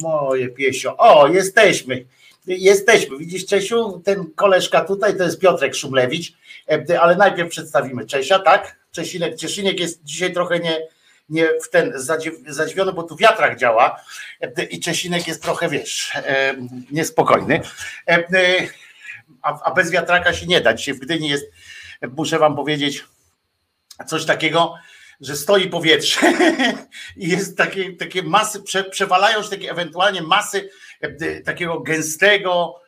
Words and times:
Moje 0.00 0.48
piesio. 0.48 0.96
O, 0.96 1.28
jesteśmy. 1.28 2.04
Jesteśmy. 2.46 3.18
Widzisz, 3.18 3.46
Czesiu, 3.46 4.02
ten 4.04 4.30
koleżka 4.34 4.84
tutaj 4.84 5.16
to 5.16 5.24
jest 5.24 5.40
Piotrek 5.40 5.74
Szumlewicz, 5.74 6.32
e, 6.70 7.00
ale 7.00 7.16
najpierw 7.16 7.50
przedstawimy 7.50 8.06
Czesia, 8.06 8.38
tak? 8.38 8.76
Czesinek, 8.90 9.36
Cieszynek 9.36 9.80
jest 9.80 10.04
dzisiaj 10.04 10.32
trochę 10.32 10.58
nie, 10.58 10.80
nie 11.28 11.48
w 11.62 11.70
ten 11.70 11.92
zadziwiony, 12.46 12.92
bo 12.92 13.02
tu 13.02 13.16
wiatrak 13.16 13.58
działa 13.58 14.00
e, 14.40 14.62
i 14.62 14.80
Czesinek 14.80 15.28
jest 15.28 15.42
trochę, 15.42 15.68
wiesz, 15.68 16.12
e, 16.14 16.54
niespokojny. 16.90 17.60
A 19.42 19.70
bez 19.70 19.90
wiatraka 19.90 20.32
się 20.32 20.46
nie 20.46 20.60
da. 20.60 20.74
Dzisiaj 20.74 20.94
w 20.94 20.98
Gdyni 20.98 21.28
jest, 21.28 21.44
muszę 22.16 22.38
wam 22.38 22.56
powiedzieć, 22.56 23.04
coś 24.06 24.24
takiego, 24.24 24.74
że 25.20 25.36
stoi 25.36 25.68
powietrze 25.68 26.32
i 27.16 27.28
jest 27.28 27.56
takie, 27.58 27.92
takie 27.92 28.22
masy, 28.22 28.62
prze, 28.62 28.84
przewalają 28.84 29.42
się 29.42 29.48
takie 29.48 29.70
ewentualnie 29.70 30.22
masy 30.22 30.70
e, 31.00 31.40
takiego 31.40 31.80
gęstego, 31.80 32.80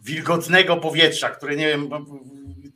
wilgotnego 0.00 0.76
powietrza, 0.76 1.30
które 1.30 1.56
nie 1.56 1.68
wiem 1.68 1.90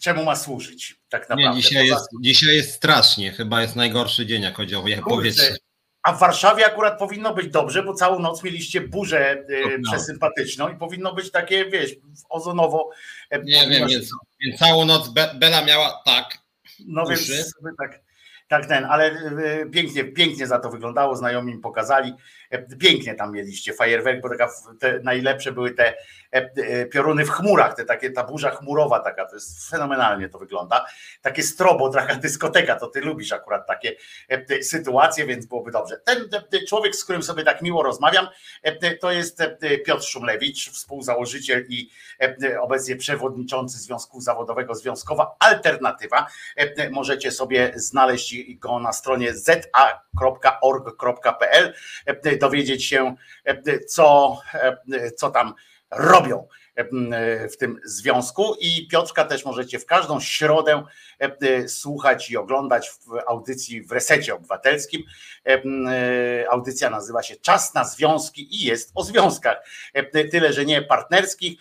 czemu 0.00 0.24
ma 0.24 0.36
służyć 0.36 1.00
tak 1.08 1.28
naprawdę. 1.28 1.56
Nie, 1.56 1.62
dzisiaj, 1.62 1.86
jest, 1.86 2.08
dzisiaj 2.20 2.56
jest 2.56 2.74
strasznie, 2.74 3.32
chyba 3.32 3.62
jest 3.62 3.76
najgorszy 3.76 4.26
dzień, 4.26 4.42
jak 4.42 4.56
chodzi 4.56 4.74
o 4.74 4.82
powietrze. 5.08 5.56
A 6.02 6.12
w 6.12 6.18
Warszawie 6.18 6.66
akurat 6.66 6.98
powinno 6.98 7.34
być 7.34 7.48
dobrze, 7.48 7.82
bo 7.82 7.94
całą 7.94 8.18
noc 8.18 8.42
mieliście 8.42 8.80
burzę 8.80 9.30
e, 9.30 9.44
no. 9.78 9.92
przesympatyczną 9.92 10.68
i 10.68 10.76
powinno 10.76 11.14
być 11.14 11.30
takie, 11.30 11.64
wiesz, 11.64 11.90
ozonowo. 12.28 12.90
E, 13.30 13.42
nie 13.42 13.68
wiem, 13.68 13.88
więc, 13.88 14.10
więc, 14.40 14.58
całą 14.58 14.84
noc 14.84 15.08
Be 15.08 15.34
Bela 15.34 15.64
miała 15.64 16.02
tak. 16.04 16.38
No 16.86 17.02
uszy. 17.02 17.32
więc 17.32 17.54
tak. 17.78 18.07
Tak 18.48 18.66
ten, 18.66 18.84
ale 18.84 19.04
e, 19.04 19.66
pięknie, 19.66 20.04
pięknie 20.04 20.46
za 20.46 20.58
to 20.58 20.70
wyglądało, 20.70 21.16
znajomi 21.16 21.54
mi 21.54 21.60
pokazali. 21.60 22.14
E, 22.50 22.76
pięknie 22.76 23.14
tam 23.14 23.32
mieliście 23.32 23.72
fajerwerk, 23.72 24.22
bo 24.22 24.28
taka, 24.28 24.50
najlepsze 25.02 25.52
były 25.52 25.70
te 25.70 25.94
e, 26.30 26.86
pioruny 26.86 27.24
w 27.24 27.30
chmurach, 27.30 27.74
te 27.74 27.84
takie, 27.84 28.10
ta 28.10 28.24
burza 28.24 28.50
chmurowa 28.50 29.00
taka, 29.00 29.24
to 29.24 29.34
jest 29.34 29.70
fenomenalnie 29.70 30.28
to 30.28 30.38
wygląda. 30.38 30.86
Takie 31.22 31.42
strobo, 31.42 31.88
taka 31.88 32.14
dyskoteka, 32.14 32.76
to 32.76 32.86
ty 32.86 33.00
lubisz 33.00 33.32
akurat 33.32 33.66
takie 33.66 33.96
sytuacje, 34.62 35.26
więc 35.26 35.46
byłoby 35.46 35.70
dobrze. 35.70 35.96
Ten 35.96 36.28
człowiek, 36.68 36.96
z 36.96 37.04
którym 37.04 37.22
sobie 37.22 37.44
tak 37.44 37.62
miło 37.62 37.82
rozmawiam, 37.82 38.28
to 39.00 39.12
jest 39.12 39.42
Piotr 39.86 40.04
Szumlewicz, 40.04 40.70
współzałożyciel 40.70 41.66
i 41.68 41.90
obecnie 42.60 42.96
przewodniczący 42.96 43.78
Związku 43.78 44.20
Zawodowego 44.20 44.74
Związkowa 44.74 45.36
Alternatywa. 45.38 46.26
Możecie 46.90 47.30
sobie 47.30 47.72
znaleźć 47.74 48.54
go 48.54 48.78
na 48.78 48.92
stronie 48.92 49.34
za.org.pl, 49.34 49.74
dowiedzieć 52.38 52.84
się, 52.84 53.14
co, 53.86 54.40
co 55.16 55.30
tam 55.30 55.54
robią 55.90 56.48
w 57.52 57.56
tym 57.58 57.80
związku. 57.84 58.56
I 58.60 58.88
Piotrka 58.88 59.24
też 59.24 59.44
możecie 59.44 59.78
w 59.78 59.86
każdą 59.86 60.20
środę 60.20 60.84
słuchać 61.66 62.30
i 62.30 62.36
oglądać 62.36 62.90
w 62.90 63.06
audycji 63.26 63.82
w 63.82 63.92
Resecie 63.92 64.34
Obywatelskim. 64.34 65.02
Audycja 66.50 66.90
nazywa 66.90 67.22
się 67.22 67.36
Czas 67.36 67.74
na 67.74 67.84
Związki 67.84 68.54
i 68.54 68.64
jest 68.64 68.92
o 68.94 69.04
związkach. 69.04 69.56
Tyle, 70.30 70.52
że 70.52 70.64
nie 70.64 70.82
partnerskich, 70.82 71.58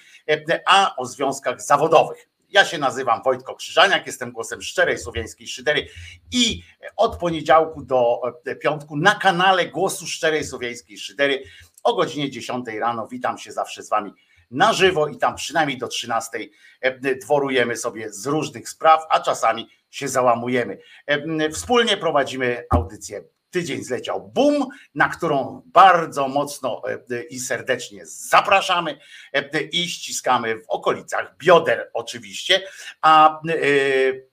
a 0.65 0.95
o 0.95 1.05
związkach 1.05 1.61
zawodowych. 1.61 2.29
Ja 2.49 2.65
się 2.65 2.77
nazywam 2.77 3.21
Wojtko 3.23 3.55
Krzyżaniak, 3.55 4.07
jestem 4.07 4.31
głosem 4.31 4.61
szczerej 4.61 4.97
słowiańskiej 4.97 5.47
szydery 5.47 5.87
i 6.31 6.63
od 6.95 7.17
poniedziałku 7.17 7.81
do 7.81 8.21
e, 8.45 8.55
piątku 8.55 8.97
na 8.97 9.15
kanale 9.15 9.65
Głosu 9.65 10.07
Szczerej 10.07 10.43
Słowiańskiej 10.43 10.97
Szydery 10.97 11.43
o 11.83 11.95
godzinie 11.95 12.29
10 12.31 12.65
rano 12.79 13.07
witam 13.07 13.37
się 13.37 13.51
zawsze 13.51 13.83
z 13.83 13.89
wami 13.89 14.13
na 14.51 14.73
żywo 14.73 15.07
i 15.07 15.17
tam 15.17 15.35
przynajmniej 15.35 15.77
do 15.77 15.87
13 15.87 16.39
e, 16.81 17.15
dworujemy 17.15 17.75
sobie 17.75 18.13
z 18.13 18.25
różnych 18.25 18.69
spraw, 18.69 19.05
a 19.09 19.19
czasami 19.19 19.69
się 19.89 20.07
załamujemy. 20.07 20.77
E, 21.05 21.49
wspólnie 21.49 21.97
prowadzimy 21.97 22.63
audycję 22.69 23.23
tydzień 23.49 23.83
zleciał 23.83 24.31
boom, 24.33 24.65
na 24.95 25.09
którą 25.09 25.61
bardzo 25.65 26.27
mocno 26.27 26.81
e, 27.11 27.23
i 27.23 27.39
serdecznie 27.39 28.05
zapraszamy 28.05 28.99
e, 29.33 29.61
i 29.61 29.89
ściskamy 29.89 30.55
w 30.55 30.63
okolicach 30.67 31.37
bioder 31.37 31.89
oczywiście, 31.93 32.61
a 33.01 33.39
e, 33.49 33.53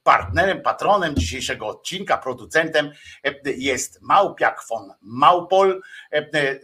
partnerem, 0.05 0.63
patronem 0.63 1.17
dzisiejszego 1.17 1.67
odcinka, 1.67 2.17
producentem 2.17 2.93
jest 3.45 4.03
Małpiak 4.03 4.61
von 4.69 4.93
Małpol, 5.03 5.83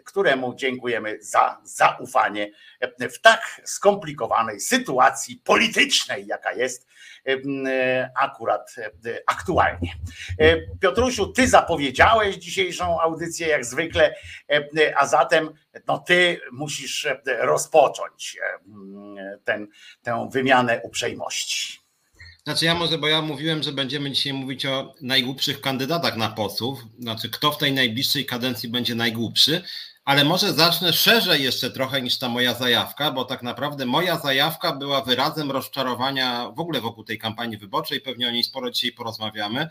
któremu 0.04 0.54
dziękujemy 0.54 1.18
za 1.20 1.60
zaufanie 1.64 2.50
w 2.98 3.20
tak 3.20 3.60
skomplikowanej 3.64 4.60
sytuacji 4.60 5.36
politycznej, 5.36 6.26
jaka 6.26 6.52
jest 6.52 6.88
akurat 8.14 8.74
aktualnie. 9.26 9.94
Piotrusiu, 10.80 11.26
ty 11.26 11.48
zapowiedziałeś 11.48 12.36
dzisiejszą 12.36 13.00
audycję 13.00 13.48
jak 13.48 13.64
zwykle, 13.64 14.14
a 14.96 15.06
zatem 15.06 15.50
no 15.86 15.98
ty 15.98 16.40
musisz 16.52 17.08
rozpocząć 17.26 18.38
ten, 19.44 19.68
tę 20.02 20.28
wymianę 20.32 20.80
uprzejmości. 20.82 21.89
Znaczy 22.44 22.64
ja 22.64 22.74
może, 22.74 22.98
bo 22.98 23.08
ja 23.08 23.22
mówiłem, 23.22 23.62
że 23.62 23.72
będziemy 23.72 24.10
dzisiaj 24.12 24.32
mówić 24.32 24.66
o 24.66 24.94
najgłupszych 25.00 25.60
kandydatach 25.60 26.16
na 26.16 26.28
posłów, 26.28 26.84
znaczy 26.98 27.30
kto 27.30 27.52
w 27.52 27.58
tej 27.58 27.72
najbliższej 27.72 28.26
kadencji 28.26 28.68
będzie 28.68 28.94
najgłupszy, 28.94 29.62
ale 30.04 30.24
może 30.24 30.52
zacznę 30.52 30.92
szerzej 30.92 31.42
jeszcze 31.42 31.70
trochę 31.70 32.02
niż 32.02 32.18
ta 32.18 32.28
moja 32.28 32.54
zajawka, 32.54 33.10
bo 33.10 33.24
tak 33.24 33.42
naprawdę 33.42 33.86
moja 33.86 34.18
zajawka 34.18 34.72
była 34.72 35.02
wyrazem 35.02 35.50
rozczarowania 35.50 36.50
w 36.50 36.60
ogóle 36.60 36.80
wokół 36.80 37.04
tej 37.04 37.18
kampanii 37.18 37.58
wyborczej, 37.58 38.00
pewnie 38.00 38.28
o 38.28 38.30
niej 38.30 38.44
sporo 38.44 38.70
dzisiaj 38.70 38.92
porozmawiamy. 38.92 39.68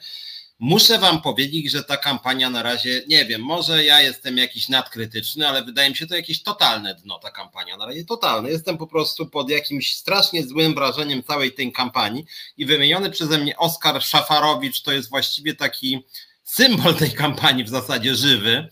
Muszę 0.62 1.00
Wam 1.00 1.22
powiedzieć, 1.22 1.72
że 1.72 1.84
ta 1.84 1.98
kampania 1.98 2.50
na 2.50 2.64
razie, 2.64 3.04
nie 3.08 3.26
wiem, 3.26 3.42
może 3.42 3.84
ja 3.84 4.02
jestem 4.02 4.38
jakiś 4.38 4.70
nadkrytyczny, 4.70 5.48
ale 5.48 5.64
wydaje 5.64 5.90
mi 5.90 5.96
się 5.96 6.08
to 6.08 6.16
jakieś 6.16 6.44
totalne 6.44 6.96
dno, 6.96 7.20
ta 7.20 7.32
kampania 7.32 7.78
na 7.78 7.86
razie 7.86 8.06
totalne. 8.06 8.50
Jestem 8.50 8.78
po 8.78 8.88
prostu 8.88 9.28
pod 9.28 9.50
jakimś 9.50 9.96
strasznie 9.96 10.48
złym 10.48 10.76
wrażeniem 10.76 11.24
całej 11.24 11.52
tej 11.52 11.72
kampanii 11.72 12.26
i 12.58 12.66
wymieniony 12.66 13.10
przeze 13.10 13.38
mnie 13.38 13.58
Oskar 13.58 14.04
Szafarowicz 14.04 14.82
to 14.82 14.92
jest 14.92 15.10
właściwie 15.10 15.56
taki 15.56 16.06
symbol 16.44 16.96
tej 16.96 17.12
kampanii 17.12 17.64
w 17.64 17.70
zasadzie 17.70 18.16
żywy, 18.16 18.68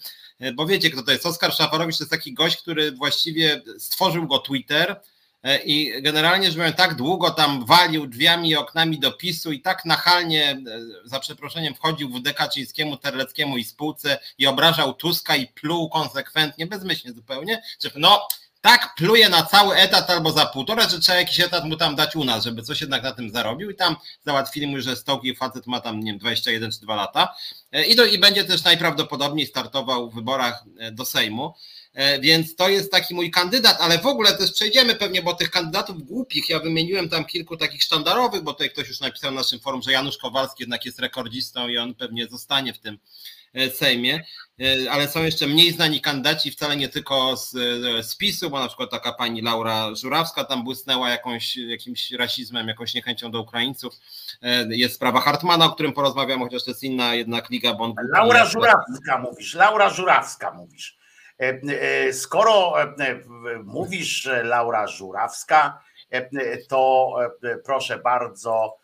bo 0.53 0.65
wiecie 0.65 0.89
kto 0.89 1.03
to 1.03 1.11
jest. 1.11 1.25
Oskar 1.25 1.53
Szafarowicz 1.53 1.97
to 1.97 2.03
jest 2.03 2.11
taki 2.11 2.33
gość, 2.33 2.57
który 2.57 2.91
właściwie 2.91 3.61
stworzył 3.77 4.27
go 4.27 4.39
Twitter, 4.39 4.95
E, 4.95 4.99
i 5.65 6.01
generalnie 6.01 6.51
że 6.51 6.73
tak 6.73 6.95
długo 6.95 7.31
tam 7.31 7.65
walił 7.65 8.07
drzwiami 8.07 8.49
i 8.49 8.55
oknami 8.55 8.99
do 8.99 9.11
PiSu 9.11 9.51
i 9.51 9.61
tak 9.61 9.85
nachalnie, 9.85 10.51
e, 10.51 10.59
za 11.05 11.19
przeproszeniem, 11.19 11.75
wchodził 11.75 12.09
w 12.09 12.21
Dekaczyńskiemu, 12.21 12.97
Terleckiemu 12.97 13.57
i 13.57 13.63
spółce 13.63 14.19
i 14.37 14.47
obrażał 14.47 14.93
Tuska 14.93 15.35
i 15.35 15.47
pluł 15.47 15.89
konsekwentnie, 15.89 16.67
bezmyślnie 16.67 17.13
zupełnie, 17.13 17.61
że 17.83 17.89
no 17.95 18.27
tak 18.61 18.95
pluje 18.95 19.29
na 19.29 19.43
cały 19.43 19.75
etat 19.75 20.09
albo 20.09 20.31
za 20.31 20.45
półtora, 20.45 20.89
że 20.89 20.99
trzeba 20.99 21.17
jakiś 21.17 21.39
etat 21.39 21.65
mu 21.65 21.75
tam 21.75 21.95
dać 21.95 22.15
u 22.15 22.23
nas, 22.23 22.43
żeby 22.43 22.61
coś 22.63 22.81
jednak 22.81 23.03
na 23.03 23.11
tym 23.11 23.29
zarobił 23.29 23.69
i 23.69 23.75
tam 23.75 23.95
załatwili 24.25 24.67
mu, 24.67 24.81
że 24.81 24.95
stołki 24.95 25.35
facet 25.35 25.67
ma 25.67 25.79
tam, 25.79 25.99
nie 25.99 26.11
wiem, 26.11 26.19
21 26.19 26.71
czy 26.71 26.81
2 26.81 26.95
lata 26.95 27.35
e, 27.71 27.85
i, 27.85 27.95
do, 27.95 28.05
i 28.05 28.19
będzie 28.19 28.43
też 28.43 28.63
najprawdopodobniej 28.63 29.47
startował 29.47 30.09
w 30.09 30.15
wyborach 30.15 30.63
do 30.91 31.05
Sejmu. 31.05 31.53
E, 31.97 32.19
więc 32.19 32.55
to 32.55 32.69
jest 32.69 32.91
taki 32.91 33.15
mój 33.15 33.31
kandydat, 33.31 33.77
ale 33.79 33.99
w 33.99 34.05
ogóle 34.05 34.33
też 34.33 34.51
przejdziemy 34.51 34.95
pewnie, 34.95 35.21
bo 35.21 35.33
tych 35.33 35.51
kandydatów 35.51 36.03
głupich, 36.03 36.49
ja 36.49 36.59
wymieniłem 36.59 37.09
tam 37.09 37.25
kilku 37.25 37.57
takich 37.57 37.83
sztandarowych, 37.83 38.41
bo 38.41 38.53
tutaj 38.53 38.69
ktoś 38.69 38.87
już 38.87 38.99
napisał 38.99 39.31
na 39.31 39.37
naszym 39.37 39.59
forum, 39.59 39.81
że 39.81 39.91
Janusz 39.91 40.17
Kowalski 40.17 40.63
jednak 40.63 40.85
jest 40.85 40.99
rekordzistą 40.99 41.67
i 41.67 41.77
on 41.77 41.95
pewnie 41.95 42.27
zostanie 42.27 42.73
w 42.73 42.79
tym 42.79 42.99
e, 43.53 43.69
Sejmie, 43.69 44.23
e, 44.61 44.91
ale 44.91 45.07
są 45.07 45.23
jeszcze 45.23 45.47
mniej 45.47 45.71
znani 45.71 46.01
kandydaci, 46.01 46.51
wcale 46.51 46.77
nie 46.77 46.89
tylko 46.89 47.37
z, 47.37 47.51
z 48.07 48.15
PiSu, 48.15 48.49
bo 48.49 48.59
na 48.59 48.67
przykład 48.67 48.91
taka 48.91 49.13
pani 49.13 49.41
Laura 49.41 49.95
Żurawska 49.95 50.43
tam 50.43 50.63
błysnęła 50.63 51.09
jakąś, 51.09 51.57
jakimś 51.57 52.11
rasizmem, 52.11 52.67
jakąś 52.67 52.93
niechęcią 52.93 53.31
do 53.31 53.41
Ukraińców. 53.41 53.93
Jest 54.69 54.95
sprawa 54.95 55.21
Hartmana, 55.21 55.65
o 55.65 55.71
którym 55.71 55.93
porozmawiam, 55.93 56.39
chociaż 56.39 56.63
to 56.63 56.71
jest 56.71 56.83
inna 56.83 57.15
jednak 57.15 57.49
liga. 57.49 57.73
Bo 57.73 57.93
Laura 58.13 58.45
Żurawska 58.45 59.17
mówisz, 59.17 59.53
Laura 59.53 59.89
Żurawska 59.89 60.51
mówisz. 60.51 60.97
E, 61.39 61.61
e, 62.07 62.13
skoro 62.13 62.81
e, 62.81 63.19
mówisz 63.63 64.29
Laura 64.43 64.87
Żurawska, 64.87 65.83
to 66.69 67.15
proszę 67.65 67.97
bardzo, 67.97 68.77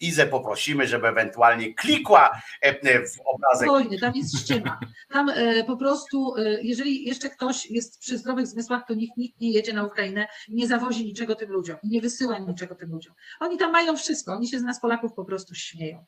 Izę 0.00 0.26
poprosimy, 0.26 0.86
żeby 0.86 1.08
ewentualnie 1.08 1.74
klikła 1.74 2.42
w 2.84 3.20
obrazek. 3.24 3.68
Spokojnie, 3.68 3.98
tam 3.98 4.12
jest 4.14 4.38
ściema. 4.38 4.80
Tam 5.12 5.30
po 5.66 5.76
prostu, 5.76 6.34
jeżeli 6.62 7.04
jeszcze 7.04 7.30
ktoś 7.30 7.70
jest 7.70 8.00
przy 8.00 8.18
zdrowych 8.18 8.46
zmysłach, 8.46 8.82
to 8.88 8.94
nikt, 8.94 9.16
nikt 9.16 9.40
nie 9.40 9.50
jedzie 9.50 9.72
na 9.72 9.84
Ukrainę, 9.84 10.28
nie 10.48 10.66
zawozi 10.66 11.04
niczego 11.04 11.34
tym 11.34 11.50
ludziom, 11.50 11.76
nie 11.82 12.00
wysyła 12.00 12.38
niczego 12.38 12.74
tym 12.74 12.90
ludziom. 12.90 13.14
Oni 13.40 13.58
tam 13.58 13.72
mają 13.72 13.96
wszystko, 13.96 14.32
oni 14.32 14.48
się 14.48 14.58
z 14.58 14.62
nas 14.62 14.80
Polaków 14.80 15.12
po 15.12 15.24
prostu 15.24 15.54
śmieją. 15.54 16.04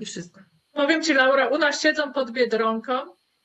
I 0.00 0.06
wszystko. 0.06 0.40
Powiem 0.72 1.02
Ci 1.02 1.14
Laura, 1.14 1.48
u 1.48 1.58
nas 1.58 1.82
siedzą 1.82 2.12
pod 2.12 2.30
Biedronką 2.30 2.92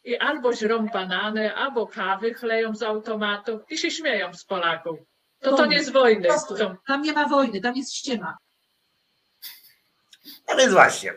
i 0.03 0.17
albo 0.17 0.53
żrą 0.53 0.87
banany, 0.87 1.55
albo 1.55 1.87
kawy 1.87 2.33
chleją 2.33 2.75
z 2.75 2.83
automatów 2.83 3.61
i 3.69 3.77
się 3.77 3.91
śmieją 3.91 4.33
z 4.33 4.45
Polaków. 4.45 4.99
To 5.41 5.57
to 5.57 5.65
nie 5.65 5.83
z 5.83 5.89
wojny. 5.89 6.27
To, 6.57 6.75
Tam 6.87 7.01
nie 7.01 7.13
ma 7.13 7.27
wojny, 7.27 7.61
tam 7.61 7.75
jest 7.75 7.93
ściema. 7.95 8.37
No 10.49 10.55
więc 10.57 10.73
właśnie. 10.73 11.13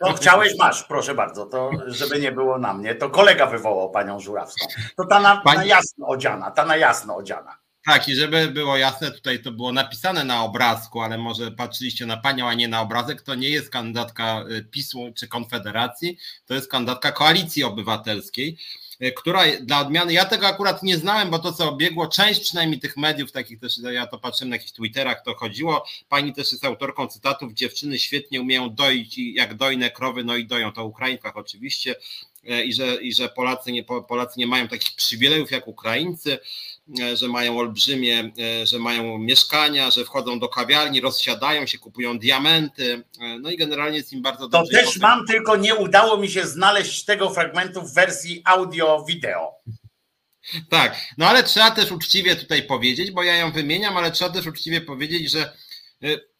To 0.00 0.12
chciałeś, 0.12 0.58
masz, 0.58 0.84
proszę 0.84 1.14
bardzo, 1.14 1.46
to 1.46 1.70
żeby 1.86 2.20
nie 2.20 2.32
było 2.32 2.58
na 2.58 2.74
mnie, 2.74 2.94
to 2.94 3.10
kolega 3.10 3.46
wywołał 3.46 3.90
panią 3.90 4.20
Żurawską. 4.20 4.66
To 4.96 5.06
ta 5.06 5.20
na, 5.20 5.36
Pani- 5.36 5.58
na 5.58 5.64
jasno 5.64 6.06
odziana, 6.06 6.50
ta 6.50 6.64
na 6.64 6.76
jasno 6.76 7.16
odziana. 7.16 7.57
Tak, 7.88 8.08
i 8.08 8.14
żeby 8.14 8.48
było 8.48 8.76
jasne, 8.76 9.10
tutaj 9.10 9.42
to 9.42 9.52
było 9.52 9.72
napisane 9.72 10.24
na 10.24 10.44
obrazku, 10.44 11.00
ale 11.00 11.18
może 11.18 11.50
patrzyliście 11.50 12.06
na 12.06 12.16
panią, 12.16 12.48
a 12.48 12.54
nie 12.54 12.68
na 12.68 12.80
obrazek, 12.80 13.22
to 13.22 13.34
nie 13.34 13.48
jest 13.48 13.70
kandydatka 13.70 14.44
y, 14.50 14.64
PiSu 14.64 15.12
czy 15.14 15.28
Konfederacji, 15.28 16.18
to 16.46 16.54
jest 16.54 16.70
kandydatka 16.70 17.12
Koalicji 17.12 17.64
Obywatelskiej, 17.64 18.56
y, 19.02 19.12
która 19.12 19.42
dla 19.60 19.80
odmiany, 19.80 20.12
ja 20.12 20.24
tego 20.24 20.46
akurat 20.46 20.82
nie 20.82 20.96
znałem, 20.96 21.30
bo 21.30 21.38
to 21.38 21.52
co 21.52 21.72
biegło, 21.72 22.06
część 22.06 22.40
przynajmniej 22.40 22.80
tych 22.80 22.96
mediów, 22.96 23.32
takich 23.32 23.60
też, 23.60 23.78
ja 23.78 24.06
to 24.06 24.18
patrzyłem 24.18 24.50
na 24.50 24.56
jakichś 24.56 24.72
Twitterach, 24.72 25.22
to 25.24 25.34
chodziło, 25.34 25.86
pani 26.08 26.32
też 26.32 26.52
jest 26.52 26.64
autorką 26.64 27.06
cytatów, 27.06 27.52
dziewczyny 27.52 27.98
świetnie 27.98 28.40
umieją 28.40 28.74
doić 28.74 29.18
i 29.18 29.34
jak 29.34 29.54
dojne 29.54 29.90
krowy, 29.90 30.24
no 30.24 30.36
i 30.36 30.46
doją, 30.46 30.72
to 30.72 30.84
Ukrainkach 30.84 31.36
oczywiście, 31.36 31.94
i 32.44 32.72
że, 32.72 33.02
i 33.02 33.14
że 33.14 33.28
Polacy, 33.28 33.72
nie, 33.72 33.84
Polacy 33.84 34.40
nie 34.40 34.46
mają 34.46 34.68
takich 34.68 34.96
przywilejów 34.96 35.50
jak 35.50 35.68
Ukraińcy, 35.68 36.38
e, 37.00 37.16
że 37.16 37.28
mają 37.28 37.58
olbrzymie, 37.58 38.30
e, 38.62 38.66
że 38.66 38.78
mają 38.78 39.18
mieszkania, 39.18 39.90
że 39.90 40.04
wchodzą 40.04 40.38
do 40.38 40.48
kawiarni, 40.48 41.00
rozsiadają 41.00 41.66
się, 41.66 41.78
kupują 41.78 42.18
diamenty, 42.18 43.04
e, 43.20 43.38
no 43.38 43.50
i 43.50 43.56
generalnie 43.56 43.96
jest 43.98 44.12
im 44.12 44.22
bardzo 44.22 44.48
To 44.48 44.48
dobrze. 44.48 44.72
też 44.72 44.96
mam, 44.96 45.26
tylko 45.26 45.56
nie 45.56 45.74
udało 45.74 46.16
mi 46.16 46.30
się 46.30 46.46
znaleźć 46.46 47.04
tego 47.04 47.30
fragmentu 47.30 47.82
w 47.82 47.94
wersji 47.94 48.42
audio-wideo. 48.44 49.54
Tak, 50.68 50.96
no 51.18 51.26
ale 51.26 51.42
trzeba 51.42 51.70
też 51.70 51.92
uczciwie 51.92 52.36
tutaj 52.36 52.62
powiedzieć, 52.62 53.10
bo 53.10 53.22
ja 53.22 53.36
ją 53.36 53.52
wymieniam, 53.52 53.96
ale 53.96 54.10
trzeba 54.10 54.30
też 54.30 54.46
uczciwie 54.46 54.80
powiedzieć, 54.80 55.30
że 55.30 55.52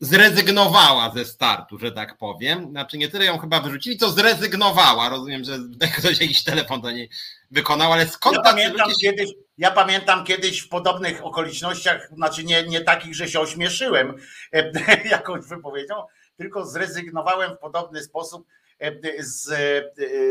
zrezygnowała 0.01 1.11
ze 1.15 1.25
startu, 1.25 1.79
że 1.79 1.93
tak 1.93 2.19
powiem. 2.19 2.71
Znaczy 2.71 2.99
nie 2.99 3.09
tyle 3.09 3.25
ją 3.25 3.39
chyba 3.39 3.61
wyrzucili, 3.61 3.97
co 3.97 4.11
zrezygnowała. 4.11 5.09
Rozumiem, 5.09 5.45
że 5.45 5.59
ktoś 5.99 6.21
jakiś 6.21 6.45
telefon 6.45 6.81
do 6.81 6.91
niej 6.91 7.11
wykonał, 7.51 7.93
ale 7.93 8.09
skąd 8.09 8.37
Ja 8.37 8.43
tacy 8.43 8.57
pamiętam 8.57 8.91
się... 8.91 8.97
kiedyś, 9.01 9.31
ja 9.59 9.71
pamiętam 9.71 10.25
kiedyś 10.25 10.61
w 10.61 10.69
podobnych 10.69 11.27
okolicznościach, 11.27 12.09
znaczy 12.15 12.45
nie, 12.45 12.63
nie 12.63 12.81
takich, 12.81 13.15
że 13.15 13.29
się 13.29 13.41
ośmieszyłem 13.41 14.15
e, 14.53 14.73
jakąś 15.11 15.47
wypowiedzią, 15.47 15.95
tylko 16.37 16.67
zrezygnowałem 16.67 17.57
w 17.57 17.59
podobny 17.59 18.03
sposób 18.03 18.47
e, 18.81 18.93
z, 19.19 19.51
e, 19.51 19.83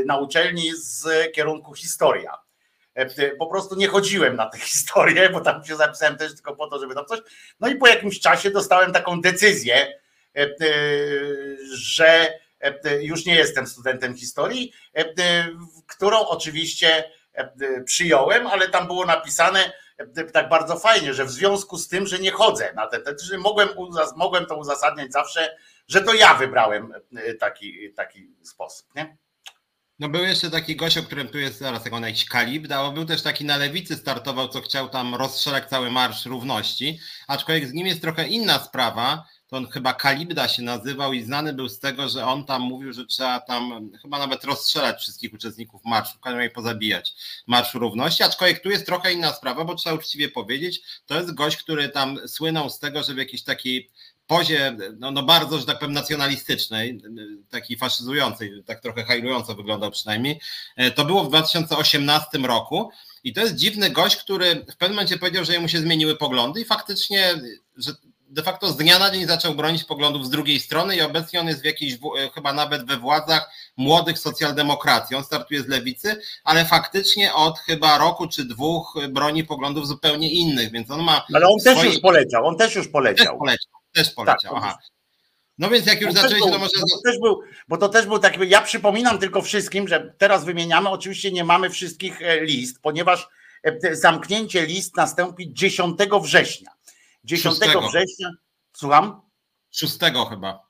na 0.05 0.17
uczelni 0.17 0.71
z 0.75 1.07
kierunku 1.33 1.73
historia. 1.73 2.46
E, 2.97 3.35
Po 3.35 3.47
prostu 3.47 3.75
nie 3.75 3.87
chodziłem 3.87 4.35
na 4.35 4.45
tę 4.49 4.57
historię, 4.69 5.29
bo 5.29 5.41
tam 5.41 5.65
się 5.65 5.75
zapisałem 5.75 6.17
też 6.17 6.35
tylko 6.35 6.55
po 6.55 6.67
to, 6.67 6.79
żeby 6.79 6.95
tam 6.95 7.05
coś. 7.05 7.19
No 7.59 7.67
i 7.67 7.75
po 7.75 7.87
jakimś 7.87 8.19
czasie 8.19 8.51
dostałem 8.51 8.93
taką 8.93 9.21
decyzję, 9.21 9.75
e, 10.35 10.41
e, 10.41 10.47
że 11.73 12.39
już 13.01 13.25
nie 13.25 13.35
jestem 13.35 13.67
studentem 13.67 14.15
historii, 14.15 14.73
którą 15.87 16.19
oczywiście 16.19 17.11
przyjąłem, 17.85 18.47
ale 18.47 18.69
tam 18.69 18.87
było 18.87 19.05
napisane 19.05 19.71
tak 20.33 20.49
bardzo 20.49 20.79
fajnie, 20.79 21.13
że 21.13 21.25
w 21.25 21.31
związku 21.31 21.77
z 21.77 21.87
tym, 21.87 22.07
że 22.07 22.19
nie 22.19 22.31
chodzę 22.31 22.73
na 22.73 22.87
te, 22.87 22.99
te 22.99 23.15
że 23.23 23.37
mogłem, 23.37 23.69
mogłem 24.15 24.45
to 24.45 24.57
uzasadniać 24.57 25.11
zawsze, 25.11 25.57
że 25.87 26.01
to 26.01 26.13
ja 26.13 26.33
wybrałem 26.33 26.93
taki, 27.39 27.93
taki 27.93 28.31
sposób. 28.43 28.95
Nie? 28.95 29.17
No 29.99 30.09
był 30.09 30.23
jeszcze 30.23 30.51
taki 30.51 30.75
gość, 30.75 30.97
o 30.97 31.03
którym 31.03 31.27
tu 31.27 31.37
jest 31.37 31.59
zaraz, 31.59 31.85
jak 31.85 31.93
on 31.93 32.03
jakiś 32.03 32.25
kalib 32.25 32.67
dał, 32.67 32.93
był 32.93 33.05
też 33.05 33.21
taki 33.21 33.45
na 33.45 33.57
lewicy 33.57 33.95
startował, 33.95 34.47
co 34.47 34.61
chciał 34.61 34.89
tam 34.89 35.15
rozstrzelać 35.15 35.69
cały 35.69 35.91
Marsz 35.91 36.25
Równości, 36.25 36.99
aczkolwiek 37.27 37.67
z 37.67 37.73
nim 37.73 37.87
jest 37.87 38.01
trochę 38.01 38.27
inna 38.27 38.59
sprawa, 38.59 39.25
to 39.47 39.57
on 39.57 39.67
chyba 39.67 39.93
Kalibda 39.93 40.47
się 40.47 40.61
nazywał 40.61 41.13
i 41.13 41.23
znany 41.23 41.53
był 41.53 41.69
z 41.69 41.79
tego, 41.79 42.09
że 42.09 42.25
on 42.25 42.45
tam 42.45 42.61
mówił, 42.61 42.93
że 42.93 43.05
trzeba 43.05 43.39
tam 43.39 43.91
chyba 44.01 44.19
nawet 44.19 44.43
rozstrzelać 44.43 45.01
wszystkich 45.01 45.33
uczestników 45.33 45.81
marszu, 45.85 46.17
razie 46.25 46.49
pozabijać 46.49 47.15
Marszu 47.47 47.79
Równości, 47.79 48.23
aczkolwiek 48.23 48.63
tu 48.63 48.69
jest 48.69 48.85
trochę 48.85 49.13
inna 49.13 49.33
sprawa, 49.33 49.65
bo 49.65 49.75
trzeba 49.75 49.95
uczciwie 49.95 50.29
powiedzieć, 50.29 50.81
to 51.05 51.15
jest 51.15 51.33
gość, 51.33 51.57
który 51.57 51.89
tam 51.89 52.27
słynął 52.27 52.69
z 52.69 52.79
tego, 52.79 53.03
że 53.03 53.13
w 53.13 53.17
jakiejś 53.17 53.43
takiej 53.43 53.91
pozie, 54.27 54.77
no, 54.99 55.11
no 55.11 55.23
bardzo, 55.23 55.59
że 55.59 55.65
tak 55.65 55.79
powiem, 55.79 55.93
nacjonalistycznej, 55.93 57.01
takiej 57.49 57.77
faszyzującej, 57.77 58.63
tak 58.65 58.81
trochę 58.81 59.03
hajlująco 59.03 59.55
wyglądał 59.55 59.91
przynajmniej, 59.91 60.39
e, 60.75 60.91
to 60.91 61.05
było 61.05 61.23
w 61.23 61.29
2018 61.29 62.37
roku 62.37 62.89
i 63.23 63.33
to 63.33 63.41
jest 63.41 63.55
dziwny 63.55 63.89
gość, 63.89 64.15
który 64.17 64.55
w 64.55 64.77
pewnym 64.77 64.95
momencie 64.95 65.17
powiedział, 65.17 65.45
że 65.45 65.53
jemu 65.53 65.67
się 65.67 65.79
zmieniły 65.79 66.15
poglądy 66.15 66.61
i 66.61 66.65
faktycznie, 66.65 67.33
że 67.77 67.91
de 68.29 68.43
facto 68.43 68.67
z 68.67 68.77
dnia 68.77 68.99
na 68.99 69.11
dzień 69.11 69.27
zaczął 69.27 69.55
bronić 69.55 69.83
poglądów 69.83 70.25
z 70.25 70.29
drugiej 70.29 70.59
strony 70.59 70.95
i 70.95 71.01
obecnie 71.01 71.39
on 71.39 71.47
jest 71.47 71.61
w 71.61 71.65
jakiejś, 71.65 71.93
e, 71.93 72.29
chyba 72.35 72.53
nawet 72.53 72.85
we 72.85 72.97
władzach 72.97 73.51
młodych 73.77 74.19
socjaldemokracji. 74.19 75.15
On 75.15 75.23
startuje 75.23 75.61
z 75.61 75.67
lewicy, 75.67 76.21
ale 76.43 76.65
faktycznie 76.65 77.33
od 77.33 77.59
chyba 77.59 77.97
roku 77.97 78.27
czy 78.27 78.45
dwóch 78.45 78.93
broni 79.09 79.43
poglądów 79.43 79.87
zupełnie 79.87 80.31
innych, 80.31 80.71
więc 80.71 80.91
on 80.91 81.03
ma 81.03 81.25
Ale 81.33 81.47
on 81.47 81.59
też 81.63 81.77
Swoje- 81.77 81.89
już 81.89 81.99
poleciał, 81.99 82.47
on 82.47 82.57
też 82.57 82.75
już 82.75 82.85
też 82.85 82.91
poleciał. 82.91 83.39
Też 83.97 84.09
poleciał. 84.09 84.53
Tak, 84.53 84.63
Aha. 84.63 84.77
No 85.57 85.69
więc 85.69 85.85
jak 85.85 86.01
już 86.01 86.13
był- 86.13 86.39
to 86.51 86.59
może. 86.59 86.71
bo 86.81 86.97
to 86.97 87.01
też 87.03 87.19
był, 87.19 87.41
bo 87.67 87.77
to 87.77 87.89
też 87.89 88.05
był 88.05 88.19
taki, 88.19 88.49
ja 88.49 88.61
przypominam 88.61 89.19
tylko 89.19 89.41
wszystkim, 89.41 89.87
że 89.87 90.13
teraz 90.17 90.45
wymieniamy, 90.45 90.89
oczywiście 90.89 91.31
nie 91.31 91.43
mamy 91.43 91.69
wszystkich 91.69 92.21
e, 92.21 92.45
list, 92.45 92.81
ponieważ 92.81 93.27
e, 93.63 93.95
zamknięcie 93.95 94.65
list 94.65 94.97
nastąpi 94.97 95.53
10 95.53 95.99
września. 96.21 96.71
10 97.23 97.55
Szóstego. 97.55 97.87
września, 97.87 98.31
słucham? 98.73 99.21
Szóstego 99.71 100.25
chyba. 100.25 100.66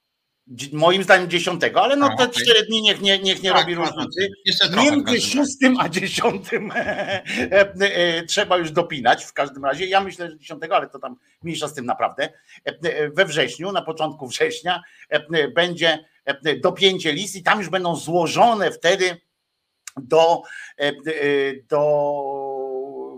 Moim 0.73 1.03
zdaniem 1.03 1.29
10, 1.29 1.63
ale 1.75 1.95
no 1.95 2.09
te 2.17 2.23
okej. 2.23 2.43
4 2.43 2.65
dni 2.65 2.81
niech 2.81 3.01
nie, 3.01 3.19
niech 3.19 3.43
nie 3.43 3.49
Tak, 3.51 3.59
robi 3.59 3.75
różnicy. 3.75 4.29
Między 4.77 5.03
każdym 5.05 5.05
razie. 5.05 5.21
6 5.21 5.57
a 5.79 5.89
10 5.89 6.47
e, 6.53 7.23
e, 7.79 8.23
trzeba 8.23 8.57
już 8.57 8.71
dopinać 8.71 9.25
w 9.25 9.33
każdym 9.33 9.65
razie. 9.65 9.85
Ja 9.85 10.01
myślę, 10.01 10.29
że 10.29 10.37
10, 10.37 10.63
ale 10.71 10.89
to 10.89 10.99
tam 10.99 11.15
mniejsza 11.43 11.67
z 11.67 11.73
tym 11.73 11.85
naprawdę. 11.85 12.23
E, 12.23 12.29
e, 12.65 13.09
We 13.09 13.25
wrześniu, 13.25 13.71
na 13.71 13.81
początku 13.81 14.27
września 14.27 14.83
e, 15.11 15.25
e, 15.33 15.47
będzie 15.47 16.05
e, 16.25 16.55
dopięcie 16.55 17.13
list 17.13 17.35
i 17.35 17.43
tam 17.43 17.59
już 17.59 17.69
będą 17.69 17.95
złożone 17.95 18.71
wtedy 18.71 19.17
do, 19.97 20.41
e, 20.79 20.87
e, 20.87 20.93
do 21.69 21.81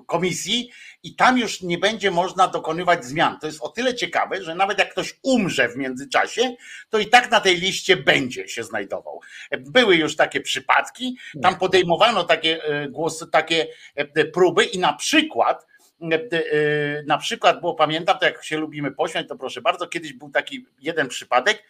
komisji 0.08 0.70
i 1.04 1.16
tam 1.16 1.38
już 1.38 1.62
nie 1.62 1.78
będzie 1.78 2.12
można 2.12 2.48
dokonywać 2.48 3.06
zmian. 3.06 3.40
To 3.40 3.48
jest 3.48 3.62
o 3.62 3.70
tyle 3.70 3.96
ciekawe, 3.96 4.44
że 4.44 4.56
nawet 4.56 4.80
jak 4.80 4.92
ktoś 4.92 5.20
umrze 5.24 5.70
w 5.70 5.78
międzyczasie, 5.78 6.56
to 6.90 7.00
i 7.00 7.08
tak 7.08 7.32
na 7.32 7.40
tej 7.40 7.58
liście 7.58 7.98
będzie 7.98 8.48
się 8.48 8.64
znajdował. 8.64 9.20
Były 9.60 9.96
już 9.96 10.16
takie 10.16 10.42
przypadki, 10.42 11.18
tam 11.42 11.58
podejmowano 11.58 12.24
takie 12.24 12.64
e, 12.64 12.90
głosy, 12.90 13.28
takie 13.28 13.68
e, 13.96 14.26
próby 14.26 14.66
i 14.66 14.80
na 14.80 14.94
przykład 14.94 15.68
e, 16.02 16.16
e, 16.16 17.04
na 17.04 17.18
przykład, 17.18 17.62
bo 17.62 17.74
pamiętam, 17.74 18.20
to 18.20 18.26
jak 18.26 18.44
się 18.44 18.58
lubimy 18.58 18.92
pośmiać, 18.92 19.28
to 19.28 19.36
proszę 19.36 19.62
bardzo, 19.62 19.88
kiedyś 19.88 20.14
był 20.14 20.30
taki 20.30 20.66
jeden 20.80 21.08
przypadek, 21.08 21.64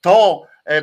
to 0.00 0.46
e, 0.66 0.76
e, 0.76 0.82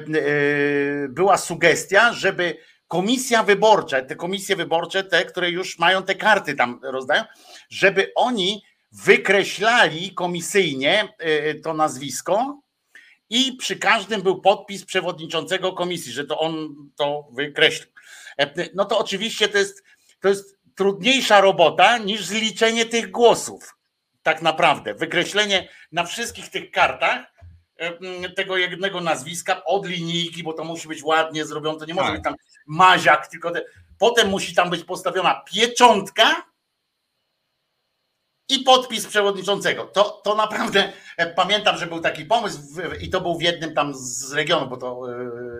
była 1.09 1.37
sugestia, 1.37 2.13
żeby 2.13 2.57
komisja 2.89 3.43
wyborcza, 3.43 4.01
te 4.01 4.15
komisje 4.15 4.55
wyborcze, 4.55 5.03
te, 5.03 5.25
które 5.25 5.49
już 5.49 5.79
mają 5.79 6.03
te 6.03 6.15
karty 6.15 6.55
tam 6.55 6.79
rozdają, 6.83 7.23
żeby 7.69 8.11
oni 8.15 8.63
wykreślali 8.91 10.13
komisyjnie 10.13 11.13
e, 11.17 11.55
to 11.55 11.73
nazwisko 11.73 12.61
i 13.29 13.53
przy 13.53 13.75
każdym 13.75 14.21
był 14.21 14.41
podpis 14.41 14.85
przewodniczącego 14.85 15.73
komisji, 15.73 16.11
że 16.11 16.25
to 16.25 16.39
on 16.39 16.75
to 16.95 17.27
wykreślił. 17.31 17.89
E, 18.37 18.69
No 18.73 18.85
to 18.85 18.99
oczywiście 18.99 19.47
to 19.47 19.57
jest, 19.57 19.83
to 20.19 20.29
jest 20.29 20.59
trudniejsza 20.75 21.41
robota 21.41 21.97
niż 21.97 22.25
zliczenie 22.25 22.85
tych 22.85 23.11
głosów. 23.11 23.75
Tak 24.23 24.41
naprawdę. 24.41 24.93
Wykreślenie 24.93 25.69
na 25.91 26.03
wszystkich 26.03 26.49
tych 26.49 26.71
kartach 26.71 27.33
tego 28.35 28.57
jednego 28.57 29.01
nazwiska 29.01 29.65
od 29.65 29.85
linijki, 29.87 30.43
bo 30.43 30.53
to 30.53 30.63
musi 30.63 30.87
być 30.87 31.03
ładnie 31.03 31.45
zrobione, 31.45 31.79
to 31.79 31.85
nie 31.85 31.93
może 31.93 32.07
Tak. 32.07 32.15
być 32.15 32.23
tam 32.23 32.35
maziak, 32.67 33.27
tylko 33.27 33.51
te, 33.51 33.65
potem 33.97 34.29
musi 34.29 34.55
tam 34.55 34.69
być 34.69 34.83
postawiona 34.83 35.43
pieczątka 35.53 36.49
i 38.49 38.59
podpis 38.59 39.07
przewodniczącego. 39.07 39.85
To, 39.85 40.03
to 40.03 40.35
naprawdę 40.35 40.93
e, 41.17 41.33
pamiętam, 41.33 41.77
że 41.77 41.87
był 41.87 41.99
taki 41.99 42.25
pomysł 42.25 42.59
w, 42.61 43.01
i 43.01 43.09
to 43.09 43.21
był 43.21 43.37
w 43.37 43.41
jednym 43.41 43.73
tam 43.73 43.93
z 43.95 44.33
regionów, 44.33 44.69
bo 44.69 44.77
to 44.77 45.11
e, 45.11 45.15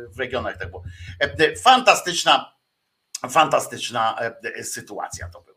w 0.09 0.19
regionach 0.19 0.57
tak 0.57 0.69
było. 0.69 0.83
E, 1.19 1.55
Fantastyczna, 1.55 2.55
fantastyczna 3.29 4.19
sytuacja 4.63 5.29
to 5.29 5.41
była. 5.41 5.48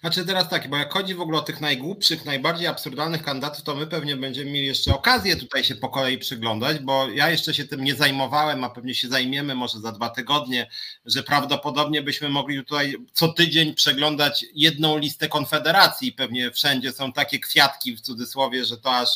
Znaczy 0.00 0.26
teraz 0.26 0.48
tak, 0.48 0.70
bo 0.70 0.76
jak 0.76 0.92
chodzi 0.92 1.14
w 1.14 1.20
ogóle 1.20 1.38
o 1.38 1.42
tych 1.42 1.60
najgłupszych, 1.60 2.24
najbardziej 2.24 2.66
absurdalnych 2.66 3.22
kandydatów, 3.22 3.64
to 3.64 3.74
my 3.74 3.86
pewnie 3.86 4.16
będziemy 4.16 4.50
mieli 4.50 4.66
jeszcze 4.66 4.94
okazję 4.94 5.36
tutaj 5.36 5.64
się 5.64 5.74
po 5.74 5.88
kolei 5.88 6.18
przyglądać, 6.18 6.78
bo 6.78 7.08
ja 7.08 7.30
jeszcze 7.30 7.54
się 7.54 7.64
tym 7.64 7.84
nie 7.84 7.94
zajmowałem, 7.94 8.64
a 8.64 8.70
pewnie 8.70 8.94
się 8.94 9.08
zajmiemy 9.08 9.54
może 9.54 9.80
za 9.80 9.92
dwa 9.92 10.10
tygodnie, 10.10 10.70
że 11.04 11.22
prawdopodobnie 11.22 12.02
byśmy 12.02 12.28
mogli 12.28 12.58
tutaj 12.58 12.94
co 13.12 13.28
tydzień 13.28 13.74
przeglądać 13.74 14.44
jedną 14.54 14.98
listę 14.98 15.28
konfederacji. 15.28 16.12
Pewnie 16.12 16.50
wszędzie 16.50 16.92
są 16.92 17.12
takie 17.12 17.38
kwiatki 17.38 17.96
w 17.96 18.00
cudzysłowie, 18.00 18.64
że 18.64 18.76
to 18.76 18.96
aż 18.96 19.08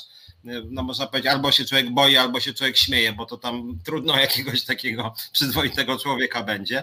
no 0.44 0.82
można 0.82 1.06
powiedzieć, 1.06 1.32
albo 1.32 1.52
się 1.52 1.64
człowiek 1.64 1.90
boi, 1.90 2.16
albo 2.16 2.40
się 2.40 2.54
człowiek 2.54 2.76
śmieje, 2.76 3.12
bo 3.12 3.26
to 3.26 3.36
tam 3.36 3.78
trudno 3.84 4.18
jakiegoś 4.20 4.64
takiego 4.64 5.14
przyzwoitego 5.32 5.98
człowieka 5.98 6.42
będzie. 6.42 6.82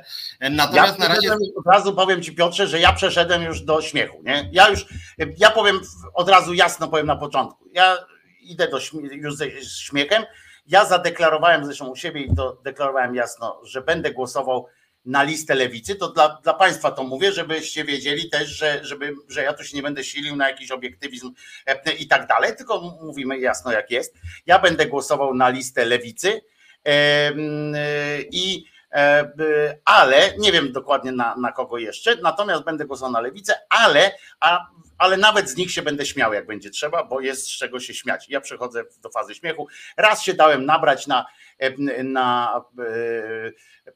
Natomiast 0.51 0.99
ja 0.99 1.07
na 1.07 1.15
razie. 1.15 1.33
Od 1.55 1.65
razu 1.65 1.95
powiem 1.95 2.23
Ci, 2.23 2.35
Piotrze, 2.35 2.67
że 2.67 2.79
ja 2.79 2.93
przeszedłem 2.93 3.43
już 3.43 3.61
do 3.61 3.81
śmiechu. 3.81 4.21
Nie? 4.23 4.49
Ja 4.51 4.69
już, 4.69 4.85
ja 5.37 5.49
powiem 5.51 5.79
od 6.13 6.29
razu 6.29 6.53
jasno, 6.53 6.87
powiem 6.87 7.07
na 7.07 7.15
początku. 7.15 7.69
Ja 7.73 7.97
idę 8.41 8.67
do 8.67 8.79
już 9.11 9.35
ze 9.35 9.45
śmiechem. 9.61 10.23
Ja 10.67 10.85
zadeklarowałem 10.85 11.65
zresztą 11.65 11.87
u 11.87 11.95
siebie 11.95 12.21
i 12.21 12.35
to 12.35 12.57
deklarowałem 12.63 13.15
jasno, 13.15 13.61
że 13.63 13.81
będę 13.81 14.13
głosował 14.13 14.67
na 15.05 15.23
listę 15.23 15.55
lewicy, 15.55 15.95
to 15.95 16.07
dla, 16.07 16.39
dla 16.43 16.53
Państwa 16.53 16.91
to 16.91 17.03
mówię, 17.03 17.31
żebyście 17.31 17.83
wiedzieli 17.83 18.29
też, 18.29 18.49
że, 18.49 18.79
żeby, 18.85 19.15
że 19.27 19.43
ja 19.43 19.53
tu 19.53 19.63
się 19.63 19.77
nie 19.77 19.83
będę 19.83 20.03
silił 20.03 20.35
na 20.35 20.49
jakiś 20.49 20.71
obiektywizm 20.71 21.31
e, 21.65 21.93
i 21.93 22.07
tak 22.07 22.27
dalej, 22.27 22.55
tylko 22.55 22.81
mówimy 23.01 23.39
jasno 23.39 23.71
jak 23.71 23.91
jest. 23.91 24.15
Ja 24.45 24.59
będę 24.59 24.85
głosował 24.85 25.33
na 25.33 25.49
listę 25.49 25.85
lewicy 25.85 26.41
i 28.31 28.65
e, 28.91 29.77
ale 29.85 30.33
nie 30.37 30.51
wiem 30.51 30.71
dokładnie 30.71 31.11
na, 31.11 31.35
na 31.35 31.51
kogo 31.51 31.77
jeszcze, 31.77 32.15
natomiast 32.15 32.63
będę 32.63 32.85
głosował 32.85 33.11
na 33.11 33.21
lewicę, 33.21 33.55
ale, 33.69 34.11
a, 34.39 34.67
ale 34.97 35.17
nawet 35.17 35.49
z 35.49 35.55
nich 35.55 35.71
się 35.71 35.81
będę 35.81 36.05
śmiał, 36.05 36.33
jak 36.33 36.45
będzie 36.47 36.69
trzeba, 36.69 37.03
bo 37.03 37.21
jest 37.21 37.47
z 37.47 37.57
czego 37.57 37.79
się 37.79 37.93
śmiać. 37.93 38.29
Ja 38.29 38.41
przechodzę 38.41 38.83
do 39.01 39.09
fazy 39.09 39.35
śmiechu. 39.35 39.67
Raz 39.97 40.23
się 40.23 40.33
dałem 40.33 40.65
nabrać 40.65 41.07
na, 41.07 41.25
na 42.03 42.61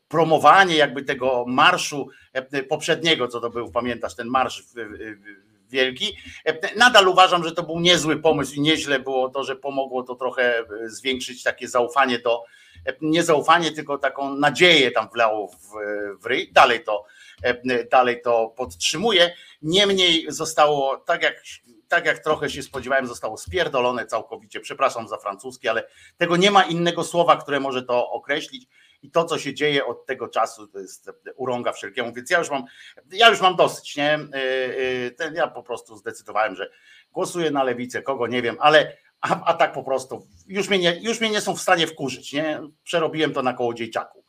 promowanie 0.08 0.76
jakby 0.76 1.04
tego 1.04 1.46
marszu 1.48 2.10
e, 2.34 2.64
poprzedniego, 2.64 3.28
co 3.28 3.40
to 3.40 3.50
był, 3.50 3.72
pamiętasz, 3.72 4.16
ten 4.16 4.28
marsz 4.28 4.64
wielki. 5.70 6.18
E, 6.46 6.76
nadal 6.76 7.08
uważam, 7.08 7.44
że 7.44 7.52
to 7.52 7.64
był 7.64 7.80
niezły 7.80 8.20
pomysł 8.20 8.54
i 8.56 8.62
nieźle 8.62 9.00
było 9.00 9.30
to, 9.30 9.44
że 9.44 9.56
pomogło 9.56 10.04
to 10.04 10.16
trochę 10.16 10.60
e, 10.60 10.66
zwiększyć 10.90 11.44
takie 11.44 11.68
zaufanie 11.68 12.20
do, 12.20 12.44
nie 13.02 13.24
zaufanie, 13.24 13.72
tylko 13.72 13.98
taką 13.98 14.36
nadzieję 14.36 14.92
tam 14.92 15.10
wlało 15.14 15.48
w, 15.48 15.58
w 16.22 16.26
ryj. 16.26 16.52
Dalej 16.52 16.84
to, 16.84 17.06
dalej 17.92 18.22
to 18.22 18.54
podtrzymuję. 18.58 19.34
Niemniej 19.62 20.26
zostało, 20.28 20.98
tak 20.98 21.24
jak, 21.24 21.44
tak 21.96 22.06
jak 22.06 22.20
trochę 22.20 22.50
się 22.50 22.64
spodziewałem, 22.64 23.08
zostało 23.08 23.38
spierdolone 23.38 24.06
całkowicie. 24.06 24.60
Przepraszam 24.60 25.08
za 25.08 25.18
francuski, 25.18 25.68
ale 25.68 25.88
tego 26.18 26.38
nie 26.38 26.52
ma 26.52 26.64
innego 26.64 27.04
słowa, 27.04 27.38
które 27.38 27.60
może 27.60 27.84
to 27.84 28.12
określić 28.12 28.68
i 29.02 29.12
to, 29.12 29.26
co 29.26 29.40
się 29.40 29.54
dzieje 29.54 29.86
od 29.86 30.06
tego 30.06 30.28
czasu, 30.28 30.68
to 30.68 30.80
jest 30.80 31.12
urąga 31.36 31.72
wszelkiemu, 31.72 32.14
więc 32.14 32.30
ja 32.30 32.40
już 32.40 32.50
mam, 32.50 32.64
ja 33.12 33.30
już 33.30 33.42
mam 33.42 33.56
dosyć, 33.56 33.96
nie? 33.96 34.20
Y, 34.36 35.16
y, 35.22 35.34
ja 35.34 35.48
po 35.48 35.64
prostu 35.64 35.98
zdecydowałem, 35.98 36.56
że 36.56 36.70
głosuję 37.12 37.52
na 37.52 37.64
lewicę, 37.64 38.02
kogo 38.02 38.28
nie 38.28 38.42
wiem, 38.42 38.58
ale 38.60 38.98
a, 39.22 39.44
a 39.46 39.54
tak 39.54 39.74
po 39.74 39.84
prostu 39.84 40.28
już 40.48 40.70
mnie, 40.70 40.80
nie, 40.80 41.00
już 41.02 41.22
mnie 41.22 41.30
nie 41.30 41.42
są 41.42 41.56
w 41.56 41.62
stanie 41.62 41.88
wkurzyć, 41.88 42.34
nie? 42.34 42.62
Przerobiłem 42.84 43.34
to 43.34 43.42
na 43.42 43.54
kołodziejczaku. 43.54 44.23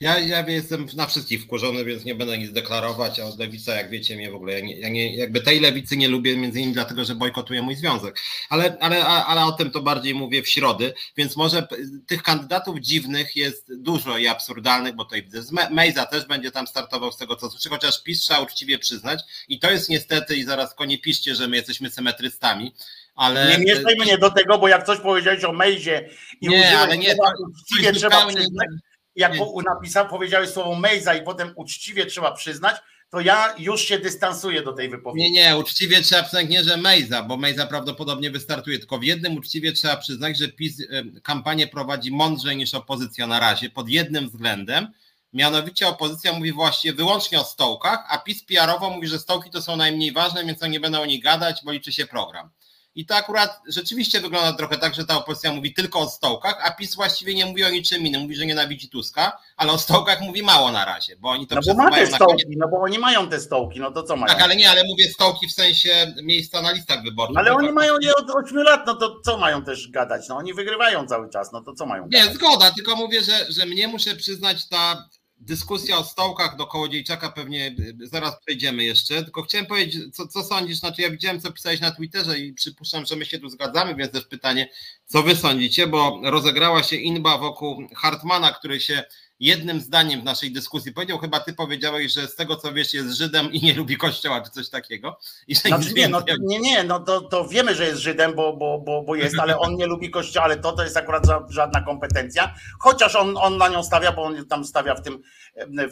Ja, 0.00 0.18
ja 0.18 0.48
jestem 0.48 0.86
na 0.96 1.06
wszystkich 1.06 1.42
wkurzony, 1.42 1.84
więc 1.84 2.04
nie 2.04 2.14
będę 2.14 2.38
nic 2.38 2.52
deklarować, 2.52 3.20
a 3.20 3.24
lewica, 3.38 3.74
jak 3.74 3.90
wiecie, 3.90 4.16
mnie 4.16 4.30
w 4.30 4.34
ogóle, 4.34 4.52
ja, 4.52 4.60
nie, 4.60 4.78
ja 4.78 4.88
nie, 4.88 5.16
jakby 5.16 5.40
tej 5.40 5.60
lewicy 5.60 5.96
nie 5.96 6.08
lubię, 6.08 6.36
między 6.36 6.58
innymi 6.58 6.74
dlatego, 6.74 7.04
że 7.04 7.14
bojkotuje 7.14 7.62
mój 7.62 7.76
związek. 7.76 8.18
Ale, 8.48 8.76
ale, 8.80 9.04
ale 9.04 9.44
o 9.44 9.52
tym 9.52 9.70
to 9.70 9.82
bardziej 9.82 10.14
mówię 10.14 10.42
w 10.42 10.48
środy, 10.48 10.94
więc 11.16 11.36
może 11.36 11.66
tych 12.06 12.22
kandydatów 12.22 12.80
dziwnych 12.80 13.36
jest 13.36 13.82
dużo 13.82 14.18
i 14.18 14.28
absurdalnych, 14.28 14.94
bo 14.94 15.04
tutaj 15.04 15.22
widzę, 15.22 15.42
Mejza 15.70 16.06
też 16.06 16.26
będzie 16.26 16.50
tam 16.50 16.66
startował 16.66 17.12
z 17.12 17.16
tego, 17.16 17.36
co 17.36 17.50
słyszę, 17.50 17.68
chociaż 17.68 18.02
PiS 18.02 18.20
trzeba 18.20 18.40
uczciwie 18.40 18.78
przyznać 18.78 19.20
i 19.48 19.58
to 19.58 19.70
jest 19.70 19.88
niestety, 19.88 20.36
i 20.36 20.44
zaraz 20.44 20.74
konie 20.74 20.98
piszcie, 20.98 21.34
że 21.34 21.48
my 21.48 21.56
jesteśmy 21.56 21.90
symetrystami, 21.90 22.74
ale... 23.14 23.58
Nie 23.58 23.64
mieszaj 23.64 23.96
mnie 23.96 24.18
do 24.18 24.30
tego, 24.30 24.58
bo 24.58 24.68
jak 24.68 24.86
coś 24.86 24.98
powiedziałeś 25.00 25.44
o 25.44 25.52
Mejzie 25.52 26.10
i 26.40 26.48
nie, 26.48 26.78
ale 26.78 26.98
nie, 26.98 27.16
to, 27.16 27.22
uczciwie 27.48 27.92
trzeba 27.92 28.26
przyznać, 28.26 28.68
jak 29.16 29.32
napisał, 29.64 30.08
powiedziałeś 30.08 30.50
słowo 30.50 30.74
Mejza 30.74 31.14
i 31.14 31.22
potem 31.22 31.52
uczciwie 31.56 32.06
trzeba 32.06 32.32
przyznać, 32.32 32.76
to 33.10 33.20
ja 33.20 33.54
już 33.58 33.80
się 33.80 33.98
dystansuję 33.98 34.62
do 34.62 34.72
tej 34.72 34.88
wypowiedzi. 34.88 35.30
Nie, 35.30 35.42
nie, 35.42 35.56
uczciwie 35.56 36.02
trzeba 36.02 36.22
przyznać 36.22 36.48
nie, 36.48 36.64
że 36.64 36.76
Mejza, 36.76 37.22
bo 37.22 37.36
Mejza 37.36 37.66
prawdopodobnie 37.66 38.30
wystartuje, 38.30 38.78
tylko 38.78 38.98
w 38.98 39.04
jednym 39.04 39.36
uczciwie 39.36 39.72
trzeba 39.72 39.96
przyznać, 39.96 40.38
że 40.38 40.48
PiS 40.48 40.82
kampanię 41.22 41.66
prowadzi 41.66 42.10
mądrzej 42.10 42.56
niż 42.56 42.74
opozycja 42.74 43.26
na 43.26 43.40
razie, 43.40 43.70
pod 43.70 43.88
jednym 43.88 44.28
względem, 44.28 44.88
mianowicie 45.32 45.88
opozycja 45.88 46.32
mówi 46.32 46.52
właśnie 46.52 46.92
wyłącznie 46.92 47.40
o 47.40 47.44
stołkach, 47.44 48.06
a 48.08 48.18
PiS 48.18 48.44
PR-owo 48.44 48.90
mówi, 48.90 49.08
że 49.08 49.18
stołki 49.18 49.50
to 49.50 49.62
są 49.62 49.76
najmniej 49.76 50.12
ważne, 50.12 50.44
więc 50.44 50.62
oni 50.62 50.72
nie 50.72 50.80
będą 50.80 51.02
o 51.02 51.06
nich 51.06 51.22
gadać, 51.22 51.60
bo 51.64 51.72
liczy 51.72 51.92
się 51.92 52.06
program. 52.06 52.50
I 52.94 53.06
to 53.06 53.16
akurat 53.16 53.60
rzeczywiście 53.68 54.20
wygląda 54.20 54.52
trochę 54.52 54.78
tak, 54.78 54.94
że 54.94 55.04
ta 55.04 55.16
opozycja 55.16 55.52
mówi 55.52 55.74
tylko 55.74 56.00
o 56.00 56.08
stołkach, 56.08 56.60
a 56.64 56.70
PiS 56.70 56.94
właściwie 56.94 57.34
nie 57.34 57.46
mówi 57.46 57.64
o 57.64 57.70
niczym 57.70 58.06
innym. 58.06 58.22
Mówi, 58.22 58.34
że 58.34 58.46
nienawidzi 58.46 58.88
Tuska, 58.88 59.38
ale 59.56 59.72
o 59.72 59.78
stołkach 59.78 60.20
mówi 60.20 60.42
mało 60.42 60.72
na 60.72 60.84
razie, 60.84 61.16
bo 61.16 61.28
oni 61.28 61.46
to 61.46 61.54
No 61.54 61.60
bo 61.66 61.74
ma 61.74 61.90
te 61.90 62.06
stołki, 62.06 62.56
no 62.56 62.68
bo 62.68 62.80
oni 62.80 62.98
mają 62.98 63.28
te 63.28 63.40
stołki, 63.40 63.80
no 63.80 63.90
to 63.90 64.02
co 64.02 64.16
mają? 64.16 64.34
Tak, 64.34 64.42
ale 64.42 64.56
nie, 64.56 64.70
ale 64.70 64.82
mówię 64.84 65.04
stołki 65.04 65.48
w 65.48 65.52
sensie 65.52 66.14
miejsca 66.22 66.62
na 66.62 66.72
listach 66.72 67.02
wyborczych. 67.02 67.38
Ale 67.38 67.54
oni 67.54 67.72
mają 67.72 67.98
je 67.98 68.14
od 68.14 68.30
8 68.30 68.56
lat, 68.56 68.86
no 68.86 68.94
to 68.94 69.20
co 69.24 69.38
mają 69.38 69.64
też 69.64 69.90
gadać? 69.90 70.28
No 70.28 70.36
oni 70.36 70.54
wygrywają 70.54 71.06
cały 71.06 71.30
czas, 71.30 71.52
no 71.52 71.62
to 71.62 71.72
co 71.74 71.86
mają 71.86 72.08
gadać? 72.08 72.28
Nie, 72.28 72.34
zgoda, 72.34 72.70
tylko 72.70 72.96
mówię, 72.96 73.22
że, 73.22 73.46
że 73.48 73.66
mnie 73.66 73.88
muszę 73.88 74.16
przyznać 74.16 74.68
ta 74.68 75.08
dyskusja 75.42 75.98
o 75.98 76.04
stołkach 76.04 76.56
do 76.56 76.66
Kołodziejczaka 76.66 77.30
pewnie 77.30 77.74
y, 77.78 78.06
zaraz 78.06 78.40
przejdziemy 78.40 78.84
jeszcze, 78.84 79.22
tylko 79.22 79.42
chciałem 79.42 79.66
powiedzieć, 79.66 80.14
co, 80.14 80.28
co 80.28 80.42
sądzisz, 80.42 80.78
znaczy 80.78 81.02
ja 81.02 81.10
widziałem, 81.10 81.40
co 81.40 81.52
pisałeś 81.52 81.80
na 81.80 81.90
Twitterze 81.90 82.38
i 82.38 82.52
przypuszczam, 82.52 83.06
że 83.06 83.16
my 83.16 83.24
się 83.24 83.38
tu 83.38 83.48
zgadzamy, 83.48 83.94
więc 83.94 84.12
też 84.12 84.24
pytanie, 84.24 84.68
co 85.06 85.22
wy 85.22 85.36
sądzicie, 85.36 85.86
bo 85.86 86.20
rozegrała 86.24 86.82
się 86.82 86.96
inba 86.96 87.38
wokół 87.38 87.88
Hartmana, 87.96 88.52
który 88.52 88.80
się 88.80 89.04
jednym 89.42 89.80
zdaniem 89.80 90.20
w 90.20 90.24
naszej 90.24 90.52
dyskusji 90.52 90.92
powiedział, 90.92 91.18
chyba 91.18 91.40
ty 91.40 91.52
powiedziałeś, 91.52 92.12
że 92.12 92.26
z 92.26 92.34
tego 92.34 92.56
co 92.56 92.72
wiesz 92.72 92.94
jest 92.94 93.16
Żydem 93.16 93.52
i 93.52 93.62
nie 93.62 93.74
lubi 93.74 93.96
kościoła, 93.96 94.40
czy 94.40 94.50
coś 94.50 94.68
takiego. 94.68 95.18
I 95.48 95.54
że 95.54 95.60
znaczy, 95.60 95.92
nie, 95.94 96.08
no, 96.08 96.22
nie, 96.40 96.60
nie, 96.60 96.84
no 96.84 97.00
to, 97.00 97.20
to 97.20 97.48
wiemy, 97.48 97.74
że 97.74 97.86
jest 97.86 98.00
Żydem, 98.00 98.34
bo, 98.34 98.56
bo, 98.56 98.78
bo, 98.78 99.02
bo 99.02 99.14
jest, 99.14 99.38
ale 99.38 99.58
on 99.58 99.76
nie 99.76 99.86
lubi 99.86 100.10
kościoła, 100.10 100.44
ale 100.44 100.56
to, 100.56 100.72
to 100.72 100.84
jest 100.84 100.96
akurat 100.96 101.24
żadna 101.48 101.80
kompetencja, 101.80 102.54
chociaż 102.78 103.16
on, 103.16 103.36
on 103.36 103.56
na 103.56 103.68
nią 103.68 103.82
stawia, 103.82 104.12
bo 104.12 104.22
on 104.22 104.46
tam 104.46 104.64
stawia 104.64 104.94
w 104.94 105.02
tym, 105.02 105.22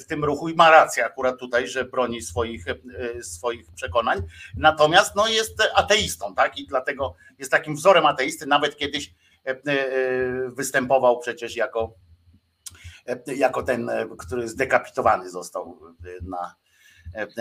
w 0.00 0.04
tym 0.04 0.24
ruchu 0.24 0.48
i 0.48 0.54
ma 0.54 0.70
rację 0.70 1.04
akurat 1.04 1.38
tutaj, 1.38 1.68
że 1.68 1.84
broni 1.84 2.22
swoich, 2.22 2.64
swoich 3.22 3.72
przekonań. 3.72 4.22
Natomiast 4.56 5.16
no, 5.16 5.28
jest 5.28 5.62
ateistą, 5.74 6.34
tak? 6.34 6.58
I 6.58 6.66
dlatego 6.66 7.14
jest 7.38 7.50
takim 7.50 7.74
wzorem 7.74 8.06
ateisty, 8.06 8.46
nawet 8.46 8.76
kiedyś 8.76 9.14
e, 9.46 9.50
e, 9.50 9.56
występował 10.50 11.18
przecież 11.18 11.56
jako 11.56 11.94
E, 11.94 12.09
jako 13.36 13.62
ten, 13.62 13.88
e, 13.88 14.06
który 14.18 14.48
zdekapitowany 14.48 15.30
został 15.30 15.78
e, 16.04 16.08
na, 16.22 16.54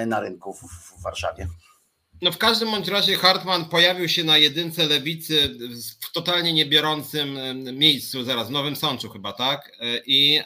na 0.06 0.20
rynku 0.20 0.54
w 0.54 1.04
Warszawie. 1.04 1.48
No 2.22 2.32
w 2.32 2.38
każdym 2.38 2.72
bądź 2.72 2.88
razie 2.88 3.16
Hartman 3.16 3.66
pojawił 3.66 4.10
się 4.10 4.24
na 4.24 4.38
jedynce 4.38 4.86
lewicy 4.86 5.58
w 6.02 6.12
totalnie 6.12 6.54
niebiorącym 6.54 7.38
miejscu, 7.78 8.24
zaraz 8.24 8.48
w 8.48 8.52
Nowym 8.52 8.76
Sączu 8.76 9.10
chyba, 9.10 9.34
tak? 9.34 9.72
I, 10.06 10.42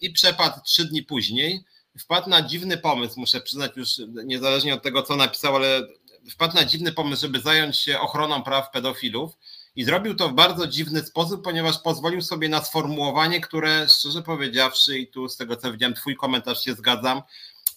i 0.00 0.10
przepadł 0.10 0.60
trzy 0.64 0.84
dni 0.84 1.02
później. 1.02 1.64
Wpadł 1.98 2.30
na 2.30 2.42
dziwny 2.42 2.78
pomysł, 2.78 3.20
muszę 3.20 3.40
przyznać 3.40 3.76
już 3.76 3.88
niezależnie 4.24 4.74
od 4.74 4.82
tego, 4.82 5.02
co 5.02 5.16
napisał, 5.16 5.56
ale 5.56 5.82
wpadł 6.30 6.54
na 6.54 6.64
dziwny 6.64 6.92
pomysł, 6.92 7.22
żeby 7.22 7.40
zająć 7.40 7.76
się 7.76 8.00
ochroną 8.00 8.42
praw 8.42 8.70
pedofilów 8.70 9.38
i 9.78 9.84
zrobił 9.84 10.14
to 10.14 10.28
w 10.28 10.34
bardzo 10.34 10.66
dziwny 10.66 11.00
sposób, 11.02 11.44
ponieważ 11.44 11.78
pozwolił 11.78 12.22
sobie 12.22 12.48
na 12.48 12.64
sformułowanie, 12.64 13.40
które 13.40 13.88
szczerze 13.88 14.22
powiedziawszy, 14.22 14.98
i 14.98 15.06
tu 15.06 15.28
z 15.28 15.36
tego 15.36 15.56
co 15.56 15.72
widziałem, 15.72 15.94
Twój 15.94 16.16
komentarz 16.16 16.64
się 16.64 16.74
zgadzam, 16.74 17.22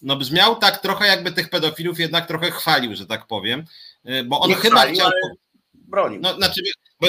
no 0.02 0.16
brzmiał 0.16 0.56
tak 0.56 0.80
trochę, 0.80 1.06
jakby 1.06 1.32
tych 1.32 1.50
pedofilów 1.50 2.00
jednak 2.00 2.28
trochę 2.28 2.50
chwalił, 2.50 2.96
że 2.96 3.06
tak 3.06 3.26
powiem. 3.26 3.64
Y, 4.08 4.24
bo 4.24 4.40
on 4.40 4.50
Nie 4.50 4.56
chyba 4.56 4.76
chwalił, 4.76 4.94
chciał. 4.94 5.10
Bronił. 5.74 6.20
No, 6.20 6.34
znaczy, 6.34 6.62
bo 7.00 7.06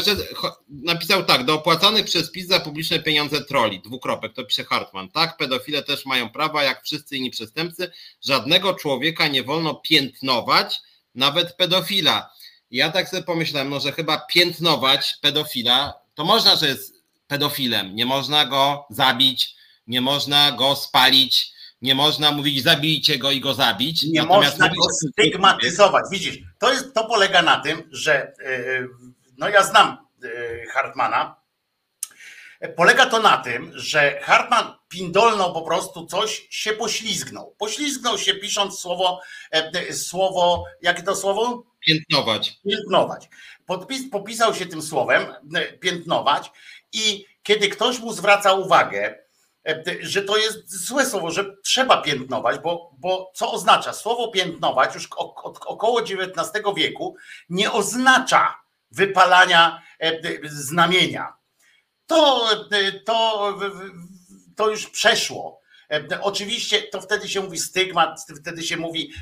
napisał 0.70 1.24
tak, 1.24 1.46
do 1.46 1.54
opłacanych 1.54 2.06
przez 2.06 2.32
PiS 2.32 2.48
za 2.48 2.60
publiczne 2.60 3.00
pieniądze 3.00 3.46
troli, 3.46 3.82
dwukropek, 3.82 4.34
to 4.34 4.46
pisze 4.46 4.64
Hartman, 4.64 5.10
tak, 5.10 5.38
pedofile 5.38 5.84
też 5.84 6.06
mają 6.06 6.30
prawa, 6.30 6.64
jak 6.64 6.84
wszyscy 6.84 7.18
inni 7.18 7.32
przestępcy, 7.32 7.92
żadnego 8.22 8.74
człowieka 8.74 9.28
nie 9.28 9.44
wolno 9.44 9.76
piętnować, 9.76 10.82
nawet 11.16 11.56
pedofila 11.56 12.30
ja 12.74 12.92
tak 12.92 13.10
sobie 13.10 13.24
pomyślałem, 13.24 13.70
no, 13.70 13.80
że 13.80 13.92
chyba 13.92 14.18
piętnować 14.18 15.18
pedofila, 15.22 15.94
to 16.16 16.26
można, 16.26 16.56
że 16.56 16.68
jest 16.68 17.04
pedofilem, 17.28 17.96
nie 17.96 18.06
można 18.06 18.46
go 18.46 18.86
zabić, 18.90 19.56
nie 19.88 20.02
można 20.02 20.52
go 20.52 20.76
spalić, 20.76 21.54
Nie 21.84 21.96
można 21.96 22.32
mówić 22.32 22.64
zabijcie 22.64 23.18
go 23.18 23.32
i 23.32 23.40
go 23.40 23.54
zabić. 23.54 24.04
Nie 24.04 24.24
można 24.24 24.68
go 24.68 24.84
stygmatyzować. 25.12 26.06
Widzisz, 26.12 26.38
to, 26.60 26.72
jest, 26.72 26.94
to 26.94 27.06
polega 27.06 27.42
na 27.42 27.60
tym, 27.60 27.90
że 27.92 28.34
no 29.38 29.50
ja 29.50 29.64
znam 29.64 29.98
Hartmana. 30.74 31.36
Polega 32.76 33.06
to 33.06 33.20
na 33.20 33.38
tym, 33.38 33.72
że 33.76 34.20
Hartman 34.22 34.74
pindolnął 34.90 35.54
po 35.54 35.62
prostu 35.62 36.06
coś, 36.06 36.48
się 36.50 36.74
poślizgnął. 36.74 37.56
Poślizgnął 37.58 38.18
się 38.18 38.34
pisząc 38.34 38.80
słowo, 38.80 39.22
słowo, 39.92 40.66
jakie 40.82 41.04
to 41.04 41.16
słowo? 41.16 41.64
Piętnować. 41.86 42.60
Piętnować. 42.66 43.30
Podpis, 43.66 44.10
popisał 44.10 44.56
się 44.56 44.66
tym 44.66 44.82
słowem, 44.82 45.26
piętnować 45.80 46.52
i 46.94 47.26
kiedy 47.44 47.70
ktoś 47.70 48.00
mu 48.00 48.14
zwraca 48.14 48.54
uwagę, 48.54 49.20
e, 49.68 49.84
że 50.00 50.22
to 50.22 50.38
jest 50.38 50.86
złe 50.86 51.06
słowo, 51.06 51.32
że 51.32 51.56
trzeba 51.64 52.02
piętnować, 52.02 52.60
bo, 52.60 52.92
bo 52.98 53.32
co 53.36 53.52
oznacza? 53.52 53.94
Słowo 53.94 54.28
piętnować 54.28 54.96
już 54.96 55.08
od 55.18 55.58
około 55.66 56.02
XIX 56.02 56.64
wieku 56.76 57.16
nie 57.50 57.72
oznacza 57.72 58.56
wypalania 58.92 59.82
e, 60.00 60.20
znamienia. 60.50 61.34
To, 62.08 62.50
e, 62.72 62.92
to, 62.92 63.50
to 64.56 64.70
już 64.70 64.90
przeszło. 64.90 65.63
Oczywiście 66.22 66.82
to 66.82 67.02
wtedy 67.02 67.30
się 67.30 67.42
mówi 67.42 67.58
stygmat, 67.60 68.26
wtedy 68.42 68.64
się 68.64 68.78
mówi 68.78 69.14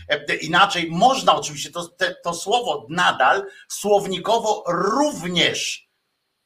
inaczej. 0.41 0.87
Można 0.91 1.35
oczywiście, 1.35 1.71
to, 1.71 1.89
to 2.23 2.33
słowo 2.33 2.87
nadal 2.89 3.45
słownikowo 3.67 4.63
również, 4.67 5.89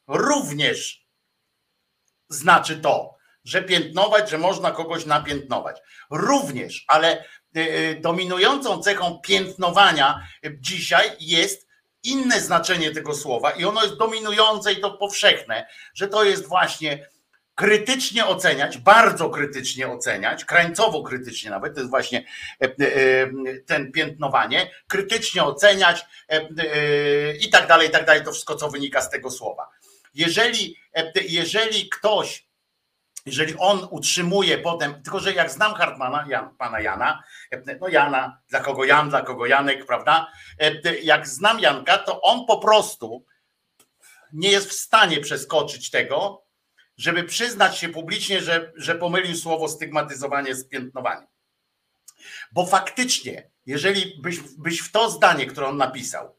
również 0.08 1.06
znaczy 2.28 2.76
to, 2.76 3.16
że 3.44 3.62
piętnować, 3.62 4.30
że 4.30 4.38
można 4.38 4.70
kogoś 4.70 5.06
napiętnować. 5.06 5.80
Również, 6.10 6.84
ale 6.88 7.24
e, 7.56 7.60
e, 7.60 7.94
dominującą 7.94 8.82
cechą 8.82 9.20
piętnowania 9.22 10.28
dzisiaj 10.60 11.10
jest 11.20 11.66
inne 12.02 12.40
znaczenie 12.40 12.90
tego 12.90 13.14
słowa 13.14 13.50
i 13.50 13.64
ono 13.64 13.82
jest 13.82 13.96
dominujące 13.96 14.72
i 14.72 14.80
to 14.80 14.90
powszechne, 14.90 15.66
że 15.94 16.08
to 16.08 16.24
jest 16.24 16.48
właśnie 16.48 17.08
krytycznie 17.56 18.26
oceniać, 18.26 18.78
bardzo 18.78 19.30
krytycznie 19.30 19.88
oceniać, 19.88 20.44
krańcowo 20.44 21.02
krytycznie 21.02 21.50
nawet, 21.50 21.74
to 21.74 21.80
jest 21.80 21.90
właśnie 21.90 22.24
e, 22.60 22.68
ten 23.66 23.92
piętnowanie, 23.92 24.70
krytycznie 24.88 25.44
oceniać 25.44 26.06
i 27.40 27.50
tak 27.50 27.66
dalej, 27.68 27.88
i 27.88 27.90
tak 27.90 28.06
dalej, 28.06 28.24
to 28.24 28.32
wszystko, 28.32 28.56
co 28.56 28.70
wynika 28.70 29.00
z 29.00 29.10
tego 29.10 29.30
słowa. 29.30 29.68
Jeżeli, 30.14 30.76
e, 30.94 31.12
jeżeli 31.28 31.88
ktoś, 31.88 32.46
jeżeli 33.26 33.54
on 33.58 33.88
utrzymuje 33.90 34.58
potem, 34.58 35.02
tylko 35.02 35.20
że 35.20 35.32
jak 35.32 35.50
znam 35.50 35.74
Hartmana, 35.74 36.24
Jan, 36.28 36.56
pana 36.56 36.80
Jana, 36.80 37.22
e, 37.50 37.78
no 37.80 37.88
Jana, 37.88 38.40
dla 38.48 38.60
kogo 38.60 38.84
Jan, 38.84 39.10
dla 39.10 39.22
kogo 39.22 39.46
Janek, 39.46 39.86
prawda? 39.86 40.32
E, 40.60 40.94
jak 41.02 41.28
znam 41.28 41.60
Janka, 41.60 41.98
to 41.98 42.20
on 42.20 42.46
po 42.46 42.58
prostu 42.58 43.24
nie 44.32 44.50
jest 44.50 44.70
w 44.70 44.72
stanie 44.72 45.20
przeskoczyć 45.20 45.90
tego, 45.90 46.45
żeby 46.96 47.24
przyznać 47.24 47.78
się 47.78 47.88
publicznie, 47.88 48.40
że, 48.40 48.72
że 48.76 48.94
pomylił 48.94 49.36
słowo 49.36 49.68
stygmatyzowanie 49.68 50.54
z 50.54 50.68
piętnowaniem. 50.68 51.26
Bo 52.52 52.66
faktycznie, 52.66 53.50
jeżeli 53.66 54.22
byś, 54.22 54.40
byś 54.58 54.80
w 54.80 54.92
to 54.92 55.10
zdanie, 55.10 55.46
które 55.46 55.66
on 55.66 55.76
napisał, 55.76 56.36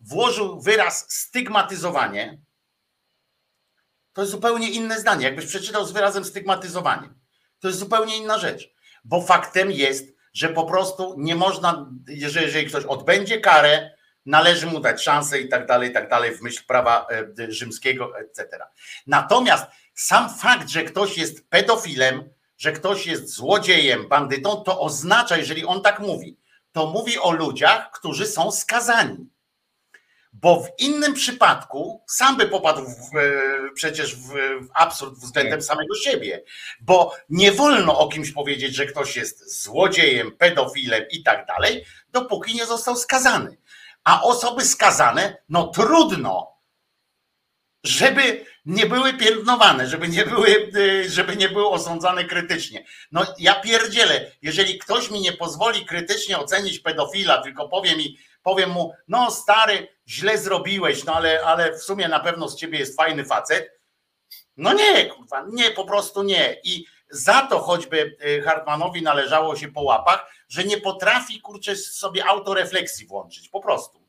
włożył 0.00 0.60
wyraz 0.60 1.12
stygmatyzowanie, 1.12 2.38
to 4.12 4.20
jest 4.20 4.32
zupełnie 4.32 4.70
inne 4.70 5.00
zdanie. 5.00 5.24
Jakbyś 5.24 5.46
przeczytał 5.46 5.86
z 5.86 5.92
wyrazem 5.92 6.24
stygmatyzowaniem, 6.24 7.20
to 7.60 7.68
jest 7.68 7.80
zupełnie 7.80 8.16
inna 8.16 8.38
rzecz. 8.38 8.74
Bo 9.04 9.22
faktem 9.22 9.70
jest, 9.70 10.16
że 10.32 10.48
po 10.48 10.64
prostu 10.64 11.14
nie 11.18 11.36
można, 11.36 11.90
jeżeli, 12.08 12.46
jeżeli 12.46 12.66
ktoś 12.66 12.84
odbędzie 12.84 13.40
karę, 13.40 13.96
należy 14.26 14.66
mu 14.66 14.80
dać 14.80 15.02
szansę 15.02 15.40
i 15.40 15.48
tak 15.48 15.66
dalej, 15.66 15.90
i 15.90 15.92
tak 15.92 16.08
dalej, 16.08 16.36
w 16.36 16.42
myśl 16.42 16.62
prawa 16.66 17.06
e, 17.38 17.52
rzymskiego, 17.52 18.18
etc. 18.18 18.58
Natomiast 19.06 19.66
sam 19.96 20.38
fakt, 20.38 20.68
że 20.68 20.84
ktoś 20.84 21.18
jest 21.18 21.48
pedofilem, 21.48 22.30
że 22.58 22.72
ktoś 22.72 23.06
jest 23.06 23.28
złodziejem, 23.28 24.08
bandytą, 24.08 24.56
to 24.56 24.80
oznacza, 24.80 25.36
jeżeli 25.36 25.64
on 25.64 25.82
tak 25.82 26.00
mówi, 26.00 26.38
to 26.72 26.86
mówi 26.86 27.18
o 27.18 27.32
ludziach, 27.32 27.90
którzy 27.90 28.26
są 28.26 28.52
skazani. 28.52 29.30
Bo 30.32 30.62
w 30.62 30.68
innym 30.78 31.14
przypadku 31.14 32.04
sam 32.08 32.36
by 32.36 32.48
popadł 32.48 32.82
w, 32.82 33.10
przecież 33.74 34.16
w, 34.16 34.28
w 34.60 34.68
absurd 34.74 35.14
względem 35.14 35.62
samego 35.62 35.94
siebie, 35.94 36.44
bo 36.80 37.14
nie 37.28 37.52
wolno 37.52 37.98
o 37.98 38.08
kimś 38.08 38.32
powiedzieć, 38.32 38.74
że 38.74 38.86
ktoś 38.86 39.16
jest 39.16 39.62
złodziejem, 39.62 40.32
pedofilem 40.32 41.04
i 41.10 41.22
tak 41.22 41.46
dalej, 41.46 41.84
dopóki 42.12 42.54
nie 42.54 42.66
został 42.66 42.96
skazany. 42.96 43.56
A 44.04 44.22
osoby 44.22 44.64
skazane, 44.64 45.36
no 45.48 45.66
trudno, 45.66 46.55
żeby 47.84 48.46
nie 48.66 48.86
były 48.86 49.14
piętnowane, 49.14 49.86
żeby 49.86 50.08
nie 50.08 50.26
były, 50.26 50.70
e, 50.76 51.08
żeby 51.08 51.36
nie 51.36 51.48
były 51.48 51.68
osądzane 51.68 52.24
krytycznie. 52.24 52.84
No 53.12 53.24
ja 53.38 53.60
pierdzielę, 53.60 54.30
jeżeli 54.42 54.78
ktoś 54.78 55.10
mi 55.10 55.20
nie 55.20 55.32
pozwoli 55.32 55.86
krytycznie 55.86 56.38
ocenić 56.38 56.78
pedofila, 56.78 57.42
tylko 57.42 57.68
powie 57.68 57.96
mi, 57.96 58.18
powiem 58.42 58.70
mu, 58.70 58.92
no 59.08 59.30
stary, 59.30 59.88
źle 60.08 60.38
zrobiłeś, 60.38 61.04
no 61.04 61.14
ale, 61.14 61.44
ale 61.44 61.72
w 61.72 61.82
sumie 61.82 62.08
na 62.08 62.20
pewno 62.20 62.48
z 62.48 62.56
ciebie 62.56 62.78
jest 62.78 62.96
fajny 62.96 63.24
facet. 63.24 63.80
No 64.56 64.72
nie, 64.72 65.06
kurwa, 65.06 65.46
nie, 65.52 65.70
po 65.70 65.84
prostu 65.84 66.22
nie. 66.22 66.56
I 66.64 66.84
za 67.10 67.42
to 67.42 67.58
choćby 67.58 68.16
y, 68.26 68.42
Hartmanowi 68.42 69.02
należało 69.02 69.56
się 69.56 69.68
po 69.68 69.82
łapach, 69.82 70.32
że 70.48 70.64
nie 70.64 70.80
potrafi, 70.80 71.40
kurczę, 71.40 71.76
sobie 71.76 72.24
autorefleksji 72.24 73.06
włączyć, 73.06 73.48
po 73.48 73.60
prostu. 73.60 74.05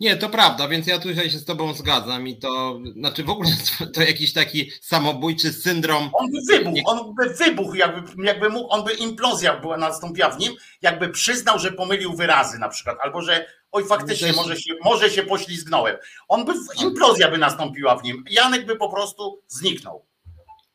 Nie, 0.00 0.16
to 0.16 0.28
prawda, 0.28 0.68
więc 0.68 0.86
ja 0.86 0.98
tutaj 0.98 1.30
się 1.30 1.38
z 1.38 1.44
tobą 1.44 1.74
zgadzam 1.74 2.28
i 2.28 2.38
to, 2.38 2.80
znaczy 2.96 3.24
w 3.24 3.30
ogóle 3.30 3.50
to 3.94 4.02
jakiś 4.02 4.32
taki 4.32 4.70
samobójczy 4.80 5.52
syndrom. 5.52 6.10
On 6.12 6.26
by 6.30 6.38
wybuchł, 6.48 6.82
on 6.84 7.14
by 7.14 7.34
wybuchł, 7.34 7.74
jakby, 7.74 8.24
jakby 8.24 8.48
mógł, 8.48 8.70
on 8.70 8.84
by 8.84 8.92
implozja 8.92 9.60
była 9.60 9.76
nastąpiła 9.76 10.30
w 10.30 10.38
nim, 10.38 10.52
jakby 10.82 11.08
przyznał, 11.08 11.58
że 11.58 11.72
pomylił 11.72 12.16
wyrazy 12.16 12.58
na 12.58 12.68
przykład, 12.68 12.98
albo 13.02 13.22
że 13.22 13.46
oj 13.72 13.84
faktycznie 13.84 14.32
może 14.32 14.56
się, 14.56 14.74
może 14.84 15.10
się 15.10 15.22
poślizgnąłem. 15.22 15.96
On 16.28 16.44
by, 16.44 16.52
implozja 16.82 17.30
by 17.30 17.38
nastąpiła 17.38 17.96
w 17.96 18.02
nim, 18.02 18.24
Janek 18.30 18.66
by 18.66 18.76
po 18.76 18.88
prostu 18.88 19.42
zniknął 19.48 20.07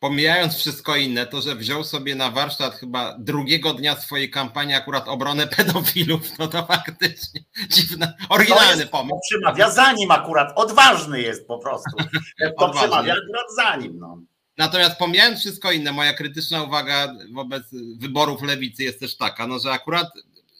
pomijając 0.03 0.55
wszystko 0.55 0.95
inne, 0.95 1.25
to 1.25 1.41
że 1.41 1.55
wziął 1.55 1.83
sobie 1.83 2.15
na 2.15 2.31
warsztat 2.31 2.75
chyba 2.75 3.15
drugiego 3.19 3.73
dnia 3.73 3.95
swojej 3.95 4.29
kampanii 4.29 4.75
akurat 4.75 5.07
obronę 5.07 5.47
pedofilów, 5.47 6.39
no 6.39 6.47
to 6.47 6.65
faktycznie 6.65 7.43
dziwne, 7.69 8.13
oryginalny 8.29 8.85
pomysł. 8.85 9.19
Przemawia 9.29 9.71
za 9.71 9.91
nim 9.91 10.11
akurat, 10.11 10.53
odważny 10.55 11.21
jest 11.21 11.47
po 11.47 11.59
prostu. 11.59 11.97
To 12.59 12.69
przemawia 12.69 13.13
akurat 13.13 13.45
za 13.55 13.75
nim. 13.75 13.99
No. 13.99 14.17
Natomiast 14.57 14.97
pomijając 14.97 15.39
wszystko 15.39 15.71
inne, 15.71 15.91
moja 15.91 16.13
krytyczna 16.13 16.63
uwaga 16.63 17.13
wobec 17.33 17.63
wyborów 17.97 18.41
lewicy 18.41 18.83
jest 18.83 18.99
też 18.99 19.17
taka, 19.17 19.47
no 19.47 19.59
że 19.59 19.71
akurat 19.71 20.07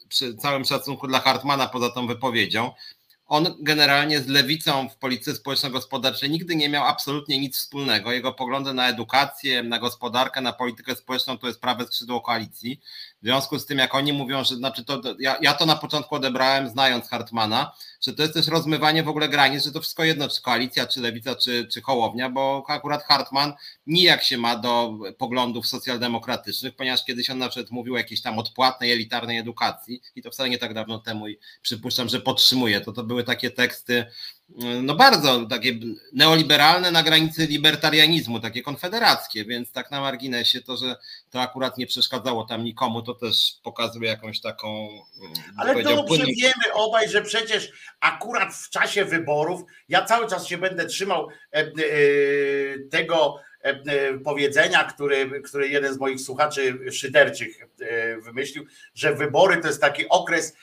przy 0.10 0.36
całym 0.36 0.66
szacunku 0.66 1.08
dla 1.08 1.20
Hartmana 1.20 1.68
poza 1.68 1.90
tą 1.90 2.08
wypowiedzią, 2.08 2.72
on 3.34 3.56
generalnie 3.60 4.22
z 4.22 4.28
lewicą 4.28 4.90
w 4.90 4.98
polityce 4.98 5.36
społeczno-gospodarczej 5.36 6.30
nigdy 6.30 6.56
nie 6.56 6.70
miał 6.70 6.86
absolutnie 6.86 7.40
nic 7.40 7.58
wspólnego. 7.58 8.12
Jego 8.12 8.34
poglądy 8.34 8.74
na 8.74 8.90
edukację, 8.90 9.64
na 9.64 9.80
gospodarkę, 9.80 10.42
na 10.42 10.54
politykę 10.54 10.96
społeczną 10.96 11.38
to 11.38 11.48
jest 11.48 11.62
prawe 11.62 11.86
skrzydło 11.86 12.22
koalicji. 12.22 12.82
W 13.24 13.26
związku 13.26 13.60
z 13.60 13.66
tym, 13.66 13.78
jak 13.78 13.96
oni 13.96 14.14
mówią, 14.14 14.44
że 14.44 14.56
znaczy 14.56 14.86
to, 14.86 15.02
ja, 15.20 15.38
ja 15.42 15.54
to 15.54 15.66
na 15.66 15.76
początku 15.76 16.16
odebrałem, 16.16 16.70
znając 16.70 17.10
Hartmana, 17.10 17.72
że 18.02 18.14
to 18.14 18.22
jest 18.22 18.34
też 18.34 18.48
rozmywanie 18.48 19.04
w 19.04 19.08
ogóle 19.08 19.30
granic, 19.30 19.64
że 19.64 19.72
to 19.72 19.82
wszystko 19.82 20.04
jedno, 20.04 20.30
czy 20.30 20.42
koalicja, 20.42 20.88
czy 20.88 21.02
lewica, 21.02 21.36
czy, 21.36 21.68
czy 21.68 21.82
hołownia, 21.82 22.30
bo 22.30 22.66
akurat 22.68 23.04
Hartman 23.04 23.54
nijak 23.88 24.24
się 24.24 24.38
ma 24.38 24.56
do 24.56 24.98
poglądów 25.18 25.68
socjaldemokratycznych, 25.68 26.76
ponieważ 26.76 27.06
kiedyś 27.06 27.30
on 27.30 27.38
na 27.38 27.50
przykład 27.50 27.72
mówił 27.72 27.94
o 27.94 27.98
jakiejś 27.98 28.22
tam 28.22 28.40
odpłatnej, 28.40 28.92
elitarnej 28.92 29.38
edukacji 29.38 30.02
i 30.16 30.22
to 30.22 30.32
wcale 30.32 30.50
nie 30.50 30.58
tak 30.58 30.74
dawno 30.74 31.00
temu 31.00 31.28
i 31.28 31.40
przypuszczam, 31.62 32.10
że 32.10 32.20
podtrzymuje 32.20 32.82
to. 32.82 32.92
To 32.92 33.04
były 33.04 33.24
takie 33.24 33.52
teksty 33.52 34.06
no 34.82 34.96
bardzo 34.96 35.46
takie 35.46 35.72
neoliberalne 36.14 36.92
na 36.92 37.04
granicy 37.04 37.46
libertarianizmu, 37.46 38.40
takie 38.40 38.62
konfederackie, 38.62 39.46
więc 39.46 39.72
tak 39.72 39.92
na 39.92 40.02
marginesie 40.02 40.62
to, 40.62 40.78
że 40.78 40.96
to 41.32 41.42
akurat 41.42 41.78
nie 41.78 41.88
przeszkadzało 41.88 42.46
tam 42.46 42.64
nikomu, 42.64 43.02
to 43.02 43.14
też 43.14 43.54
pokazuje 43.64 44.10
jakąś 44.10 44.42
taką. 44.42 44.88
Ale 45.58 45.84
dobrze 45.84 46.04
płynną... 46.04 46.26
wiemy 46.42 46.74
obaj, 46.74 47.10
że 47.10 47.22
przecież 47.22 47.72
akurat 48.00 48.54
w 48.56 48.70
czasie 48.70 49.06
wyborów 49.06 49.62
ja 49.90 50.06
cały 50.06 50.28
czas 50.28 50.48
się 50.48 50.58
będę 50.58 50.86
trzymał 50.86 51.30
e, 51.30 51.58
e, 51.58 51.72
tego 52.92 53.40
e, 53.62 54.18
powiedzenia, 54.18 54.84
który, 54.84 55.42
który 55.42 55.68
jeden 55.68 55.94
z 55.94 56.00
moich 56.00 56.22
słuchaczy 56.22 56.92
szyderczych 56.92 57.58
wymyślił, 58.24 58.66
że 58.94 59.16
wybory 59.16 59.58
to 59.58 59.68
jest 59.68 59.82
taki 59.82 60.10
okres, 60.10 60.56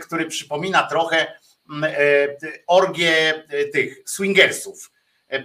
który 0.00 0.26
przypomina 0.26 0.82
trochę 0.82 1.38
orgie 2.66 3.34
e, 3.48 3.64
tych 3.64 4.02
swingersów. 4.06 4.90
E, 5.30 5.42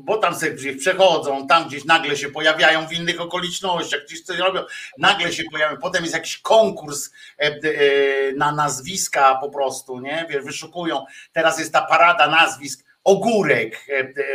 bo 0.00 0.18
tam 0.18 0.34
sobie 0.34 0.52
gdzieś 0.52 0.78
przechodzą, 0.78 1.46
tam 1.46 1.68
gdzieś 1.68 1.84
nagle 1.84 2.16
się 2.16 2.28
pojawiają 2.28 2.86
w 2.86 2.92
innych 2.92 3.20
okolicznościach, 3.20 4.04
gdzieś 4.04 4.22
coś 4.22 4.38
robią, 4.38 4.64
nagle 4.98 5.32
się 5.32 5.42
pojawiają, 5.52 5.80
potem 5.80 6.02
jest 6.02 6.14
jakiś 6.14 6.38
konkurs 6.38 7.10
na 8.36 8.52
nazwiska 8.52 9.34
po 9.34 9.50
prostu, 9.50 10.00
nie? 10.00 10.26
Wyszukują, 10.42 11.04
teraz 11.32 11.58
jest 11.58 11.72
ta 11.72 11.82
parada 11.82 12.26
nazwisk, 12.26 12.84
ogórek, 13.04 13.86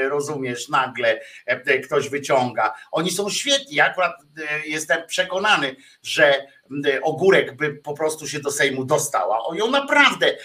rozumiesz, 0.09 0.69
nagle 0.69 1.21
ktoś 1.85 2.09
wyciąga. 2.09 2.73
Oni 2.91 3.11
są 3.11 3.29
świetni. 3.29 3.79
Akurat 3.79 4.15
jestem 4.65 5.07
przekonany, 5.07 5.75
że 6.03 6.47
ogórek 7.03 7.57
by 7.57 7.73
po 7.73 7.93
prostu 7.93 8.27
się 8.27 8.39
do 8.39 8.51
Sejmu 8.51 8.85
dostała. 8.85 9.45
O 9.45 9.53
ją 9.53 9.71
naprawdę 9.71 10.37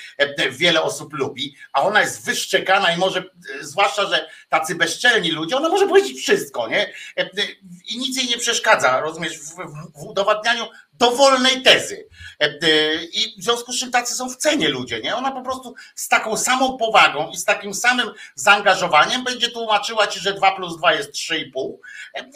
wiele 0.50 0.82
osób 0.82 1.12
lubi, 1.12 1.56
a 1.72 1.82
ona 1.82 2.00
jest 2.00 2.24
wyszczekana 2.24 2.92
i 2.92 2.98
może, 2.98 3.24
zwłaszcza, 3.60 4.06
że 4.06 4.28
tacy 4.48 4.74
bezczelni 4.74 5.30
ludzie, 5.30 5.56
ona 5.56 5.68
może 5.68 5.88
powiedzieć 5.88 6.18
wszystko, 6.18 6.68
nie? 6.68 6.92
I 7.88 7.98
nic 7.98 8.16
jej 8.16 8.26
nie 8.26 8.38
przeszkadza, 8.38 9.00
rozumiesz, 9.00 9.38
w, 9.38 9.54
w 9.94 10.06
udowadnianiu 10.06 10.66
dowolnej 10.98 11.62
tezy. 11.62 12.08
I 13.12 13.34
w 13.40 13.44
związku 13.44 13.72
z 13.72 13.80
czym 13.80 13.90
tacy 13.90 14.14
są 14.14 14.30
w 14.30 14.36
cenie 14.36 14.68
ludzie, 14.68 15.00
nie? 15.00 15.16
Ona 15.16 15.32
po 15.32 15.42
prostu 15.42 15.74
z 15.94 16.08
taką 16.08 16.36
samą 16.36 16.78
powagą 16.78 17.30
i 17.30 17.36
z 17.36 17.44
takim 17.44 17.74
samym 17.74 18.10
zaangażowaniem 18.34 19.24
będzie 19.24 19.50
tłumaczyła 19.50 20.06
ci, 20.06 20.20
że 20.20 20.34
2 20.34 20.52
plus 20.52 20.76
2 20.76 20.92
jest 20.92 21.12
3,5 21.12 21.72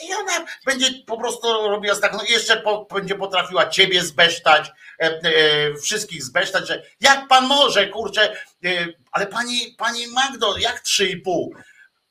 i 0.09 0.15
ona 0.15 0.47
będzie 0.67 0.87
po 1.07 1.19
prostu 1.19 1.53
robiła 1.53 1.97
tak, 1.97 2.13
no 2.13 2.23
jeszcze 2.29 2.57
po, 2.57 2.87
będzie 2.95 3.15
potrafiła 3.15 3.67
ciebie 3.73 4.03
zbesztać, 4.03 4.71
e, 5.01 5.05
e, 5.05 5.75
wszystkich 5.75 6.25
zbesztać, 6.25 6.69
że 6.69 6.83
jak 7.01 7.29
pan 7.29 7.47
może, 7.47 7.89
kurczę, 7.89 8.37
e, 8.65 8.87
ale 9.13 9.27
pani, 9.27 9.75
pani 9.79 10.07
Magdo, 10.07 10.57
jak 10.59 10.83
3,5? 10.83 11.49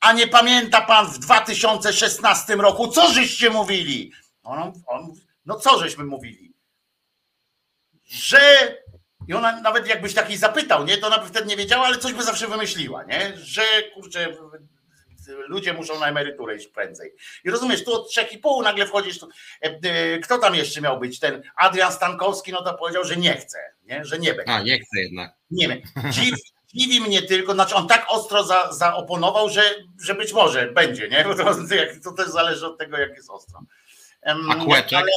A 0.00 0.12
nie 0.12 0.28
pamięta 0.28 0.80
pan 0.80 1.06
w 1.06 1.18
2016 1.18 2.54
roku, 2.54 2.88
co 2.88 3.12
żeście 3.12 3.50
mówili? 3.50 4.12
On, 4.42 4.72
on, 4.86 5.12
no 5.46 5.60
co 5.60 5.78
żeśmy 5.78 6.04
mówili? 6.04 6.54
Że 8.04 8.74
i 9.28 9.34
ona 9.34 9.60
nawet 9.60 9.86
jakbyś 9.86 10.14
takiej 10.14 10.36
zapytał, 10.36 10.84
nie, 10.84 10.98
to 10.98 11.06
ona 11.06 11.18
by 11.18 11.28
wtedy 11.28 11.46
nie 11.46 11.56
wiedziała, 11.56 11.86
ale 11.86 11.98
coś 11.98 12.12
by 12.12 12.22
zawsze 12.22 12.48
wymyśliła, 12.48 13.04
nie? 13.04 13.32
Że 13.36 13.62
kurczę, 13.94 14.36
ludzie 15.28 15.72
muszą 15.72 16.00
na 16.00 16.08
emeryturę 16.08 16.56
iść 16.56 16.68
prędzej. 16.68 17.12
I 17.44 17.50
rozumiesz, 17.50 17.84
tu 17.84 17.94
od 17.94 18.10
trzech 18.10 18.32
i 18.32 18.38
pół 18.38 18.62
nagle 18.62 18.86
wchodzisz, 18.86 19.18
tu, 19.18 19.28
e, 19.62 19.80
e, 19.82 20.18
kto 20.18 20.38
tam 20.38 20.54
jeszcze 20.54 20.80
miał 20.80 21.00
być? 21.00 21.18
Ten 21.18 21.42
Adrian 21.56 21.92
Stankowski, 21.92 22.52
no 22.52 22.62
to 22.62 22.74
powiedział, 22.74 23.04
że 23.04 23.16
nie 23.16 23.36
chce, 23.36 23.58
nie? 23.84 24.04
że 24.04 24.18
nie 24.18 24.34
będzie. 24.34 24.52
A, 24.52 24.62
nie 24.62 24.78
chce 24.78 25.00
jednak. 25.00 25.34
Nie 25.50 25.68
wiem. 25.68 25.80
Dziw, 26.12 26.34
dziwi 26.74 27.00
mnie 27.00 27.22
tylko, 27.22 27.52
znaczy 27.52 27.74
on 27.74 27.88
tak 27.88 28.06
ostro 28.08 28.44
za, 28.44 28.72
zaoponował, 28.72 29.48
że, 29.48 29.62
że 30.02 30.14
być 30.14 30.32
może 30.32 30.72
będzie, 30.72 31.08
nie? 31.08 31.24
Bo 31.28 31.34
to, 31.34 31.54
to 32.04 32.12
też 32.12 32.28
zależy 32.28 32.66
od 32.66 32.78
tego, 32.78 32.98
jak 32.98 33.10
jest 33.10 33.30
ostro. 33.30 33.60
A 34.50 34.54
kłeczek? 34.54 34.98
Ale, 34.98 35.10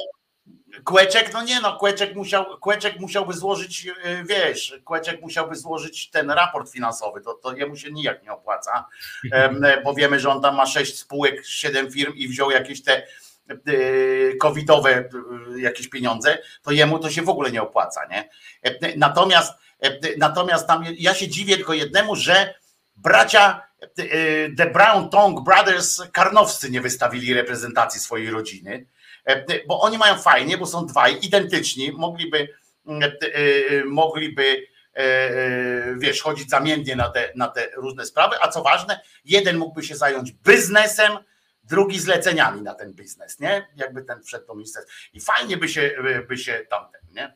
Kłeczek, 0.84 1.34
no 1.34 1.44
nie 1.44 1.60
no, 1.62 1.78
Kłeczek, 1.78 2.16
musiał, 2.16 2.46
Kłeczek 2.60 3.00
musiałby 3.00 3.34
złożyć, 3.34 3.88
e, 4.04 4.24
wiesz, 4.24 4.80
Kłeczek 4.86 5.22
musiałby 5.22 5.56
złożyć 5.56 6.10
ten 6.10 6.32
raport 6.32 6.72
finansowy, 6.72 7.22
to, 7.22 7.34
to 7.34 7.56
jemu 7.56 7.76
się 7.76 7.92
nijak 7.92 8.24
nie 8.24 8.32
opłaca, 8.32 8.86
bo 9.84 9.94
wiemy, 9.94 10.20
że 10.20 10.30
on 10.30 10.42
tam 10.42 10.56
ma 10.56 10.66
sześć 10.66 11.00
spółek, 11.00 11.46
siedem 11.46 11.92
firm 11.92 12.14
i 12.14 12.28
wziął 12.28 12.52
jakieś 12.52 12.84
te 12.84 13.08
e, 13.50 13.56
covidowe 14.42 14.92
e, 14.92 15.10
jakieś 15.60 15.88
pieniądze, 15.88 16.38
to 16.62 16.72
jemu 16.72 17.00
to 17.00 17.10
się 17.10 17.22
w 17.22 17.30
ogóle 17.30 17.52
nie 17.52 17.62
opłaca, 17.62 18.02
nie? 18.06 18.30
Natomiast, 18.98 19.54
natomiast 20.18 20.68
tam 20.68 20.84
ja 20.98 21.14
się 21.14 21.28
dziwię 21.28 21.56
tylko 21.56 21.74
jednemu, 21.74 22.16
że 22.16 22.54
bracia 22.96 23.62
The 24.58 24.70
Brown 24.74 25.10
Tongue 25.10 25.44
Brothers 25.44 26.02
Karnowscy 26.12 26.72
nie 26.72 26.82
wystawili 26.82 27.34
reprezentacji 27.34 28.00
swojej 28.00 28.30
rodziny, 28.30 28.86
bo 29.68 29.82
oni 29.82 29.98
mają 29.98 30.18
fajnie, 30.18 30.58
bo 30.58 30.66
są 30.66 30.86
dwaj 30.86 31.18
identyczni, 31.22 31.92
mogliby, 31.92 32.48
mm, 32.88 33.04
e, 33.04 33.08
e, 33.08 33.86
mogliby 33.86 34.68
wiesz, 35.98 36.22
chodzić 36.22 36.50
zamiennie 36.50 36.96
na 36.96 37.10
te, 37.10 37.32
na 37.36 37.48
te 37.48 37.70
różne 37.76 38.06
sprawy, 38.06 38.36
a 38.42 38.48
co 38.48 38.64
ważne, 38.64 39.00
jeden 39.26 39.58
mógłby 39.58 39.84
się 39.84 39.96
zająć 39.96 40.32
biznesem, 40.32 41.12
drugi 41.64 42.00
zleceniami 42.00 42.62
na 42.62 42.74
ten 42.74 42.94
biznes, 42.94 43.40
nie? 43.40 43.68
Jakby 43.76 44.04
ten 44.04 44.24
wszedł 44.24 44.48
do 44.48 44.56
ministerstwa. 44.56 44.94
I 45.14 45.22
fajnie 45.22 45.58
by 45.58 45.70
się, 45.70 45.92
by 46.28 46.38
się 46.38 46.66
tamten, 46.70 47.02
nie? 47.12 47.34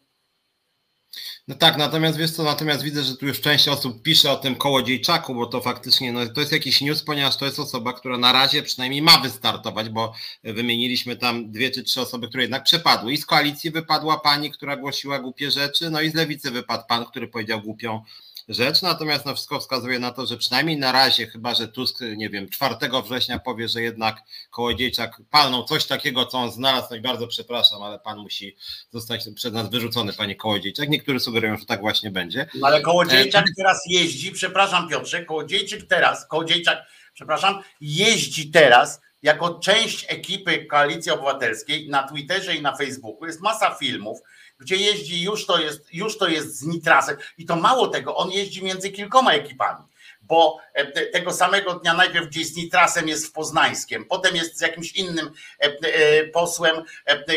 No 1.47 1.55
tak, 1.55 1.77
natomiast 1.77 2.17
wiesz 2.17 2.31
co, 2.31 2.43
natomiast 2.43 2.83
widzę, 2.83 3.03
że 3.03 3.17
tu 3.17 3.27
już 3.27 3.41
część 3.41 3.67
osób 3.67 4.01
pisze 4.01 4.31
o 4.31 4.35
tym 4.35 4.55
kołodziejczaku, 4.55 5.35
bo 5.35 5.45
to 5.45 5.61
faktycznie 5.61 6.11
no, 6.11 6.27
to 6.27 6.39
jest 6.39 6.51
jakiś 6.51 6.81
news, 6.81 7.03
ponieważ 7.03 7.37
to 7.37 7.45
jest 7.45 7.59
osoba, 7.59 7.93
która 7.93 8.17
na 8.17 8.31
razie 8.31 8.63
przynajmniej 8.63 9.01
ma 9.01 9.17
wystartować, 9.17 9.89
bo 9.89 10.13
wymieniliśmy 10.43 11.15
tam 11.15 11.51
dwie 11.51 11.71
czy 11.71 11.83
trzy 11.83 12.01
osoby, 12.01 12.27
które 12.27 12.43
jednak 12.43 12.63
przepadły. 12.63 13.13
I 13.13 13.17
z 13.17 13.25
koalicji 13.25 13.71
wypadła 13.71 14.19
pani, 14.19 14.51
która 14.51 14.77
głosiła 14.77 15.19
głupie 15.19 15.51
rzeczy, 15.51 15.89
no 15.89 16.01
i 16.01 16.09
z 16.09 16.13
lewicy 16.13 16.51
wypadł 16.51 16.83
pan, 16.87 17.05
który 17.05 17.27
powiedział 17.27 17.61
głupią 17.61 18.03
rzecz, 18.49 18.81
natomiast 18.81 19.25
no 19.25 19.33
wszystko 19.33 19.59
wskazuje 19.59 19.99
na 19.99 20.11
to, 20.11 20.25
że 20.25 20.37
przynajmniej 20.37 20.77
na 20.77 20.91
razie, 20.91 21.27
chyba 21.27 21.55
że 21.55 21.67
Tusk, 21.67 21.99
nie 22.15 22.29
wiem, 22.29 22.49
4 22.49 22.75
września 23.05 23.39
powie, 23.39 23.67
że 23.67 23.81
jednak 23.81 24.17
Kołodziejczak 24.51 25.21
palną 25.29 25.63
coś 25.63 25.85
takiego, 25.85 26.25
co 26.25 26.37
on 26.37 26.51
znalazł, 26.51 26.87
no 26.91 26.95
i 26.95 27.01
bardzo 27.01 27.27
przepraszam, 27.27 27.83
ale 27.83 27.99
pan 27.99 28.17
musi 28.17 28.55
zostać 28.91 29.25
przez 29.35 29.53
nas 29.53 29.69
wyrzucony, 29.69 30.13
panie 30.13 30.35
Kołodziejczak. 30.35 30.89
Niektórzy 30.89 31.19
sugerują, 31.19 31.57
że 31.57 31.65
tak 31.65 31.81
właśnie 31.81 32.11
będzie. 32.11 32.47
No 32.55 32.67
ale 32.67 32.81
Kołodziejczak 32.81 33.45
e... 33.49 33.53
teraz 33.57 33.81
jeździ, 33.87 34.31
przepraszam 34.31 34.89
Piotrze, 34.89 35.25
Kołodziejczyk 35.25 35.87
teraz, 35.87 36.27
Kołodziejczak, 36.27 36.85
przepraszam, 37.13 37.61
jeździ 37.81 38.51
teraz 38.51 39.01
jako 39.23 39.59
część 39.59 40.05
ekipy 40.09 40.65
Koalicji 40.65 41.11
Obywatelskiej 41.11 41.89
na 41.89 42.07
Twitterze 42.07 42.55
i 42.55 42.61
na 42.61 42.75
Facebooku. 42.75 43.25
Jest 43.25 43.41
masa 43.41 43.75
filmów, 43.75 44.19
gdzie 44.59 44.75
jeździ, 44.75 45.23
już 45.23 45.45
to 45.45 45.59
jest, 45.59 45.93
już 45.93 46.17
to 46.17 46.27
jest 46.27 46.59
z 46.59 46.65
Nitrasem. 46.65 47.17
I 47.37 47.45
to 47.45 47.55
mało 47.55 47.87
tego, 47.87 48.15
on 48.15 48.31
jeździ 48.31 48.63
między 48.63 48.89
kilkoma 48.89 49.33
ekipami, 49.33 49.85
bo 50.21 50.57
e, 50.73 51.05
tego 51.05 51.33
samego 51.33 51.73
dnia 51.73 51.93
najpierw 51.93 52.27
gdzieś 52.27 52.47
z 52.47 52.55
Nitrasem 52.55 53.07
jest 53.07 53.27
w 53.27 53.31
Poznańskiem, 53.31 54.05
potem 54.05 54.35
jest 54.35 54.57
z 54.57 54.61
jakimś 54.61 54.91
innym 54.91 55.31
e, 55.59 55.65
e, 55.65 56.27
posłem 56.27 56.83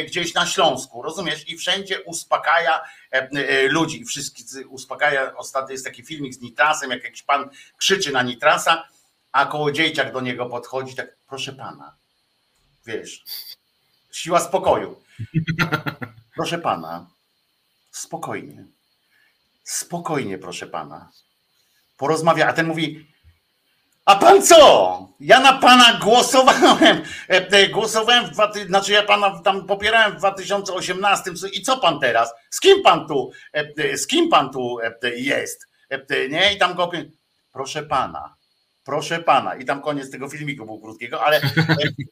gdzieś 0.06 0.34
na 0.34 0.46
Śląsku, 0.46 1.02
rozumiesz? 1.02 1.48
I 1.48 1.56
wszędzie 1.56 2.02
uspokaja 2.02 2.80
ludzi, 3.68 4.04
wszystkich 4.04 4.46
uspokaja. 4.68 5.36
Ostatnio 5.36 5.72
jest 5.72 5.84
taki 5.84 6.04
filmik 6.04 6.34
z 6.34 6.40
Nitrasem, 6.40 6.90
jak 6.90 7.04
jakiś 7.04 7.22
pan 7.22 7.50
krzyczy 7.76 8.12
na 8.12 8.22
Nitrasa, 8.22 8.88
a 9.32 9.46
kołodziejczak 9.46 10.12
do 10.12 10.20
niego 10.20 10.46
podchodzi, 10.46 10.94
tak, 10.94 11.16
proszę 11.28 11.52
pana, 11.52 11.94
wiesz, 12.86 13.24
siła 14.12 14.40
spokoju. 14.40 15.02
Proszę 16.34 16.58
pana, 16.58 17.06
spokojnie. 17.90 18.64
Spokojnie, 19.64 20.38
proszę 20.38 20.66
pana. 20.66 21.10
Porozmawia, 21.96 22.48
a 22.48 22.52
ten 22.52 22.66
mówi, 22.66 23.06
a 24.04 24.16
pan 24.16 24.42
co? 24.42 25.08
Ja 25.20 25.40
na 25.40 25.52
pana 25.52 25.98
głosowałem. 26.02 27.02
E, 27.28 27.48
e, 27.50 27.68
głosowałem 27.68 28.24
w 28.30 28.66
znaczy 28.66 28.92
ja 28.92 29.02
pana 29.02 29.42
tam 29.42 29.66
popierałem 29.66 30.12
w 30.12 30.18
2018. 30.18 31.30
I 31.52 31.62
co 31.62 31.76
pan 31.76 32.00
teraz? 32.00 32.32
Z 32.50 32.60
kim 32.60 32.82
pan 32.82 33.08
tu? 33.08 33.30
E, 33.52 33.96
z 33.96 34.06
kim 34.06 34.28
pan 34.28 34.50
tu 34.50 34.78
jest? 35.16 35.66
Nie? 36.30 36.54
I 36.54 36.58
tam 36.58 36.74
go 36.74 36.90
proszę 37.52 37.82
pana. 37.82 38.34
Proszę 38.84 39.18
pana, 39.18 39.54
i 39.54 39.64
tam 39.64 39.82
koniec 39.82 40.10
tego 40.10 40.28
filmiku 40.28 40.66
był 40.66 40.80
krótkiego, 40.80 41.24
ale, 41.24 41.40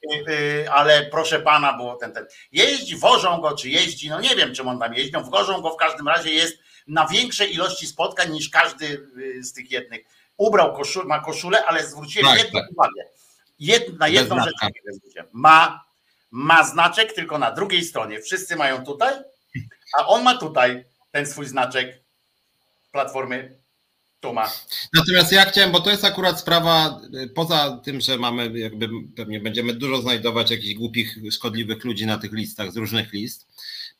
ale 0.78 1.06
proszę 1.06 1.40
pana, 1.40 1.72
było 1.72 1.96
ten, 1.96 2.12
ten. 2.12 2.26
Jeździ, 2.52 2.96
wożą 2.96 3.40
go, 3.40 3.56
czy 3.56 3.68
jeździ, 3.68 4.08
no 4.08 4.20
nie 4.20 4.36
wiem, 4.36 4.54
czym 4.54 4.68
on 4.68 4.78
tam 4.78 4.94
jeździ, 4.94 5.12
no 5.12 5.22
wożą 5.22 5.60
go 5.60 5.70
w 5.70 5.76
każdym 5.76 6.08
razie 6.08 6.30
jest 6.30 6.58
na 6.86 7.06
większej 7.06 7.54
ilości 7.54 7.86
spotkań 7.86 8.32
niż 8.32 8.48
każdy 8.48 9.06
z 9.40 9.52
tych 9.52 9.70
jednych. 9.70 10.00
Ubrał 10.36 10.74
koszul, 10.74 11.06
ma 11.06 11.20
koszulę, 11.20 11.66
ale 11.66 11.86
zwróciłem 11.86 12.26
tak, 12.26 12.44
jedną 12.44 12.60
tak. 12.60 12.70
uwagę. 12.70 13.02
Jed, 13.58 13.98
na 13.98 14.08
jedną 14.08 14.36
Bez 14.36 14.44
rzecz 14.44 14.54
ma, 15.32 15.84
ma 16.30 16.64
znaczek, 16.64 17.12
tylko 17.12 17.38
na 17.38 17.50
drugiej 17.50 17.84
stronie. 17.84 18.20
Wszyscy 18.20 18.56
mają 18.56 18.84
tutaj, 18.84 19.14
a 19.98 20.06
on 20.06 20.22
ma 20.22 20.38
tutaj 20.38 20.84
ten 21.10 21.26
swój 21.26 21.46
znaczek 21.46 22.00
Platformy 22.92 23.59
Tuma. 24.20 24.52
Natomiast 24.92 25.32
ja 25.32 25.44
chciałem, 25.44 25.72
bo 25.72 25.80
to 25.80 25.90
jest 25.90 26.04
akurat 26.04 26.40
sprawa, 26.40 27.00
y, 27.14 27.28
poza 27.28 27.80
tym, 27.84 28.00
że 28.00 28.18
mamy, 28.18 28.58
jakby 28.58 28.88
pewnie 29.16 29.40
będziemy 29.40 29.74
dużo 29.74 30.02
znajdować 30.02 30.50
jakichś 30.50 30.74
głupich, 30.74 31.18
szkodliwych 31.30 31.84
ludzi 31.84 32.06
na 32.06 32.18
tych 32.18 32.32
listach 32.32 32.72
z 32.72 32.76
różnych 32.76 33.12
list. 33.12 33.46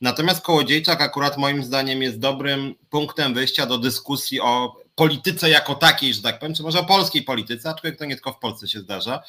Natomiast 0.01 0.41
Kołodziejczak 0.41 1.01
akurat 1.01 1.37
moim 1.37 1.63
zdaniem 1.63 2.01
jest 2.01 2.19
dobrym 2.19 2.75
punktem 2.89 3.33
wyjścia 3.33 3.65
do 3.65 3.77
dyskusji 3.77 4.41
o 4.41 4.75
polityce 4.95 5.49
jako 5.49 5.75
takiej, 5.75 6.13
że 6.13 6.21
tak 6.21 6.39
powiem, 6.39 6.55
czy 6.55 6.63
może 6.63 6.79
o 6.79 6.85
polskiej 6.85 7.23
polityce, 7.23 7.69
aczkolwiek 7.69 7.99
to 7.99 8.05
nie 8.05 8.15
tylko 8.15 8.33
w 8.33 8.39
Polsce 8.39 8.67
się 8.67 8.79
zdarza, 8.79 9.23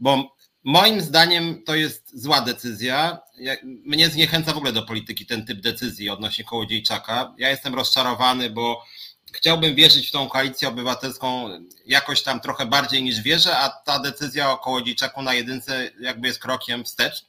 bo 0.00 0.36
moim 0.64 1.00
zdaniem 1.00 1.62
to 1.64 1.74
jest 1.74 2.22
zła 2.22 2.40
decyzja. 2.40 3.18
Mnie 3.62 4.08
zniechęca 4.08 4.52
w 4.52 4.56
ogóle 4.56 4.72
do 4.72 4.82
polityki 4.82 5.26
ten 5.26 5.46
typ 5.46 5.60
decyzji 5.60 6.10
odnośnie 6.10 6.44
Kołodziejczaka. 6.44 7.34
Ja 7.38 7.50
jestem 7.50 7.74
rozczarowany, 7.74 8.50
bo 8.50 8.84
chciałbym 9.32 9.74
wierzyć 9.74 10.08
w 10.08 10.10
tą 10.10 10.28
koalicję 10.28 10.68
obywatelską 10.68 11.48
jakoś 11.86 12.22
tam 12.22 12.40
trochę 12.40 12.66
bardziej 12.66 13.02
niż 13.02 13.20
wierzę, 13.20 13.58
a 13.58 13.68
ta 13.68 13.98
decyzja 13.98 14.50
o 14.50 14.58
Kołodziejczaku 14.58 15.22
na 15.22 15.34
jedynce 15.34 15.90
jakby 16.00 16.28
jest 16.28 16.40
krokiem 16.40 16.84
wstecz. 16.84 17.26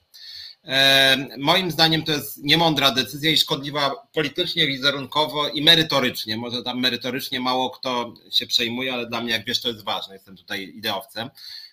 Moim 1.38 1.72
zdaniem 1.72 2.04
to 2.04 2.12
jest 2.12 2.44
niemądra 2.44 2.92
decyzja 2.92 3.32
i 3.32 3.38
szkodliwa 3.38 4.08
politycznie, 4.14 4.68
wizerunkowo 4.68 5.50
i 5.50 5.64
merytorycznie. 5.64 6.38
Może 6.38 6.64
tam 6.64 6.80
merytorycznie 6.80 7.40
mało 7.40 7.70
kto 7.70 8.14
się 8.32 8.48
przejmuje, 8.48 8.94
ale 8.94 9.08
dla 9.08 9.22
mnie, 9.22 9.32
jak 9.32 9.46
wiesz, 9.46 9.62
to 9.62 9.68
jest 9.70 9.84
ważne. 9.84 10.14
Jestem 10.14 10.38
tutaj 10.38 10.64
ideowcem. 10.64 11.30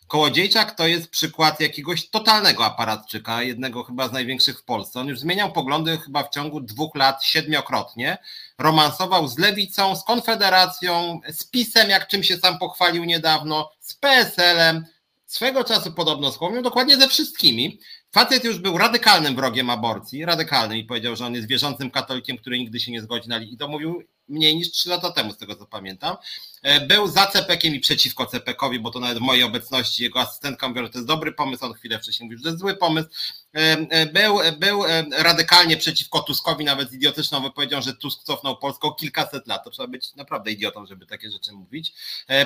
Kołodziejczak 0.08 0.74
to 0.76 0.86
jest 0.86 1.10
przykład 1.10 1.60
jakiegoś 1.60 2.10
totalnego 2.10 2.64
aparatczyka, 2.64 3.42
jednego 3.42 3.84
chyba 3.84 4.08
z 4.08 4.12
największych 4.12 4.58
w 4.58 4.64
Polsce. 4.64 5.00
On 5.00 5.08
już 5.08 5.20
zmieniał 5.20 5.52
poglądy 5.52 5.98
chyba 5.98 6.22
w 6.22 6.30
ciągu 6.30 6.60
dwóch 6.60 6.94
lat 6.94 7.24
siedmiokrotnie. 7.24 8.18
Romansował 8.58 9.28
z 9.28 9.38
lewicą, 9.38 9.96
z 9.96 10.04
Konfederacją, 10.04 11.20
z 11.32 11.44
PiSem, 11.44 11.90
jak 11.90 12.08
czym 12.08 12.22
się 12.22 12.36
sam 12.36 12.58
pochwalił 12.58 13.04
niedawno, 13.04 13.70
z 13.80 13.94
PSL-em. 13.94 14.84
Swego 15.26 15.64
czasu 15.64 15.92
podobno 15.92 16.32
z 16.32 16.36
Hołownią, 16.36 16.62
dokładnie 16.62 16.96
ze 16.96 17.08
wszystkimi. 17.08 17.78
Facet 18.12 18.44
już 18.44 18.58
był 18.58 18.78
radykalnym 18.78 19.36
wrogiem 19.36 19.70
aborcji, 19.70 20.24
radykalnym 20.24 20.78
i 20.78 20.84
powiedział, 20.84 21.16
że 21.16 21.26
on 21.26 21.34
jest 21.34 21.48
wierzącym 21.48 21.90
katolikiem, 21.90 22.36
który 22.36 22.58
nigdy 22.58 22.80
się 22.80 22.92
nie 22.92 23.02
zgodzi 23.02 23.28
na 23.28 23.38
i 23.38 23.56
to 23.56 23.68
mówił 23.68 24.02
mniej 24.28 24.56
niż 24.56 24.70
trzy 24.70 24.88
lata 24.88 25.10
temu, 25.10 25.32
z 25.32 25.38
tego 25.38 25.56
co 25.56 25.66
pamiętam. 25.66 26.16
E, 26.62 26.80
był 26.80 27.06
za 27.06 27.26
CPK-iem 27.26 27.74
i 27.74 27.80
przeciwko 27.80 28.26
CPK-owi, 28.26 28.80
bo 28.80 28.90
to 28.90 29.00
nawet 29.00 29.18
w 29.18 29.20
mojej 29.20 29.42
obecności 29.42 30.02
jego 30.02 30.20
asystentka 30.20 30.68
mówiła, 30.68 30.86
że 30.86 30.92
to 30.92 30.98
jest 30.98 31.08
dobry 31.08 31.32
pomysł, 31.32 31.64
on 31.64 31.74
chwilę 31.74 31.98
wcześniej 31.98 32.26
mówił, 32.26 32.38
że 32.38 32.42
to 32.42 32.48
jest 32.48 32.60
zły 32.60 32.74
pomysł. 32.74 33.08
E, 33.54 33.58
e, 33.90 34.06
był, 34.06 34.38
był 34.58 34.84
radykalnie 35.10 35.76
przeciwko 35.76 36.20
Tuskowi, 36.20 36.64
nawet 36.64 36.90
z 36.90 36.92
idiotyczną 36.92 37.42
wypowiedzią, 37.42 37.82
że 37.82 37.94
Tusk 37.94 38.22
cofnął 38.22 38.56
Polską 38.56 38.92
kilkaset 38.92 39.46
lat. 39.46 39.64
To 39.64 39.70
trzeba 39.70 39.88
być 39.88 40.14
naprawdę 40.14 40.50
idiotą, 40.50 40.86
żeby 40.86 41.06
takie 41.06 41.30
rzeczy 41.30 41.52
mówić. 41.52 41.92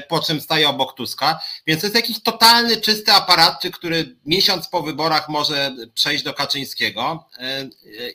Po 0.08 0.20
czym 0.20 0.40
staje 0.40 0.68
obok 0.68 0.94
Tuska. 0.94 1.40
Więc 1.66 1.80
to 1.80 1.86
jest 1.86 1.96
jakiś 1.96 2.22
totalny, 2.22 2.80
czysty 2.80 3.12
aparatczyk, 3.12 3.78
który 3.78 4.16
miesiąc 4.26 4.68
po 4.68 4.82
wyborach 4.82 5.28
może 5.28 5.76
przejść 5.94 6.24
do 6.24 6.34
Kaczyńskiego. 6.34 7.28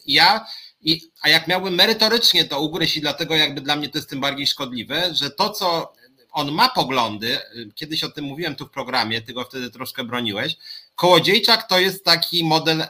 Ja 0.05 0.45
i, 0.83 1.01
a 1.21 1.29
jak 1.29 1.47
miałbym 1.47 1.75
merytorycznie 1.75 2.45
to 2.45 2.61
ugryźć 2.61 2.97
i 2.97 3.01
dlatego 3.01 3.35
jakby 3.35 3.61
dla 3.61 3.75
mnie 3.75 3.89
to 3.89 3.97
jest 3.97 4.09
tym 4.09 4.21
bardziej 4.21 4.47
szkodliwe, 4.47 5.15
że 5.15 5.29
to, 5.29 5.49
co 5.49 5.93
on 6.31 6.51
ma 6.51 6.69
poglądy, 6.69 7.39
kiedyś 7.75 8.03
o 8.03 8.09
tym 8.09 8.25
mówiłem 8.25 8.55
tu 8.55 8.65
w 8.65 8.71
programie, 8.71 9.21
ty 9.21 9.33
go 9.33 9.43
wtedy 9.43 9.71
troszkę 9.71 10.03
broniłeś, 10.03 10.57
Kołodziejczak 10.95 11.67
to 11.67 11.79
jest 11.79 12.05
taki 12.05 12.43
model 12.43 12.85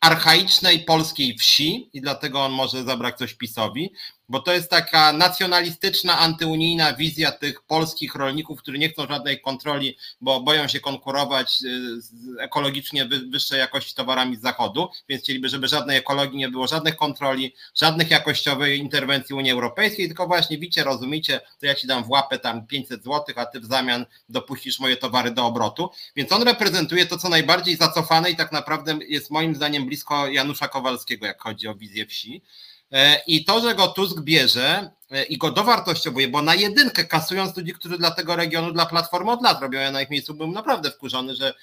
archaicznej 0.00 0.78
polskiej 0.80 1.38
wsi 1.38 1.90
i 1.92 2.00
dlatego 2.00 2.44
on 2.44 2.52
może 2.52 2.84
zabrać 2.84 3.18
coś 3.18 3.34
PiSowi, 3.34 3.92
bo 4.28 4.40
to 4.40 4.52
jest 4.52 4.70
taka 4.70 5.12
nacjonalistyczna, 5.12 6.18
antyunijna 6.18 6.92
wizja 6.92 7.32
tych 7.32 7.62
polskich 7.62 8.14
rolników, 8.14 8.58
którzy 8.58 8.78
nie 8.78 8.88
chcą 8.88 9.06
żadnej 9.06 9.40
kontroli, 9.40 9.96
bo 10.20 10.40
boją 10.40 10.68
się 10.68 10.80
konkurować 10.80 11.62
y, 11.62 12.00
z 12.00 12.12
ekologicznie 12.38 13.04
wyższej 13.06 13.58
jakości 13.58 13.94
towarami 13.94 14.36
z 14.36 14.40
zachodu, 14.40 14.88
więc 15.08 15.22
chcieliby, 15.22 15.48
żeby 15.48 15.68
żadnej 15.68 15.96
ekologii 15.96 16.38
nie 16.38 16.48
było, 16.48 16.66
żadnych 16.66 16.96
kontroli, 16.96 17.54
żadnych 17.74 18.10
jakościowej 18.10 18.78
interwencji 18.78 19.34
Unii 19.34 19.52
Europejskiej, 19.52 20.06
tylko 20.06 20.26
właśnie 20.26 20.58
wiecie, 20.58 20.84
rozumiecie, 20.84 21.40
to 21.60 21.66
ja 21.66 21.74
ci 21.74 21.86
dam 21.86 22.04
w 22.04 22.10
łapę 22.10 22.38
tam 22.38 22.66
500 22.66 23.04
zł, 23.04 23.34
a 23.36 23.46
ty 23.46 23.60
w 23.60 23.64
zamian 23.64 24.06
dopuścisz 24.28 24.80
moje 24.80 24.96
towary 24.96 25.30
do 25.30 25.46
obrotu. 25.46 25.90
Więc 26.16 26.32
on 26.32 26.42
reprezentuje 26.42 27.06
to, 27.06 27.18
co 27.18 27.28
najbardziej 27.28 27.76
zacofane 27.76 28.30
i 28.30 28.36
tak 28.36 28.52
naprawdę 28.52 28.98
jest 29.08 29.30
moim 29.30 29.54
zdaniem 29.54 29.86
blisko 29.86 30.28
Janusza 30.28 30.68
Kowalskiego, 30.68 31.26
jak 31.26 31.42
chodzi 31.42 31.68
o 31.68 31.74
wizję 31.74 32.06
wsi. 32.06 32.42
E, 32.92 33.22
I 33.26 33.44
to, 33.44 33.60
że 33.60 33.74
go 33.74 33.88
Tusk 33.88 34.20
bierze 34.20 34.90
e, 35.10 35.24
i 35.24 35.38
go 35.38 35.50
dowartościowuje, 35.50 36.28
bo 36.28 36.42
na 36.42 36.54
jedynkę 36.54 37.04
kasując 37.04 37.56
ludzi, 37.56 37.72
którzy 37.72 37.98
dla 37.98 38.10
tego 38.10 38.36
regionu, 38.36 38.72
dla 38.72 38.86
Platformy 38.86 39.30
od 39.30 39.42
lat 39.42 39.60
robią, 39.60 39.80
ja 39.80 39.90
na 39.90 40.02
ich 40.02 40.10
miejscu 40.10 40.34
byłem 40.34 40.52
naprawdę 40.52 40.90
wkurzony, 40.90 41.34
że 41.34 41.54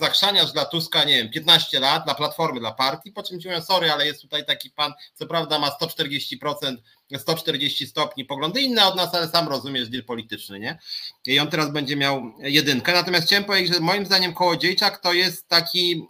zachrzaniasz 0.00 0.52
dla 0.52 0.64
Tuska, 0.64 1.04
nie 1.04 1.16
wiem, 1.16 1.30
15 1.30 1.80
lat, 1.80 2.04
dla 2.04 2.14
Platformy, 2.14 2.60
dla 2.60 2.72
partii, 2.72 3.12
po 3.12 3.22
czym 3.22 3.40
ci 3.40 3.48
mówią, 3.48 3.62
sorry, 3.62 3.92
ale 3.92 4.06
jest 4.06 4.22
tutaj 4.22 4.46
taki 4.46 4.70
pan, 4.70 4.92
co 5.14 5.26
prawda 5.26 5.58
ma 5.58 5.68
140%, 5.68 6.76
140 7.18 7.86
stopni 7.86 8.24
poglądy 8.24 8.60
inne 8.60 8.86
od 8.86 8.96
nas, 8.96 9.14
ale 9.14 9.28
sam 9.28 9.48
rozumiesz 9.48 9.88
deal 9.88 10.04
polityczny, 10.04 10.60
nie? 10.60 10.78
I 11.26 11.38
on 11.38 11.48
teraz 11.48 11.72
będzie 11.72 11.96
miał 11.96 12.32
jedynkę. 12.38 12.92
Natomiast 12.92 13.26
chciałem 13.26 13.44
powiedzieć, 13.44 13.74
że 13.74 13.80
moim 13.80 14.06
zdaniem 14.06 14.34
Kołodziejczak 14.34 14.98
to 14.98 15.12
jest 15.12 15.48
taki 15.48 16.06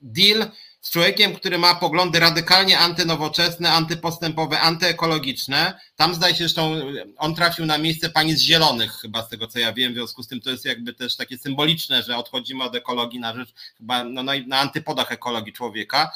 deal, 0.00 0.50
z 0.86 0.90
człowiekiem, 0.90 1.34
który 1.34 1.58
ma 1.58 1.74
poglądy 1.74 2.20
radykalnie 2.20 2.78
antynowoczesne, 2.78 3.72
antypostępowe, 3.72 4.60
antyekologiczne. 4.60 5.80
Tam 5.96 6.14
zdaje 6.14 6.34
się, 6.34 6.38
zresztą 6.38 6.80
on 7.18 7.34
trafił 7.34 7.66
na 7.66 7.78
miejsce 7.78 8.10
pani 8.10 8.34
z 8.34 8.42
zielonych, 8.42 8.92
chyba 8.92 9.22
z 9.22 9.28
tego 9.28 9.46
co 9.46 9.58
ja 9.58 9.72
wiem, 9.72 9.92
w 9.92 9.96
związku 9.96 10.22
z 10.22 10.28
tym 10.28 10.40
to 10.40 10.50
jest 10.50 10.64
jakby 10.64 10.92
też 10.92 11.16
takie 11.16 11.38
symboliczne, 11.38 12.02
że 12.02 12.16
odchodzimy 12.16 12.64
od 12.64 12.74
ekologii 12.74 13.20
na 13.20 13.34
rzecz 13.34 13.48
chyba 13.78 14.04
no, 14.04 14.22
na 14.46 14.58
antypodach 14.58 15.12
ekologii 15.12 15.52
człowieka. 15.52 16.12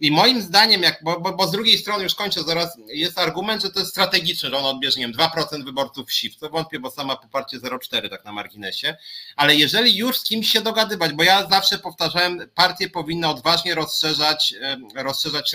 I 0.00 0.10
moim 0.10 0.42
zdaniem, 0.42 0.82
jak, 0.82 1.00
bo, 1.02 1.20
bo, 1.20 1.32
bo 1.32 1.46
z 1.46 1.50
drugiej 1.50 1.78
strony 1.78 2.02
już 2.02 2.14
kończę 2.14 2.42
zaraz, 2.42 2.78
jest 2.86 3.18
argument, 3.18 3.62
że 3.62 3.70
to 3.70 3.78
jest 3.78 3.90
strategiczne, 3.90 4.50
że 4.50 4.56
on 4.56 4.64
odbierze, 4.64 5.00
nie 5.00 5.06
wiem, 5.06 5.16
2% 5.16 5.64
wyborców 5.64 6.08
wsi, 6.08 6.30
w 6.30 6.36
co 6.36 6.48
wątpię, 6.48 6.80
bo 6.80 6.90
sama 6.90 7.16
poparcie 7.16 7.58
0,4 7.58 8.10
tak 8.10 8.24
na 8.24 8.32
marginesie, 8.32 8.96
ale 9.36 9.56
jeżeli 9.56 9.96
już 9.96 10.18
z 10.18 10.24
kimś 10.24 10.52
się 10.52 10.60
dogadywać, 10.60 11.12
bo 11.12 11.22
ja 11.22 11.48
zawsze 11.48 11.78
powtarzałem, 11.78 12.48
partie 12.54 12.90
powinny 12.90 13.28
odważnie 13.28 13.74
rozszerzać, 13.74 14.54
rozszerzać 14.94 15.54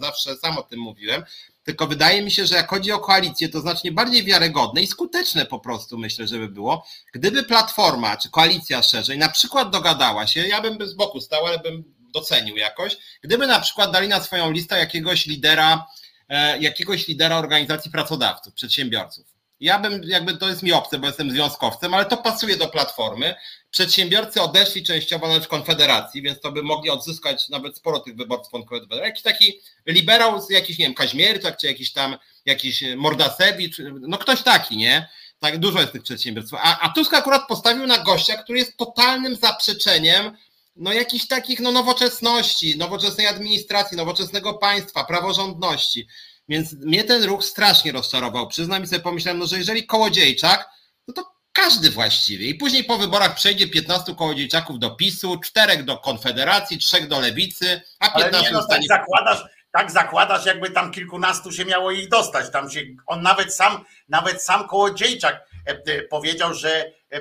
zawsze 0.00 0.36
sam 0.36 0.58
o 0.58 0.62
tym 0.62 0.80
mówiłem, 0.80 1.24
tylko 1.64 1.86
wydaje 1.86 2.22
mi 2.22 2.30
się, 2.30 2.46
że 2.46 2.54
jak 2.54 2.70
chodzi 2.70 2.92
o 2.92 2.98
koalicję, 2.98 3.48
to 3.48 3.60
znacznie 3.60 3.92
bardziej 3.92 4.24
wiarygodne 4.24 4.82
i 4.82 4.86
skuteczne 4.86 5.46
po 5.46 5.58
prostu 5.58 5.98
myślę, 5.98 6.26
żeby 6.26 6.48
było, 6.48 6.86
gdyby 7.12 7.42
Platforma 7.42 8.16
czy 8.16 8.30
koalicja 8.30 8.82
szerzej 8.82 9.18
na 9.18 9.28
przykład 9.28 9.70
dogadała 9.70 10.26
się, 10.26 10.48
ja 10.48 10.60
bym 10.60 10.86
z 10.86 10.94
boku 10.94 11.20
stał, 11.20 11.46
ale 11.46 11.58
bym 11.58 11.84
docenił 12.14 12.56
jakoś, 12.56 12.96
gdyby 13.22 13.46
na 13.46 13.60
przykład 13.60 13.92
dali 13.92 14.08
na 14.08 14.20
swoją 14.20 14.50
listę 14.50 14.78
jakiegoś 14.78 15.26
lidera, 15.26 15.86
e, 16.28 16.58
jakiegoś 16.58 17.08
lidera 17.08 17.38
organizacji 17.38 17.90
pracodawców, 17.90 18.54
przedsiębiorców. 18.54 19.33
Ja 19.64 19.78
bym, 19.78 20.02
jakby 20.04 20.36
to 20.36 20.48
jest 20.48 20.62
mi 20.62 20.72
obce, 20.72 20.98
bo 20.98 21.06
jestem 21.06 21.30
związkowcem, 21.30 21.94
ale 21.94 22.04
to 22.04 22.16
pasuje 22.16 22.56
do 22.56 22.68
platformy. 22.68 23.34
Przedsiębiorcy 23.70 24.42
odeszli 24.42 24.82
częściowo 24.82 25.40
w 25.40 25.48
Konfederacji, 25.48 26.22
więc 26.22 26.40
to 26.40 26.52
by 26.52 26.62
mogli 26.62 26.90
odzyskać 26.90 27.48
nawet 27.48 27.76
sporo 27.76 28.00
tych 28.00 28.16
wyborców 28.16 28.52
Konfederacji. 28.52 29.04
Jakiś 29.04 29.22
taki 29.22 29.60
liberał, 29.86 30.40
jakiś, 30.50 30.78
nie 30.78 30.84
wiem, 30.84 30.94
Kaźmierczak, 30.94 31.56
czy 31.56 31.66
jakiś 31.66 31.92
tam, 31.92 32.16
jakiś 32.46 32.84
Mordasewicz, 32.96 33.76
no 34.00 34.18
ktoś 34.18 34.42
taki, 34.42 34.76
nie? 34.76 35.08
Tak, 35.38 35.58
dużo 35.58 35.80
jest 35.80 35.92
tych 35.92 36.02
przedsiębiorców. 36.02 36.58
A, 36.62 36.80
a 36.80 36.88
Tusk 36.88 37.14
akurat 37.14 37.48
postawił 37.48 37.86
na 37.86 37.98
gościa, 37.98 38.42
który 38.42 38.58
jest 38.58 38.76
totalnym 38.76 39.36
zaprzeczeniem 39.36 40.36
no 40.76 40.92
jakichś 40.92 41.26
takich 41.26 41.60
no, 41.60 41.72
nowoczesności, 41.72 42.78
nowoczesnej 42.78 43.26
administracji, 43.26 43.96
nowoczesnego 43.96 44.54
państwa, 44.54 45.04
praworządności. 45.04 46.06
Więc 46.48 46.72
mnie 46.72 47.04
ten 47.04 47.24
ruch 47.24 47.44
strasznie 47.44 47.92
rozczarował. 47.92 48.48
Przyznam 48.48 48.84
i 48.84 48.86
sobie 48.86 49.02
pomyślałem, 49.02 49.38
no, 49.38 49.46
że 49.46 49.58
jeżeli 49.58 49.86
Kołodziejczak, 49.86 50.68
no 51.08 51.14
to 51.14 51.34
każdy 51.52 51.90
właściwie. 51.90 52.46
I 52.46 52.54
później 52.54 52.84
po 52.84 52.98
wyborach 52.98 53.34
przejdzie 53.34 53.68
15 53.68 54.14
kołodziejczaków 54.14 54.78
do 54.78 54.90
PiSu, 54.90 55.40
czterech 55.40 55.84
do 55.84 55.98
Konfederacji, 55.98 56.78
trzech 56.78 57.08
do 57.08 57.20
Lewicy, 57.20 57.82
a 58.00 58.10
15 58.10 58.38
Ale 58.38 58.42
nie, 58.42 58.50
no, 58.50 58.58
zostanie... 58.58 58.88
tak 58.88 59.00
zakładasz, 59.00 59.44
tak 59.72 59.90
zakładasz, 59.90 60.46
jakby 60.46 60.70
tam 60.70 60.90
kilkunastu 60.90 61.52
się 61.52 61.64
miało 61.64 61.90
ich 61.90 62.08
dostać. 62.08 62.50
Tam 62.50 62.70
się, 62.70 62.80
on 63.06 63.22
nawet 63.22 63.54
sam, 63.54 63.84
nawet 64.08 64.42
sam 64.42 64.68
Kołodziejczak 64.68 65.46
e, 65.66 65.70
e, 65.70 66.02
powiedział, 66.02 66.54
że, 66.54 66.92
e, 67.12 67.20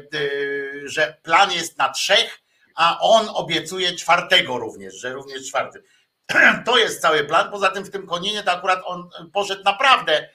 że 0.85 1.17
plan 1.23 1.51
jest 1.51 1.77
na 1.77 1.89
trzech, 1.89 2.39
a 2.75 2.99
on 2.99 3.29
obiecuje 3.33 3.95
czwartego 3.95 4.57
również, 4.57 4.95
że 4.95 5.13
również 5.13 5.47
czwarty. 5.47 5.83
To 6.65 6.77
jest 6.77 7.01
cały 7.01 7.23
plan. 7.23 7.51
Poza 7.51 7.69
tym 7.69 7.83
w 7.83 7.89
tym 7.89 8.07
konienie 8.07 8.43
to 8.43 8.51
akurat 8.51 8.79
on 8.85 9.09
poszedł 9.33 9.63
naprawdę, 9.63 10.29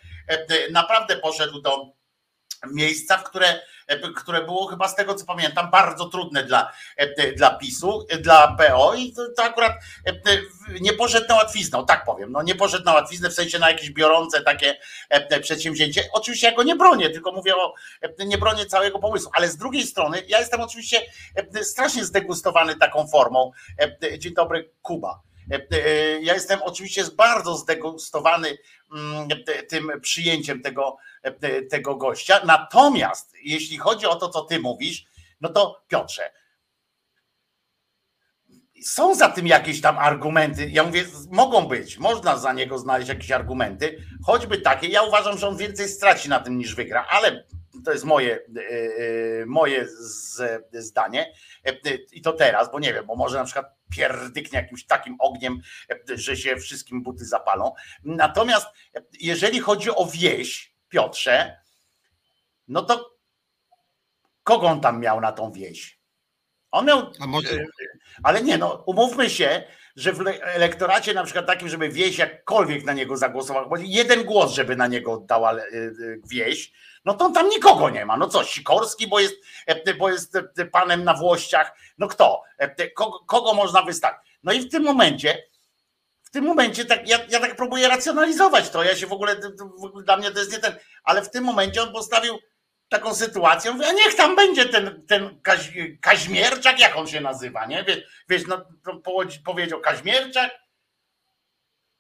naprawdę 0.71 1.17
poszedł 1.17 1.61
do 1.61 1.99
miejsca, 2.67 3.19
w 3.19 3.25
które, 3.25 3.61
które 4.17 4.45
było 4.45 4.67
chyba 4.67 4.89
z 4.89 4.97
tego 4.97 5.15
co 5.15 5.25
pamiętam 5.27 5.71
bardzo 5.71 6.09
trudne 6.09 6.45
dla, 6.45 6.73
dla 7.37 7.51
PiSu, 7.51 8.07
dla 8.21 8.57
PO 8.57 8.95
i 8.95 9.13
to, 9.13 9.29
to 9.37 9.45
akurat 9.45 9.73
nie 10.81 10.93
poszedł 10.93 11.27
na 11.29 11.35
łatwiznę, 11.35 11.85
tak 11.89 12.05
powiem, 12.05 12.33
no 12.33 12.43
nie 12.43 12.55
poszedł 12.55 12.85
na 12.85 12.95
łatwiznę 12.95 13.31
w 13.31 13.35
sensie 13.35 13.59
na 13.59 13.71
jakieś 13.71 13.91
biorące 13.91 14.43
takie 14.43 14.77
przedsięwzięcie. 15.43 16.05
Oczywiście 16.13 16.47
ja 16.47 16.57
go 16.57 16.63
nie 16.63 16.77
bronię, 16.77 17.11
tylko 17.11 17.33
mówię 17.33 17.57
o, 17.57 17.75
nie 18.27 18.39
bronię 18.39 18.67
całego 18.67 18.99
pomysłu, 18.99 19.31
ale 19.35 19.49
z 19.49 19.57
drugiej 19.57 19.83
strony 19.83 20.23
ja 20.29 20.39
jestem 20.39 20.61
oczywiście 20.61 21.01
strasznie 21.63 22.05
zdegustowany 22.05 22.77
taką 22.77 23.07
formą. 23.07 23.51
Dzień 24.19 24.35
dobry, 24.35 24.71
Kuba 24.83 25.21
E, 25.21 25.38
e, 25.38 25.38
ja 26.21 26.35
jestem 26.35 26.63
oczywiście 26.63 27.05
bardzo 27.17 27.57
zdegustowany 27.57 28.59
mm, 28.93 29.29
tym 29.69 29.91
przyjęciem 30.01 30.63
tego, 30.63 30.97
e, 31.23 31.63
tego 31.63 31.97
gościa. 31.97 32.41
Natomiast 32.45 33.35
jeśli 33.43 33.79
chodzi 33.79 34.07
o 34.07 34.17
to, 34.17 34.29
co 34.29 34.43
ty 34.45 34.61
mówisz, 34.61 35.05
no 35.41 35.49
to 35.49 35.85
Piotrze, 35.89 36.31
są 38.83 39.15
za 39.15 39.29
tym 39.29 39.47
jakieś 39.47 39.81
tam 39.81 39.99
argumenty. 39.99 40.71
Ja 40.71 40.85
mówię, 40.85 41.05
mogą 41.31 41.67
być, 41.67 41.99
można 41.99 42.37
za 42.37 42.53
niego 42.53 42.79
znaleźć 42.79 43.09
jakieś 43.09 43.31
argumenty, 43.31 43.99
choćby 44.27 44.59
takie. 44.59 44.89
Ja 44.89 45.03
uważam, 45.03 45.39
że 45.39 45.49
on 45.49 45.57
więcej 45.57 45.89
straci 45.89 46.29
na 46.29 46.41
tym 46.41 46.59
niż 46.59 46.75
wygra, 46.75 47.07
ale 47.11 47.45
to 47.89 47.93
jest 47.93 48.05
moje, 48.05 48.35
e, 48.37 48.41
e, 49.43 49.47
moje 49.47 49.89
zdanie. 50.73 51.33
E, 51.65 51.73
I 52.13 52.23
to 52.23 52.33
teraz, 52.33 52.73
bo 52.73 52.79
nie 52.79 52.95
wiem, 52.95 53.07
bo 53.07 53.17
może 53.17 53.39
na 53.39 53.45
przykład 53.45 53.67
pierdyknie 53.91 54.59
jakimś 54.59 54.87
takim 54.87 55.17
ogniem, 55.19 55.59
że 56.09 56.37
się 56.37 56.57
wszystkim 56.57 57.03
buty 57.03 57.25
zapalą. 57.25 57.75
Natomiast 58.05 58.67
jeżeli 59.21 59.61
chodzi 59.61 59.91
o 59.91 60.07
wieś, 60.07 60.75
Piotrze, 60.89 61.61
no 62.69 62.83
to 62.83 63.19
kogo 64.43 64.67
on 64.67 64.81
tam 64.81 65.01
miał 65.01 65.21
na 65.21 65.33
tą 65.33 65.53
wieś? 65.53 66.01
On 66.71 66.87
miał. 66.87 67.13
Ale 68.23 68.43
nie, 68.43 68.59
no 68.59 68.83
umówmy 68.87 69.31
się, 69.31 69.65
że 69.99 70.13
w 70.13 70.21
elektoracie 70.43 71.15
na 71.15 71.25
przykład 71.25 71.47
takim, 71.47 71.69
żeby 71.69 71.89
wieś 71.89 72.19
jakkolwiek 72.19 72.85
na 72.85 72.93
niego 72.93 73.17
zagłosował, 73.17 73.69
bo 73.69 73.77
jeden 73.79 74.25
głos, 74.25 74.53
żeby 74.53 74.77
na 74.77 74.87
niego 74.87 75.13
oddała 75.13 75.57
wieś, 76.31 76.73
no 77.05 77.15
to 77.15 77.31
tam 77.31 77.49
nikogo 77.49 77.91
nie 77.91 78.07
ma. 78.07 78.17
No 78.17 78.29
co, 78.29 78.45
Sikorski, 78.45 79.07
bo 79.07 79.21
jest, 79.21 79.35
e, 79.67 79.95
bo 79.95 80.11
jest 80.11 80.37
e, 80.37 80.67
panem 80.67 81.05
na 81.05 81.15
włościach. 81.15 81.73
No 81.99 82.09
kto? 82.09 82.43
E, 82.59 82.91
kogo, 82.91 83.19
kogo 83.27 83.55
można 83.55 83.83
wystawić? 83.83 84.19
No 84.43 84.53
i 84.53 84.61
w 84.61 84.71
tym 84.71 84.83
momencie, 84.83 85.43
w 86.23 86.31
tym 86.31 86.45
momencie 86.45 86.85
tak, 86.85 87.09
ja, 87.09 87.19
ja 87.29 87.41
tak 87.41 87.57
próbuję 87.57 87.89
racjonalizować 87.89 88.71
to. 88.71 88.85
Ja 88.85 88.97
się 88.97 89.07
w 89.07 89.13
ogóle, 89.13 89.37
dla 90.05 90.17
mnie 90.17 90.31
to 90.31 90.39
jest 90.39 90.53
nie 90.53 90.59
ten, 90.59 90.75
ale 91.05 91.23
w 91.23 91.31
tym 91.31 91.45
momencie 91.45 91.83
on 91.83 91.93
postawił 91.93 92.39
taką 92.89 93.15
sytuację, 93.15 93.73
mówię, 93.73 93.87
a 93.87 93.93
niech 93.93 94.15
tam 94.15 94.37
będzie 94.37 94.65
ten, 94.67 95.07
ten 95.07 95.41
Kaź, 95.41 95.73
Kaźmierczak, 96.01 96.81
jak 96.81 96.97
on 96.97 97.07
się 97.07 97.21
nazywa, 97.21 97.67
nie? 97.67 97.85
Wiesz, 97.85 98.25
wiesz 98.29 98.43
no, 98.47 98.65
powiedział 99.45 99.81
Kaźmierczak, 99.81 100.51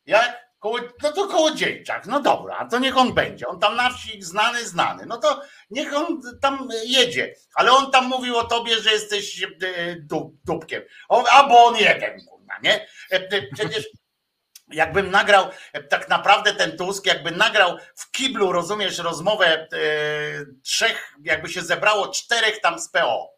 jak? 0.06 0.48
Koło, 0.58 0.78
no 1.02 1.12
to 1.12 1.28
kołodziejczak, 1.28 2.06
no 2.06 2.20
dobra, 2.20 2.68
to 2.70 2.78
niech 2.78 2.96
on 2.96 3.14
będzie. 3.14 3.48
On 3.48 3.60
tam 3.60 3.76
na 3.76 3.90
wsi 3.90 4.22
znany, 4.22 4.66
znany. 4.66 5.06
No 5.06 5.18
to 5.18 5.42
niech 5.70 5.94
on 5.96 6.20
tam 6.40 6.68
jedzie. 6.84 7.34
Ale 7.54 7.72
on 7.72 7.90
tam 7.90 8.06
mówił 8.06 8.36
o 8.36 8.44
tobie, 8.44 8.80
że 8.80 8.90
jesteś 8.90 9.42
e, 9.42 9.48
dupkiem. 10.44 10.82
albo 11.08 11.64
on 11.64 11.76
jeden, 11.76 12.20
kurwa, 12.26 12.58
nie? 12.62 12.86
E, 13.12 13.16
e, 13.16 13.42
przecież 13.54 13.88
jakbym 14.72 15.10
nagrał, 15.10 15.48
tak 15.88 16.08
naprawdę 16.08 16.54
ten 16.54 16.76
Tusk, 16.76 17.06
jakby 17.06 17.30
nagrał 17.30 17.78
w 17.96 18.10
kiblu, 18.10 18.52
rozumiesz, 18.52 18.98
rozmowę 18.98 19.68
trzech, 20.64 21.14
jakby 21.24 21.48
się 21.48 21.62
zebrało 21.62 22.08
czterech 22.08 22.60
tam 22.60 22.78
z 22.78 22.88
PO. 22.88 23.30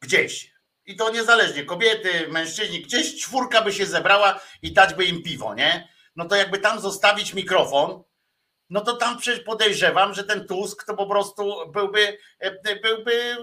Gdzieś 0.00 0.54
i 0.86 0.96
to 0.96 1.10
niezależnie, 1.10 1.64
kobiety, 1.64 2.28
mężczyźni, 2.28 2.82
gdzieś 2.82 3.22
czwórka 3.22 3.62
by 3.62 3.72
się 3.72 3.86
zebrała 3.86 4.40
i 4.62 4.72
dać 4.72 4.94
by 4.94 5.04
im 5.04 5.22
piwo, 5.22 5.54
nie? 5.54 5.88
No 6.16 6.24
to 6.24 6.36
jakby 6.36 6.58
tam 6.58 6.80
zostawić 6.80 7.34
mikrofon, 7.34 8.02
no 8.70 8.80
to 8.80 8.96
tam 8.96 9.18
przecież 9.18 9.44
podejrzewam, 9.44 10.14
że 10.14 10.24
ten 10.24 10.46
Tusk 10.46 10.84
to 10.84 10.94
po 10.94 11.06
prostu 11.06 11.72
byłby, 11.72 12.18
e, 12.38 12.80
byłby 12.82 13.36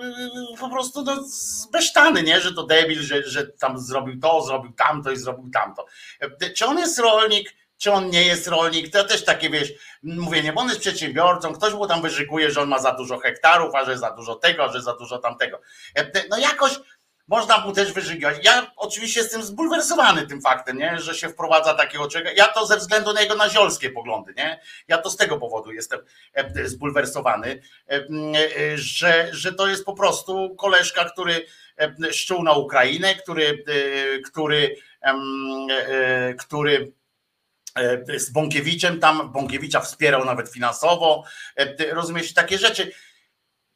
po 0.60 0.70
prostu 0.70 1.04
no, 1.04 1.24
zbesztany, 1.24 2.24
nie? 2.24 2.42
Że 2.42 2.54
to 2.54 2.64
debil, 2.64 3.02
że, 3.02 3.24
że 3.24 3.48
tam 3.48 3.80
zrobił 3.80 4.20
to, 4.20 4.42
zrobił 4.42 4.72
tamto 4.72 5.12
i 5.12 5.18
zrobił 5.18 5.50
tamto. 5.54 5.86
E, 6.20 6.50
czy 6.50 6.66
on 6.66 6.78
jest 6.80 7.00
rolnik? 7.00 7.62
czy 7.82 7.92
on 7.92 8.10
nie 8.10 8.26
jest 8.26 8.48
rolnik, 8.48 8.94
to 8.94 9.04
też 9.04 9.26
takie, 9.26 9.50
wiesz, 9.50 9.74
mówienie, 10.04 10.54
bo 10.54 10.62
on 10.62 10.68
jest 10.68 10.80
przedsiębiorcą, 10.80 11.54
ktoś 11.54 11.74
mu 11.74 11.88
tam 11.88 12.02
wyżykuje, 12.02 12.52
że 12.52 12.62
on 12.62 12.70
ma 12.70 12.80
za 12.80 12.92
dużo 12.92 13.20
hektarów, 13.20 13.76
a 13.76 13.86
że 13.86 13.98
za 13.98 14.12
dużo 14.12 14.36
tego, 14.36 14.64
a 14.64 14.72
że 14.72 14.82
za 14.82 14.96
dużo 14.96 15.18
tamtego. 15.18 15.62
E, 15.96 16.12
no 16.30 16.38
jakoś 16.38 16.80
można 17.32 17.58
mu 17.58 17.72
też 17.72 17.94
wyżygiwać. 17.94 18.38
Ja 18.44 18.72
oczywiście 18.76 19.20
jestem 19.22 19.44
zbulwersowany 19.44 20.28
tym 20.28 20.42
faktem, 20.42 20.78
nie? 20.78 21.00
że 21.00 21.16
się 21.16 21.30
wprowadza 21.30 21.74
takiego 21.74 22.08
czegoś. 22.08 22.34
Ja 22.36 22.48
to 22.48 22.66
ze 22.66 22.78
względu 22.78 23.14
na 23.14 23.22
jego 23.22 23.36
naziolskie 23.36 23.90
poglądy, 23.90 24.34
nie? 24.38 24.60
Ja 24.88 24.98
to 24.98 25.10
z 25.10 25.18
tego 25.18 25.38
powodu 25.38 25.72
jestem 25.72 26.00
e, 26.34 26.68
zbulwersowany, 26.68 27.62
e, 27.90 27.94
e, 27.94 28.78
że, 28.78 29.30
że 29.32 29.54
to 29.54 29.68
jest 29.68 29.86
po 29.86 29.94
prostu 29.94 30.56
koleżka, 30.56 31.06
który 31.06 31.46
szczuł 32.12 32.44
na 32.44 32.54
Ukrainę, 32.54 33.16
który, 33.16 33.64
który, 34.26 34.76
który 36.40 36.92
z 38.18 38.30
Bąkiewiczem 38.30 39.00
tam, 39.00 39.32
Bąkiewicza 39.32 39.80
wspierał 39.80 40.26
nawet 40.26 40.50
finansowo, 40.50 41.24
rozumiecie, 41.92 42.34
takie 42.34 42.58
rzeczy. 42.58 42.92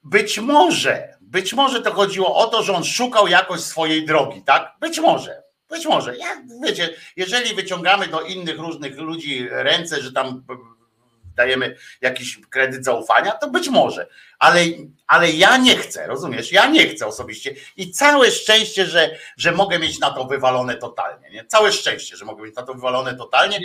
Być 0.05 0.39
może, 0.39 1.17
być 1.21 1.53
może 1.53 1.81
to 1.81 1.93
chodziło 1.93 2.35
o 2.35 2.47
to, 2.47 2.63
że 2.63 2.73
on 2.73 2.83
szukał 2.83 3.27
jakoś 3.27 3.59
swojej 3.59 4.05
drogi, 4.05 4.41
tak? 4.41 4.75
Być 4.79 4.99
może, 4.99 5.43
być 5.69 5.85
może. 5.85 6.17
Ja, 6.17 6.43
wiecie, 6.63 6.89
jeżeli 7.15 7.55
wyciągamy 7.55 8.07
do 8.07 8.21
innych 8.21 8.59
różnych 8.59 8.97
ludzi 8.97 9.47
ręce, 9.49 10.01
że 10.01 10.11
tam 10.11 10.43
dajemy 11.35 11.75
jakiś 12.01 12.39
kredyt 12.49 12.85
zaufania, 12.85 13.31
to 13.31 13.49
być 13.49 13.69
może, 13.69 14.07
ale, 14.39 14.61
ale 15.07 15.31
ja 15.31 15.57
nie 15.57 15.77
chcę, 15.77 16.07
rozumiesz? 16.07 16.51
Ja 16.51 16.67
nie 16.67 16.87
chcę 16.87 17.07
osobiście 17.07 17.55
i 17.77 17.91
całe 17.91 18.31
szczęście, 18.31 18.85
że, 18.85 19.15
że 19.37 19.51
mogę 19.51 19.79
mieć 19.79 19.99
na 19.99 20.11
to 20.11 20.25
wywalone 20.25 20.75
totalnie, 20.75 21.29
nie? 21.29 21.45
Całe 21.45 21.71
szczęście, 21.71 22.17
że 22.17 22.25
mogę 22.25 22.43
mieć 22.43 22.55
na 22.55 22.63
to 22.63 22.73
wywalone 22.73 23.15
totalnie. 23.15 23.59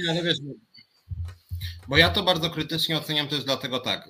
Bo 1.89 1.97
ja 1.97 2.11
to 2.11 2.23
bardzo 2.23 2.51
krytycznie 2.51 2.99
oceniam 2.99 3.29
też 3.29 3.45
dlatego 3.45 3.81
tak 3.81 4.09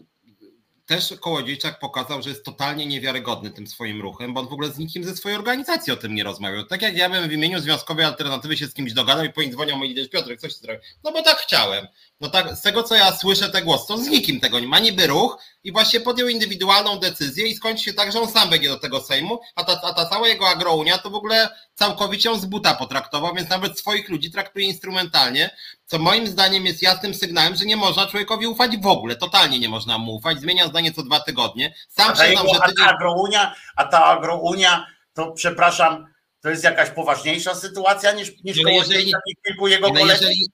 też 0.90 1.14
Kołodziejczak 1.20 1.78
pokazał, 1.78 2.22
że 2.22 2.30
jest 2.30 2.44
totalnie 2.44 2.86
niewiarygodny 2.86 3.50
tym 3.50 3.66
swoim 3.66 4.02
ruchem, 4.02 4.34
bo 4.34 4.40
on 4.40 4.48
w 4.48 4.52
ogóle 4.52 4.68
z 4.68 4.78
nikim 4.78 5.04
ze 5.04 5.16
swojej 5.16 5.38
organizacji 5.38 5.92
o 5.92 5.96
tym 5.96 6.14
nie 6.14 6.24
rozmawiał. 6.24 6.64
Tak 6.64 6.82
jak 6.82 6.96
ja 6.96 7.10
bym 7.10 7.28
w 7.28 7.32
imieniu 7.32 7.60
Związkowej 7.60 8.04
Alternatywy 8.04 8.56
się 8.56 8.66
z 8.66 8.74
kimś 8.74 8.92
dogadał 8.92 9.24
i 9.24 9.32
po 9.32 9.42
nim 9.42 9.52
dzwonią 9.52 9.82
i 9.82 10.08
Piotrek, 10.08 10.40
coś 10.40 10.56
zrobił. 10.56 10.82
No 11.04 11.12
bo 11.12 11.22
tak 11.22 11.36
chciałem. 11.36 11.86
No 12.20 12.30
tak, 12.30 12.56
z 12.56 12.62
tego 12.62 12.82
co 12.82 12.94
ja 12.94 13.12
słyszę 13.12 13.48
te 13.48 13.62
głosy, 13.62 13.84
to 13.88 13.98
z 13.98 14.06
nikim 14.06 14.40
tego 14.40 14.60
nie 14.60 14.66
ma, 14.66 14.78
niby 14.78 15.06
ruch 15.06 15.38
i 15.64 15.72
właśnie 15.72 16.00
podjął 16.00 16.28
indywidualną 16.28 16.98
decyzję 16.98 17.46
i 17.46 17.54
skończy 17.54 17.84
się 17.84 17.94
tak, 17.94 18.12
że 18.12 18.20
on 18.20 18.28
sam 18.28 18.50
będzie 18.50 18.68
do 18.68 18.78
tego 18.78 19.00
Sejmu, 19.00 19.40
a 19.54 19.64
ta, 19.64 19.80
a 19.82 19.92
ta 19.92 20.06
cała 20.06 20.28
jego 20.28 20.48
agrounia 20.48 20.98
to 20.98 21.10
w 21.10 21.14
ogóle 21.14 21.48
całkowicie 21.74 22.30
on 22.30 22.40
z 22.40 22.46
buta 22.46 22.74
potraktował, 22.74 23.34
więc 23.34 23.50
nawet 23.50 23.78
swoich 23.78 24.08
ludzi 24.08 24.30
traktuje 24.30 24.66
instrumentalnie, 24.66 25.50
co 25.86 25.98
moim 25.98 26.26
zdaniem 26.26 26.66
jest 26.66 26.82
jasnym 26.82 27.14
sygnałem, 27.14 27.56
że 27.56 27.64
nie 27.64 27.76
można 27.76 28.06
człowiekowi 28.06 28.46
ufać 28.46 28.76
w 28.76 28.86
ogóle, 28.86 29.16
totalnie 29.16 29.58
nie 29.58 29.68
można 29.68 29.98
mu 29.98 30.14
ufać, 30.14 30.40
zmienia 30.40 30.66
zdanie 30.68 30.92
co 30.92 31.02
dwa 31.02 31.20
tygodnie. 31.20 31.74
Sam 31.88 32.10
a 32.12 32.16
ta, 32.16 32.26
jego, 32.26 32.54
że 32.54 32.60
a 32.62 32.72
ta 32.72 32.94
agrounia, 32.94 33.54
a 33.76 33.84
ta 33.84 34.04
agrounia, 34.04 34.86
to 35.14 35.32
przepraszam, 35.32 36.06
to 36.40 36.50
jest 36.50 36.64
jakaś 36.64 36.90
poważniejsza 36.90 37.54
sytuacja 37.54 38.12
niż, 38.12 38.32
niż 38.44 38.56
jeżeli, 38.56 39.12
kilku 39.46 39.68
jego 39.68 39.88
kolegów? 39.88 40.10
Jeżeli, 40.10 40.46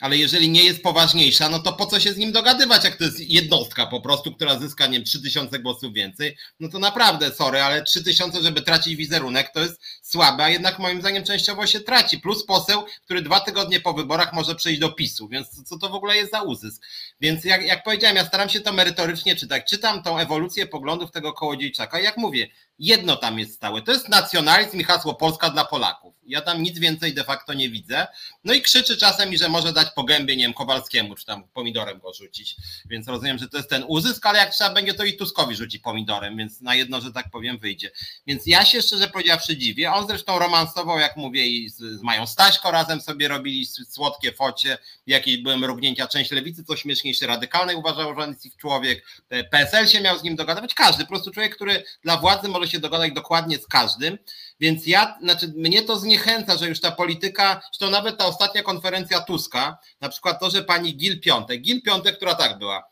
ale 0.00 0.16
jeżeli 0.16 0.50
nie 0.50 0.64
jest 0.64 0.82
poważniejsza, 0.82 1.48
no 1.48 1.58
to 1.58 1.72
po 1.72 1.86
co 1.86 2.00
się 2.00 2.12
z 2.12 2.16
nim 2.16 2.32
dogadywać, 2.32 2.84
jak 2.84 2.96
to 2.96 3.04
jest 3.04 3.20
jednostka 3.20 3.86
po 3.86 4.00
prostu, 4.00 4.32
która 4.32 4.58
zyska, 4.58 4.86
nie 4.86 4.92
wiem, 4.92 5.04
3000 5.04 5.58
głosów 5.58 5.92
więcej, 5.92 6.36
no 6.60 6.68
to 6.68 6.78
naprawdę, 6.78 7.34
sorry, 7.34 7.62
ale 7.62 7.82
3000, 7.82 8.42
żeby 8.42 8.62
tracić 8.62 8.96
wizerunek, 8.96 9.50
to 9.54 9.60
jest 9.60 9.80
słabe, 10.02 10.44
a 10.44 10.48
jednak 10.48 10.78
moim 10.78 11.00
zdaniem 11.00 11.24
częściowo 11.24 11.66
się 11.66 11.80
traci. 11.80 12.18
Plus 12.18 12.46
poseł, 12.46 12.84
który 13.04 13.22
dwa 13.22 13.40
tygodnie 13.40 13.80
po 13.80 13.92
wyborach 13.94 14.32
może 14.32 14.54
przejść 14.54 14.80
do 14.80 14.88
PiSu, 14.92 15.28
więc 15.28 15.68
co 15.68 15.78
to 15.78 15.88
w 15.88 15.94
ogóle 15.94 16.16
jest 16.16 16.32
za 16.32 16.42
uzysk? 16.42 16.82
Więc 17.20 17.44
jak, 17.44 17.62
jak 17.62 17.84
powiedziałem, 17.84 18.16
ja 18.16 18.24
staram 18.24 18.48
się 18.48 18.60
to 18.60 18.72
merytorycznie 18.72 19.36
czytać. 19.36 19.70
Czytam 19.70 20.02
tą 20.02 20.18
ewolucję 20.18 20.66
poglądów 20.66 21.10
tego 21.10 21.32
kołodziejczaka. 21.32 22.00
Jak 22.00 22.16
mówię, 22.16 22.48
jedno 22.78 23.16
tam 23.16 23.38
jest 23.38 23.54
stałe. 23.54 23.82
To 23.82 23.92
jest 23.92 24.08
nacjonalizm 24.08 24.80
i 24.80 24.84
hasło 24.84 25.14
Polska 25.14 25.50
dla 25.50 25.64
Polaków. 25.64 26.14
Ja 26.26 26.40
tam 26.40 26.62
nic 26.62 26.78
więcej 26.78 27.14
de 27.14 27.24
facto 27.24 27.54
nie 27.54 27.70
widzę. 27.70 28.06
No 28.44 28.54
i 28.54 28.62
krzyczy 28.62 28.96
czasem, 28.96 29.36
że 29.36 29.48
może 29.48 29.72
dać 29.72 29.88
po 29.94 30.04
gębie, 30.04 30.36
nie 30.36 30.42
wiem, 30.42 30.54
Kowalskiemu, 30.54 31.14
czy 31.14 31.26
tam 31.26 31.48
pomidorem 31.48 31.98
go 31.98 32.14
rzucić. 32.14 32.56
Więc 32.86 33.08
rozumiem, 33.08 33.38
że 33.38 33.48
to 33.48 33.56
jest 33.56 33.70
ten 33.70 33.84
uzysk, 33.88 34.26
ale 34.26 34.38
jak 34.38 34.50
trzeba 34.50 34.70
będzie, 34.70 34.94
to 34.94 35.04
i 35.04 35.16
Tuskowi 35.16 35.56
rzuci 35.56 35.80
pomidorem, 35.80 36.36
więc 36.36 36.60
na 36.60 36.74
jedno, 36.74 37.00
że 37.00 37.12
tak 37.12 37.30
powiem, 37.30 37.58
wyjdzie. 37.58 37.90
Więc 38.26 38.46
ja 38.46 38.64
się 38.64 38.82
szczerze 38.82 39.08
powiedziawszy 39.08 39.56
dziwię. 39.56 39.92
On 39.92 40.06
zresztą 40.06 40.38
romansował, 40.38 40.98
jak 40.98 41.16
mówię, 41.16 41.46
i 41.46 41.70
z, 41.70 41.76
z 41.76 42.02
Mają 42.02 42.26
Staśko 42.26 42.70
razem 42.70 43.00
sobie 43.00 43.28
robili 43.28 43.66
słodkie 43.66 44.32
focie, 44.32 44.78
jakieś 45.06 45.36
były 45.36 45.56
mrugnięcia, 45.56 46.06
część 46.06 46.30
lewicy, 46.30 46.64
co 46.64 46.76
śmieszniejsze, 46.76 47.26
radykalnej 47.26 47.76
uważał, 47.76 48.14
że 48.14 48.20
on 48.20 48.30
jest 48.30 48.46
ich 48.46 48.56
człowiek. 48.56 49.06
PSL 49.50 49.86
się 49.86 50.00
miał 50.00 50.18
z 50.18 50.22
nim 50.22 50.36
dogadywać. 50.36 50.74
Każdy, 50.74 51.04
po 51.04 51.08
prostu 51.08 51.30
człowiek, 51.30 51.56
który 51.56 51.84
dla 52.02 52.16
władzy 52.16 52.48
może 52.48 52.65
się 52.68 52.80
dogadać 52.80 53.12
dokładnie 53.12 53.58
z 53.58 53.66
każdym. 53.66 54.18
Więc 54.60 54.86
ja, 54.86 55.18
znaczy 55.22 55.52
mnie 55.56 55.82
to 55.82 55.98
zniechęca, 55.98 56.56
że 56.56 56.68
już 56.68 56.80
ta 56.80 56.90
polityka, 56.90 57.62
to 57.78 57.90
nawet 57.90 58.18
ta 58.18 58.26
ostatnia 58.26 58.62
konferencja 58.62 59.20
Tuska, 59.20 59.78
na 60.00 60.08
przykład 60.08 60.40
to, 60.40 60.50
że 60.50 60.62
pani 60.62 60.96
Gil 60.96 61.20
Piątek, 61.20 61.62
Gil 61.62 61.82
Piątek, 61.82 62.16
która 62.16 62.34
tak 62.34 62.58
była, 62.58 62.84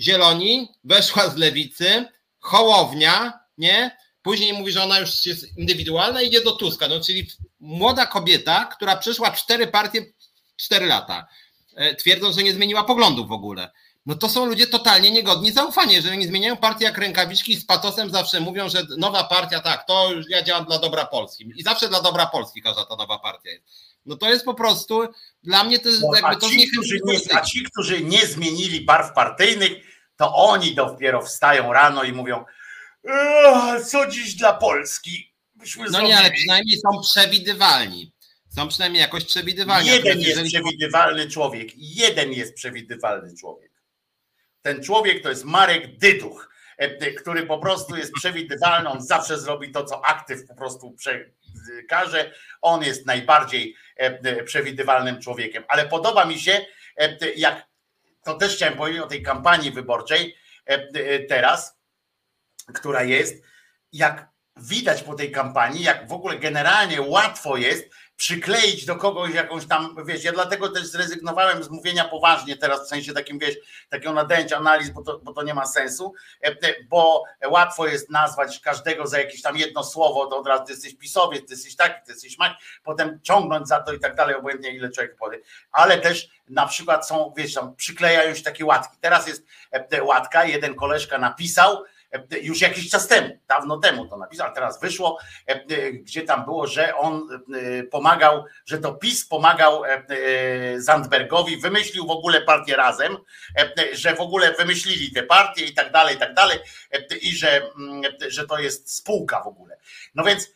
Zieloni, 0.00 0.68
weszła 0.84 1.28
z 1.28 1.36
lewicy, 1.36 2.04
Hołownia, 2.40 3.40
nie? 3.58 3.96
Później 4.22 4.52
mówi, 4.52 4.72
że 4.72 4.82
ona 4.82 4.98
już 4.98 5.26
jest 5.26 5.58
indywidualna 5.58 6.22
i 6.22 6.26
idzie 6.26 6.44
do 6.44 6.52
Tuska, 6.52 6.88
no 6.88 7.00
czyli 7.00 7.30
młoda 7.60 8.06
kobieta, 8.06 8.64
która 8.64 8.96
przeszła 8.96 9.30
cztery 9.30 9.66
partie 9.66 10.06
cztery 10.56 10.86
lata, 10.86 11.26
e, 11.76 11.94
twierdząc, 11.94 12.36
że 12.36 12.42
nie 12.42 12.52
zmieniła 12.52 12.84
poglądów 12.84 13.28
w 13.28 13.32
ogóle. 13.32 13.70
No 14.06 14.14
to 14.14 14.28
są 14.28 14.46
ludzie 14.46 14.66
totalnie 14.66 15.10
niegodni 15.10 15.52
zaufania. 15.52 15.92
Jeżeli 15.92 16.16
oni 16.16 16.26
zmieniają 16.26 16.56
partię 16.56 16.84
jak 16.84 16.98
rękawiczki 16.98 17.56
z 17.56 17.64
patosem 17.64 18.10
zawsze 18.10 18.40
mówią, 18.40 18.68
że 18.68 18.82
nowa 18.98 19.24
partia, 19.24 19.60
tak, 19.60 19.86
to 19.86 20.12
już 20.12 20.26
ja 20.28 20.42
działam 20.42 20.64
dla 20.64 20.78
dobra 20.78 21.06
Polski. 21.06 21.52
I 21.56 21.62
zawsze 21.62 21.88
dla 21.88 22.02
dobra 22.02 22.26
Polski 22.26 22.62
każda 22.62 22.84
ta 22.84 22.96
nowa 22.96 23.18
partia 23.18 23.50
jest. 23.50 23.64
No 24.06 24.16
to 24.16 24.28
jest 24.30 24.44
po 24.44 24.54
prostu, 24.54 25.02
dla 25.42 25.64
mnie 25.64 25.78
to 25.78 25.88
jest 25.88 26.02
no, 26.02 26.14
jakby 26.14 26.40
to 26.40 26.50
ci, 26.50 26.70
którzy 26.70 27.00
nie, 27.04 27.18
A 27.34 27.40
ci, 27.40 27.62
którzy 27.62 28.04
nie 28.04 28.26
zmienili 28.26 28.80
barw 28.80 29.12
partyjnych, 29.14 29.72
to 30.16 30.34
oni 30.34 30.74
dopiero 30.74 31.22
wstają 31.22 31.72
rano 31.72 32.04
i 32.04 32.12
mówią, 32.12 32.44
co 33.86 34.06
dziś 34.06 34.34
dla 34.34 34.52
Polski? 34.52 35.32
Myśmy 35.54 35.84
no 35.84 35.90
zrobili. 35.90 36.08
nie, 36.08 36.18
ale 36.18 36.30
przynajmniej 36.30 36.78
są 36.78 37.00
przewidywalni. 37.00 38.12
Są 38.48 38.68
przynajmniej 38.68 39.00
jakoś 39.00 39.24
przewidywalni. 39.24 39.88
Jeden 39.88 40.20
jest 40.20 40.42
przewidywalny 40.42 41.30
człowiek. 41.30 41.68
Jeden 41.76 42.32
jest 42.32 42.54
przewidywalny 42.54 43.34
człowiek. 43.36 43.69
Ten 44.62 44.82
człowiek 44.82 45.22
to 45.22 45.28
jest 45.28 45.44
Marek 45.44 45.96
Dyduch, 45.98 46.48
e, 46.78 47.10
który 47.10 47.46
po 47.46 47.58
prostu 47.58 47.96
jest 47.96 48.12
przewidywalny, 48.12 48.88
on 48.88 49.02
zawsze 49.02 49.38
zrobi 49.38 49.72
to, 49.72 49.84
co 49.84 50.06
aktyw 50.06 50.46
po 50.46 50.54
prostu 50.54 50.96
każe. 51.88 52.34
On 52.62 52.82
jest 52.82 53.06
najbardziej 53.06 53.76
e, 53.96 54.02
e, 54.02 54.42
przewidywalnym 54.42 55.20
człowiekiem. 55.20 55.64
Ale 55.68 55.88
podoba 55.88 56.24
mi 56.24 56.38
się, 56.38 56.66
jak 57.36 57.66
to 58.24 58.34
też 58.34 58.56
chciałem 58.56 58.76
powiedzieć 58.76 59.02
o 59.02 59.06
tej 59.06 59.22
kampanii 59.22 59.70
wyborczej 59.70 60.36
teraz, 61.28 61.78
która 62.74 63.02
jest, 63.02 63.44
jak 63.92 64.28
widać 64.56 65.02
po 65.02 65.14
tej 65.14 65.32
kampanii, 65.32 65.82
jak 65.82 66.08
w 66.08 66.12
ogóle 66.12 66.38
generalnie 66.38 67.02
łatwo 67.02 67.56
jest 67.56 67.90
przykleić 68.20 68.86
do 68.86 68.96
kogoś 68.96 69.34
jakąś 69.34 69.66
tam, 69.66 69.96
wiesz, 70.04 70.24
ja 70.24 70.32
dlatego 70.32 70.68
też 70.68 70.86
zrezygnowałem 70.86 71.62
z 71.62 71.70
mówienia 71.70 72.04
poważnie 72.04 72.56
teraz, 72.56 72.86
w 72.86 72.88
sensie 72.88 73.12
takim, 73.12 73.38
wiesz, 73.38 73.56
takiego 73.88 74.12
nadęcia 74.12 74.56
analiz, 74.56 74.90
bo 74.90 75.02
to, 75.02 75.18
bo 75.18 75.32
to 75.32 75.42
nie 75.42 75.54
ma 75.54 75.66
sensu, 75.66 76.14
e, 76.44 76.48
e, 76.48 76.84
bo 76.88 77.24
łatwo 77.50 77.86
jest 77.86 78.10
nazwać 78.10 78.60
każdego 78.60 79.06
za 79.06 79.18
jakieś 79.18 79.42
tam 79.42 79.56
jedno 79.56 79.84
słowo, 79.84 80.26
to 80.26 80.38
od 80.38 80.46
razu 80.46 80.64
ty 80.64 80.72
jesteś 80.72 80.96
pisowiec, 80.96 81.46
ty 81.46 81.54
jesteś 81.54 81.76
taki, 81.76 82.06
ty 82.06 82.12
jesteś 82.12 82.38
mak, 82.38 82.52
potem 82.84 83.20
ciągnąć 83.22 83.68
za 83.68 83.80
to 83.80 83.92
i 83.92 84.00
tak 84.00 84.14
dalej, 84.14 84.34
obojętnie 84.34 84.70
ile 84.70 84.90
człowiek 84.90 85.16
powie, 85.16 85.40
ale 85.72 85.98
też 85.98 86.28
na 86.48 86.66
przykład 86.66 87.08
są, 87.08 87.32
wiesz, 87.36 87.54
tam 87.54 87.76
przyklejają 87.76 88.34
się 88.34 88.42
takie 88.42 88.64
łatki. 88.64 88.96
Teraz 89.00 89.28
jest 89.28 89.46
e, 89.70 90.02
łatka, 90.02 90.44
jeden 90.44 90.74
koleżka 90.74 91.18
napisał, 91.18 91.84
już 92.42 92.60
jakiś 92.60 92.90
czas 92.90 93.08
temu, 93.08 93.38
dawno 93.48 93.78
temu 93.78 94.06
to 94.06 94.16
napisał, 94.16 94.46
a 94.46 94.50
teraz 94.50 94.80
wyszło, 94.80 95.18
e, 95.46 95.92
gdzie 95.92 96.22
tam 96.22 96.44
było, 96.44 96.66
że 96.66 96.96
on 96.96 97.28
e, 97.32 97.82
pomagał, 97.82 98.44
że 98.66 98.78
to 98.78 98.94
PiS 98.94 99.26
pomagał 99.26 99.84
e, 99.84 100.00
Zandbergowi, 100.76 101.56
wymyślił 101.56 102.06
w 102.06 102.10
ogóle 102.10 102.40
partię 102.40 102.76
razem, 102.76 103.16
że 103.92 104.14
w 104.14 104.20
ogóle 104.20 104.52
wymyślili 104.52 105.12
te 105.12 105.22
partie 105.22 105.64
i 105.64 105.74
tak 105.74 105.92
dalej, 105.92 106.16
i 106.16 106.18
tak 106.18 106.34
dalej, 106.34 106.58
i 107.20 107.36
że, 107.36 107.62
mm, 107.78 108.02
że 108.28 108.46
to 108.46 108.58
jest 108.58 108.94
spółka 108.94 109.42
w 109.42 109.46
ogóle. 109.46 109.76
No 110.14 110.24
więc 110.24 110.50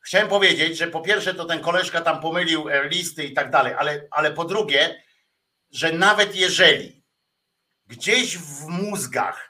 chciałem 0.00 0.28
powiedzieć, 0.28 0.78
że 0.78 0.86
po 0.86 1.00
pierwsze 1.00 1.34
to 1.34 1.44
ten 1.44 1.60
koleżka 1.60 2.00
tam 2.00 2.20
pomylił 2.20 2.66
listy 2.84 3.24
i 3.24 3.32
tak 3.32 3.50
dalej, 3.50 3.74
ale, 3.78 4.06
ale 4.10 4.30
po 4.30 4.44
drugie, 4.44 5.02
że 5.70 5.92
nawet 5.92 6.36
jeżeli 6.36 7.02
gdzieś 7.86 8.38
w 8.38 8.66
mózgach 8.66 9.49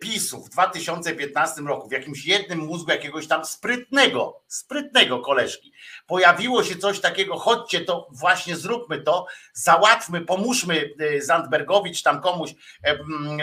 PiSu 0.00 0.44
w 0.44 0.50
2015 0.50 1.60
roku, 1.60 1.88
w 1.88 1.92
jakimś 1.92 2.26
jednym 2.26 2.58
mózgu 2.58 2.90
jakiegoś 2.90 3.28
tam 3.28 3.44
sprytnego, 3.44 4.42
sprytnego 4.46 5.20
koleżki, 5.20 5.72
pojawiło 6.06 6.64
się 6.64 6.76
coś 6.76 7.00
takiego, 7.00 7.38
chodźcie 7.38 7.80
to, 7.80 8.08
właśnie 8.10 8.56
zróbmy 8.56 9.02
to, 9.02 9.26
załatwmy, 9.52 10.20
pomóżmy 10.20 10.90
e, 11.00 11.20
Zandbergowi 11.20 11.94
czy 11.94 12.02
tam 12.02 12.20
komuś 12.20 12.54
e, 12.84 12.98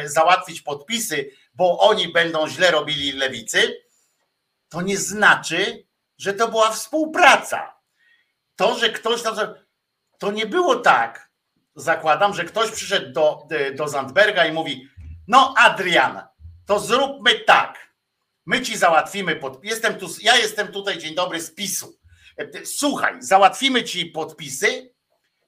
załatwić 0.10 0.62
podpisy, 0.62 1.32
bo 1.54 1.80
oni 1.80 2.12
będą 2.12 2.48
źle 2.48 2.72
robili 2.72 3.12
lewicy, 3.12 3.82
to 4.70 4.82
nie 4.82 4.98
znaczy, 4.98 5.86
że 6.18 6.34
to 6.34 6.48
była 6.48 6.72
współpraca. 6.72 7.76
To, 8.56 8.80
że 8.80 8.90
ktoś 8.90 9.22
tam, 9.22 9.36
to 10.20 10.32
nie 10.32 10.46
było 10.46 10.76
tak, 10.76 11.30
zakładam, 11.76 12.34
że 12.34 12.44
ktoś 12.44 12.72
przyszedł 12.72 13.14
do, 13.14 13.48
do 13.76 13.88
Zandberga 13.88 14.46
i 14.46 14.52
mówi, 14.52 14.90
no, 15.28 15.54
Adrian, 15.58 16.22
to 16.66 16.80
zróbmy 16.80 17.40
tak. 17.40 17.96
My 18.46 18.62
ci 18.62 18.78
załatwimy 18.78 19.36
pod... 19.36 19.64
jestem 19.64 19.96
tu, 19.96 20.08
Ja 20.22 20.38
jestem 20.38 20.68
tutaj, 20.68 20.98
dzień 20.98 21.16
dobry, 21.16 21.42
z 21.42 21.56
PiSu. 21.56 22.00
Słuchaj, 22.66 23.16
załatwimy 23.20 23.84
ci 23.84 24.06
podpisy, 24.06 24.94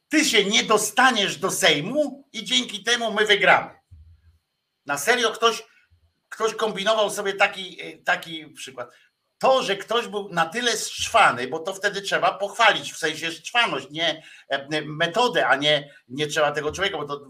ty 0.10 0.26
się 0.26 0.46
nie 0.46 0.64
dostaniesz 0.64 1.38
do 1.38 1.52
Sejmu 1.52 2.30
i 2.34 2.44
dzięki 2.44 2.84
temu 2.84 3.12
my 3.14 3.26
wygramy. 3.26 3.80
Na 4.86 4.98
serio 4.98 5.32
ktoś, 5.32 5.64
ktoś 6.30 6.54
kombinował 6.54 7.10
sobie 7.10 7.34
taki, 7.34 7.78
taki 8.06 8.48
przykład 8.48 8.90
to, 9.40 9.64
że 9.64 9.76
ktoś 9.76 10.08
był 10.08 10.30
na 10.30 10.46
tyle 10.46 10.72
szczwany, 10.72 11.48
bo 11.48 11.60
to 11.60 11.74
wtedy 11.74 12.02
trzeba 12.02 12.34
pochwalić, 12.34 12.94
w 12.94 12.98
sensie 12.98 13.32
szczwaność, 13.32 13.90
nie 13.90 14.24
e, 14.50 14.82
metodę, 14.82 15.48
a 15.48 15.56
nie, 15.56 15.94
nie 16.08 16.28
trzeba 16.28 16.52
tego 16.52 16.72
człowieka, 16.72 16.98
bo 16.98 17.06
to, 17.06 17.28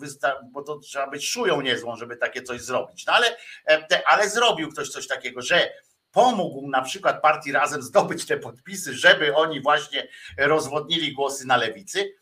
bo 0.51 0.63
to 0.63 0.79
trzeba 0.79 1.07
być 1.07 1.29
szują 1.29 1.61
niezłą, 1.61 1.95
żeby 1.95 2.17
takie 2.17 2.43
coś 2.43 2.61
zrobić. 2.61 3.05
No 3.05 3.13
ale, 3.13 3.37
e, 3.67 4.07
ale 4.07 4.29
zrobił 4.29 4.71
ktoś 4.71 4.89
coś 4.89 5.07
takiego, 5.07 5.41
że 5.41 5.71
pomógł 6.11 6.69
na 6.69 6.81
przykład 6.81 7.21
partii 7.21 7.51
razem 7.51 7.81
zdobyć 7.81 8.25
te 8.25 8.37
podpisy, 8.37 8.93
żeby 8.93 9.35
oni 9.35 9.61
właśnie 9.61 10.07
rozwodnili 10.37 11.13
głosy 11.13 11.47
na 11.47 11.57
lewicy, 11.57 12.13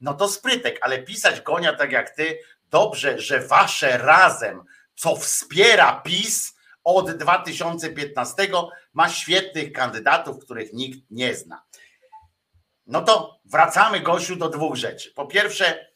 no 0.00 0.14
to 0.14 0.28
sprytek, 0.28 0.78
ale 0.80 1.02
pisać 1.02 1.40
gonia 1.40 1.76
tak 1.76 1.92
jak 1.92 2.10
ty, 2.10 2.38
dobrze, 2.70 3.18
że 3.18 3.40
wasze 3.40 3.98
razem, 3.98 4.62
co 4.94 5.16
wspiera 5.16 6.02
PiS, 6.04 6.57
od 6.94 7.10
2015 7.10 8.48
ma 8.92 9.08
świetnych 9.08 9.72
kandydatów, 9.72 10.44
których 10.44 10.72
nikt 10.72 10.98
nie 11.10 11.34
zna. 11.34 11.62
No 12.86 13.02
to 13.02 13.40
wracamy, 13.44 14.00
Gosiu, 14.00 14.36
do 14.36 14.48
dwóch 14.48 14.76
rzeczy. 14.76 15.12
Po 15.14 15.26
pierwsze, 15.26 15.86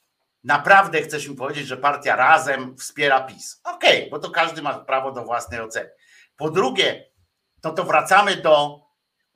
naprawdę 0.45 1.03
chcesz 1.03 1.28
mi 1.28 1.36
powiedzieć, 1.36 1.66
że 1.66 1.76
partia 1.76 2.16
razem 2.16 2.76
wspiera 2.76 3.20
PiS. 3.20 3.61
Okej, 3.64 3.99
okay, 3.99 4.11
bo 4.11 4.18
to 4.18 4.30
każdy 4.30 4.62
ma 4.62 4.78
prawo 4.78 5.12
do 5.12 5.24
własnej 5.24 5.61
oceny. 5.61 5.90
Po 6.36 6.51
drugie, 6.51 7.11
no 7.64 7.72
to 7.72 7.84
wracamy 7.84 8.36
do 8.36 8.80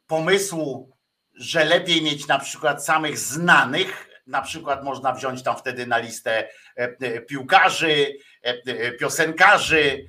pomysłu, 0.06 0.96
że 1.34 1.64
lepiej 1.64 2.02
mieć 2.02 2.26
na 2.26 2.38
przykład 2.38 2.84
samych 2.84 3.18
znanych, 3.18 4.08
na 4.26 4.42
przykład 4.42 4.84
można 4.84 5.12
wziąć 5.12 5.42
tam 5.42 5.56
wtedy 5.56 5.86
na 5.86 5.98
listę 5.98 6.38
e, 6.38 6.48
e, 6.76 7.20
piłkarzy, 7.20 8.12
e, 8.42 8.92
piosenkarzy, 8.92 10.06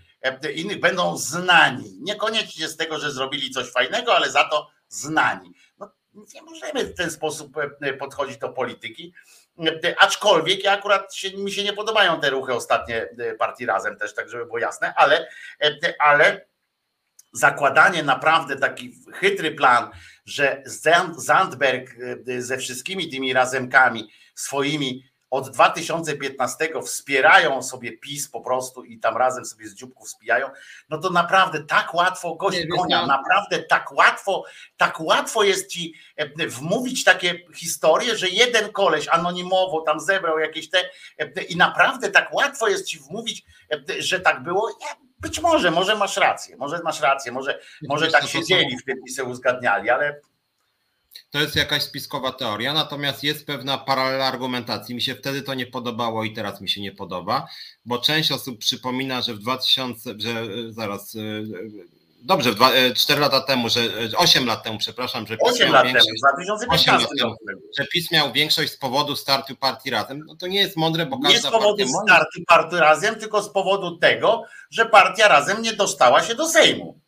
innych 0.55 0.79
będą 0.79 1.17
znani. 1.17 1.97
Niekoniecznie 2.01 2.67
z 2.67 2.77
tego, 2.77 2.99
że 2.99 3.11
zrobili 3.11 3.51
coś 3.51 3.71
fajnego, 3.71 4.15
ale 4.15 4.31
za 4.31 4.43
to 4.43 4.69
znani. 4.89 5.53
No, 5.79 5.91
nie 6.33 6.41
możemy 6.41 6.85
w 6.85 6.95
ten 6.95 7.11
sposób 7.11 7.57
e, 7.81 7.93
podchodzić 7.93 8.37
do 8.37 8.49
polityki. 8.49 9.13
E, 9.83 9.99
aczkolwiek 9.99 10.63
ja 10.63 10.71
akurat 10.71 11.15
się, 11.15 11.37
mi 11.37 11.51
się 11.51 11.63
nie 11.63 11.73
podobają 11.73 12.21
te 12.21 12.29
ruchy 12.29 12.53
ostatnie 12.53 13.09
partii 13.39 13.65
razem 13.65 13.97
też, 13.97 14.13
tak 14.13 14.29
żeby 14.29 14.45
było 14.45 14.59
jasne, 14.59 14.93
ale, 14.95 15.29
ale 15.99 16.45
zakładanie 17.33 18.03
naprawdę 18.03 18.55
taki 18.55 18.95
chytry 19.13 19.51
plan, 19.51 19.89
że 20.25 20.63
Zandberg 21.17 21.95
ze 22.37 22.57
wszystkimi 22.57 23.09
tymi 23.09 23.33
razemkami 23.33 24.09
swoimi 24.35 25.03
od 25.29 25.49
2015 25.49 26.69
wspierają 26.85 27.63
sobie 27.63 27.97
PiS 27.97 28.29
po 28.29 28.41
prostu 28.41 28.83
i 28.83 28.99
tam 28.99 29.17
razem 29.17 29.45
sobie 29.45 29.67
z 29.67 29.73
dzióbków 29.73 30.09
spijają, 30.09 30.49
no 30.89 30.97
to 30.97 31.09
naprawdę 31.09 31.63
tak 31.63 31.93
łatwo, 31.93 32.35
gość 32.35 32.57
konia, 32.77 33.05
naprawdę 33.05 33.59
tak 33.59 33.91
łatwo, 33.91 34.43
tak 34.77 34.99
łatwo 34.99 35.43
jest 35.43 35.67
ci 35.69 35.93
e, 36.15 36.47
wmówić 36.47 37.03
takie 37.03 37.39
historie, 37.55 38.17
że 38.17 38.29
jeden 38.29 38.71
koleś 38.71 39.07
anonimowo 39.07 39.81
tam 39.81 39.99
zebrał 39.99 40.39
jakieś 40.39 40.69
te 40.69 40.89
e, 41.17 41.43
i 41.43 41.57
naprawdę 41.57 42.11
tak 42.11 42.33
łatwo 42.33 42.67
jest 42.67 42.85
ci 42.85 42.99
wmówić, 42.99 43.45
e, 43.71 44.01
że 44.01 44.19
tak 44.19 44.43
było. 44.43 44.77
Być 45.19 45.39
może, 45.39 45.71
może 45.71 45.95
masz 45.95 46.17
rację, 46.17 46.57
może 46.57 46.79
masz 46.83 47.01
rację, 47.01 47.31
może, 47.31 47.59
może 47.87 48.11
tak 48.11 48.27
się 48.27 48.43
dzieli 48.43 48.77
w 48.77 48.85
tym 48.85 48.97
i 49.07 49.11
sobie 49.11 49.29
uzgadniali, 49.29 49.89
ale 49.89 50.21
to 51.31 51.39
jest 51.39 51.55
jakaś 51.55 51.83
spiskowa 51.83 52.31
teoria, 52.31 52.73
natomiast 52.73 53.23
jest 53.23 53.45
pewna 53.45 53.77
paralela 53.77 54.25
argumentacji. 54.25 54.95
Mi 54.95 55.01
się 55.01 55.15
wtedy 55.15 55.41
to 55.41 55.53
nie 55.53 55.65
podobało 55.65 56.23
i 56.23 56.33
teraz 56.33 56.61
mi 56.61 56.69
się 56.69 56.81
nie 56.81 56.91
podoba, 56.91 57.47
bo 57.85 57.97
część 57.97 58.31
osób 58.31 58.59
przypomina, 58.59 59.21
że 59.21 59.33
w 59.33 59.39
2000, 59.39 60.13
że 60.17 60.29
e, 60.29 60.45
zaraz, 60.69 61.15
e, 61.15 61.19
dobrze, 62.21 62.55
4 62.95 63.19
e, 63.19 63.21
lata 63.21 63.41
temu, 63.41 63.69
że 63.69 63.81
8 64.17 64.45
lat 64.45 64.63
temu, 64.63 64.77
przepraszam, 64.77 65.27
że 65.27 65.37
PiS 65.37 65.53
8 65.53 65.71
lat 65.71 65.83
temu, 65.83 66.05
2015 66.33 66.91
lat 66.91 67.09
temu, 67.17 67.35
że 67.77 67.85
PiS 67.85 68.11
miał 68.11 68.31
większość 68.31 68.71
z 68.71 68.77
powodu 68.77 69.15
startu 69.15 69.55
partii 69.55 69.89
razem. 69.89 70.23
No 70.27 70.35
to 70.35 70.47
nie 70.47 70.59
jest 70.59 70.77
mądre, 70.77 71.05
bo 71.05 71.19
każda 71.19 71.37
Nie 71.37 71.41
z 71.41 71.51
powodu 71.51 71.83
startu 71.87 72.39
partii 72.47 72.77
razem, 72.77 73.15
tylko 73.15 73.43
z 73.43 73.49
powodu 73.49 73.97
tego, 73.97 74.43
że 74.71 74.85
partia 74.85 75.27
razem 75.27 75.61
nie 75.61 75.73
dostała 75.73 76.23
się 76.23 76.35
do 76.35 76.47
Sejmu. 76.47 77.06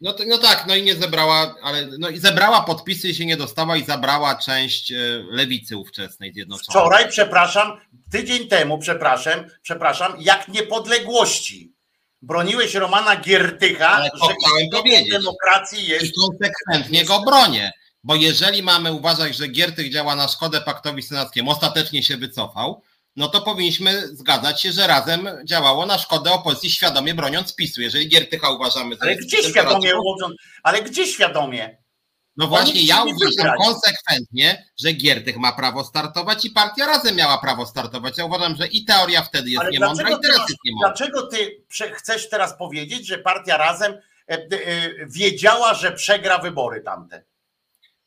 No, 0.00 0.12
to, 0.12 0.24
no 0.26 0.38
tak, 0.38 0.64
no 0.66 0.76
i 0.76 0.82
nie 0.82 0.96
zebrała, 0.96 1.54
ale 1.62 1.86
no 1.98 2.08
i 2.08 2.18
zebrała 2.18 2.60
podpisy 2.60 3.08
i 3.08 3.14
się 3.14 3.26
nie 3.26 3.36
dostała 3.36 3.76
i 3.76 3.84
zabrała 3.84 4.34
część 4.34 4.92
e, 4.92 4.96
lewicy 5.30 5.76
ówczesnej 5.76 6.32
zjednoczonej. 6.32 6.80
Wczoraj, 6.82 7.08
przepraszam, 7.08 7.80
tydzień 8.12 8.48
temu, 8.48 8.78
przepraszam, 8.78 9.44
przepraszam, 9.62 10.16
jak 10.20 10.48
niepodległości. 10.48 11.72
Broniłeś 12.22 12.74
Romana 12.74 13.16
Giertycha, 13.16 13.88
Ale 13.88 14.10
to 14.10 14.16
że 14.16 14.34
chciałem 14.34 14.70
powiedzieć. 14.70 15.12
demokracji 15.12 15.86
jest 15.88 16.04
I 16.04 16.12
konsekwentnie 16.12 17.04
go 17.04 17.20
bronię. 17.20 17.72
Bo 18.04 18.14
jeżeli 18.14 18.62
mamy 18.62 18.92
uważać, 18.92 19.36
że 19.36 19.48
Giertych 19.48 19.92
działa 19.92 20.16
na 20.16 20.28
szkodę 20.28 20.60
paktowi 20.60 21.02
senackiemu, 21.02 21.50
ostatecznie 21.50 22.02
się 22.02 22.16
wycofał, 22.16 22.82
no 23.16 23.28
to 23.28 23.40
powinniśmy 23.40 24.08
zgadzać 24.08 24.62
się, 24.62 24.72
że 24.72 24.86
razem 24.86 25.28
działało 25.44 25.86
na 25.86 25.98
szkodę 25.98 26.32
opozycji, 26.32 26.70
świadomie 26.70 27.14
broniąc 27.14 27.54
PiSu. 27.54 27.80
Jeżeli 27.80 28.08
Giertycha 28.08 28.50
uważamy 28.50 28.96
za 28.96 29.04
Ale 29.04 29.16
gdzie 29.16 29.42
świadomie? 29.42 29.92
Ale 30.62 30.82
gdzie 30.82 31.06
świadomie? 31.06 31.80
No 32.36 32.46
właśnie, 32.46 32.82
ja 32.82 33.04
uważam 33.04 33.56
konsekwentnie, 33.58 34.64
że 34.78 34.92
Giertych 34.92 35.36
ma 35.36 35.52
prawo 35.52 35.84
startować 35.84 36.44
i 36.44 36.50
partia 36.50 36.86
razem 36.86 37.16
miała 37.16 37.38
prawo 37.38 37.66
startować. 37.66 38.18
Ja 38.18 38.24
uważam, 38.24 38.56
że 38.56 38.66
i 38.66 38.84
teoria 38.84 39.22
wtedy 39.22 39.50
jest 39.50 39.60
Ale 39.60 39.70
niemądra, 39.70 40.10
i 40.10 40.20
teraz 40.22 40.48
jest 40.48 40.60
niemądra. 40.64 40.88
dlaczego 40.88 41.26
ty 41.26 41.64
chcesz 41.92 42.28
teraz 42.28 42.58
powiedzieć, 42.58 43.06
że 43.06 43.18
partia 43.18 43.56
razem 43.56 43.92
e, 43.92 44.34
e, 44.34 44.48
wiedziała, 45.06 45.74
że 45.74 45.92
przegra 45.92 46.38
wybory 46.38 46.80
tamte? 46.80 47.24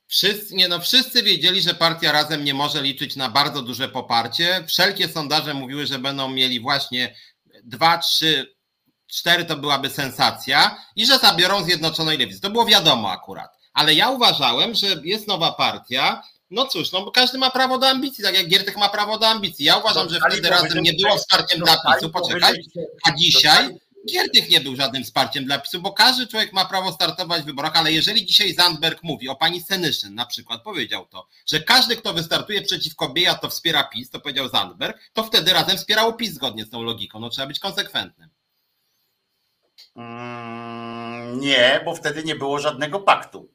Wszyscy, 0.07 0.55
nie 0.55 0.67
no, 0.67 0.79
wszyscy 0.79 1.23
wiedzieli, 1.23 1.61
że 1.61 1.73
partia 1.73 2.11
razem 2.11 2.43
nie 2.43 2.53
może 2.53 2.81
liczyć 2.81 3.15
na 3.15 3.29
bardzo 3.29 3.61
duże 3.61 3.89
poparcie. 3.89 4.63
Wszelkie 4.67 5.09
sondaże 5.09 5.53
mówiły, 5.53 5.87
że 5.87 5.99
będą 5.99 6.29
mieli 6.29 6.59
właśnie 6.59 7.15
dwa, 7.63 7.97
trzy, 7.97 8.55
cztery 9.07 9.45
to 9.45 9.57
byłaby 9.57 9.89
sensacja 9.89 10.77
i 10.95 11.05
że 11.05 11.19
zabiorą 11.19 11.63
Zjednoczonej 11.63 12.17
Lewicy. 12.17 12.41
To 12.41 12.49
było 12.49 12.65
wiadomo 12.65 13.11
akurat. 13.11 13.49
Ale 13.73 13.93
ja 13.93 14.09
uważałem, 14.09 14.75
że 14.75 14.87
jest 15.03 15.27
nowa 15.27 15.51
partia. 15.51 16.23
No 16.51 16.65
cóż, 16.65 16.91
no 16.91 17.05
bo 17.05 17.11
każdy 17.11 17.37
ma 17.37 17.51
prawo 17.51 17.77
do 17.77 17.87
ambicji, 17.87 18.23
tak 18.23 18.35
jak 18.35 18.47
Giertych 18.47 18.77
ma 18.77 18.89
prawo 18.89 19.19
do 19.19 19.27
ambicji. 19.27 19.65
Ja 19.65 19.77
uważam, 19.77 20.09
że 20.09 20.15
Dostali 20.15 20.33
wtedy 20.33 20.49
razem 20.49 20.83
nie 20.83 20.93
było 20.93 21.17
wsparciem 21.17 21.59
dla 21.59 21.73
dostali 21.73 21.99
PiSu, 21.99 22.11
poczekaj, 22.11 22.53
a 23.03 23.11
dzisiaj 23.11 23.69
Giertych 24.11 24.49
nie 24.49 24.61
był 24.61 24.75
żadnym 24.75 25.03
wsparciem 25.03 25.45
dla 25.45 25.59
PiSu, 25.59 25.81
bo 25.81 25.93
każdy 25.93 26.27
człowiek 26.27 26.53
ma 26.53 26.65
prawo 26.65 26.91
startować 26.91 27.41
w 27.41 27.45
wyborach, 27.45 27.75
ale 27.75 27.91
jeżeli 27.91 28.25
dzisiaj 28.25 28.53
Zandberg 28.53 29.03
mówi 29.03 29.29
o 29.29 29.35
pani 29.35 29.61
Senyszyn 29.61 30.15
na 30.15 30.25
przykład, 30.25 30.63
powiedział 30.63 31.05
to, 31.05 31.27
że 31.47 31.59
każdy, 31.59 31.95
kto 31.95 32.13
wystartuje 32.13 32.61
przeciwko 32.61 33.09
Bieja, 33.09 33.35
to 33.35 33.49
wspiera 33.49 33.83
PiS, 33.83 34.09
to 34.09 34.19
powiedział 34.19 34.49
Zandberg, 34.49 34.99
to 35.13 35.23
wtedy 35.23 35.53
razem 35.53 35.77
wspierało 35.77 36.13
PiS 36.13 36.33
zgodnie 36.33 36.65
z 36.65 36.69
tą 36.69 36.83
logiką. 36.83 37.19
No 37.19 37.29
trzeba 37.29 37.47
być 37.47 37.59
konsekwentnym. 37.59 38.29
Mm, 39.95 41.39
nie, 41.39 41.81
bo 41.85 41.95
wtedy 41.95 42.23
nie 42.23 42.35
było 42.35 42.59
żadnego 42.59 42.99
paktu. 42.99 43.53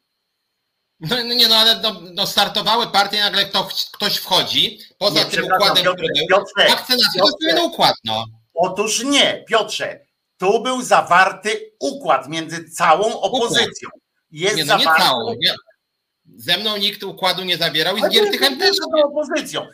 No, 1.00 1.16
no 1.16 1.34
nie, 1.34 1.48
no 1.48 1.56
ale 1.56 1.80
no, 1.80 2.00
no 2.14 2.26
startowały 2.26 2.86
partie, 2.86 3.20
nagle 3.20 3.44
ktoś, 3.44 3.90
ktoś 3.90 4.16
wchodzi, 4.16 4.78
poza 4.98 5.24
Nie, 5.24 5.26
tym 5.26 5.44
układem, 5.44 5.84
Piotrek, 5.84 5.96
który 5.96 6.08
był, 6.14 6.26
Piotrek, 6.28 6.70
akcja 6.70 6.96
na 7.54 7.62
układ, 7.62 7.96
no. 8.04 8.24
Otóż 8.54 9.04
nie, 9.04 9.44
Piotrze, 9.48 10.07
tu 10.38 10.62
był 10.62 10.82
zawarty 10.82 11.72
układ 11.78 12.28
między 12.28 12.70
całą 12.70 13.20
opozycją. 13.20 13.88
Jest 14.30 14.56
Nie, 14.56 14.64
no 14.64 14.76
nie 14.76 14.84
zawarty 14.84 15.02
całą. 15.02 15.34
Nie. 15.40 15.54
Ze 16.36 16.56
mną 16.56 16.76
nikt 16.76 17.02
układu 17.02 17.44
nie 17.44 17.56
zawierał 17.56 17.96
i 17.96 18.02
z 18.02 18.08
Giertychem 18.08 18.52
ty 18.52 18.58
też 18.58 18.68
jesteś 18.68 19.02
opozycją. 19.04 19.66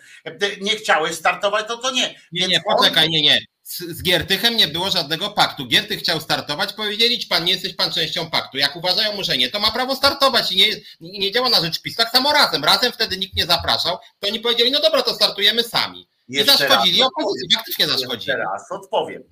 Nie 0.60 0.76
chciałeś 0.76 1.14
startować, 1.14 1.68
to 1.68 1.78
to 1.78 1.90
nie. 1.90 2.14
Nie, 2.32 2.48
nie, 2.48 2.60
poczekaj, 2.60 3.08
nie, 3.08 3.22
nie. 3.22 3.38
Z, 3.62 3.78
z 3.78 4.02
Giertychem 4.02 4.56
nie 4.56 4.68
było 4.68 4.90
żadnego 4.90 5.30
paktu. 5.30 5.66
Giertych 5.66 5.98
chciał 5.98 6.20
startować, 6.20 6.72
powiedzieli 6.72 7.18
ci 7.18 7.26
pan, 7.26 7.44
nie 7.44 7.52
jesteś 7.52 7.74
pan 7.74 7.92
częścią 7.92 8.30
paktu. 8.30 8.58
Jak 8.58 8.76
uważają 8.76 9.12
mu, 9.12 9.24
że 9.24 9.36
nie, 9.36 9.50
to 9.50 9.60
ma 9.60 9.70
prawo 9.70 9.96
startować 9.96 10.52
i 10.52 10.56
nie, 10.56 10.66
i 11.00 11.18
nie 11.18 11.32
działa 11.32 11.48
na 11.48 11.60
rzecz 11.60 11.82
PiS. 11.82 11.96
Tak 11.96 12.10
samo 12.10 12.32
razem. 12.32 12.64
Razem 12.64 12.92
wtedy 12.92 13.16
nikt 13.16 13.36
nie 13.36 13.46
zapraszał, 13.46 13.98
to 14.18 14.28
oni 14.28 14.40
powiedzieli, 14.40 14.70
no 14.70 14.80
dobra, 14.80 15.02
to 15.02 15.14
startujemy 15.14 15.62
sami. 15.62 16.08
I 16.28 16.34
Jeszcze 16.34 16.56
zaszkodzili 16.56 17.00
raz 17.00 17.08
opozycji, 17.08 17.56
faktycznie 17.56 17.86
zaszkodzili. 17.86 18.32
Jeszcze 18.32 18.36
raz 18.36 18.72
odpowiem. 18.72 19.22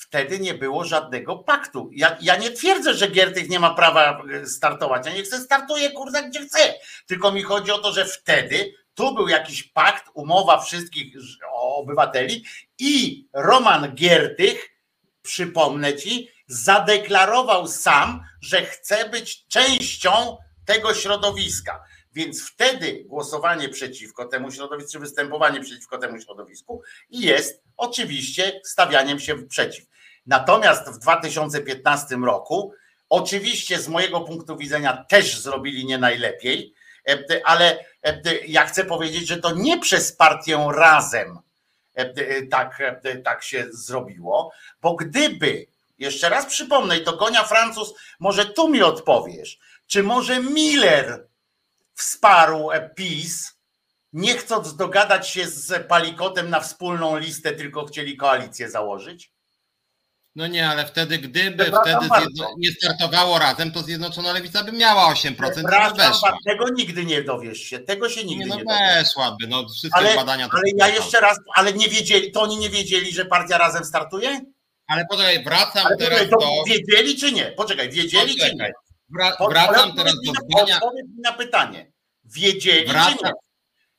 Wtedy 0.00 0.40
nie 0.40 0.54
było 0.54 0.84
żadnego 0.84 1.36
paktu. 1.36 1.90
Ja, 1.92 2.16
ja 2.20 2.36
nie 2.36 2.50
twierdzę, 2.50 2.94
że 2.94 3.08
Giertych 3.08 3.48
nie 3.48 3.60
ma 3.60 3.74
prawa 3.74 4.22
e, 4.32 4.46
startować. 4.46 5.06
Ja 5.06 5.12
nie 5.12 5.22
chcę 5.22 5.40
startuje, 5.40 5.90
kurwa, 5.90 6.22
gdzie 6.22 6.40
chce. 6.40 6.74
Tylko 7.06 7.32
mi 7.32 7.42
chodzi 7.42 7.70
o 7.70 7.78
to, 7.78 7.92
że 7.92 8.04
wtedy 8.04 8.74
tu 8.94 9.14
był 9.14 9.28
jakiś 9.28 9.62
pakt, 9.62 10.04
umowa 10.14 10.60
wszystkich 10.60 11.14
obywateli 11.52 12.44
i 12.78 13.24
Roman 13.32 13.94
Giertych, 13.94 14.70
przypomnę 15.22 15.96
ci, 15.96 16.28
zadeklarował 16.46 17.66
sam, 17.68 18.24
że 18.40 18.62
chce 18.66 19.08
być 19.08 19.46
częścią 19.46 20.36
tego 20.64 20.94
środowiska. 20.94 21.84
Więc 22.12 22.48
wtedy 22.48 23.04
głosowanie 23.06 23.68
przeciwko 23.68 24.24
temu 24.24 24.50
środowisku, 24.50 24.92
czy 24.92 24.98
występowanie 24.98 25.60
przeciwko 25.60 25.98
temu 25.98 26.20
środowisku 26.20 26.82
jest 27.10 27.62
oczywiście 27.76 28.60
stawianiem 28.64 29.20
się 29.20 29.46
przeciw. 29.46 29.86
Natomiast 30.26 30.88
w 30.88 30.98
2015 30.98 32.16
roku, 32.16 32.74
oczywiście 33.08 33.78
z 33.78 33.88
mojego 33.88 34.20
punktu 34.20 34.56
widzenia 34.56 35.04
też 35.08 35.40
zrobili 35.40 35.86
nie 35.86 35.98
najlepiej, 35.98 36.74
e, 37.08 37.24
ale 37.44 37.78
e, 38.02 38.20
ja 38.46 38.66
chcę 38.66 38.84
powiedzieć, 38.84 39.28
że 39.28 39.36
to 39.36 39.54
nie 39.54 39.78
przez 39.78 40.12
partię 40.12 40.68
razem 40.74 41.38
e, 41.94 42.42
tak, 42.42 42.78
tak 43.24 43.42
się 43.42 43.66
zrobiło, 43.70 44.52
bo 44.82 44.94
gdyby, 44.94 45.66
jeszcze 45.98 46.28
raz 46.28 46.46
przypomnę, 46.46 46.98
i 46.98 47.04
to 47.04 47.16
Gonia 47.16 47.44
Francuz, 47.44 47.94
może 48.20 48.46
tu 48.46 48.68
mi 48.68 48.82
odpowiesz, 48.82 49.58
czy 49.86 50.02
może 50.02 50.42
Miller 50.42 51.29
wsparł 51.94 52.68
PiS, 52.96 53.52
nie 54.12 54.34
chcąc 54.34 54.76
dogadać 54.76 55.28
się 55.28 55.46
z 55.48 55.86
Palikotem 55.88 56.50
na 56.50 56.60
wspólną 56.60 57.16
listę, 57.16 57.52
tylko 57.52 57.84
chcieli 57.86 58.16
koalicję 58.16 58.70
założyć? 58.70 59.32
No 60.36 60.46
nie, 60.46 60.68
ale 60.68 60.86
wtedy, 60.86 61.18
gdyby 61.18 61.64
Przepraszam 61.64 62.02
wtedy 62.04 62.20
zjedno, 62.20 62.48
nie 62.58 62.72
startowało 62.72 63.38
razem, 63.38 63.72
to 63.72 63.82
Zjednoczona 63.82 64.32
Lewica 64.32 64.64
by 64.64 64.72
miała 64.72 65.14
8% 65.14 65.28
i 65.28 65.36
by 65.36 65.36
Przepraszam, 65.62 66.34
tego 66.46 66.68
nigdy 66.68 67.04
nie 67.04 67.22
dowiesz 67.22 67.58
się, 67.58 67.78
tego 67.78 68.08
się 68.08 68.24
nigdy 68.24 68.44
Nie, 68.44 68.56
nie, 68.56 68.64
no 68.64 68.74
dowiesz. 68.74 68.94
weszłaby, 69.04 69.46
no 69.46 69.68
wszystkie 69.68 69.98
Ale, 69.98 70.14
badania 70.14 70.48
ale 70.52 70.62
ja 70.76 70.88
jeszcze 70.88 71.20
raz, 71.20 71.38
ale 71.54 71.72
nie 71.72 71.88
wiedzieli, 71.88 72.32
to 72.32 72.42
oni 72.42 72.56
nie 72.56 72.70
wiedzieli, 72.70 73.12
że 73.12 73.24
partia 73.24 73.58
razem 73.58 73.84
startuje? 73.84 74.40
Ale 74.86 75.06
poczekaj, 75.10 75.44
wracam 75.44 75.86
Ale 75.86 75.96
teraz 75.96 76.18
poczekaj, 76.18 76.38
do... 76.40 76.64
wiedzieli 76.66 77.16
czy 77.16 77.32
nie? 77.32 77.44
Poczekaj, 77.52 77.90
wiedzieli 77.90 78.34
czy 78.34 78.40
Poczekaj. 78.40 78.56
nie? 78.68 78.89
Wra- 79.18 79.48
Wracam 79.50 79.96
teraz 79.96 80.14
do 80.26 80.32
zdania, 80.32 80.76
Odpowiedz 80.76 81.06
mi 81.06 81.20
na 81.22 81.32
pytanie. 81.32 81.92
Wiedzieli 82.24 82.86
czy 82.86 82.92
Wracam, 82.92 83.14
nie? 83.24 83.30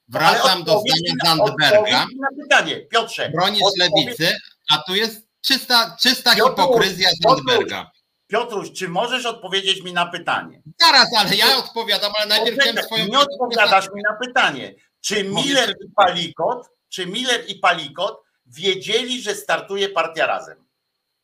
wracam 0.08 0.64
do 0.64 0.80
zdania 0.82 1.14
Zandberga. 1.26 2.06
na 2.20 2.28
pytanie, 2.44 2.78
Piotrze. 2.82 3.30
Bronisz 3.30 3.62
lewicy, 3.80 4.36
a 4.72 4.78
tu 4.78 4.96
jest 4.96 5.28
czysta, 5.42 5.98
czysta 6.00 6.36
Piotruś, 6.36 6.66
hipokryzja. 6.66 7.10
Zandberga. 7.24 7.92
Piotruś, 8.28 8.72
czy 8.72 8.90
możesz 8.90 9.26
odpowiedzieć 9.26 9.84
mi 9.84 9.94
na 9.94 10.06
pytanie? 10.06 10.62
Zaraz, 10.80 11.08
ale 11.18 11.36
ja 11.36 11.58
odpowiadam, 11.58 12.12
ale 12.18 12.26
najpierw 12.26 12.58
chciałem 12.60 12.84
swoją... 12.84 13.08
nie 13.08 13.20
odpowiadasz 13.20 13.86
mi 13.94 14.02
na 14.10 14.18
pytanie. 14.28 14.76
Czy 15.02 15.24
Miller 15.24 15.70
i 15.86 15.92
Palikot, 15.96 16.70
czy 16.90 17.06
Miller 17.06 17.44
i 17.48 17.56
Palikot 17.56 18.22
wiedzieli, 18.46 19.22
że 19.22 19.36
startuje 19.36 19.90
partia 19.90 20.26
razem? 20.28 20.66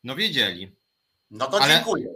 No 0.04 0.16
wiedzieli. 0.16 0.76
No 1.32 1.48
to 1.48 1.62
Ale- 1.62 1.74
dziękuję. 1.76 2.08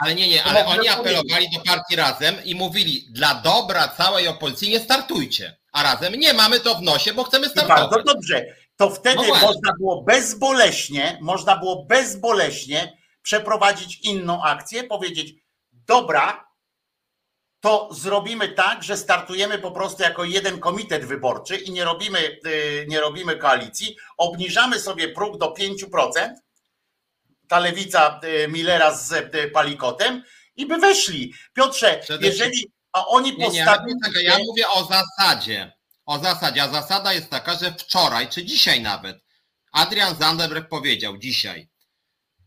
Ale 0.00 0.14
nie, 0.14 0.28
nie, 0.28 0.38
To 0.38 0.50
ale 0.50 0.66
oni 0.66 0.88
apelowali 0.88 1.46
do 1.54 1.60
partii 1.66 1.96
Razem 1.96 2.44
i 2.44 2.54
mówili, 2.54 3.06
dla 3.10 3.34
dobra 3.34 3.88
całej 3.88 4.28
opozycji 4.28 4.68
nie 4.70 4.80
startujcie. 4.80 5.56
A 5.72 5.82
Razem 5.82 6.14
nie, 6.14 6.32
mamy 6.32 6.60
to 6.60 6.74
w 6.74 6.82
nosie, 6.82 7.14
bo 7.14 7.24
chcemy 7.24 7.46
bardzo 7.46 7.62
startować. 7.62 8.04
dobrze. 8.06 8.44
To 8.76 8.90
wtedy 8.90 9.16
No 9.28 9.34
można 9.34 9.72
było 9.78 10.02
bezboleśnie, 10.02 11.18
można 11.20 11.56
było 11.56 11.84
bezboleśnie 11.84 12.98
przeprowadzić 13.22 14.00
inną 14.00 14.42
akcję, 14.42 14.84
powiedzieć, 14.84 15.32
dobra, 15.72 16.44
to 17.60 17.88
zrobimy 17.92 18.48
tak, 18.48 18.82
że 18.82 18.96
startujemy 18.96 19.58
po 19.58 19.70
prostu 19.70 20.02
jako 20.02 20.24
jeden 20.24 20.60
komitet 20.60 21.04
wyborczy 21.04 21.56
i 21.56 21.70
nie 21.70 21.84
robimy, 21.84 22.38
yy, 22.44 22.86
nie 22.88 23.00
robimy 23.00 23.36
koalicji, 23.36 23.96
obniżamy 24.16 24.80
sobie 24.80 25.08
próg 25.08 25.38
do 25.38 25.46
5%, 25.46 26.34
ta 27.48 27.58
lewica 27.58 28.20
yy, 28.22 28.48
Millera 28.48 28.96
z 28.96 29.34
yy, 29.34 29.50
Palikotem 29.50 30.22
i 30.56 30.66
by 30.66 30.78
weszli. 30.78 31.34
Piotrze, 31.52 32.00
Przede 32.02 32.26
jeżeli, 32.26 32.72
a 32.92 33.06
oni 33.06 33.30
Nie, 33.30 33.48
nie, 33.48 33.64
postawili... 33.64 33.94
poczekaj, 34.02 34.24
ja 34.24 34.38
mówię 34.46 34.68
o 34.68 34.84
zasadzie. 34.84 35.72
O 36.06 36.18
zasadzie, 36.18 36.62
a 36.62 36.68
zasada 36.68 37.12
jest 37.12 37.30
taka, 37.30 37.54
że 37.58 37.72
wczoraj, 37.72 38.28
czy 38.28 38.44
dzisiaj 38.44 38.80
nawet, 38.80 39.24
Adrian 39.72 40.16
Zanderberg 40.16 40.68
powiedział 40.68 41.18
dzisiaj, 41.18 41.68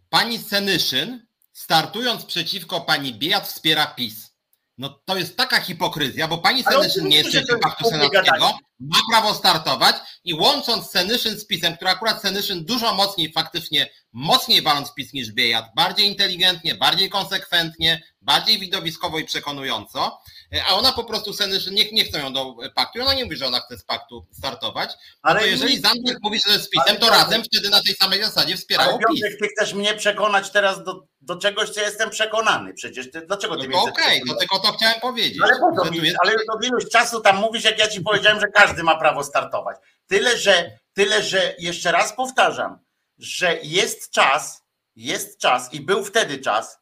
pani 0.09 0.39
Senyszyn, 0.39 1.27
startując 1.53 2.25
przeciwko 2.25 2.81
pani 2.81 3.13
Biejat, 3.13 3.47
wspiera 3.47 3.85
PiS. 3.85 4.37
No 4.77 5.01
to 5.05 5.17
jest 5.17 5.37
taka 5.37 5.61
hipokryzja, 5.61 6.27
bo 6.27 6.37
pani 6.37 6.63
Senyszyn 6.63 7.07
nie 7.07 7.17
jest 7.17 7.31
częścią 7.31 7.59
paktu 7.59 7.89
senackiego, 7.89 8.59
ma 8.79 8.97
prawo 9.11 9.33
startować 9.33 9.95
i 10.23 10.33
łącząc 10.33 10.89
Senyszyn 10.89 11.39
z 11.39 11.47
PiSem, 11.47 11.75
który 11.75 11.91
akurat 11.91 12.21
Senyszyn 12.21 12.65
dużo 12.65 12.93
mocniej, 12.93 13.33
faktycznie 13.33 13.89
mocniej 14.18 14.61
waląc 14.61 14.93
PiS 14.93 15.13
niż 15.13 15.32
Biejat, 15.32 15.65
bardziej 15.76 16.07
inteligentnie, 16.07 16.76
bardziej 16.76 17.09
konsekwentnie, 17.09 18.01
bardziej 18.22 18.59
widowiskowo 18.59 19.20
i 19.20 19.26
przekonująco, 19.26 20.22
e, 20.53 20.63
a 20.65 20.74
ona 20.74 20.91
po 20.91 21.03
prostu 21.03 21.34
Senyszyn, 21.34 21.74
nie, 21.74 21.91
nie 21.91 22.03
chcą 22.05 22.18
ją 22.18 22.34
do 22.34 22.55
paktu, 22.76 23.01
ona 23.01 23.13
nie 23.13 23.24
mówi, 23.24 23.38
że 23.38 23.47
ona 23.47 23.59
chce 23.59 23.78
z 23.78 23.84
paktu 23.84 24.28
startować, 24.32 24.89
no 24.89 24.97
Ale 25.22 25.39
to 25.39 25.45
jeżeli 25.45 25.80
Zandberg 25.80 26.20
mówi, 26.24 26.39
że 26.47 26.59
z 26.59 26.70
PiSem, 26.70 26.97
to 26.97 27.09
razem 27.09 27.43
wtedy 27.43 27.70
na 27.70 27.82
tej 27.84 27.95
samej 27.95 28.24
zasadzie 28.24 28.47
Ale 28.47 28.57
wspierało 28.57 28.99
PiS. 29.09 29.22
Ty 29.41 29.47
chcesz 29.47 29.74
mnie 29.74 29.93
przekonać 29.93 30.49
teraz 30.49 30.84
do, 30.84 31.07
do 31.22 31.36
czegoś, 31.36 31.70
co 31.70 31.82
jestem 31.82 32.09
przekonany. 32.09 32.74
Przecież 32.74 33.11
ty, 33.11 33.22
dlaczego 33.22 33.55
No 33.55 33.61
ty 33.61 33.68
to 33.68 33.70
mnie 33.70 33.80
okej, 33.82 33.93
przekonać? 33.93 34.24
no 34.28 34.36
tylko 34.36 34.59
to 34.59 34.72
chciałem 34.78 34.99
powiedzieć. 34.99 35.41
Ale 35.43 35.59
po 35.59 35.84
to 35.84 35.91
mi, 35.91 35.97
jest- 35.97 36.18
ale 36.24 36.34
od 36.55 36.65
iluś 36.65 36.84
czasu 36.91 37.22
tam 37.22 37.38
mówisz, 37.38 37.63
jak 37.63 37.80
ja 37.80 37.88
ci 37.88 38.01
powiedziałem, 38.01 38.39
że 38.39 38.47
każdy 38.47 38.84
ma 38.84 38.95
prawo 38.99 39.24
startować. 39.24 39.78
Tyle, 40.07 40.38
że, 40.38 40.72
tyle, 40.93 41.24
że 41.24 41.55
jeszcze 41.59 41.91
raz 41.91 42.13
powtarzam, 42.13 42.86
że 43.18 43.59
jest 43.63 44.11
czas, 44.11 44.63
jest 44.95 45.39
czas 45.39 45.74
i 45.74 45.82
był 45.82 46.05
wtedy 46.05 46.38
czas, 46.39 46.80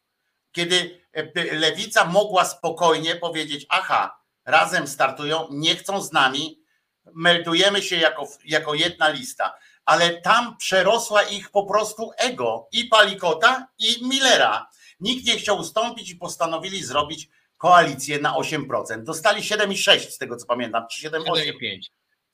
kiedy 0.52 1.02
e, 1.14 1.56
lewica 1.56 2.06
mogła 2.06 2.46
spokojnie 2.46 3.16
powiedzieć: 3.16 3.66
Aha, 3.70 4.20
razem 4.46 4.88
startują, 4.88 5.48
nie 5.52 5.76
chcą 5.76 6.02
z 6.02 6.12
nami, 6.12 6.66
meldujemy 7.14 7.82
się 7.82 7.96
jako, 7.96 8.28
jako 8.46 8.74
jedna 8.74 9.10
lista. 9.10 9.54
Ale 9.86 10.22
tam 10.22 10.58
przerosła 10.58 11.24
ich 11.24 11.50
po 11.50 11.66
prostu 11.66 12.12
ego 12.18 12.68
i 12.72 12.86
Palikota, 12.86 13.68
i 13.80 14.08
Millera. 14.08 14.68
Nikt 15.00 15.28
nie 15.28 15.38
chciał 15.38 15.58
ustąpić 15.58 16.10
i 16.10 16.16
postanowili 16.16 16.84
zrobić 16.84 17.30
koalicję 17.58 18.20
na 18.20 18.34
8%. 18.34 19.04
Dostali 19.04 19.42
7,6 19.42 20.00
z 20.00 20.18
tego 20.18 20.36
co 20.36 20.46
pamiętam, 20.46 20.86
czy 20.92 21.10
7,8. 21.10 21.80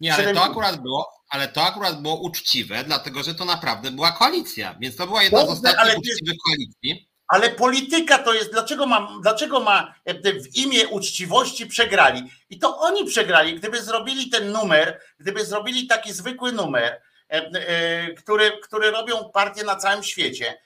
7,5. 0.02 0.04
Nie, 0.04 0.14
ale 0.14 0.24
7,5. 0.24 0.34
to 0.34 0.44
akurat 0.44 0.82
było, 0.82 1.14
ale 1.30 1.48
to 1.48 1.62
akurat 1.62 2.02
było 2.02 2.16
uczciwe, 2.16 2.84
dlatego 2.84 3.24
że 3.24 3.36
to 3.36 3.46
naprawdę 3.46 3.92
była 3.92 4.12
koalicja. 4.12 4.76
Więc 4.80 4.96
to 4.96 5.08
była 5.08 5.24
jedna 5.24 5.40
Dobrze, 5.40 5.56
z 5.56 5.58
ostatnich 5.58 5.98
uczciwych 5.98 6.38
koalicji. 6.46 7.12
Ale 7.28 7.50
polityka 7.50 8.18
to 8.18 8.34
jest, 8.34 8.52
dlaczego 8.52 8.86
ma, 8.86 9.20
dlaczego 9.22 9.60
ma 9.60 9.94
e, 10.06 10.34
w 10.34 10.56
imię 10.56 10.88
uczciwości 10.88 11.68
przegrali? 11.68 12.32
I 12.50 12.60
to 12.60 12.80
oni 12.80 13.06
przegrali. 13.06 13.56
Gdyby 13.56 13.82
zrobili 13.82 14.30
ten 14.30 14.52
numer, 14.52 15.02
gdyby 15.20 15.46
zrobili 15.46 15.88
taki 15.88 16.14
zwykły 16.14 16.52
numer, 16.52 17.02
e, 17.30 17.34
e, 17.34 18.14
który, 18.14 18.52
który 18.64 18.92
robią 18.92 19.30
partie 19.34 19.64
na 19.64 19.76
całym 19.76 20.04
świecie, 20.04 20.62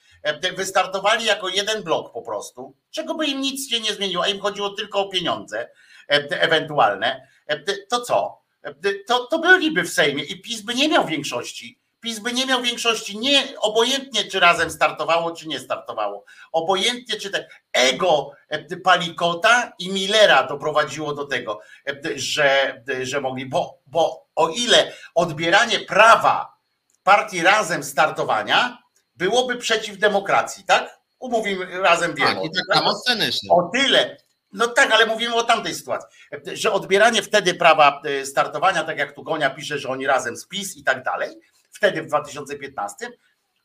wystartowali 0.56 1.26
jako 1.26 1.50
jeden 1.50 1.84
blok 1.84 2.14
po 2.14 2.22
prostu, 2.22 2.76
czego 2.92 3.16
by 3.16 3.26
im 3.26 3.42
nic 3.42 3.70
się 3.70 3.80
nie 3.80 3.94
zmieniło, 3.94 4.24
a 4.24 4.28
im 4.28 4.40
chodziło 4.40 4.70
tylko 4.70 5.00
o 5.00 5.10
pieniądze 5.10 5.70
ewentualne, 6.30 7.28
to 7.90 8.02
co? 8.02 8.45
E, 8.66 8.74
To, 9.08 9.28
to 9.28 9.40
byliby 9.40 9.84
w 9.84 9.90
Sejmie 9.90 10.24
i 10.24 10.42
PiS 10.42 10.62
by 10.62 10.76
nie 10.76 10.90
miał 10.90 11.06
większości. 11.06 11.80
PiS 12.00 12.20
by 12.20 12.34
nie 12.34 12.46
miał 12.46 12.62
większości, 12.62 13.18
nie 13.18 13.44
obojętnie 13.60 14.24
czy 14.24 14.40
razem 14.40 14.72
startowało, 14.72 15.32
czy 15.32 15.48
nie 15.48 15.60
startowało. 15.60 16.26
Obojętnie 16.52 17.20
czy 17.20 17.30
te 17.30 17.48
ego 17.74 18.32
e, 18.50 18.78
Palikota 18.78 19.74
i 19.80 19.90
Millera 19.90 20.44
doprowadziło 20.48 21.14
do 21.14 21.26
tego, 21.26 21.60
e, 21.88 21.94
że, 22.16 22.82
że 23.02 23.22
mogli, 23.22 23.46
bo, 23.46 23.80
bo 23.86 24.28
o 24.36 24.50
ile 24.50 24.94
odbieranie 25.16 25.80
prawa 25.80 26.56
partii 27.04 27.42
razem 27.42 27.84
startowania 27.84 28.78
byłoby 29.16 29.58
przeciw 29.58 29.98
demokracji, 29.98 30.64
tak? 30.64 31.00
Umówimy 31.20 31.82
razem 31.82 32.16
wiemy. 32.16 32.36
Tak, 32.36 32.44
i 32.44 32.52
tym, 32.52 32.62
tak 32.70 32.78
samo 32.78 32.96
Senyszyn. 33.08 33.50
o 33.52 33.70
tyle, 33.74 34.18
no 34.56 34.68
tak, 34.68 34.92
ale 34.92 35.06
mówimy 35.06 35.36
o 35.36 35.44
tamtej 35.44 35.76
sytuacji, 35.76 36.10
że 36.54 36.72
odbieranie 36.72 37.22
wtedy 37.22 37.54
prawa 37.54 38.02
e, 38.06 38.26
startowania, 38.26 38.84
tak 38.84 38.98
jak 38.98 39.12
tu 39.12 39.24
Gonia 39.24 39.50
pisze, 39.50 39.80
że 39.80 39.90
oni 39.90 40.08
razem 40.08 40.38
z 40.38 40.48
PiS 40.48 40.78
i 40.78 40.84
tak 40.84 41.04
dalej, 41.04 41.30
wtedy 41.72 42.02
w 42.02 42.08
2015, 42.08 43.10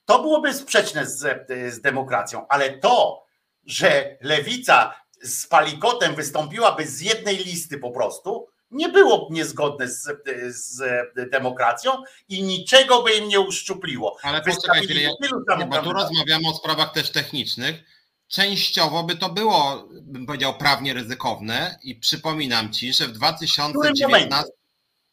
to 0.04 0.22
byłoby 0.22 0.54
sprzeczne 0.54 1.06
z, 1.06 1.24
e, 1.24 1.70
z 1.70 1.80
demokracją, 1.80 2.46
ale 2.48 2.70
to, 2.70 3.24
że 3.66 4.16
lewica 4.20 4.94
z 5.22 5.46
palikotem 5.46 6.14
wystąpiłaby 6.14 6.86
z 6.86 7.00
jednej 7.00 7.36
listy 7.36 7.78
po 7.78 7.90
prostu, 7.90 8.48
nie 8.70 8.88
było 8.88 9.28
niezgodne 9.30 9.88
z, 9.88 10.08
e, 10.08 10.14
z 10.52 10.82
demokracją 11.30 11.92
i 12.28 12.42
niczego 12.42 13.02
by 13.02 13.12
im 13.12 13.28
nie 13.28 13.40
uszczupliło. 13.40 14.16
Ale 14.22 14.42
poczekaj 14.42 14.84
chwilę, 14.84 15.00
ja, 15.00 15.66
bo 15.66 15.82
tu 15.82 15.92
rozmawiamy 15.92 16.48
o 16.48 16.54
sprawach 16.54 16.92
też 16.92 17.10
technicznych. 17.10 17.99
Częściowo 18.30 19.04
by 19.04 19.16
to 19.16 19.28
było, 19.28 19.88
bym 20.02 20.26
powiedział, 20.26 20.58
prawnie 20.58 20.94
ryzykowne 20.94 21.78
i 21.82 21.94
przypominam 21.94 22.72
ci, 22.72 22.92
że 22.92 23.08
w 23.08 23.12
2019 23.12 24.52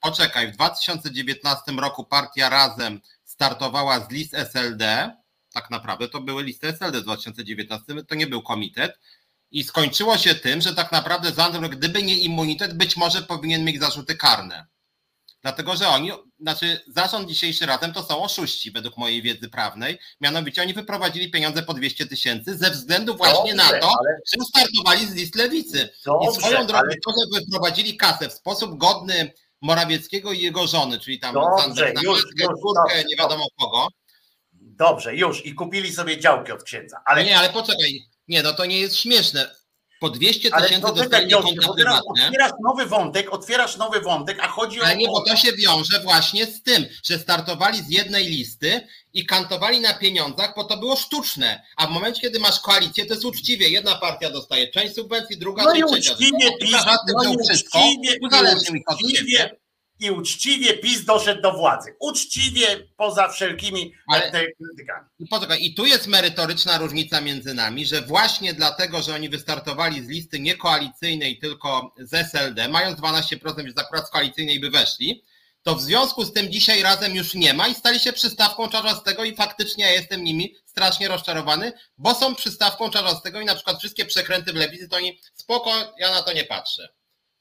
poczekaj, 0.01 0.51
w 0.51 0.51
2019 0.51 1.71
roku 1.71 2.03
partia 2.03 2.49
Razem 2.49 3.01
startowała 3.23 3.99
z 3.99 4.11
list 4.11 4.33
SLD, 4.33 5.11
tak 5.53 5.69
naprawdę 5.69 6.09
to 6.09 6.21
były 6.21 6.43
listy 6.43 6.67
SLD 6.67 7.01
w 7.01 7.03
2019, 7.03 8.03
to 8.03 8.15
nie 8.15 8.27
był 8.27 8.41
komitet 8.41 8.99
i 9.51 9.63
skończyło 9.63 10.17
się 10.17 10.35
tym, 10.35 10.61
że 10.61 10.75
tak 10.75 10.91
naprawdę 10.91 11.31
Zandberg, 11.31 11.75
gdyby 11.75 12.03
nie 12.03 12.17
immunitet, 12.17 12.77
być 12.77 12.97
może 12.97 13.21
powinien 13.21 13.63
mieć 13.63 13.79
zarzuty 13.79 14.15
karne. 14.15 14.65
Dlatego, 15.41 15.75
że 15.75 15.87
oni, 15.87 16.11
znaczy 16.39 16.79
zarząd 16.87 17.29
dzisiejszy 17.29 17.65
razem 17.65 17.93
to 17.93 18.03
są 18.03 18.23
oszuści 18.23 18.71
według 18.71 18.97
mojej 18.97 19.21
wiedzy 19.21 19.49
prawnej, 19.49 19.99
mianowicie 20.21 20.61
oni 20.61 20.73
wyprowadzili 20.73 21.31
pieniądze 21.31 21.63
po 21.63 21.73
200 21.73 22.05
tysięcy 22.05 22.57
ze 22.57 22.71
względu 22.71 23.15
właśnie 23.17 23.53
na 23.55 23.63
Dobrze, 23.63 23.79
to, 23.79 23.87
ale- 23.87 24.17
że 24.33 24.45
startowali 24.45 25.05
z 25.07 25.13
list 25.13 25.35
lewicy. 25.35 25.89
I 26.01 26.05
Dobrze, 26.05 26.31
swoją 26.41 26.65
drogą 26.67 26.79
ale- 26.83 26.95
to, 27.05 27.11
że 27.11 27.39
wyprowadzili 27.39 27.97
kasę 27.97 28.29
w 28.29 28.33
sposób 28.33 28.77
godny 28.77 29.31
Morawieckiego 29.61 30.31
i 30.31 30.39
jego 30.41 30.67
żony, 30.67 30.99
czyli 30.99 31.19
tam 31.19 31.33
Dobrze, 31.33 31.63
Zandberg 31.63 31.95
na 31.95 32.01
już, 32.01 32.25
matkę, 32.25 32.43
już, 32.43 32.59
córkę, 32.61 33.03
nie 33.09 33.15
wiadomo 33.15 33.45
kogo. 33.59 33.87
Dobrze, 34.53 35.15
już 35.15 35.45
i 35.45 35.53
kupili 35.55 35.93
sobie 35.93 36.19
działki 36.19 36.51
od 36.51 36.63
księdza, 36.63 37.01
ale 37.05 37.23
Nie, 37.25 37.37
ale 37.39 37.49
poczekaj, 37.49 38.05
nie, 38.27 38.43
no 38.43 38.53
to 38.53 38.65
nie 38.65 38.79
jest 38.79 38.95
śmieszne. 38.97 39.55
Po 39.99 40.09
200 40.09 40.49
Ale 40.53 40.63
tysięcy 40.67 40.87
Piotrze, 41.27 41.55
konta 41.55 41.73
prywatne. 41.73 42.25
otwierasz 42.27 42.51
nowy 42.63 42.85
wątek, 42.85 43.33
otwierasz 43.33 43.77
nowy 43.77 44.01
wątek, 44.01 44.37
a 44.41 44.47
chodzi 44.47 44.81
Ale 44.81 44.93
o... 44.93 44.97
nie, 44.97 45.07
bo 45.07 45.21
to 45.21 45.35
się 45.35 45.53
wiąże 45.53 45.99
właśnie 45.99 46.45
z 46.45 46.63
tym, 46.63 46.85
że 47.03 47.19
startowali 47.19 47.81
z 47.83 47.89
jednej 47.89 48.25
listy 48.25 48.87
i 49.13 49.25
kantowali 49.25 49.79
na 49.81 49.93
pieniądzach, 49.93 50.53
bo 50.55 50.63
to 50.63 50.77
było 50.77 50.95
sztuczne. 50.95 51.63
A 51.77 51.87
w 51.87 51.89
momencie, 51.91 52.21
kiedy 52.21 52.39
masz 52.39 52.59
koalicję, 52.59 53.05
to 53.05 53.13
jest 53.13 53.25
uczciwie. 53.25 53.69
Jedna 53.69 53.95
partia 53.95 54.29
dostaje 54.29 54.67
część 54.71 54.95
subwencji, 54.95 55.37
druga 55.37 55.63
No 55.63 55.73
i 55.75 55.83
trzecia. 55.83 56.11
uczciwie 56.13 56.57
PiS, 56.61 56.71
no 57.13 57.23
i 57.23 57.27
uczciwie, 57.35 58.17
uczciwie, 59.03 59.55
i 59.99 60.11
uczciwie 60.11 60.73
PiS 60.73 61.05
doszedł 61.05 61.41
do 61.41 61.51
władzy. 61.53 61.95
Uczciwie, 61.99 62.87
poza 62.97 63.27
wszelkimi 63.29 63.93
Ale- 64.13 64.31
krytykami. 64.31 65.07
I 65.19 65.27
poczekaj, 65.27 65.63
i 65.63 65.73
tu 65.75 65.85
jest 65.85 66.07
merytoryczna 66.07 66.77
różnica 66.77 67.21
między 67.21 67.53
nami, 67.53 67.85
że 67.85 68.01
właśnie 68.01 68.53
dlatego, 68.53 69.01
że 69.01 69.15
oni 69.15 69.29
wystartowali 69.29 70.03
z 70.05 70.07
listy 70.07 70.39
niekoalicyjnej, 70.39 71.39
tylko 71.39 71.93
z 71.99 72.13
SLD, 72.13 72.67
mając 72.67 72.99
12%, 72.99 73.63
więc 73.65 73.77
akurat 73.77 74.07
z 74.07 74.11
koalicyjnej 74.11 74.59
by 74.59 74.69
weszli, 74.69 75.23
to 75.63 75.75
w 75.75 75.81
związku 75.81 76.25
z 76.25 76.33
tym 76.33 76.51
dzisiaj 76.51 76.81
razem 76.83 77.15
już 77.15 77.33
nie 77.33 77.53
ma 77.53 77.67
i 77.67 77.75
stali 77.75 77.99
się 77.99 78.13
przystawką 78.13 78.69
Czarzastego 78.69 79.23
i 79.23 79.35
faktycznie 79.35 79.85
ja 79.85 79.91
jestem 79.91 80.23
nimi 80.23 80.55
strasznie 80.65 81.07
rozczarowany, 81.07 81.73
bo 81.97 82.15
są 82.15 82.35
przystawką 82.35 82.89
Czarzastego 82.89 83.41
i 83.41 83.45
na 83.45 83.55
przykład 83.55 83.79
wszystkie 83.79 84.05
przekręty 84.05 84.53
w 84.53 84.55
lewicy, 84.55 84.87
to 84.89 84.95
oni 84.95 85.19
spoko, 85.33 85.93
ja 85.99 86.11
na 86.11 86.21
to 86.23 86.33
nie 86.33 86.43
patrzę. 86.43 86.89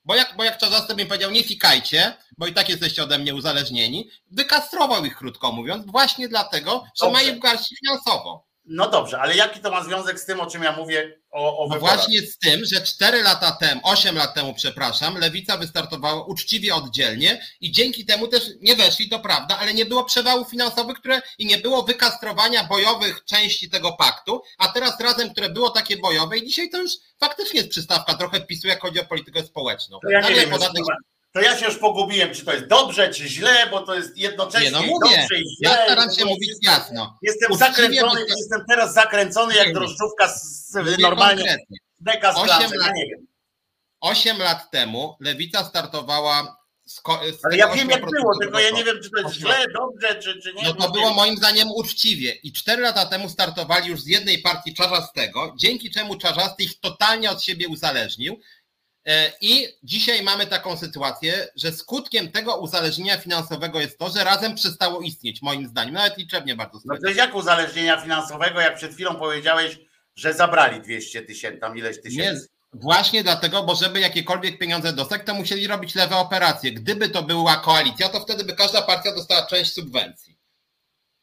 Bo 0.06 0.14
jak, 0.14 0.36
bo 0.36 0.44
jak 0.44 0.58
Czarzasty 0.58 0.94
bym 0.94 1.08
powiedział, 1.08 1.30
nie 1.30 1.44
fikajcie, 1.44 2.16
bo 2.38 2.46
i 2.46 2.52
tak 2.52 2.68
jesteście 2.68 3.02
ode 3.02 3.18
mnie 3.18 3.34
uzależnieni, 3.34 4.10
wykastrował 4.30 5.04
ich 5.04 5.16
krótko 5.16 5.52
mówiąc, 5.52 5.86
właśnie 5.86 6.28
dlatego, 6.28 6.84
że 7.00 7.06
Dobrze. 7.06 7.12
ma 7.12 7.30
ich 7.30 7.36
w 7.36 7.42
garści 7.42 7.76
finansowo. 7.76 8.46
No 8.66 8.90
dobrze, 8.90 9.20
ale 9.20 9.36
jaki 9.36 9.60
to 9.60 9.70
ma 9.70 9.84
związek 9.84 10.20
z 10.20 10.24
tym, 10.24 10.40
o 10.40 10.46
czym 10.46 10.62
ja 10.62 10.72
mówię 10.72 11.18
o, 11.30 11.64
o 11.64 11.68
No 11.68 11.78
właśnie 11.78 12.20
z 12.20 12.38
tym, 12.38 12.64
że 12.64 12.80
4 12.80 13.22
lata 13.22 13.52
temu, 13.52 13.80
8 13.84 14.16
lat 14.16 14.34
temu, 14.34 14.54
przepraszam, 14.54 15.18
lewica 15.18 15.56
wystartowała 15.56 16.24
uczciwie 16.24 16.74
oddzielnie 16.74 17.40
i 17.60 17.72
dzięki 17.72 18.06
temu 18.06 18.28
też 18.28 18.42
nie 18.60 18.76
weszli, 18.76 19.08
to 19.08 19.18
prawda, 19.18 19.58
ale 19.58 19.74
nie 19.74 19.86
było 19.86 20.04
przewałów 20.04 20.50
finansowych, 20.50 20.98
które 20.98 21.22
i 21.38 21.46
nie 21.46 21.58
było 21.58 21.82
wykastrowania 21.82 22.64
bojowych 22.64 23.24
części 23.24 23.70
tego 23.70 23.92
paktu, 23.92 24.42
a 24.58 24.68
teraz 24.68 25.00
razem, 25.00 25.30
które 25.30 25.48
było 25.48 25.70
takie 25.70 25.96
bojowe 25.96 26.38
i 26.38 26.46
dzisiaj 26.46 26.70
to 26.70 26.78
już 26.78 26.92
faktycznie 27.20 27.60
jest 27.60 27.70
przystawka 27.70 28.14
trochę 28.14 28.40
PiSu, 28.40 28.68
jak 28.68 28.82
chodzi 28.82 29.00
o 29.00 29.04
politykę 29.04 29.42
społeczną. 29.42 29.98
To 30.02 30.10
ja 30.10 30.20
nie 30.20 30.34
wiem, 30.34 30.50
podatek 30.50 30.84
to 31.36 31.42
ja 31.42 31.58
się 31.58 31.66
już 31.66 31.78
pogubiłem, 31.78 32.34
czy 32.34 32.44
to 32.44 32.52
jest 32.52 32.66
dobrze, 32.66 33.08
czy 33.08 33.28
źle, 33.28 33.66
bo 33.70 33.80
to 33.80 33.94
jest 33.94 34.16
jednocześnie 34.16 34.66
Nie, 34.70 34.72
no 34.72 34.82
mówię, 34.82 35.16
dobrze 35.18 35.38
i 35.40 35.44
źle. 35.56 35.70
ja 35.70 35.84
staram 35.84 36.10
się 36.14 36.24
mówić 36.24 36.50
jasno. 36.62 37.18
Jestem 37.22 37.52
Uczciwie, 37.52 37.68
zakręcony, 37.72 38.20
to- 38.20 38.34
jestem 38.38 38.60
teraz 38.68 38.94
zakręcony 38.94 39.54
jak 39.54 39.72
drożdżówka 39.74 40.28
z, 40.28 40.74
Mówię 40.74 40.96
normalnie 41.00 41.36
konkretnie. 41.44 41.76
deka 42.00 42.32
z 42.32 42.44
klasy, 42.44 42.76
lat. 42.76 42.86
ja 42.86 42.92
nie 42.92 43.06
wiem. 43.06 43.26
8 44.00 44.38
lat 44.38 44.70
temu 44.70 45.16
lewica 45.20 45.64
startowała 45.64 46.56
z, 46.84 46.94
z 47.40 47.44
Ale 47.44 47.56
ja 47.56 47.68
wiem 47.74 47.90
jak 47.90 48.02
8% 48.02 48.10
było, 48.10 48.38
tylko 48.40 48.60
ja 48.60 48.70
nie 48.70 48.84
wiem, 48.84 48.96
czy 49.02 49.10
to 49.10 49.20
jest 49.22 49.34
źle, 49.34 49.64
dobrze, 49.74 50.14
czy, 50.22 50.40
czy 50.42 50.52
nie. 50.54 50.62
No 50.62 50.74
to 50.74 50.90
było 50.90 51.14
moim 51.14 51.36
zdaniem 51.36 51.68
uczciwie. 51.70 52.32
I 52.32 52.52
cztery 52.52 52.82
lata 52.82 53.06
temu 53.06 53.28
startowali 53.28 53.88
już 53.88 54.00
z 54.00 54.06
jednej 54.06 54.38
partii 54.38 54.74
Czarzastego, 54.74 55.54
dzięki 55.58 55.90
czemu 55.90 56.16
Czarzasty 56.16 56.62
ich 56.62 56.80
totalnie 56.80 57.30
od 57.30 57.42
siebie 57.42 57.68
uzależnił 57.68 58.40
I 59.40 59.68
dzisiaj 59.82 60.22
mamy 60.22 60.46
taką 60.46 60.76
sytuację, 60.76 61.48
że 61.56 61.72
skutkiem 61.72 62.32
tego 62.32 62.56
uzależnienia 62.56 63.18
finansowego 63.18 63.80
jest 63.80 63.98
to, 63.98 64.10
że 64.10 64.24
razem 64.24 64.54
przestało 64.54 65.00
istnieć, 65.00 65.42
moim 65.42 65.66
zdaniem, 65.66 65.94
nawet 65.94 66.18
liczebnie 66.18 66.56
bardzo. 66.56 66.78
No 66.84 66.94
to 67.02 67.06
jest 67.06 67.18
jak 67.18 67.34
uzależnienia 67.34 68.00
finansowego, 68.00 68.60
jak 68.60 68.76
przed 68.76 68.94
chwilą 68.94 69.14
powiedziałeś, 69.14 69.78
że 70.16 70.34
zabrali 70.34 70.80
200 70.80 71.22
tysięcy, 71.22 71.60
tam 71.60 71.78
ileś 71.78 72.02
tysięcy. 72.02 72.48
Nie, 72.74 72.80
właśnie 72.80 73.22
dlatego, 73.22 73.62
bo 73.62 73.74
żeby 73.74 74.00
jakiekolwiek 74.00 74.58
pieniądze 74.58 74.92
dostać, 74.92 75.22
to 75.26 75.34
musieli 75.34 75.66
robić 75.66 75.94
lewe 75.94 76.16
operacje. 76.16 76.72
Gdyby 76.72 77.08
to 77.08 77.22
była 77.22 77.56
koalicja, 77.56 78.08
to 78.08 78.20
wtedy 78.20 78.44
by 78.44 78.56
każda 78.56 78.82
partia 78.82 79.14
dostała 79.14 79.46
część 79.46 79.72
subwencji. 79.72 80.36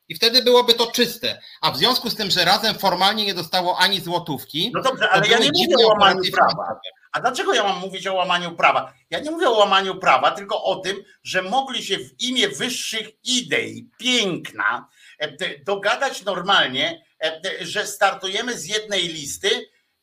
I 0.08 0.16
wtedy 0.16 0.44
byłoby 0.44 0.74
to 0.74 0.92
czyste. 0.92 1.42
A 1.62 1.72
w 1.72 1.78
związku 1.78 2.10
z 2.10 2.16
tym, 2.16 2.32
że 2.32 2.46
razem 2.46 2.76
formalnie 2.76 3.26
nie 3.26 3.34
dostało 3.34 3.78
ani 3.78 4.02
złotówki. 4.02 4.72
No 4.74 4.82
dobrze, 4.82 5.10
ale 5.10 5.28
ja 5.28 5.38
nie 5.38 5.50
mówię 5.58 5.86
o 5.86 5.88
łamaniu 5.88 6.22
prawa. 6.32 6.80
A 7.14 7.22
dlaczego 7.22 7.54
ja 7.54 7.64
mam 7.64 7.80
mówić 7.80 8.08
o 8.08 8.14
łamaniu 8.14 8.56
prawa? 8.56 8.94
Ja 9.10 9.20
nie 9.20 9.32
mówię 9.32 9.50
o 9.50 9.58
łamaniu 9.58 9.96
prawa, 9.96 10.32
tylko 10.32 10.64
o 10.64 10.76
tym, 10.76 11.04
że 11.24 11.42
mogli 11.42 11.84
się 11.84 11.98
w 11.98 12.22
imię 12.22 12.48
wyższych 12.48 13.08
idei, 13.24 13.90
piękna, 13.98 14.88
e, 15.20 15.60
dogadać 15.64 16.24
normalnie, 16.24 17.06
e, 17.24 17.42
że 17.62 17.88
startujemy 17.88 18.58
z 18.58 18.66
jednej 18.66 19.08
listy 19.08 19.50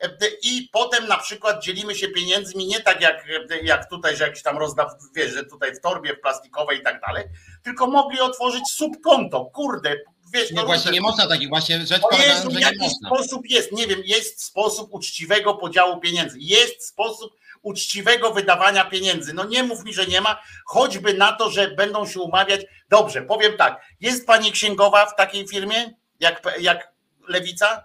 e, 0.00 0.10
i 0.42 0.68
potem 0.72 1.06
na 1.06 1.16
przykład 1.16 1.62
dzielimy 1.62 1.94
się 1.94 2.08
pieniędzmi 2.08 2.66
nie 2.66 2.80
tak 2.80 3.00
jak, 3.00 3.24
jak 3.62 3.90
tutaj, 3.90 4.16
że 4.16 4.24
jakiś 4.24 4.42
tam 4.42 4.58
rozdaw, 4.58 4.92
wiesz, 5.16 5.32
że 5.32 5.44
tutaj 5.44 5.74
w 5.74 5.80
torbie 5.80 6.14
w 6.14 6.20
plastikowej 6.20 6.78
i 6.78 6.82
tak 6.82 7.00
dalej, 7.00 7.24
tylko 7.62 7.86
mogli 7.86 8.20
otworzyć 8.20 8.68
subkonto. 8.68 9.44
Kurde, 9.44 9.96
wiesz, 10.32 10.50
nie, 10.50 10.64
właśnie 10.64 10.90
nie 10.92 11.00
można 11.00 11.28
takich, 11.28 11.48
właśnie 11.48 11.86
rzecz 11.86 12.02
na 12.12 12.18
że 12.18 12.50
nie 12.50 12.78
można. 12.78 13.08
sposób 13.08 13.42
jest, 13.50 13.72
nie 13.72 13.86
wiem, 13.86 14.02
jest 14.04 14.44
sposób 14.44 14.94
uczciwego 14.94 15.54
podziału 15.54 16.00
pieniędzy, 16.00 16.36
jest 16.40 16.86
sposób 16.86 17.32
uczciwego 17.62 18.32
wydawania 18.32 18.84
pieniędzy. 18.84 19.32
No 19.32 19.44
nie 19.44 19.62
mów 19.62 19.84
mi, 19.84 19.94
że 19.94 20.06
nie 20.06 20.20
ma, 20.20 20.42
choćby 20.66 21.14
na 21.14 21.32
to, 21.32 21.50
że 21.50 21.70
będą 21.70 22.06
się 22.06 22.20
umawiać. 22.20 22.60
Dobrze, 22.88 23.22
powiem 23.22 23.56
tak, 23.56 23.80
jest 24.00 24.26
pani 24.26 24.52
księgowa 24.52 25.06
w 25.06 25.16
takiej 25.16 25.48
firmie, 25.48 25.94
jak, 26.20 26.42
jak 26.60 26.92
Lewica? 27.28 27.84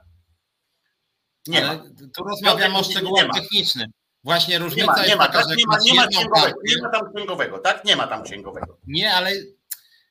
Nie 1.47 1.69
Ale 1.69 1.77
ma. 1.77 1.83
Tu 2.13 2.23
rozmawiamy 2.23 2.77
o 2.77 2.83
szczegółach 2.83 3.27
technicznych. 3.35 3.87
Właśnie 4.23 4.59
różnica 4.59 4.93
nie 4.93 4.97
ma, 5.01 5.05
nie 5.05 5.15
ma, 5.15 5.27
taka, 5.27 5.47
tak, 5.47 5.57
nie 5.57 5.65
ma, 5.67 5.77
nie 5.85 5.93
ma 5.93 6.07
księgowego, 6.07 6.59
nie 6.65 6.81
ma 6.81 6.89
tam 6.89 7.13
księgowego, 7.13 7.59
tak? 7.59 7.85
Nie 7.85 7.95
ma 7.95 8.07
tam 8.07 8.23
księgowego. 8.23 8.77
Nie, 8.87 9.13
ale 9.13 9.31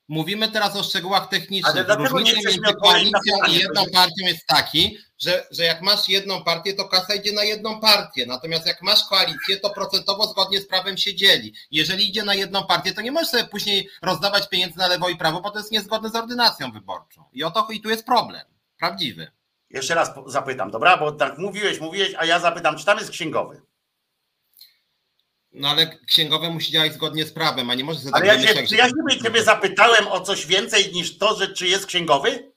Mówimy 0.09 0.49
teraz 0.49 0.77
o 0.77 0.83
szczegółach 0.83 1.29
technicznych. 1.29 1.75
Różnica 2.11 2.51
między 2.51 2.75
koalicją 2.83 3.37
i 3.49 3.55
jedną 3.55 3.85
partią 3.93 4.27
jest 4.27 4.47
taki, 4.47 4.99
że, 5.19 5.47
że 5.51 5.65
jak 5.65 5.83
masz 5.83 6.09
jedną 6.09 6.45
partię, 6.45 6.75
to 6.75 6.89
kasa 6.89 7.15
idzie 7.15 7.33
na 7.33 7.45
jedną 7.45 7.81
partię. 7.81 8.27
Natomiast 8.27 8.67
jak 8.67 8.83
masz 8.83 9.05
koalicję, 9.09 9.61
to 9.61 9.71
procentowo 9.71 10.27
zgodnie 10.27 10.61
z 10.61 10.67
prawem 10.67 10.97
się 10.97 11.15
dzieli. 11.15 11.55
Jeżeli 11.71 12.09
idzie 12.09 12.25
na 12.25 12.35
jedną 12.35 12.65
partię, 12.65 12.93
to 12.93 13.01
nie 13.01 13.13
możesz 13.13 13.29
sobie 13.29 13.45
później 13.45 13.89
rozdawać 14.03 14.49
pieniędzy 14.49 14.79
na 14.79 14.87
lewo 14.87 15.09
i 15.09 15.17
prawo, 15.17 15.41
bo 15.41 15.51
to 15.51 15.59
jest 15.59 15.73
niezgodne 15.73 16.11
z 16.11 16.17
ordynacją 16.17 16.73
wyborczą. 16.73 17.25
I 17.33 17.45
o 17.45 17.51
to 17.51 17.69
i 17.71 17.81
tu 17.81 17.91
jest 17.91 18.07
problem. 18.07 18.43
Prawdziwy. 18.79 19.31
Jeszcze 19.71 19.95
raz 19.95 20.11
zapytam, 20.27 20.71
dobra? 20.71 20.97
Bo 20.97 21.13
tak 21.13 21.39
mówiłeś, 21.39 21.81
mówiłeś, 21.81 22.15
a 22.19 22.25
ja 22.25 22.41
zapytam, 22.41 22.79
czy 22.79 22.85
tam 22.85 22.99
jest 22.99 23.11
księgowy? 23.11 23.63
No 25.55 25.69
ale 25.69 25.99
księgowe 26.07 26.51
musi 26.51 26.73
działać 26.73 26.95
zgodnie 26.95 27.25
z 27.25 27.33
prawem, 27.33 27.71
a 27.71 27.75
nie 27.75 27.85
może 27.85 27.99
sobie 27.99 28.15
Ale 28.15 28.27
ja, 28.27 28.41
się, 28.41 28.67
czy 28.67 28.77
ja 28.77 28.89
się 28.89 29.21
ciebie 29.23 29.43
zapytałem 29.43 30.09
o 30.09 30.21
coś 30.21 30.47
więcej 30.47 30.93
niż 30.93 31.19
to, 31.19 31.37
że 31.37 31.49
czy 31.49 31.67
jest 31.67 31.87
księgowy? 31.87 32.53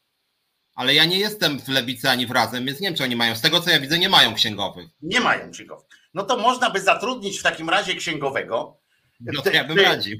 Ale 0.76 0.94
ja 0.94 1.06
nie 1.06 1.20
jestem 1.20 1.60
w 1.60 1.68
Lewicy 1.68 2.10
ani 2.10 2.28
w 2.28 2.32
Razem, 2.32 2.66
więc 2.66 2.80
nie 2.80 2.88
wiem, 2.88 2.98
czy 2.98 3.04
oni 3.04 3.16
mają. 3.16 3.36
Z 3.36 3.42
tego, 3.42 3.62
co 3.62 3.70
ja 3.70 3.80
widzę, 3.80 4.00
nie 4.00 4.10
mają 4.10 4.36
księgowych. 4.36 4.90
Nie 5.02 5.20
mają 5.20 5.52
księgowych. 5.52 5.86
No 6.14 6.24
to 6.24 6.38
można 6.38 6.70
by 6.70 6.82
zatrudnić 6.82 7.40
w 7.40 7.44
takim 7.44 7.70
razie 7.70 7.96
księgowego. 7.96 8.80
No 9.20 9.42
to 9.42 9.50
ja 9.50 9.64
bym 9.64 9.80
radził. 9.80 10.18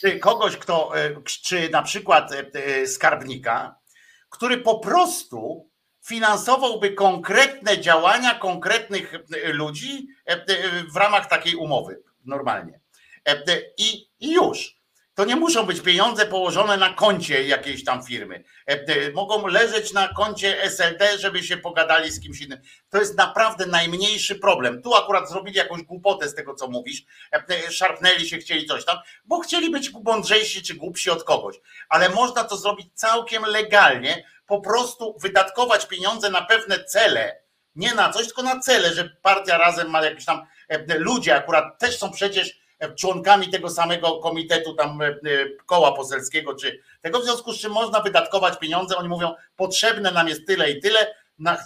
Czy 0.00 0.18
kogoś, 0.18 0.56
kto, 0.56 0.98
e, 0.98 1.22
czy 1.24 1.68
na 1.70 1.82
przykład 1.82 2.32
e, 2.32 2.86
skarbnika, 2.86 3.76
który 4.30 4.58
po 4.58 4.78
prostu 4.78 5.70
finansowałby 6.06 6.90
konkretne 6.90 7.80
działania 7.80 8.34
konkretnych 8.34 9.14
e, 9.14 9.52
ludzi 9.52 10.08
e, 10.26 10.32
e, 10.32 10.44
w 10.92 10.96
ramach 10.96 11.28
takiej 11.28 11.54
umowy 11.54 12.02
normalnie. 12.24 12.80
I, 13.78 14.08
już. 14.20 14.76
To 15.14 15.24
nie 15.24 15.36
muszą 15.36 15.66
być 15.66 15.80
pieniądze 15.80 16.26
położone 16.26 16.76
na 16.76 16.94
koncie 16.94 17.42
jakiejś 17.42 17.84
tam 17.84 18.04
firmy. 18.04 18.44
Mogą 19.14 19.46
leżeć 19.46 19.92
na 19.92 20.08
koncie 20.08 20.62
SLD, 20.62 21.18
żeby 21.18 21.42
się 21.42 21.56
pogadali 21.56 22.10
z 22.10 22.20
kimś 22.20 22.40
innym. 22.40 22.58
To 22.90 22.98
jest 22.98 23.16
naprawdę 23.16 23.66
najmniejszy 23.66 24.34
problem. 24.34 24.82
Tu 24.82 24.94
akurat 24.94 25.30
zrobili 25.30 25.56
jakąś 25.56 25.82
głupotę 25.82 26.28
z 26.28 26.34
tego, 26.34 26.54
co 26.54 26.68
mówisz. 26.68 27.04
Szarpnęli 27.70 28.28
się, 28.28 28.38
chcieli 28.38 28.66
coś 28.66 28.84
tam, 28.84 28.98
bo 29.24 29.40
chcieli 29.40 29.70
być 29.70 29.92
mądrzejsi 30.04 30.62
czy 30.62 30.74
głupsi 30.74 31.10
od 31.10 31.24
kogoś. 31.24 31.56
Ale 31.88 32.08
można 32.08 32.44
to 32.44 32.56
zrobić 32.56 32.86
całkiem 32.94 33.42
legalnie, 33.44 34.24
po 34.46 34.60
prostu 34.60 35.16
wydatkować 35.22 35.86
pieniądze 35.86 36.30
na 36.30 36.42
pewne 36.42 36.84
cele, 36.84 37.40
nie 37.76 37.94
na 37.94 38.12
coś, 38.12 38.26
tylko 38.26 38.42
na 38.42 38.60
cele, 38.60 38.94
że 38.94 39.16
partia 39.22 39.58
razem 39.58 39.90
ma 39.90 40.04
jakieś 40.04 40.24
tam 40.24 40.46
e, 40.68 40.98
ludzie, 40.98 41.36
akurat 41.36 41.78
też 41.78 41.98
są 41.98 42.10
przecież 42.10 42.60
e, 42.78 42.94
członkami 42.94 43.50
tego 43.50 43.70
samego 43.70 44.18
komitetu 44.18 44.74
tam 44.74 45.02
e, 45.02 45.14
koła 45.66 45.92
poselskiego, 45.92 46.54
czy 46.54 46.82
tego. 47.00 47.20
W 47.20 47.24
związku 47.24 47.52
z 47.52 47.60
czym 47.60 47.72
można 47.72 48.00
wydatkować 48.00 48.58
pieniądze, 48.58 48.96
oni 48.96 49.08
mówią, 49.08 49.34
potrzebne 49.56 50.10
nam 50.10 50.28
jest 50.28 50.46
tyle 50.46 50.70
i 50.70 50.80
tyle, 50.80 51.14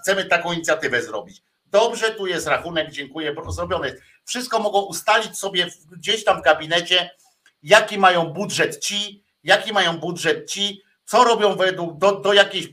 chcemy 0.01 0.24
taką 0.24 0.53
inicjatywę 0.53 1.03
zrobić. 1.03 1.43
Dobrze, 1.66 2.11
tu 2.11 2.26
jest 2.26 2.47
rachunek, 2.47 2.91
dziękuję, 2.91 3.35
zrobione 3.49 3.93
Wszystko 4.24 4.59
mogą 4.59 4.81
ustalić 4.81 5.39
sobie 5.39 5.66
gdzieś 5.93 6.24
tam 6.24 6.41
w 6.41 6.45
gabinecie, 6.45 7.11
jaki 7.62 7.99
mają 7.99 8.24
budżet 8.24 8.78
ci, 8.78 9.24
jaki 9.45 9.72
mają 9.72 9.99
budżet 9.99 10.51
ci, 10.51 10.83
co 11.11 11.25
robią 11.25 11.57
według, 11.57 11.99
do, 11.99 12.13
do 12.13 12.33
jakiejś 12.33 12.69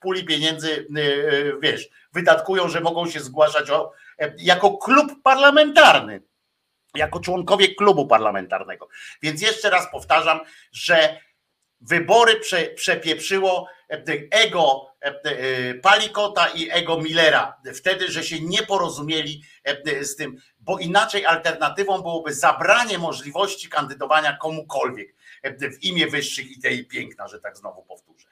puli 0.00 0.24
pieniędzy, 0.24 0.70
y, 0.70 1.00
y, 1.00 1.52
wiesz, 1.60 1.88
wydatkują, 2.12 2.68
że 2.68 2.80
mogą 2.80 3.10
się 3.10 3.20
zgłaszać 3.20 3.70
o, 3.70 3.92
e, 4.18 4.34
jako 4.38 4.78
klub 4.78 5.22
parlamentarny, 5.22 6.22
jako 6.94 7.20
członkowie 7.20 7.74
klubu 7.74 8.06
parlamentarnego. 8.06 8.88
Więc 9.22 9.42
jeszcze 9.42 9.70
raz 9.70 9.90
powtarzam, 9.92 10.40
że 10.72 11.20
wybory 11.80 12.40
prze, 12.40 12.62
przepieprzyło 12.62 13.68
e, 13.90 14.02
ego 14.30 14.86
e, 15.00 15.74
Palikota 15.74 16.46
i 16.46 16.70
ego 16.70 17.00
Millera. 17.00 17.56
Wtedy, 17.74 18.10
że 18.10 18.24
się 18.24 18.40
nie 18.40 18.62
porozumieli 18.62 19.42
z 20.00 20.16
tym, 20.16 20.36
bo 20.58 20.78
inaczej 20.78 21.26
alternatywą 21.26 22.02
byłoby 22.02 22.34
zabranie 22.34 22.98
możliwości 22.98 23.68
kandydowania 23.68 24.36
komukolwiek 24.36 25.15
w 25.44 25.84
imię 25.84 26.06
wyższych 26.06 26.50
idei 26.50 26.84
piękna, 26.84 27.28
że 27.28 27.40
tak 27.40 27.56
znowu 27.56 27.82
powtórzę. 27.82 28.28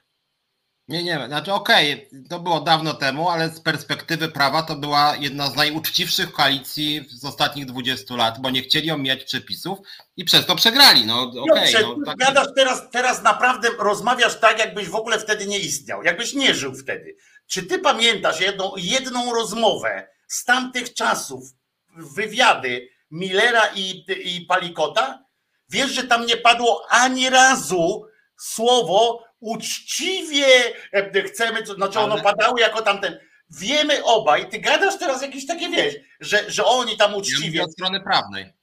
Nie, 0.87 1.03
nie, 1.03 1.27
znaczy 1.27 1.53
okej, 1.53 1.93
okay, 1.93 2.23
to 2.29 2.39
było 2.39 2.61
dawno 2.61 2.93
temu, 2.93 3.29
ale 3.29 3.49
z 3.49 3.61
perspektywy 3.61 4.27
prawa 4.27 4.63
to 4.63 4.75
była 4.75 5.15
jedna 5.15 5.49
z 5.49 5.55
najuczciwszych 5.55 6.31
koalicji 6.31 7.05
z 7.09 7.25
ostatnich 7.25 7.65
20 7.65 8.15
lat, 8.15 8.41
bo 8.41 8.49
nie 8.49 8.61
chcieli 8.61 8.91
omijać 8.91 9.23
przepisów 9.23 9.79
i 10.17 10.25
przez 10.25 10.45
to 10.45 10.55
przegrali. 10.55 11.05
No, 11.05 11.21
okay, 11.21 11.71
no, 11.81 11.95
tak... 12.05 12.17
Gadasz 12.17 12.47
teraz, 12.55 12.89
teraz 12.91 13.23
naprawdę 13.23 13.69
rozmawiasz 13.79 14.39
tak, 14.39 14.59
jakbyś 14.59 14.89
w 14.89 14.95
ogóle 14.95 15.19
wtedy 15.19 15.47
nie 15.47 15.59
istniał, 15.59 16.03
jakbyś 16.03 16.33
nie 16.33 16.53
żył 16.53 16.75
wtedy. 16.75 17.15
Czy 17.47 17.63
ty 17.63 17.79
pamiętasz 17.79 18.41
jedną, 18.41 18.71
jedną 18.77 19.33
rozmowę 19.33 20.07
z 20.27 20.45
tamtych 20.45 20.93
czasów, 20.93 21.43
wywiady 21.97 22.89
Millera 23.11 23.63
i, 23.75 24.05
i 24.23 24.41
Palikota? 24.41 25.24
Wiesz, 25.69 25.91
że 25.91 26.03
tam 26.03 26.25
nie 26.25 26.37
padło 26.37 26.85
ani 26.89 27.29
razu 27.29 28.05
słowo 28.37 29.23
uczciwie 29.39 30.47
e, 30.93 31.23
chcemy, 31.23 31.65
znaczy 31.65 31.99
ono 31.99 32.21
padało 32.21 32.59
jako 32.59 32.81
tamten. 32.81 33.19
Wiemy 33.49 34.03
obaj, 34.03 34.49
ty 34.49 34.59
gadasz 34.59 34.99
teraz 34.99 35.21
jakieś 35.21 35.47
takie, 35.47 35.69
wiesz, 35.69 35.95
że, 36.19 36.51
że 36.51 36.65
oni 36.65 36.97
tam 36.97 37.15
uczciwie. 37.15 37.57
Ja 37.57 37.63
od 37.63 37.71
strony 37.71 38.01
prawnej. 38.01 38.53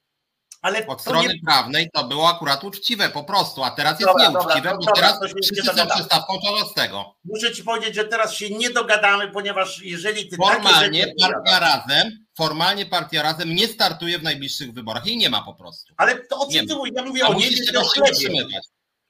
Ale 0.61 0.87
od 0.87 1.01
strony 1.01 1.33
nie... 1.33 1.39
prawnej 1.45 1.89
to 1.93 2.03
było 2.03 2.29
akurat 2.29 2.63
uczciwe 2.63 3.09
po 3.09 3.23
prostu, 3.23 3.63
a 3.63 3.71
teraz 3.71 3.99
jest 3.99 4.11
dobra, 4.11 4.29
nieuczciwe, 4.29 4.69
dobra, 4.69 4.77
bo 4.85 4.91
teraz 4.91 5.19
wszyscy 5.43 5.77
są 5.77 5.87
przystawką 5.87 6.33
tego. 6.75 7.15
Muszę 7.25 7.51
ci 7.53 7.63
powiedzieć, 7.63 7.95
że 7.95 8.05
teraz 8.05 8.33
się 8.33 8.49
nie 8.49 8.69
dogadamy, 8.69 9.31
ponieważ 9.31 9.81
jeżeli 9.81 10.29
ty 10.29 10.37
Formalnie 10.37 11.13
partia 11.19 11.59
razem, 11.59 12.22
formalnie 12.37 12.85
partia 12.85 13.23
razem 13.23 13.55
nie 13.55 13.67
startuje 13.67 14.19
w 14.19 14.23
najbliższych 14.23 14.73
wyborach 14.73 15.07
i 15.07 15.17
nie 15.17 15.29
ma 15.29 15.41
po 15.41 15.53
prostu. 15.53 15.93
Ale 15.97 16.19
to 16.19 16.39
o 16.39 16.51
czym 16.51 16.67
ty 16.67 16.75
mówisz? 16.75 16.93
Ja 16.95 17.03
mówię 17.03 17.23
a 17.25 17.27
o 17.27 17.33
nie, 17.33 17.49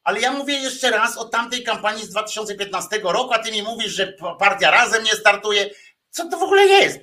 ale 0.03 0.21
ja 0.21 0.31
mówię 0.31 0.53
jeszcze 0.53 0.91
raz 0.91 1.17
o 1.17 1.25
tamtej 1.25 1.63
kampanii 1.63 2.05
z 2.05 2.09
2015 2.09 2.99
roku, 3.03 3.33
a 3.33 3.39
ty 3.39 3.51
mi 3.51 3.61
mówisz, 3.61 3.91
że 3.91 4.13
partia 4.39 4.71
razem 4.71 5.03
nie 5.03 5.11
startuje. 5.11 5.69
Co 6.09 6.29
to 6.29 6.37
w 6.37 6.43
ogóle 6.43 6.65
jest? 6.65 6.99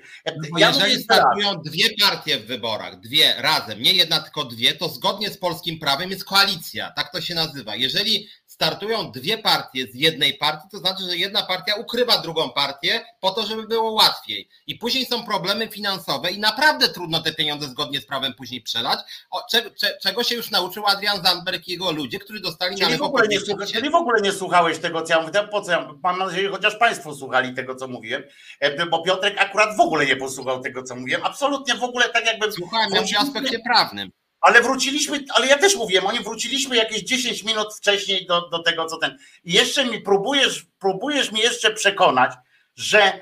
No 0.52 0.58
ja 0.58 0.68
jeżeli 0.68 1.02
startują 1.02 1.54
tak. 1.54 1.62
dwie 1.62 1.96
partie 2.00 2.38
w 2.38 2.46
wyborach, 2.46 3.00
dwie 3.00 3.34
razem, 3.38 3.82
nie 3.82 3.92
jedna, 3.92 4.20
tylko 4.20 4.44
dwie, 4.44 4.74
to 4.74 4.88
zgodnie 4.88 5.30
z 5.30 5.38
polskim 5.38 5.78
prawem 5.78 6.10
jest 6.10 6.24
koalicja. 6.24 6.92
Tak 6.96 7.12
to 7.12 7.20
się 7.20 7.34
nazywa. 7.34 7.76
Jeżeli 7.76 8.28
startują 8.61 9.11
dwie 9.12 9.38
partie 9.38 9.86
z 9.86 9.94
jednej 9.94 10.34
partii, 10.34 10.68
to 10.70 10.78
znaczy, 10.78 11.02
że 11.02 11.16
jedna 11.16 11.42
partia 11.42 11.74
ukrywa 11.74 12.18
drugą 12.18 12.50
partię 12.50 13.00
po 13.20 13.30
to, 13.30 13.46
żeby 13.46 13.66
było 13.66 13.92
łatwiej. 13.92 14.48
I 14.66 14.74
później 14.74 15.06
są 15.06 15.24
problemy 15.24 15.68
finansowe 15.68 16.30
i 16.30 16.38
naprawdę 16.38 16.88
trudno 16.88 17.22
te 17.22 17.32
pieniądze 17.32 17.66
zgodnie 17.68 18.00
z 18.00 18.06
prawem 18.06 18.34
później 18.34 18.61
przelać, 18.62 18.98
o, 19.30 19.46
cze, 19.50 19.70
cze, 19.70 19.98
czego 20.02 20.22
się 20.22 20.34
już 20.34 20.50
nauczył 20.50 20.86
Adrian 20.86 21.22
Zandberg 21.22 21.68
i 21.68 21.72
jego 21.72 21.92
ludzie, 21.92 22.18
którzy 22.18 22.40
dostali 22.40 22.76
Czyli 22.76 22.92
na 22.92 22.98
w, 22.98 23.02
ogóle 23.02 23.28
nie, 23.28 23.40
słucha, 23.40 23.66
czyli 23.66 23.90
w 23.90 23.94
ogóle 23.94 24.20
nie 24.20 24.32
słuchałeś 24.32 24.78
tego, 24.78 25.02
co 25.02 25.14
ja 25.14 25.20
mówię. 25.20 25.48
Po 25.50 25.62
co 25.62 25.72
ja, 25.72 25.94
mam 26.02 26.18
nadzieję, 26.18 26.48
chociaż 26.48 26.76
Państwo 26.76 27.14
słuchali 27.14 27.54
tego, 27.54 27.74
co 27.74 27.88
mówiłem, 27.88 28.22
e, 28.61 28.86
bo 28.86 29.02
Piotrek 29.02 29.38
akurat 29.38 29.76
w 29.76 29.80
ogóle 29.80 30.06
nie 30.06 30.16
posłuchał 30.16 30.61
tego, 30.61 30.82
co 30.82 30.96
mówiłem. 30.96 31.20
Absolutnie 31.24 31.74
w 31.74 31.84
ogóle 31.84 32.08
tak 32.08 32.26
jakby. 32.26 32.52
Słuchałem, 32.52 32.92
o 32.92 33.20
aspekcie 33.20 33.58
prawnym. 33.58 34.11
Ale 34.41 34.62
wróciliśmy, 34.62 35.24
ale 35.34 35.47
ja 35.47 35.59
też 35.59 35.76
mówiłem, 35.76 36.07
oni 36.07 36.20
wróciliśmy 36.20 36.76
jakieś 36.76 37.03
10 37.03 37.45
minut 37.45 37.74
wcześniej 37.76 38.26
do, 38.26 38.49
do 38.49 38.62
tego, 38.62 38.86
co 38.86 38.97
ten. 38.97 39.18
I 39.45 39.53
jeszcze 39.53 39.84
mi 39.84 40.01
próbujesz, 40.01 40.66
próbujesz 40.78 41.32
mi 41.32 41.41
jeszcze 41.41 41.70
przekonać, 41.70 42.32
że 42.76 43.20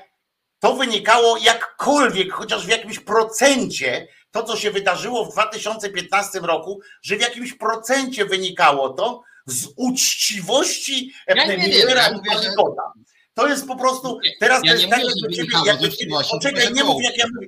to 0.59 0.73
wynikało 0.73 1.37
jakkolwiek, 1.37 2.33
chociaż 2.33 2.65
w 2.65 2.69
jakimś 2.69 2.99
procencie, 2.99 4.07
to 4.31 4.43
co 4.43 4.57
się 4.57 4.71
wydarzyło 4.71 5.25
w 5.25 5.31
2015 5.31 6.39
roku, 6.39 6.81
że 7.01 7.17
w 7.17 7.21
jakimś 7.21 7.53
procencie 7.53 8.25
wynikało 8.25 8.89
to 8.89 9.23
z 9.45 9.67
uczciwości 9.75 11.13
Ja 11.27 11.47
wiem, 11.47 11.61
ja 11.61 12.09
Palikota. 12.27 12.93
To 13.33 13.47
jest 13.47 13.67
po 13.67 13.75
prostu, 13.75 14.19
teraz 14.39 14.61
Ja 14.63 14.71
to 14.71 14.77
nie 14.77 14.83
jest 14.83 14.93
tak, 14.93 15.01
ciebie, 15.35 15.97
ciebie, 15.97 16.13
poczekaj, 16.31 16.73
nie 16.73 16.83
mów 16.83 17.03
jak 17.03 17.17
ja 17.17 17.25
mówię. 17.35 17.47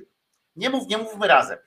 Nie 0.55 0.69
mów, 0.69 0.87
nie 0.87 0.97
mówmy 0.97 1.27
razem. 1.27 1.57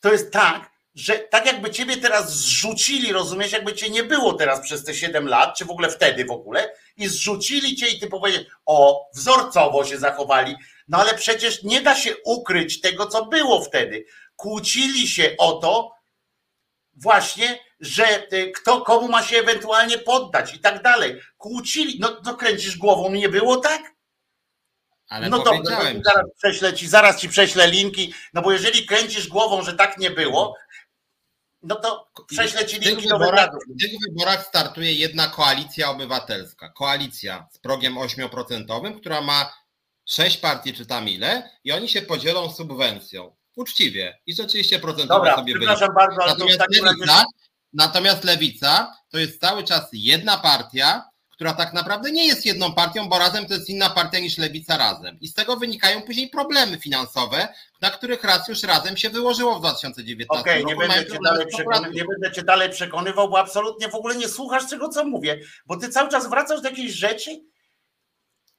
To 0.00 0.12
jest 0.12 0.32
tak, 0.32 0.70
że 0.94 1.18
tak 1.18 1.46
jakby 1.46 1.70
ciebie 1.70 1.96
teraz 1.96 2.36
zrzucili, 2.36 3.12
rozumiesz, 3.12 3.52
jakby 3.52 3.74
cię 3.74 3.90
nie 3.90 4.04
było 4.04 4.32
teraz 4.32 4.60
przez 4.60 4.84
te 4.84 4.94
7 4.94 5.28
lat, 5.28 5.56
czy 5.56 5.64
w 5.64 5.70
ogóle 5.70 5.90
wtedy 5.90 6.24
w 6.24 6.30
ogóle, 6.30 6.72
i 6.96 7.08
zrzucili 7.08 7.76
cię 7.76 7.88
i 7.88 8.00
ty 8.00 8.06
powiedzieć, 8.06 8.48
o, 8.66 9.08
wzorcowo 9.14 9.84
się 9.84 9.98
zachowali, 9.98 10.56
no 10.88 10.98
ale 10.98 11.14
przecież 11.14 11.62
nie 11.62 11.80
da 11.80 11.94
się 11.94 12.14
ukryć 12.24 12.80
tego, 12.80 13.06
co 13.06 13.26
było 13.26 13.62
wtedy. 13.62 14.04
Kłócili 14.36 15.08
się 15.08 15.34
o 15.38 15.52
to 15.52 15.94
właśnie, 16.96 17.58
że 17.80 18.26
y, 18.32 18.52
kto 18.52 18.80
komu 18.80 19.08
ma 19.08 19.22
się 19.22 19.36
ewentualnie 19.36 19.98
poddać 19.98 20.54
i 20.54 20.58
tak 20.58 20.82
dalej. 20.82 21.20
Kłócili, 21.36 21.98
no, 22.00 22.20
no 22.24 22.34
kręcisz 22.34 22.76
głową, 22.76 23.10
nie 23.10 23.28
było 23.28 23.56
tak? 23.56 23.94
Ale 25.08 25.28
no 25.28 25.38
dobrze, 25.38 25.62
to 25.62 26.02
zaraz 26.04 26.26
prześlę 26.38 26.74
ci, 26.74 26.88
zaraz 26.88 27.20
ci 27.20 27.28
prześlę 27.28 27.68
linki, 27.68 28.14
no 28.34 28.42
bo 28.42 28.52
jeżeli 28.52 28.86
kręcisz 28.86 29.28
głową, 29.28 29.62
że 29.62 29.72
tak 29.72 29.98
nie 29.98 30.10
było, 30.10 30.56
no 31.64 31.76
to 31.76 32.08
prześlę 32.26 32.66
ci 32.66 32.80
linki 32.80 33.08
do 33.08 33.18
w 33.18 33.80
tych 33.80 33.92
wyborach 34.08 34.46
startuje 34.46 34.92
jedna 34.92 35.26
koalicja 35.26 35.90
obywatelska. 35.90 36.68
Koalicja 36.68 37.48
z 37.52 37.58
progiem 37.58 37.94
8%, 37.94 39.00
która 39.00 39.20
ma 39.20 39.52
sześć 40.06 40.36
partii 40.36 40.72
czy 40.72 40.86
tam 40.86 41.08
ile 41.08 41.50
i 41.64 41.72
oni 41.72 41.88
się 41.88 42.02
podzielą 42.02 42.50
subwencją. 42.50 43.36
Uczciwie. 43.56 44.18
I 44.26 44.34
rzeczywiście 44.34 44.78
procentowo 44.78 45.20
Dobra, 45.20 45.36
sobie 45.36 45.54
przepraszam 45.54 45.94
bardzo, 45.94 46.26
Natomiast 46.26 46.60
razie... 46.60 46.82
lewica, 46.82 47.24
natomiast 47.72 48.24
lewica 48.24 48.94
to 49.08 49.18
jest 49.18 49.40
cały 49.40 49.64
czas 49.64 49.88
jedna 49.92 50.36
partia, 50.36 51.04
która 51.44 51.64
tak 51.64 51.74
naprawdę 51.74 52.12
nie 52.12 52.26
jest 52.26 52.46
jedną 52.46 52.74
partią, 52.74 53.08
bo 53.08 53.18
razem 53.18 53.46
to 53.46 53.54
jest 53.54 53.68
inna 53.68 53.90
partia 53.90 54.18
niż 54.18 54.38
lewica 54.38 54.76
razem. 54.76 55.18
I 55.20 55.28
z 55.28 55.34
tego 55.34 55.56
wynikają 55.56 56.02
później 56.02 56.28
problemy 56.28 56.78
finansowe, 56.78 57.48
na 57.80 57.90
których 57.90 58.24
raz 58.24 58.48
już 58.48 58.62
razem 58.62 58.96
się 58.96 59.10
wyłożyło 59.10 59.56
w 59.56 59.60
2019 59.60 60.40
Okej, 60.40 60.64
nie 60.64 60.74
roku. 60.74 60.78
będę 60.78 60.94
Mają 60.94 61.08
cię 61.08 61.18
dalej 61.24 61.46
nie 61.92 62.04
będę 62.04 62.32
cię 62.32 62.42
dalej 62.42 62.70
przekonywał, 62.70 63.28
bo 63.28 63.38
absolutnie 63.38 63.88
w 63.88 63.94
ogóle 63.94 64.16
nie 64.16 64.28
słuchasz 64.28 64.70
tego, 64.70 64.88
co 64.88 65.04
mówię, 65.04 65.40
bo 65.66 65.76
ty 65.76 65.88
cały 65.88 66.10
czas 66.10 66.28
wracasz 66.28 66.60
do 66.62 66.68
jakiejś 66.68 66.92
rzeczy, 66.92 67.40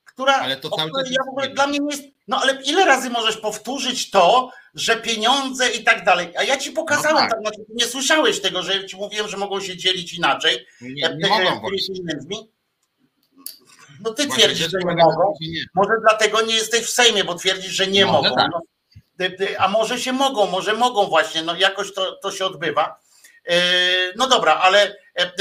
która 0.05 0.33
Ale 0.33 0.57
to 0.57 0.69
cały 0.69 0.91
czas 0.91 1.11
ja 1.11 1.23
w 1.25 1.29
ogóle 1.29 1.49
dla 1.49 1.67
mnie 1.67 1.79
nie 1.79 1.95
jest. 1.95 2.03
No 2.27 2.41
ale 2.41 2.61
ile 2.61 2.85
razy 2.85 3.09
możesz 3.09 3.37
powtórzyć 3.37 4.11
to, 4.11 4.51
że 4.73 4.95
pieniądze 4.95 5.69
i 5.69 5.83
tak 5.83 6.05
dalej? 6.05 6.33
A 6.37 6.43
ja 6.43 6.57
ci 6.57 6.71
pokazałem, 6.71 7.15
No 7.15 7.21
tak. 7.21 7.29
tak. 7.29 7.39
znaczy, 7.41 7.57
nie 7.69 7.85
słyszałeś 7.85 8.41
tego, 8.41 8.63
że 8.63 8.85
ci 8.85 8.97
mówiłem, 8.97 9.27
że 9.27 9.37
mogą 9.37 9.61
się 9.61 9.77
dzielić 9.77 10.13
inaczej. 10.13 10.65
Nie, 10.81 10.91
nie 10.91 11.25
e, 11.25 11.29
mogą 11.29 11.57
e, 11.57 11.59
właśnie. 11.59 11.95
pieniędzmi. 11.95 12.54
No 14.05 14.13
ty 14.13 14.27
twierdzisz, 14.27 14.71
że 14.71 14.77
nie 14.79 14.95
mogą. 14.95 15.33
nie. 15.41 15.61
Może 15.73 15.91
dlatego 16.01 16.41
nie 16.41 16.55
jesteś 16.55 16.85
w 16.85 16.89
Sejmie, 16.89 17.23
bo 17.23 17.35
twierdzisz, 17.35 17.71
że 17.71 17.87
nie 17.87 18.05
Może 18.05 18.29
mogą. 18.29 18.35
tak. 18.35 18.51
No, 18.51 18.61
a 19.59 19.67
może 19.67 19.99
się 19.99 20.13
mogą, 20.13 20.47
może 20.47 20.73
mogą 20.73 21.05
właśnie, 21.05 21.41
no 21.41 21.55
jakoś 21.55 21.93
to, 21.93 22.15
to 22.15 22.31
się 22.31 22.45
odbywa. 22.45 22.99
Yy, 23.49 23.55
No 24.15 24.27
dobra, 24.27 24.53
ale 24.55 24.95
e, 25.15 25.31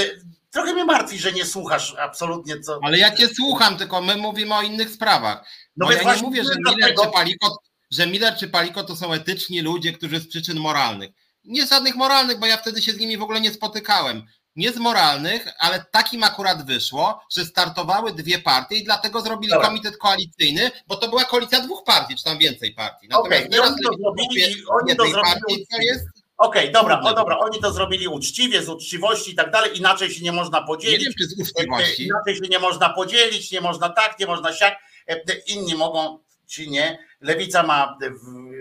trochę 0.50 0.72
mnie 0.72 0.84
martwi, 0.84 1.18
że 1.18 1.32
nie 1.32 1.44
słuchasz 1.44 1.94
absolutnie 1.98 2.60
co. 2.60 2.78
Ale 2.82 2.98
ja 2.98 3.16
cię 3.16 3.28
słucham, 3.28 3.76
tylko 3.76 4.00
my 4.00 4.16
mówimy 4.16 4.54
o 4.54 4.62
innych 4.62 4.90
sprawach. 4.90 5.48
No 5.76 5.86
No 5.86 5.92
ja 5.92 6.14
nie 6.14 6.22
mówię, 6.22 6.44
że 6.44 6.50
Miller 6.66 6.94
czy 6.94 7.10
Palikot, 7.12 7.52
że 7.90 8.06
Miller 8.06 8.36
czy 8.36 8.48
Palikot 8.48 8.86
to 8.86 8.96
są 8.96 9.12
etyczni 9.12 9.60
ludzie, 9.60 9.92
którzy 9.92 10.20
z 10.20 10.28
przyczyn 10.28 10.60
moralnych. 10.60 11.10
Nie 11.44 11.66
żadnych 11.66 11.94
moralnych, 11.94 12.38
bo 12.38 12.46
ja 12.46 12.56
wtedy 12.56 12.82
się 12.82 12.92
z 12.92 12.98
nimi 12.98 13.16
w 13.16 13.22
ogóle 13.22 13.40
nie 13.40 13.50
spotykałem. 13.52 14.22
Nie 14.56 14.72
z 14.72 14.76
moralnych, 14.76 15.48
ale 15.58 15.84
takim 15.90 16.24
akurat 16.24 16.66
wyszło, 16.66 17.20
że 17.36 17.44
startowały 17.44 18.12
dwie 18.12 18.38
partie 18.38 18.76
i 18.76 18.84
dlatego 18.84 19.20
zrobili 19.20 19.52
Dobra. 19.52 19.66
komitet 19.66 19.96
koalicyjny, 19.96 20.70
bo 20.86 20.96
to 20.96 21.08
była 21.08 21.24
koalicja 21.24 21.60
dwóch 21.60 21.84
partii, 21.84 22.16
czy 22.16 22.24
tam 22.24 22.38
więcej 22.38 22.74
partii. 22.74 23.08
Okej, 23.12 23.46
i 23.46 23.50
teraz 23.50 23.68
oni 23.68 23.82
to 23.82 23.92
zrobili, 23.98 24.44
oni 24.68 24.96
to 24.96 25.02
zrobili 25.06 25.22
partii, 25.22 25.62
uczciwie. 25.62 25.84
jest 25.84 26.04
Okej, 26.38 26.72
dobra, 26.72 26.94
Trudne 26.94 27.10
o 27.10 27.14
dobra, 27.14 27.38
oni 27.38 27.60
to 27.60 27.72
zrobili 27.72 28.08
uczciwie, 28.08 28.62
z 28.62 28.68
uczciwości 28.68 29.32
i 29.32 29.34
tak 29.34 29.50
dalej, 29.50 29.78
inaczej 29.78 30.10
się 30.10 30.24
nie 30.24 30.32
można 30.32 30.60
nie 30.60 30.66
podzielić. 30.66 31.04
wiem, 31.04 31.12
czy 31.18 31.26
z 31.26 31.40
uczciwości. 31.40 32.06
Inaczej 32.06 32.36
się 32.36 32.48
nie 32.50 32.58
można 32.58 32.90
podzielić, 32.90 33.50
nie 33.52 33.60
można 33.60 33.88
tak, 33.88 34.18
nie 34.18 34.26
można 34.26 34.52
siak. 34.52 34.74
E, 35.08 35.12
e, 35.12 35.36
Inni 35.46 35.74
mogą, 35.74 36.18
czy 36.46 36.66
nie. 36.66 36.98
Lewica 37.24 37.62
ma 37.62 37.98
e, 38.02 38.10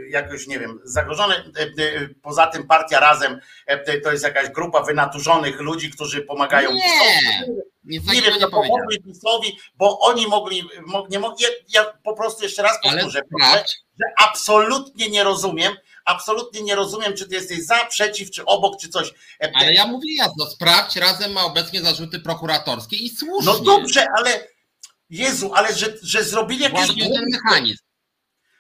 jakoś, 0.10 0.48
nie 0.48 0.60
wiem, 0.60 0.80
zagrożone. 0.84 1.36
E, 1.36 1.62
e, 1.62 2.10
Poza 2.22 2.48
tym 2.48 2.68
partia 2.68 3.00
razem 3.00 3.40
to 4.04 4.12
jest 4.12 4.24
jakaś 4.24 4.50
grupa 4.50 4.84
wynaturzonych 4.84 5.60
ludzi, 5.60 5.92
którzy 5.92 6.22
pomagają. 6.22 6.72
Nie, 6.74 6.82
PiS-owi. 6.82 7.52
nic 7.84 8.04
Nie 8.04 8.08
takiego 8.08 8.26
wiem, 8.32 8.40
nie 8.40 8.48
pomogli 8.48 9.04
PiSowi, 9.04 9.58
bo 9.76 10.00
oni 10.00 10.28
mogli, 10.28 10.70
mo- 10.86 11.08
nie 11.10 11.20
mogli. 11.20 11.46
Ja, 11.70 11.86
po 12.04 12.14
prostu 12.14 12.44
jeszcze 12.44 12.62
raz 12.64 12.80
powtórzę, 12.84 13.22
sprawdź, 13.36 13.78
że 14.00 14.06
absolutnie 14.18 15.10
nie 15.10 15.24
rozumiem, 15.24 15.74
absolutnie 16.06 16.62
nie 16.62 16.76
rozumiem, 16.76 17.14
czy 17.14 17.28
ty 17.28 17.36
jesteś 17.36 17.66
za, 17.66 17.86
przeciw, 17.86 18.32
czy 18.32 18.46
obok, 18.46 18.82
czy 18.82 18.90
coś. 18.90 19.14
Ale 19.54 19.74
ja 19.74 19.88
mówię 19.88 20.16
jasno, 20.16 20.46
sprawdź, 20.46 20.96
razem 20.96 21.32
ma 21.32 21.44
obecnie 21.46 21.82
zarzuty 21.82 22.20
prokuratorskie 22.20 22.96
i 22.96 23.10
słusznie. 23.10 23.52
No 23.54 23.60
dobrze, 23.60 24.06
ale 24.18 24.48
Jezu, 25.10 25.52
ale 25.54 25.74
że, 25.76 25.94
że 26.02 26.24
zrobili 26.24 26.64
jakieś 26.64 26.86
Właśnie 26.86 27.10
ten 27.10 27.26
mechanizm. 27.32 27.84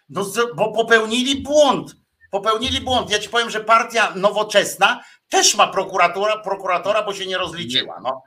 No, 0.09 0.25
bo 0.55 0.71
popełnili 0.71 1.41
błąd. 1.41 1.95
Popełnili 2.31 2.81
błąd. 2.81 3.09
Ja 3.09 3.19
ci 3.19 3.29
powiem, 3.29 3.49
że 3.49 3.59
partia 3.59 4.13
nowoczesna 4.15 5.03
też 5.29 5.55
ma 5.55 5.67
prokuratora, 5.67 6.37
prokuratora 6.37 7.03
bo 7.03 7.13
się 7.13 7.25
nie 7.25 7.37
rozliczyła. 7.37 7.99
No. 8.03 8.23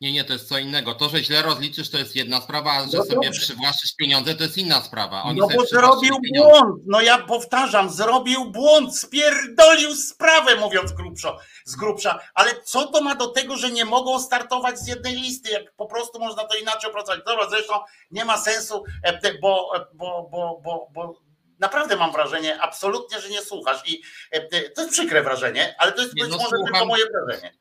Nie, 0.00 0.12
nie, 0.12 0.24
to 0.24 0.32
jest 0.32 0.48
co 0.48 0.58
innego. 0.58 0.94
To, 0.94 1.08
że 1.08 1.24
źle 1.24 1.42
rozliczysz, 1.42 1.90
to 1.90 1.98
jest 1.98 2.16
jedna 2.16 2.40
sprawa, 2.40 2.72
a 2.72 2.88
że 2.88 2.96
No 2.98 3.04
sobie 3.04 3.30
przywłaszczysz 3.30 3.94
pieniądze, 3.94 4.34
to 4.34 4.42
jest 4.42 4.58
inna 4.58 4.82
sprawa. 4.82 5.22
Oni 5.22 5.40
no 5.40 5.48
bo 5.56 5.66
zrobił 5.66 6.20
pieniądze. 6.20 6.50
błąd. 6.60 6.82
No 6.86 7.00
ja 7.00 7.18
powtarzam, 7.18 7.90
zrobił 7.90 8.50
błąd, 8.50 8.98
spierdolił 8.98 9.94
sprawę, 9.94 10.56
mówiąc 10.56 10.92
grubszo, 10.92 11.38
z 11.64 11.76
grubsza. 11.76 12.18
Ale 12.34 12.62
co 12.64 12.86
to 12.86 13.00
ma 13.00 13.14
do 13.14 13.28
tego, 13.28 13.56
że 13.56 13.70
nie 13.70 13.84
mogą 13.84 14.20
startować 14.20 14.78
z 14.78 14.88
jednej 14.88 15.14
listy, 15.14 15.50
jak 15.50 15.74
po 15.76 15.86
prostu 15.86 16.18
można 16.18 16.44
to 16.44 16.56
inaczej 16.56 16.90
opracować. 16.90 17.20
Dobra, 17.26 17.50
zresztą 17.50 17.74
nie 18.10 18.24
ma 18.24 18.38
sensu, 18.38 18.84
e, 19.04 19.38
bo, 19.42 19.70
e, 19.76 19.86
bo, 19.94 20.28
bo, 20.32 20.60
bo, 20.64 20.88
bo 20.92 21.20
naprawdę 21.58 21.96
mam 21.96 22.12
wrażenie, 22.12 22.60
absolutnie, 22.60 23.20
że 23.20 23.28
nie 23.28 23.42
słuchasz. 23.42 23.82
I 23.88 24.02
e, 24.30 24.68
to 24.70 24.80
jest 24.82 24.92
przykre 24.92 25.22
wrażenie, 25.22 25.74
ale 25.78 25.92
to 25.92 26.02
jest 26.02 26.14
Nie, 26.14 26.22
być 26.22 26.30
no 26.32 26.36
może 26.36 26.48
słucham. 26.56 26.72
tylko 26.72 26.86
moje 26.86 27.04
wrażenie. 27.06 27.54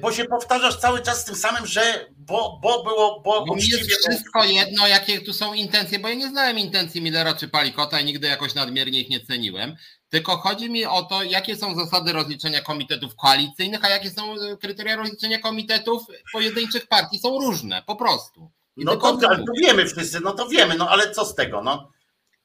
Bo 0.00 0.12
się 0.12 0.24
powtarzasz 0.24 0.76
cały 0.76 1.02
czas 1.02 1.24
tym 1.24 1.34
samym, 1.34 1.66
że 1.66 2.10
bo, 2.16 2.58
bo 2.62 2.82
było, 2.82 3.20
bo 3.20 3.44
Bo 3.46 3.52
uczciwie 3.52 3.78
jest 3.78 4.08
wszystko 4.08 4.44
jedno, 4.44 4.88
jakie 4.88 5.20
tu 5.20 5.32
są 5.32 5.54
intencje, 5.54 5.98
bo 5.98 6.08
ja 6.08 6.14
nie 6.14 6.28
znałem 6.28 6.58
intencji 6.58 7.02
Millera 7.02 7.34
czy 7.34 7.48
Palikota 7.48 8.00
i 8.00 8.04
nigdy 8.04 8.26
jakoś 8.26 8.54
nadmiernie 8.54 9.00
ich 9.00 9.10
nie 9.10 9.20
ceniłem. 9.20 9.76
Tylko 10.08 10.36
chodzi 10.36 10.70
mi 10.70 10.84
o 10.84 11.02
to, 11.02 11.22
jakie 11.22 11.56
są 11.56 11.74
zasady 11.74 12.12
rozliczenia 12.12 12.60
komitetów 12.60 13.16
koalicyjnych, 13.16 13.84
a 13.84 13.88
jakie 13.88 14.10
są 14.10 14.34
e, 14.34 14.56
kryteria 14.56 14.96
rozliczenia 14.96 15.38
komitetów 15.38 16.02
pojedynczych 16.32 16.86
partii. 16.86 17.18
Są 17.18 17.40
różne, 17.40 17.82
po 17.86 17.96
prostu. 17.96 18.50
I 18.76 18.84
No 18.84 18.96
to, 18.96 19.18
ale 19.28 19.38
to 19.38 19.52
wiemy 19.62 19.86
wszyscy, 19.86 20.20
no 20.20 20.32
to 20.32 20.48
wiemy, 20.48 20.74
no 20.74 20.88
ale 20.88 21.10
co 21.10 21.24
z 21.24 21.34
tego, 21.34 21.62
no? 21.62 21.90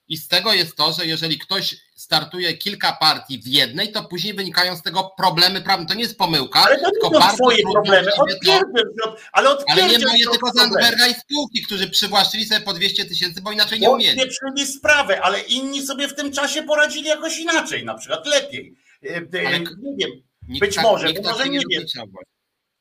I 0.07 0.17
z 0.17 0.27
tego 0.27 0.53
jest 0.53 0.75
to, 0.75 0.93
że 0.93 1.05
jeżeli 1.05 1.39
ktoś 1.39 1.75
startuje 1.95 2.57
kilka 2.57 2.93
partii 2.99 3.39
w 3.39 3.47
jednej, 3.47 3.91
to 3.91 4.03
później 4.03 4.33
wynikają 4.33 4.75
z 4.77 4.81
tego 4.81 5.11
problemy 5.17 5.61
prawne. 5.61 5.85
To 5.85 5.93
nie 5.93 6.01
jest 6.01 6.17
pomyłka, 6.17 6.59
Ale 6.59 6.79
to 6.79 6.91
tylko 6.91 7.09
nie 7.19 7.25
są 7.29 7.35
twoje 7.35 7.63
problemy, 7.73 8.11
to- 8.15 9.15
ale 9.31 9.49
Ale 9.67 9.87
nie 9.87 9.99
moje, 9.99 10.25
tylko. 10.31 10.51
Zandberga 10.55 11.07
i 11.07 11.13
spółki, 11.13 11.61
którzy 11.61 11.89
przywłaszczyli 11.89 12.45
sobie 12.45 12.61
po 12.61 12.73
200 12.73 13.05
tysięcy, 13.05 13.41
bo 13.41 13.51
inaczej 13.51 13.79
nie 13.79 13.89
umieli. 13.89 14.21
Odpieprzyli 14.21 14.67
sprawę, 14.67 15.21
ale 15.21 15.39
inni 15.39 15.85
sobie 15.85 16.07
w 16.07 16.15
tym 16.15 16.31
czasie 16.31 16.63
poradzili 16.63 17.07
jakoś 17.07 17.37
inaczej, 17.37 17.85
na 17.85 17.93
przykład 17.95 18.27
lepiej. 18.27 18.75
E, 19.03 19.07
e, 19.15 19.47
Ale- 19.47 19.59
Nie 19.59 19.95
wiem, 19.97 20.11
być 20.59 20.75
tak, 20.75 20.83
może, 20.83 21.07
może 21.23 21.49
nie 21.49 21.59
nie 21.59 21.65
wiem. 21.69 21.83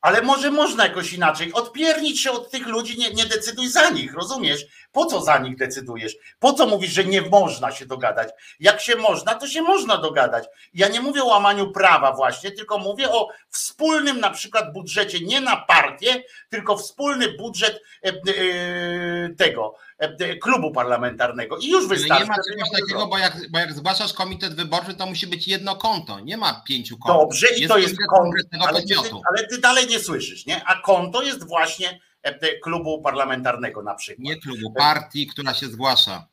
ale 0.01 0.23
może 0.23 0.51
można 0.51 0.85
jakoś 0.87 1.13
inaczej. 1.13 1.53
Odpiernić 1.53 2.21
się 2.21 2.31
od 2.31 2.51
tych 2.51 2.67
ludzi, 2.67 2.99
nie, 2.99 3.11
nie 3.11 3.27
decyduj 3.27 3.69
za 3.69 3.91
nich, 3.91 4.15
rozumiesz? 4.15 4.67
Po 4.93 5.07
co 5.07 5.21
za 5.21 5.39
nich 5.39 5.57
decydujesz? 5.57 6.17
Po 6.39 6.53
co 6.53 6.67
mówisz, 6.67 6.93
że 6.93 7.05
nie 7.05 7.23
można 7.23 7.73
się 7.73 7.87
dogadać? 7.87 8.29
Jak 8.61 8.81
się 8.81 8.97
można, 8.97 9.35
to 9.35 9.47
się 9.47 9.63
można 9.63 9.97
dogadać. 9.97 10.45
Ja 10.75 10.89
nie 10.89 11.01
mówię 11.01 11.23
o 11.23 11.27
łamaniu 11.27 11.73
prawa 11.73 12.13
właśnie, 12.13 12.51
tylko 12.51 12.79
mówię 12.79 13.11
o 13.11 13.29
wspólnym 13.49 14.21
na 14.21 14.31
przykład 14.31 14.73
budżecie, 14.73 15.21
nie 15.21 15.41
na 15.41 15.57
partię, 15.57 16.23
tylko 16.49 16.77
wspólny 16.77 17.33
budżet 17.33 17.83
e, 18.05 18.09
e, 18.09 18.15
tego 19.39 19.75
e, 19.99 20.37
klubu 20.37 20.71
parlamentarnego. 20.71 21.59
I 21.59 21.71
już 21.71 21.89
wystarczy. 21.89 22.25
nie 22.25 22.29
ma 22.31 22.37
czegoś 22.51 22.71
takiego, 22.81 23.07
bo 23.07 23.19
jak, 23.19 23.51
bo 23.51 23.59
jak 23.59 23.73
zgłaszasz 23.73 24.13
komitet 24.13 24.55
wyborczy, 24.55 24.95
to 24.95 25.07
musi 25.07 25.27
być 25.27 25.49
jedno 25.49 25.77
konto. 25.77 26.21
Nie 26.21 26.37
ma 26.37 26.63
pięciu 26.69 26.99
kont. 26.99 27.21
Dobrze, 27.21 27.47
i 27.57 27.69
to 27.69 27.79
jest 27.79 27.97
konto, 28.11 28.39
ale 28.69 28.83
ty, 28.83 28.95
ale 29.31 29.47
ty 29.47 29.59
dalej 29.59 29.87
nie 29.87 30.01
słyszysz, 30.01 30.47
nie? 30.47 30.65
A 30.65 30.81
konto 30.81 31.23
jest 31.23 31.49
właśnie 31.49 32.01
klubu 32.63 33.03
parlamentarnego 33.03 33.83
na 33.83 33.95
przykład. 33.95 34.25
Nie 34.25 34.37
klubu, 34.37 34.73
partii, 34.73 35.27
która 35.27 35.55
się 35.55 35.67
zgłasza. 35.67 36.27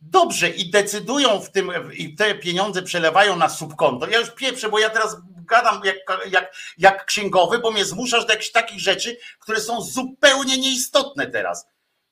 Dobrze, 0.00 0.48
i 0.48 0.70
decydują 0.70 1.40
w 1.40 1.50
tym, 1.50 1.70
i 1.92 2.14
te 2.14 2.34
pieniądze 2.34 2.82
przelewają 2.82 3.36
na 3.36 3.48
subkonto. 3.48 4.08
Ja 4.08 4.18
już 4.18 4.30
pieprzę, 4.30 4.68
bo 4.68 4.78
ja 4.78 4.90
teraz 4.90 5.16
gadam 5.46 5.80
jak, 5.84 5.96
jak, 6.30 6.54
jak 6.78 7.04
księgowy, 7.04 7.58
bo 7.58 7.70
mnie 7.70 7.84
zmuszasz 7.84 8.26
do 8.26 8.32
jakichś 8.32 8.52
takich 8.52 8.80
rzeczy, 8.80 9.16
które 9.38 9.60
są 9.60 9.80
zupełnie 9.80 10.58
nieistotne 10.58 11.26
teraz. 11.26 11.66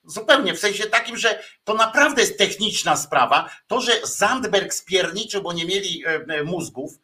Zupełnie, 0.04 0.54
w 0.54 0.58
sensie 0.58 0.86
takim, 0.86 1.16
że 1.16 1.42
to 1.64 1.74
naprawdę 1.74 2.20
jest 2.20 2.38
techniczna 2.38 2.96
sprawa. 2.96 3.50
To, 3.66 3.80
że 3.80 3.92
Zandberg 4.04 4.74
spierniczył, 4.74 5.42
bo 5.42 5.52
nie 5.52 5.64
mieli 5.64 6.04
e, 6.06 6.10
e, 6.28 6.44
mózgów, 6.44 6.98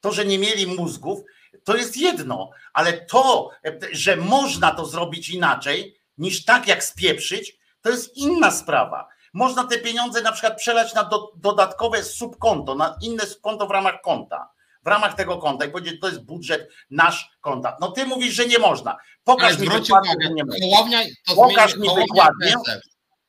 to, 0.00 0.12
że 0.12 0.24
nie 0.24 0.38
mieli 0.38 0.66
mózgów, 0.66 1.20
to 1.64 1.76
jest 1.76 1.96
jedno, 1.96 2.50
ale 2.72 2.92
to, 2.92 3.50
że 3.92 4.16
można 4.16 4.74
to 4.74 4.86
zrobić 4.86 5.28
inaczej, 5.28 5.96
niż 6.18 6.44
tak 6.44 6.68
jak 6.68 6.84
spieprzyć, 6.84 7.56
to 7.80 7.90
jest 7.90 8.16
inna 8.16 8.50
sprawa. 8.50 9.08
Można 9.32 9.64
te 9.64 9.78
pieniądze 9.78 10.22
na 10.22 10.32
przykład 10.32 10.56
przelać 10.56 10.94
na 10.94 11.04
do, 11.04 11.32
dodatkowe 11.36 12.04
subkonto, 12.04 12.74
na 12.74 12.96
inne 13.02 13.24
konto 13.42 13.66
w 13.66 13.70
ramach 13.70 14.00
konta. 14.02 14.50
W 14.84 14.86
ramach 14.86 15.14
tego 15.14 15.38
konta 15.38 15.64
i 15.64 15.70
powiedzieć, 15.70 16.00
to 16.00 16.08
jest 16.08 16.24
budżet 16.24 16.68
nasz 16.90 17.30
konta. 17.40 17.76
No 17.80 17.90
ty 17.90 18.06
mówisz, 18.06 18.34
że 18.34 18.46
nie 18.46 18.58
można. 18.58 18.96
Pokaż 19.24 19.58
mi 19.58 19.68
dokładnie, 19.68 20.44
Hołownia, 20.62 21.02
to 21.26 21.34
Pokaż 21.34 21.76
mi 21.76 21.88
dokładnie. 21.88 22.54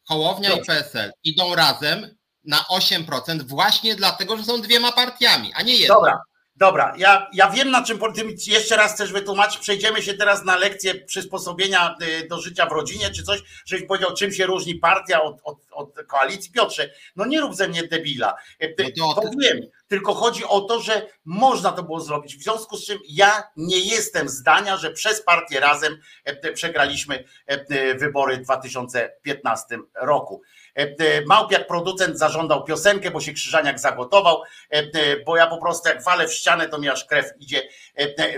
Hołownia 0.08 0.54
i 0.54 0.66
PSL 0.66 1.12
idą 1.24 1.56
razem 1.56 2.16
na 2.44 2.58
8% 2.58 3.44
właśnie 3.44 3.96
dlatego, 3.96 4.38
że 4.38 4.44
są 4.44 4.62
dwiema 4.62 4.92
partiami, 4.92 5.52
a 5.56 5.62
nie 5.62 5.76
jedną. 5.76 5.96
Dobra, 5.96 6.22
Dobra, 6.56 6.94
ja, 6.98 7.30
ja 7.34 7.50
wiem 7.50 7.72
na 7.72 7.84
czym 7.84 8.00
tym 8.16 8.30
jeszcze 8.48 8.76
raz 8.76 8.94
chcesz 8.94 9.12
wytłumaczyć. 9.12 9.60
Przejdziemy 9.60 10.02
się 10.02 10.14
teraz 10.14 10.46
na 10.46 10.56
lekcję 10.56 10.96
przysposobienia 10.96 11.96
y, 12.24 12.28
do 12.28 12.42
życia 12.42 12.66
w 12.66 12.72
rodzinie, 12.72 13.12
czy 13.12 13.24
coś, 13.24 13.44
żebyś 13.66 13.88
powiedział, 13.88 14.14
czym 14.14 14.32
się 14.32 14.46
różni 14.46 14.76
partia 14.76 15.22
od, 15.22 15.42
od, 15.44 15.58
od 15.72 15.96
koalicji. 16.08 16.52
Piotrze, 16.52 16.90
no 17.16 17.26
nie 17.26 17.42
rób 17.42 17.56
ze 17.56 17.68
mnie 17.68 17.84
debila. 17.84 18.36
Y, 18.64 18.76
no 18.98 19.14
to, 19.14 19.22
to 19.22 19.30
wiem, 19.42 19.58
tylko 19.88 20.14
chodzi 20.14 20.46
o 20.46 20.62
to, 20.62 20.80
że 20.80 21.08
można 21.26 21.72
to 21.72 21.84
było 21.84 22.00
zrobić. 22.00 22.38
W 22.38 22.44
związku 22.44 22.78
z 22.78 22.86
czym 22.86 23.00
ja 23.10 23.44
nie 23.58 23.80
jestem 23.80 24.30
zdania, 24.30 24.78
że 24.78 24.92
przez 24.92 25.24
partię 25.24 25.60
razem 25.60 25.98
y, 26.46 26.54
przegraliśmy 26.54 27.24
wybory 27.98 28.38
w 28.38 28.42
2015 28.42 29.80
roku. 30.02 30.42
E, 30.78 30.82
e, 30.82 31.26
Małpiak 31.26 31.68
producent 31.68 32.20
zażądał 32.20 32.64
piosenkę, 32.64 33.12
bo 33.12 33.20
się 33.20 33.34
Krzyżaniak 33.34 33.80
zagotował, 33.80 34.42
e, 34.70 34.84
bo 35.26 35.38
ja 35.38 35.48
po 35.48 35.58
prostu 35.58 35.90
jak 35.90 36.04
walę 36.04 36.28
w 36.28 36.34
ścianę, 36.34 36.70
to 36.70 36.80
mi 36.80 36.90
aż 36.90 37.06
krew 37.06 37.26
idzie, 37.40 37.62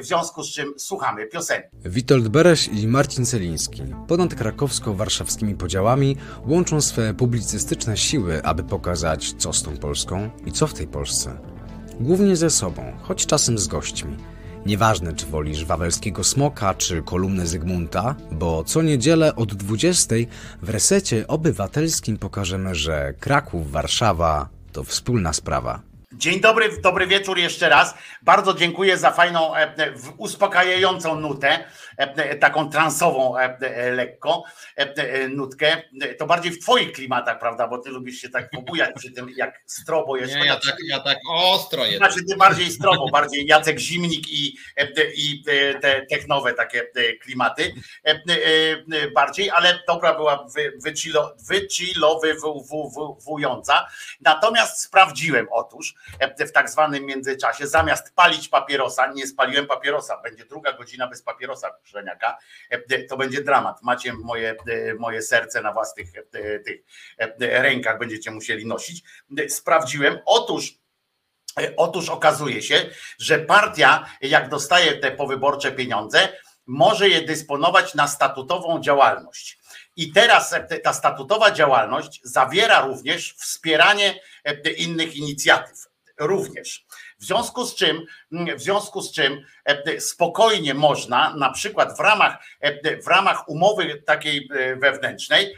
w 0.01 0.05
związku 0.05 0.43
z 0.43 0.53
czym 0.53 0.73
słuchamy 0.77 1.27
piosenki. 1.27 1.67
Witold 1.85 2.27
Bereś 2.27 2.67
i 2.67 2.87
Marcin 2.87 3.25
Celiński 3.25 3.83
ponad 4.07 4.35
krakowsko-warszawskimi 4.35 5.55
podziałami 5.55 6.17
łączą 6.47 6.81
swe 6.81 7.13
publicystyczne 7.13 7.97
siły, 7.97 8.41
aby 8.43 8.63
pokazać, 8.63 9.33
co 9.37 9.53
z 9.53 9.63
tą 9.63 9.77
Polską 9.77 10.29
i 10.45 10.51
co 10.51 10.67
w 10.67 10.73
tej 10.73 10.87
Polsce. 10.87 11.37
Głównie 11.99 12.35
ze 12.35 12.49
sobą, 12.49 12.97
choć 13.01 13.25
czasem 13.25 13.57
z 13.57 13.67
gośćmi– 13.67 14.17
Nieważne, 14.65 15.13
czy 15.13 15.25
wolisz 15.25 15.65
wawelskiego 15.65 16.23
smoka, 16.23 16.73
czy 16.73 17.01
kolumnę 17.01 17.47
Zygmunta, 17.47 18.15
bo 18.31 18.63
co 18.63 18.81
niedzielę 18.81 19.35
od 19.35 19.53
20 19.53 20.15
w 20.61 20.69
resecie 20.69 21.27
obywatelskim 21.27 22.17
pokażemy, 22.17 22.75
że 22.75 23.13
Kraków, 23.19 23.71
Warszawa 23.71 24.49
to 24.71 24.83
wspólna 24.83 25.33
sprawa. 25.33 25.94
Dzień 26.17 26.39
dobry, 26.39 26.81
dobry 26.81 27.07
wieczór 27.07 27.37
jeszcze 27.37 27.69
raz. 27.69 27.95
Bardzo 28.21 28.53
dziękuję 28.53 28.97
za 28.97 29.11
fajną, 29.11 29.55
e, 29.55 29.73
uspokajającą 30.17 31.19
nutę, 31.19 31.65
e, 31.97 32.35
taką 32.35 32.69
transową 32.69 33.37
e, 33.37 33.91
lekko 33.91 34.43
nutkę. 35.29 35.81
To 36.19 36.25
bardziej 36.25 36.51
w 36.51 36.59
twoich 36.59 36.91
klimatach, 36.91 37.39
prawda? 37.39 37.67
Bo 37.67 37.77
ty 37.77 37.89
lubisz 37.89 38.21
się 38.21 38.29
tak 38.29 38.49
pobujać 38.49 38.95
przy 38.95 39.11
tym, 39.11 39.29
jak 39.35 39.61
strobo 39.65 40.17
jest. 40.17 40.35
Nie, 40.35 40.45
ja 40.45 40.55
tak, 40.55 40.75
ja 40.87 40.99
tak 40.99 41.17
ostro 41.29 41.85
jest. 41.85 41.97
Znaczy 41.97 42.19
ty 42.29 42.35
bardziej 42.35 42.71
strobo, 42.71 43.09
bardziej 43.09 43.45
Jacek 43.45 43.79
Zimnik 43.79 44.29
i, 44.29 44.57
i 45.15 45.43
te 45.81 46.05
technowe 46.09 46.53
takie 46.53 46.83
klimaty 47.21 47.73
bardziej, 49.15 49.49
ale 49.49 49.79
dobra 49.87 50.13
była 50.13 50.47
wychillowywująca. 51.49 53.87
Natomiast 54.21 54.81
sprawdziłem 54.81 55.47
otóż, 55.51 55.95
w 56.39 56.51
tak 56.51 56.69
zwanym 56.69 57.05
międzyczasie. 57.05 57.67
Zamiast 57.67 58.15
palić 58.15 58.49
papierosa, 58.49 59.13
nie 59.13 59.27
spaliłem 59.27 59.67
papierosa, 59.67 60.21
będzie 60.21 60.45
druga 60.45 60.73
godzina 60.73 61.07
bez 61.07 61.21
papierosa 61.21 61.71
Żeniaka, 61.83 62.37
to 63.09 63.17
będzie 63.17 63.43
dramat. 63.43 63.83
Macie 63.83 64.13
moje, 64.13 64.55
moje 64.99 65.21
serce 65.21 65.61
na 65.61 65.73
własnych 65.73 66.07
tych 66.65 66.79
rękach, 67.39 67.99
będziecie 67.99 68.31
musieli 68.31 68.65
nosić. 68.65 69.03
Sprawdziłem. 69.49 70.19
Otóż 70.25 70.73
Otóż 71.77 72.09
okazuje 72.09 72.61
się, 72.61 72.89
że 73.19 73.39
partia, 73.39 74.05
jak 74.21 74.49
dostaje 74.49 74.93
te 74.93 75.11
powyborcze 75.11 75.71
pieniądze, 75.71 76.29
może 76.65 77.09
je 77.09 77.21
dysponować 77.21 77.95
na 77.95 78.07
statutową 78.07 78.81
działalność. 78.81 79.59
I 79.95 80.11
teraz 80.11 80.55
ta 80.83 80.93
statutowa 80.93 81.51
działalność 81.51 82.21
zawiera 82.23 82.81
również 82.81 83.33
wspieranie 83.33 84.19
innych 84.77 85.15
inicjatyw 85.15 85.87
również. 86.19 86.85
W 87.19 87.25
związku 87.25 87.65
z 87.65 87.75
czym, 87.75 88.05
w 88.31 88.61
związku 88.61 89.01
z 89.01 89.11
czym 89.11 89.45
e, 89.65 90.01
spokojnie 90.01 90.73
można 90.73 91.35
na 91.35 91.51
przykład 91.51 91.97
w 91.97 91.99
ramach, 91.99 92.37
e, 92.59 93.01
w 93.01 93.07
ramach 93.07 93.49
umowy 93.49 94.03
takiej 94.05 94.49
e, 94.51 94.75
wewnętrznej 94.75 95.55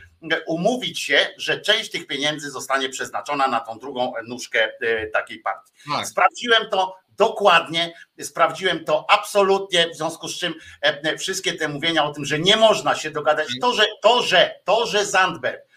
umówić 0.48 1.00
się, 1.00 1.28
że 1.38 1.62
część 1.62 1.92
tych 1.92 2.08
pieniędzy 2.08 2.52
zostanie 2.52 2.90
przeznaczona 2.90 3.48
na 3.48 3.60
tą 3.60 3.80
drugą 3.80 4.14
nóżkę 4.28 4.72
takiej 5.14 5.40
partii. 5.40 5.74
Tak. 5.92 6.08
Sprawdziłem 6.08 6.70
to 6.72 6.96
dokładnie, 7.18 7.94
sprawdziłem 8.22 8.86
to 8.86 9.06
absolutnie, 9.10 9.90
w 9.90 9.96
związku 9.96 10.28
z 10.28 10.40
czym 10.40 10.54
wszystkie 11.18 11.54
te 11.54 11.68
mówienia 11.68 12.06
o 12.06 12.14
tym, 12.14 12.26
że 12.26 12.40
nie 12.40 12.58
można 12.58 12.96
się 12.96 13.12
dogadać, 13.12 13.48
to, 13.62 13.74
że 13.74 13.86
to, 14.02 14.22
że, 14.22 14.60
to, 14.66 14.86
że 14.86 15.06
Zandberg 15.06 15.68
E, 15.68 15.77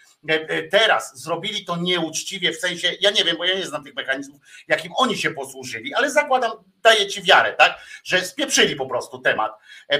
teraz 0.71 1.21
zrobili 1.21 1.65
to 1.65 1.77
nieuczciwie, 1.77 2.51
w 2.51 2.59
sensie, 2.59 2.91
ja 2.99 3.11
nie 3.11 3.23
wiem, 3.23 3.37
bo 3.37 3.45
ja 3.45 3.55
nie 3.55 3.65
znam 3.65 3.83
tych 3.83 3.95
mechanizmów, 3.95 4.41
jakim 4.67 4.91
oni 4.95 5.17
się 5.17 5.31
posłużyli, 5.31 5.93
ale 5.93 6.11
zakładam, 6.11 6.51
daję 6.83 7.07
ci 7.07 7.21
wiarę, 7.21 7.53
tak, 7.53 7.77
że 8.03 8.21
spieprzyli 8.21 8.75
po 8.75 8.85
prostu 8.85 9.19
temat, 9.19 9.51
e, 9.89 9.99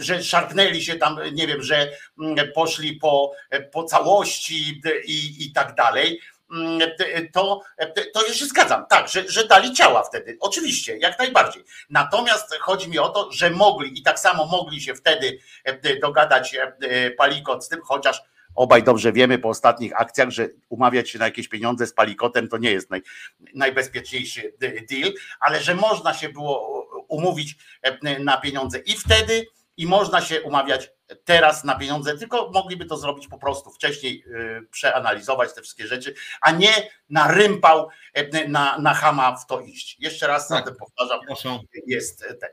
że 0.00 0.22
szarpnęli 0.22 0.82
się 0.82 0.94
tam, 0.94 1.20
nie 1.32 1.46
wiem, 1.46 1.62
że 1.62 1.90
mm, 2.20 2.52
poszli 2.52 2.96
po, 2.96 3.32
po 3.72 3.84
całości 3.84 4.80
i, 5.04 5.46
i 5.46 5.52
tak 5.52 5.74
dalej, 5.74 6.20
mm, 6.52 6.80
to, 7.32 7.60
to 8.14 8.26
ja 8.26 8.34
się 8.34 8.46
zgadzam, 8.46 8.86
tak, 8.90 9.08
że, 9.08 9.28
że 9.28 9.46
dali 9.46 9.72
ciała 9.72 10.02
wtedy, 10.02 10.36
oczywiście, 10.40 10.98
jak 10.98 11.18
najbardziej. 11.18 11.64
Natomiast 11.90 12.54
chodzi 12.60 12.88
mi 12.88 12.98
o 12.98 13.08
to, 13.08 13.32
że 13.32 13.50
mogli 13.50 13.98
i 13.98 14.02
tak 14.02 14.18
samo 14.18 14.46
mogli 14.46 14.80
się 14.80 14.94
wtedy 14.94 15.38
dogadać 16.02 16.56
Palikot 17.16 17.64
z 17.64 17.68
tym, 17.68 17.80
chociaż 17.82 18.22
Obaj 18.54 18.82
dobrze 18.82 19.12
wiemy 19.12 19.38
po 19.38 19.48
ostatnich 19.48 20.00
akcjach, 20.00 20.30
że 20.30 20.48
umawiać 20.68 21.10
się 21.10 21.18
na 21.18 21.24
jakieś 21.24 21.48
pieniądze 21.48 21.86
z 21.86 21.94
palikotem 21.94 22.48
to 22.48 22.58
nie 22.58 22.72
jest 22.72 22.90
naj, 22.90 23.02
najbezpieczniejszy 23.54 24.54
deal, 24.90 25.12
ale 25.40 25.62
że 25.62 25.74
można 25.74 26.14
się 26.14 26.28
było 26.28 26.84
umówić 27.08 27.56
e, 27.82 28.18
na 28.20 28.36
pieniądze 28.36 28.78
i 28.78 28.92
wtedy, 28.92 29.46
i 29.76 29.86
można 29.86 30.20
się 30.20 30.42
umawiać 30.42 30.90
teraz 31.24 31.64
na 31.64 31.74
pieniądze, 31.74 32.18
tylko 32.18 32.50
mogliby 32.50 32.86
to 32.86 32.96
zrobić 32.96 33.28
po 33.28 33.38
prostu 33.38 33.70
wcześniej, 33.70 34.24
e, 34.34 34.62
przeanalizować 34.70 35.54
te 35.54 35.62
wszystkie 35.62 35.86
rzeczy, 35.86 36.14
a 36.40 36.50
nie 36.50 36.90
na 37.10 37.28
rympał, 37.28 37.88
e, 38.14 38.48
na, 38.48 38.78
na 38.78 38.94
hama 38.94 39.36
w 39.36 39.46
to 39.46 39.60
iść. 39.60 39.96
Jeszcze 39.98 40.26
raz 40.26 40.48
tak, 40.48 40.76
powtarzam, 40.76 41.20
proszę. 41.26 41.58
jest 41.86 42.20
ten 42.20 42.50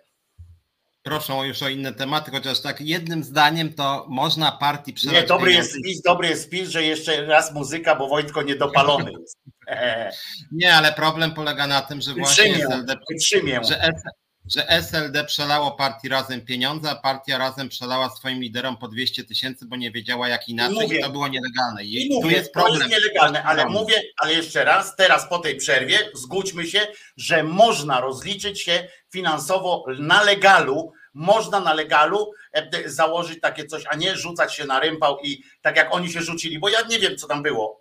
proszą 1.03 1.43
już 1.43 1.63
o 1.63 1.69
inne 1.69 1.93
tematy, 1.93 2.31
chociaż 2.31 2.61
tak 2.61 2.81
jednym 2.81 3.23
zdaniem 3.23 3.73
to 3.73 4.05
można 4.09 4.51
partii 4.51 4.93
przelać. 4.93 5.21
Nie, 5.21 5.27
dobry 5.27 5.53
jest 5.53 5.71
spis, 5.79 6.01
dobry 6.01 6.27
jest 6.27 6.43
spis, 6.43 6.69
że 6.69 6.83
jeszcze 6.83 7.25
raz 7.25 7.53
muzyka, 7.53 7.95
bo 7.95 8.07
Wojtko 8.07 8.41
niedopalony 8.41 9.11
jest. 9.19 9.37
Nie, 10.51 10.75
ale 10.75 10.93
problem 10.93 11.33
polega 11.33 11.67
na 11.67 11.81
tym, 11.81 12.01
że 12.01 12.13
właśnie 12.13 12.55
SLD, 12.55 12.95
że, 13.67 13.91
że 14.49 14.69
SLD 14.69 15.23
przelało 15.23 15.71
partii 15.71 16.09
Razem 16.09 16.41
pieniądze, 16.45 16.89
a 16.89 16.95
partia 16.95 17.37
Razem 17.37 17.69
przelała 17.69 18.09
swoim 18.09 18.41
liderom 18.41 18.77
po 18.77 18.87
200 18.87 19.23
tysięcy, 19.23 19.65
bo 19.65 19.75
nie 19.75 19.91
wiedziała 19.91 20.27
jak 20.29 20.49
inaczej 20.49 20.75
Mówię. 20.81 20.99
i 20.99 21.01
to 21.03 21.09
było 21.09 21.27
nielegalne. 21.27 21.83
I, 21.83 22.05
I 22.05 22.09
tu 22.09 22.15
mówię, 22.21 22.35
jest 22.35 22.53
to 22.53 22.59
problem. 22.59 22.89
jest 22.89 22.91
nielegalne, 23.03 23.43
ale 23.43 23.61
Problem. 23.61 23.81
mówię, 23.83 24.01
ale 24.17 24.33
jeszcze 24.33 24.63
raz, 24.63 24.95
teraz 24.95 25.29
po 25.29 25.39
tej 25.39 25.55
przerwie 25.57 25.99
zgódźmy 26.13 26.67
się, 26.67 26.87
że 27.17 27.43
można 27.43 27.99
rozliczyć 27.99 28.61
się 28.61 28.87
finansowo 29.11 29.85
na 29.99 30.23
legalu, 30.23 30.91
można 31.13 31.59
na 31.59 31.73
legalu 31.73 32.31
e, 32.51 32.69
d- 32.69 32.89
założyć 32.89 33.41
takie 33.41 33.65
coś, 33.65 33.83
a 33.89 33.95
nie 33.95 34.15
rzucać 34.15 34.55
się 34.55 34.65
na 34.65 34.79
rympał 34.79 35.17
i 35.23 35.43
tak 35.61 35.75
jak 35.75 35.93
oni 35.95 36.11
się 36.11 36.21
rzucili, 36.21 36.59
bo 36.59 36.69
ja 36.69 36.81
nie 36.81 36.99
wiem, 36.99 37.17
co 37.17 37.27
tam 37.27 37.43
było. 37.43 37.80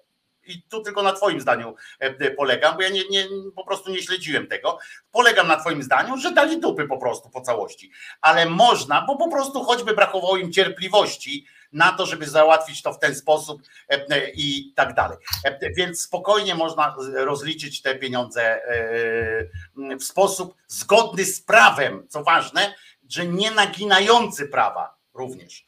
I 0.50 0.62
tu 0.62 0.82
tylko 0.82 1.02
na 1.02 1.12
Twoim 1.12 1.40
zdaniu 1.40 1.74
e, 1.98 2.10
d- 2.14 2.30
polegam, 2.30 2.76
bo 2.76 2.82
ja 2.82 2.88
nie, 2.88 3.08
nie, 3.10 3.26
po 3.56 3.64
prostu 3.64 3.90
nie 3.90 4.02
śledziłem 4.02 4.46
tego. 4.46 4.78
Polegam 5.12 5.48
na 5.48 5.56
Twoim 5.56 5.82
zdaniu, 5.82 6.16
że 6.16 6.32
dali 6.32 6.60
dupy 6.60 6.86
po 6.88 6.98
prostu 6.98 7.30
po 7.30 7.40
całości. 7.40 7.90
Ale 8.20 8.46
można, 8.46 9.02
bo 9.06 9.16
po 9.16 9.30
prostu 9.30 9.64
choćby 9.64 9.94
brakowało 9.94 10.36
im 10.36 10.52
cierpliwości 10.52 11.46
na 11.72 11.92
to, 11.92 12.06
żeby 12.06 12.26
załatwić 12.26 12.82
to 12.82 12.92
w 12.92 12.98
ten 12.98 13.14
sposób 13.14 13.62
e, 13.90 13.94
e, 14.10 14.30
i 14.30 14.72
tak 14.76 14.94
dalej. 14.94 15.18
E, 15.44 15.70
Więc 15.72 16.00
spokojnie 16.00 16.54
można 16.54 16.96
rozliczyć 17.14 17.82
te 17.82 17.94
pieniądze 17.94 18.42
e, 18.42 19.96
w 19.98 20.04
sposób 20.04 20.54
zgodny 20.68 21.24
z 21.24 21.40
prawem, 21.42 22.06
co 22.08 22.22
ważne, 22.24 22.74
że 23.08 23.26
nie 23.26 23.50
naginający 23.50 24.48
prawa 24.48 24.96
również. 25.14 25.64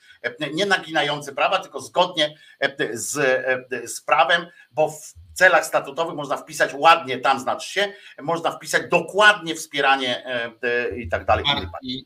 Nie 0.53 0.67
naginający 0.67 1.35
prawa, 1.35 1.59
tylko 1.59 1.81
zgodnie 1.81 2.35
e, 2.61 2.97
z, 2.97 3.17
e, 3.17 3.89
z 3.89 4.01
prawem, 4.01 4.47
bo 4.71 4.89
w 4.89 5.15
celach 5.35 5.67
statutowych 5.67 6.15
można 6.15 6.37
wpisać 6.37 6.71
ładnie, 6.75 7.19
tam 7.19 7.41
znaczy 7.41 7.69
się, 7.69 7.93
można 8.23 8.51
wpisać 8.51 8.83
dokładnie 8.91 9.55
wspieranie 9.55 10.27
e, 10.27 10.99
i 10.99 11.09
tak 11.09 11.25
dalej. 11.25 11.45
partii, 11.45 12.05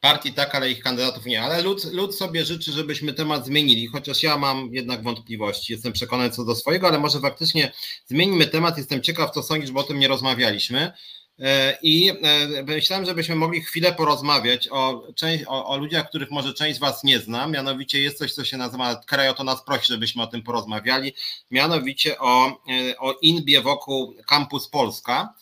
partii 0.00 0.32
tak, 0.32 0.54
ale 0.54 0.70
ich 0.70 0.82
kandydatów 0.82 1.26
nie. 1.26 1.42
Ale 1.42 1.62
lud, 1.62 1.92
lud 1.92 2.14
sobie 2.14 2.44
życzy, 2.44 2.72
żebyśmy 2.72 3.12
temat 3.12 3.46
zmienili, 3.46 3.86
chociaż 3.86 4.22
ja 4.22 4.38
mam 4.38 4.68
jednak 4.72 5.02
wątpliwości. 5.02 5.72
Jestem 5.72 5.92
przekonany 5.92 6.30
co 6.30 6.44
do 6.44 6.54
swojego, 6.54 6.88
ale 6.88 6.98
może 6.98 7.20
faktycznie 7.20 7.72
zmienimy 8.06 8.46
temat. 8.46 8.78
Jestem 8.78 9.02
ciekaw, 9.02 9.30
co 9.30 9.42
sądzisz, 9.42 9.72
bo 9.72 9.80
o 9.80 9.84
tym 9.84 9.98
nie 9.98 10.08
rozmawialiśmy. 10.08 10.92
E, 11.38 11.78
I 11.82 12.10
e, 12.10 12.62
myślałem, 12.62 13.06
żebyśmy 13.06 13.34
mogli 13.34 13.60
chwilę 13.60 13.92
porozmawiać 13.92 14.68
o, 14.70 15.02
część, 15.16 15.44
o, 15.46 15.66
o 15.66 15.76
ludziach, 15.76 16.08
których 16.08 16.30
może 16.30 16.54
część 16.54 16.76
z 16.76 16.80
Was 16.80 17.04
nie 17.04 17.18
zna. 17.18 17.46
Mianowicie 17.46 18.02
jest 18.02 18.18
coś, 18.18 18.34
co 18.34 18.44
się 18.44 18.56
nazywa, 18.56 18.96
Krajo 19.06 19.34
to 19.34 19.44
nas 19.44 19.64
prosi, 19.64 19.86
żebyśmy 19.92 20.22
o 20.22 20.26
tym 20.26 20.42
porozmawiali. 20.42 21.14
Mianowicie 21.50 22.18
o, 22.18 22.48
e, 22.48 22.98
o 22.98 23.12
Inbie 23.22 23.60
wokół 23.60 24.14
Campus 24.28 24.68
Polska. 24.68 25.34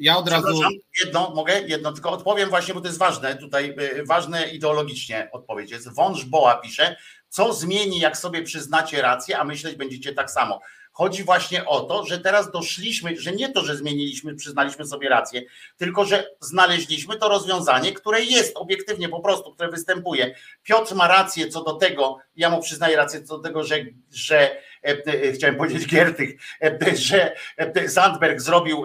Ja 0.00 0.18
od 0.18 0.28
razu. 0.28 0.60
Jedno, 1.04 1.32
mogę? 1.34 1.60
Jedno, 1.60 1.92
tylko 1.92 2.10
odpowiem 2.10 2.50
właśnie, 2.50 2.74
bo 2.74 2.80
to 2.80 2.86
jest 2.86 2.98
ważne 2.98 3.36
tutaj, 3.36 3.76
ważne 4.06 4.48
ideologicznie 4.48 5.28
odpowiedź 5.32 5.70
jest. 5.70 5.94
Wąż 5.94 6.24
Boa 6.24 6.54
pisze, 6.54 6.96
co 7.28 7.54
zmieni, 7.54 7.98
jak 7.98 8.16
sobie 8.16 8.42
przyznacie 8.42 9.02
rację, 9.02 9.38
a 9.38 9.44
myśleć 9.44 9.76
będziecie 9.76 10.12
tak 10.12 10.30
samo. 10.30 10.60
Chodzi 10.98 11.24
właśnie 11.24 11.66
o 11.66 11.80
to, 11.80 12.06
że 12.06 12.18
teraz 12.18 12.50
doszliśmy, 12.50 13.16
że 13.16 13.32
nie 13.32 13.52
to, 13.52 13.64
że 13.64 13.76
zmieniliśmy, 13.76 14.34
przyznaliśmy 14.34 14.84
sobie 14.84 15.08
rację, 15.08 15.42
tylko 15.76 16.04
że 16.04 16.30
znaleźliśmy 16.40 17.16
to 17.16 17.28
rozwiązanie, 17.28 17.92
które 17.92 18.20
jest 18.20 18.56
obiektywnie 18.56 19.08
po 19.08 19.20
prostu, 19.20 19.52
które 19.52 19.70
występuje. 19.70 20.34
Piotr 20.62 20.94
ma 20.94 21.08
rację 21.08 21.48
co 21.48 21.64
do 21.64 21.74
tego, 21.74 22.18
ja 22.36 22.50
mu 22.50 22.62
przyznaję 22.62 22.96
rację 22.96 23.22
co 23.22 23.36
do 23.36 23.42
tego, 23.42 23.64
że, 23.64 23.76
że 24.12 24.56
e, 24.82 25.32
chciałem 25.32 25.56
powiedzieć 25.56 25.86
Giertych, 25.86 26.30
e, 26.62 26.96
że 26.96 27.32
e, 27.56 27.88
Zandberg 27.88 28.40
zrobił 28.40 28.84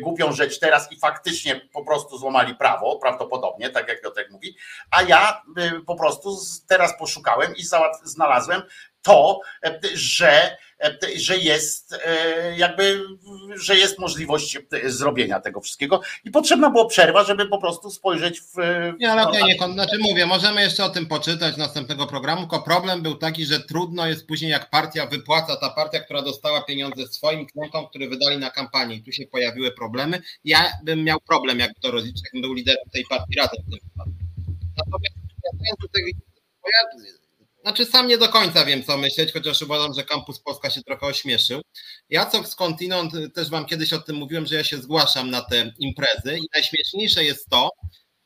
głupią 0.00 0.32
rzecz 0.32 0.58
teraz 0.58 0.92
i 0.92 0.98
faktycznie 0.98 1.60
po 1.72 1.84
prostu 1.84 2.18
złamali 2.18 2.54
prawo, 2.54 2.96
prawdopodobnie, 2.96 3.70
tak 3.70 3.88
jak 3.88 4.02
Piotrek 4.02 4.30
mówi, 4.30 4.56
a 4.90 5.02
ja 5.02 5.42
po 5.86 5.96
prostu 5.96 6.38
teraz 6.68 6.98
poszukałem 6.98 7.56
i 7.56 7.62
znalazłem 8.04 8.62
to, 9.02 9.40
że, 9.94 10.56
że 11.16 11.36
jest 11.36 11.94
jakby, 12.56 13.00
że 13.54 13.76
jest 13.76 13.98
możliwość 13.98 14.58
zrobienia 14.84 15.40
tego 15.40 15.60
wszystkiego 15.60 16.00
i 16.24 16.30
potrzebna 16.30 16.70
była 16.70 16.86
przerwa, 16.86 17.24
żeby 17.24 17.48
po 17.48 17.58
prostu 17.58 17.90
spojrzeć 17.90 18.40
w... 18.40 18.54
Nie, 19.00 19.12
ale 19.12 19.22
okay, 19.22 19.42
nie, 19.42 19.72
znaczy 19.72 19.98
mówię, 20.00 20.26
możemy 20.26 20.62
jeszcze 20.62 20.84
o 20.84 20.88
tym 20.88 21.06
poczytać 21.06 21.56
następnego 21.56 22.06
programu, 22.06 22.40
tylko 22.40 22.62
problem 22.62 23.02
był 23.02 23.14
taki, 23.14 23.46
że 23.46 23.60
trudno 23.60 24.06
jest 24.06 24.26
później 24.26 24.50
jak 24.50 24.70
partia 24.70 25.06
wypłaca, 25.06 25.56
ta 25.56 25.70
partia, 25.70 26.00
która 26.00 26.22
dostała 26.22 26.62
pieniądze 26.62 27.06
swoim 27.06 27.46
klientom, 27.46 27.86
które 27.86 28.08
wydali 28.08 28.38
na 28.38 28.50
kampanię 28.50 28.96
i 28.96 29.02
tu 29.02 29.12
się 29.12 29.26
pojawiły 29.26 29.72
problemy. 29.72 30.22
Ja 30.44 30.72
bym 30.84 31.04
miał 31.04 31.20
problem, 31.20 31.58
jakby 31.58 31.80
to 31.80 31.90
rozliczyć, 31.90 32.22
jakbym 32.24 32.42
był 32.42 32.52
liderem 32.52 32.84
tej 32.92 33.04
partii 33.10 33.36
razem 33.36 33.64
w 33.66 33.70
tym 33.70 33.80
wypadku. 33.88 34.12
Natomiast 34.76 35.16
ja 35.44 35.76
tutaj, 35.80 36.02
ja, 36.64 37.12
znaczy 37.62 37.86
sam 37.86 38.08
nie 38.08 38.18
do 38.18 38.28
końca 38.28 38.64
wiem, 38.64 38.84
co 38.84 38.98
myśleć, 38.98 39.32
chociaż 39.32 39.62
uważam, 39.62 39.94
że 39.94 40.04
Kampus 40.04 40.40
Polska 40.40 40.70
się 40.70 40.82
trochę 40.82 41.06
ośmieszył. 41.06 41.60
Ja 42.08 42.26
co 42.26 42.44
skądinąd, 42.44 43.12
też 43.34 43.50
wam 43.50 43.66
kiedyś 43.66 43.92
o 43.92 43.98
tym 43.98 44.16
mówiłem, 44.16 44.46
że 44.46 44.54
ja 44.54 44.64
się 44.64 44.78
zgłaszam 44.78 45.30
na 45.30 45.42
te 45.42 45.72
imprezy 45.78 46.38
i 46.38 46.48
najśmieszniejsze 46.54 47.24
jest 47.24 47.48
to, 47.48 47.70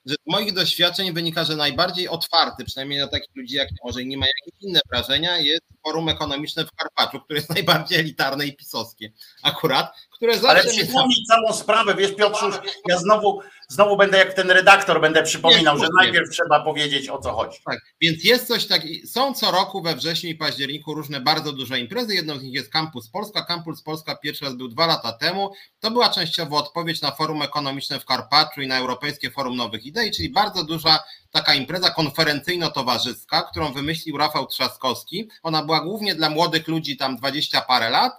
że 0.07 0.15
z 0.15 0.33
moich 0.33 0.53
doświadczeń 0.53 1.13
wynika, 1.13 1.45
że 1.45 1.57
najbardziej 1.57 2.09
otwarty, 2.09 2.65
przynajmniej 2.65 2.99
na 2.99 3.09
takich 3.09 3.37
ludzi 3.37 3.55
jak 3.55 3.69
może 3.85 4.03
i 4.03 4.07
nie 4.07 4.17
ma 4.19 4.27
jakieś 4.27 4.63
inne 4.63 4.81
wrażenia, 4.91 5.39
jest 5.39 5.65
forum 5.87 6.09
ekonomiczne 6.09 6.65
w 6.65 6.71
Karpaczu, 6.73 7.21
które 7.21 7.39
jest 7.39 7.51
najbardziej 7.51 7.99
elitarne 7.99 8.47
i 8.47 8.57
pisowskie 8.57 9.13
akurat, 9.43 9.95
które 10.11 10.39
zawsze... 10.39 10.49
Ale 10.49 10.65
przypomnij 10.65 11.25
całą 11.29 11.53
sprawę, 11.53 11.95
wiesz 11.95 12.15
Piotrze, 12.15 12.51
ja 12.89 12.99
znowu, 12.99 13.41
znowu 13.69 13.97
będę 13.97 14.19
jak 14.19 14.35
ten 14.35 14.51
redaktor, 14.51 15.01
będę 15.01 15.23
przypominał, 15.23 15.79
że 15.79 15.87
najpierw 16.01 16.31
trzeba 16.31 16.65
powiedzieć 16.65 17.09
o 17.09 17.19
co 17.19 17.33
chodzi. 17.33 17.59
Tak, 17.65 17.79
więc 18.01 18.25
jest 18.25 18.47
coś 18.47 18.67
takiego, 18.67 19.09
są 19.09 19.35
co 19.35 19.51
roku 19.51 19.83
we 19.83 19.97
wrześniu 19.97 20.31
i 20.31 20.35
październiku 20.35 20.95
różne 20.95 21.21
bardzo 21.21 21.53
duże 21.53 21.81
imprezy, 21.81 22.15
jedną 22.15 22.39
z 22.39 22.43
nich 22.43 22.55
jest 22.55 22.73
Campus 22.73 23.11
Polska, 23.11 23.45
Campus 23.45 23.83
Polska 23.83 24.17
pierwszy 24.17 24.45
raz 24.45 24.55
był 24.55 24.69
dwa 24.69 24.87
lata 24.87 25.13
temu, 25.13 25.53
to 25.81 25.91
była 25.91 26.09
częściowo 26.09 26.57
odpowiedź 26.57 27.01
na 27.01 27.11
forum 27.11 27.43
ekonomiczne 27.43 28.01
w 28.01 28.05
Karpaczu 28.05 28.61
i 28.63 28.67
na 28.67 28.79
Europejskie 28.79 29.31
Forum 29.31 29.57
Nowych 29.57 29.87
Idei, 29.87 30.11
czyli 30.11 30.31
bardzo 30.31 30.65
duża 30.65 30.99
taka 31.37 31.55
impreza 31.55 31.91
konferencyjno-towarzyska, 31.91 33.43
którą 33.51 33.73
wymyślił 33.73 34.17
Rafał 34.17 34.47
Trzaskowski. 34.47 35.29
Ona 35.43 35.63
była 35.63 35.81
głównie 35.81 36.15
dla 36.15 36.31
młodych 36.31 36.69
ludzi, 36.69 36.97
tam 36.97 37.17
20 37.17 37.61
parę 37.61 37.91
lat. 37.91 38.13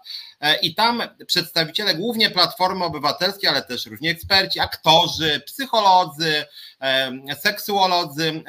I 0.62 0.76
tam 0.76 1.04
przedstawiciele 1.28 1.96
głównie 1.96 2.30
Platformy 2.30 2.86
Obywatelskiej, 2.86 3.50
ale 3.50 3.62
też 3.62 3.86
różni 3.86 4.10
eksperci, 4.10 4.60
aktorzy, 4.60 5.42
psycholodzy, 5.46 6.46
seksuolodzy, 7.42 8.44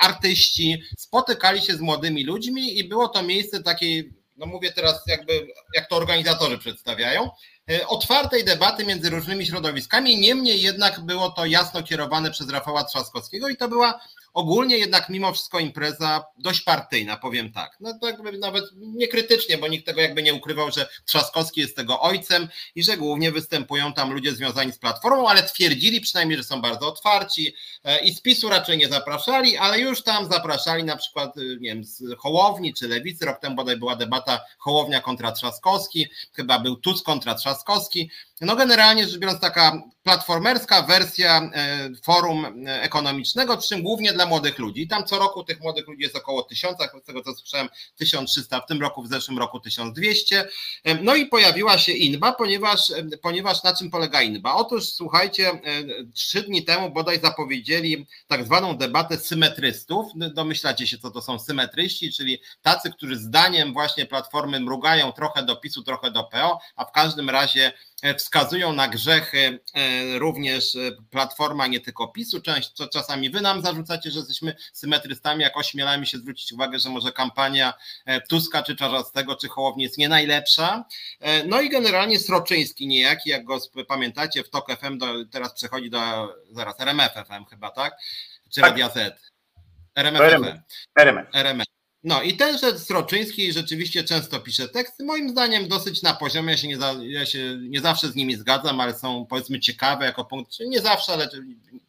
artyści 0.00 0.82
spotykali 0.98 1.62
się 1.62 1.76
z 1.76 1.80
młodymi 1.80 2.24
ludźmi 2.24 2.78
i 2.78 2.88
było 2.88 3.08
to 3.08 3.22
miejsce 3.22 3.62
takiej, 3.62 4.14
no 4.36 4.46
mówię 4.46 4.72
teraz 4.72 5.02
jakby, 5.06 5.46
jak 5.74 5.88
to 5.88 5.96
organizatorzy 5.96 6.58
przedstawiają, 6.58 7.30
otwartej 7.88 8.44
debaty 8.44 8.86
między 8.86 9.10
różnymi 9.10 9.46
środowiskami, 9.46 10.20
niemniej 10.20 10.62
jednak 10.62 11.00
było 11.00 11.30
to 11.30 11.46
jasno 11.46 11.82
kierowane 11.82 12.30
przez 12.30 12.50
Rafała 12.50 12.84
Trzaskowskiego 12.84 13.48
i 13.48 13.56
to 13.56 13.68
była 13.68 14.00
ogólnie 14.34 14.78
jednak 14.78 15.08
mimo 15.08 15.32
wszystko 15.32 15.58
impreza 15.58 16.24
dość 16.38 16.60
partyjna, 16.60 17.16
powiem 17.16 17.52
tak. 17.52 17.76
No 17.80 17.98
to 18.00 18.06
jakby 18.06 18.38
nawet 18.38 18.64
niekrytycznie, 18.74 19.58
bo 19.58 19.68
nikt 19.68 19.86
tego 19.86 20.00
jakby 20.00 20.22
nie 20.22 20.34
ukrywał, 20.34 20.70
że 20.70 20.88
Trzaskowski 21.04 21.60
jest 21.60 21.76
tego 21.76 22.00
ojcem 22.00 22.48
i 22.74 22.82
że 22.82 22.96
głównie 22.96 23.32
występują 23.32 23.92
tam 23.92 24.12
ludzie 24.12 24.34
związani 24.34 24.72
z 24.72 24.78
Platformą, 24.78 25.28
ale 25.28 25.42
twierdzili 25.42 26.00
przynajmniej, 26.00 26.38
że 26.38 26.44
są 26.44 26.60
bardzo 26.60 26.88
otwarci 26.88 27.54
i 28.04 28.12
z 28.14 28.20
PiSu 28.20 28.48
raczej 28.48 28.78
nie 28.78 28.88
zapraszali, 28.88 29.56
ale 29.56 29.80
już 29.80 30.02
tam 30.02 30.28
zapraszali 30.28 30.84
na 30.84 30.96
przykład, 30.96 31.36
nie 31.36 31.68
wiem, 31.68 31.84
z 31.84 32.02
Hołowni 32.18 32.74
czy 32.74 32.88
Lewicy, 32.88 33.24
rok 33.26 33.40
temu 33.40 33.56
bodaj 33.56 33.76
była 33.76 33.96
debata 33.96 34.40
Hołownia 34.58 35.00
kontra 35.00 35.32
Trzaskowski, 35.32 36.06
chyba 36.32 36.58
był 36.58 36.76
Tusk 36.76 37.04
kontra 37.04 37.34
Trzaskowski, 37.34 38.10
no 38.44 38.56
generalnie 38.56 39.08
rzecz 39.08 39.18
biorąc 39.18 39.40
taka 39.40 39.82
platformerska 40.02 40.82
wersja 40.82 41.50
forum 42.02 42.66
ekonomicznego, 42.66 43.56
przy 43.56 43.68
czym 43.68 43.82
głównie 43.82 44.12
dla 44.12 44.26
młodych 44.26 44.58
ludzi. 44.58 44.88
Tam 44.88 45.04
co 45.04 45.18
roku 45.18 45.44
tych 45.44 45.60
młodych 45.60 45.88
ludzi 45.88 46.02
jest 46.02 46.16
około 46.16 46.42
tysiąca, 46.42 46.88
z 47.02 47.06
tego 47.06 47.22
co 47.22 47.34
słyszałem 47.34 47.68
1300, 47.96 48.60
w 48.60 48.66
tym 48.66 48.80
roku, 48.80 49.02
w 49.02 49.08
zeszłym 49.08 49.38
roku 49.38 49.60
1200. 49.60 50.48
No 51.02 51.14
i 51.14 51.26
pojawiła 51.26 51.78
się 51.78 51.92
INBA, 51.92 52.32
ponieważ, 52.32 52.92
ponieważ 53.22 53.62
na 53.62 53.76
czym 53.76 53.90
polega 53.90 54.22
INBA? 54.22 54.54
Otóż 54.54 54.84
słuchajcie, 54.84 55.60
trzy 56.14 56.42
dni 56.42 56.64
temu 56.64 56.90
bodaj 56.90 57.20
zapowiedzieli 57.20 58.06
tak 58.26 58.44
zwaną 58.44 58.76
debatę 58.76 59.16
symetrystów. 59.16 60.06
Domyślacie 60.16 60.86
się, 60.86 60.98
co 60.98 61.10
to 61.10 61.22
są 61.22 61.38
symetryści, 61.38 62.12
czyli 62.12 62.40
tacy, 62.62 62.90
którzy 62.90 63.16
zdaniem 63.16 63.72
właśnie 63.72 64.06
Platformy 64.06 64.60
mrugają 64.60 65.12
trochę 65.12 65.42
do 65.42 65.56
PiSu, 65.56 65.82
trochę 65.82 66.10
do 66.10 66.24
PO, 66.24 66.58
a 66.76 66.84
w 66.84 66.92
każdym 66.92 67.30
razie 67.30 67.72
wskazują 68.18 68.72
na 68.72 68.88
grzechy 68.88 69.60
również 70.18 70.76
Platforma, 71.10 71.66
nie 71.66 71.80
tylko 71.80 72.08
PiSu, 72.08 72.40
część, 72.40 72.72
czasami 72.92 73.30
wy 73.30 73.40
nam 73.40 73.62
zarzucacie, 73.62 74.10
że 74.10 74.18
jesteśmy 74.18 74.56
symetrystami, 74.72 75.42
jak 75.42 75.56
ośmielamy 75.56 76.06
się 76.06 76.18
zwrócić 76.18 76.52
uwagę, 76.52 76.78
że 76.78 76.88
może 76.88 77.12
kampania 77.12 77.74
Tuska, 78.28 78.62
czy 78.62 78.76
Czarzastego, 78.76 79.36
czy 79.36 79.48
Hołowni 79.48 79.82
jest 79.82 79.98
nie 79.98 80.08
najlepsza. 80.08 80.84
No 81.46 81.60
i 81.60 81.70
generalnie 81.70 82.18
Sroczyński 82.18 82.86
niejaki, 82.86 83.30
jak 83.30 83.44
go 83.44 83.58
pamiętacie 83.88 84.44
w 84.44 84.50
TOK 84.50 84.78
FM, 84.80 84.98
do, 84.98 85.24
teraz 85.24 85.54
przechodzi 85.54 85.90
do, 85.90 86.34
zaraz, 86.50 86.80
RMF 86.80 87.12
FM 87.12 87.44
chyba, 87.50 87.70
tak? 87.70 87.96
Czy 88.50 88.60
tak. 88.60 88.70
Radia 88.70 88.88
Z? 88.88 89.20
RMF. 89.96 90.20
RMF. 90.20 91.26
RMF. 91.34 91.73
No 92.04 92.22
i 92.22 92.36
tenże 92.36 92.78
Sroczyński 92.78 93.52
rzeczywiście 93.52 94.04
często 94.04 94.40
pisze 94.40 94.68
teksty, 94.68 95.04
moim 95.04 95.30
zdaniem 95.30 95.68
dosyć 95.68 96.02
na 96.02 96.14
poziomie, 96.14 96.50
ja 96.50 96.56
się 96.56 96.68
nie, 96.68 96.76
za, 96.76 96.94
ja 97.02 97.26
się 97.26 97.58
nie 97.68 97.80
zawsze 97.80 98.08
z 98.08 98.14
nimi 98.14 98.36
zgadzam, 98.36 98.80
ale 98.80 98.98
są 98.98 99.26
powiedzmy 99.26 99.60
ciekawe 99.60 100.04
jako 100.04 100.24
punkt, 100.24 100.60
nie 100.60 100.80
zawsze, 100.80 101.12
ale 101.12 101.28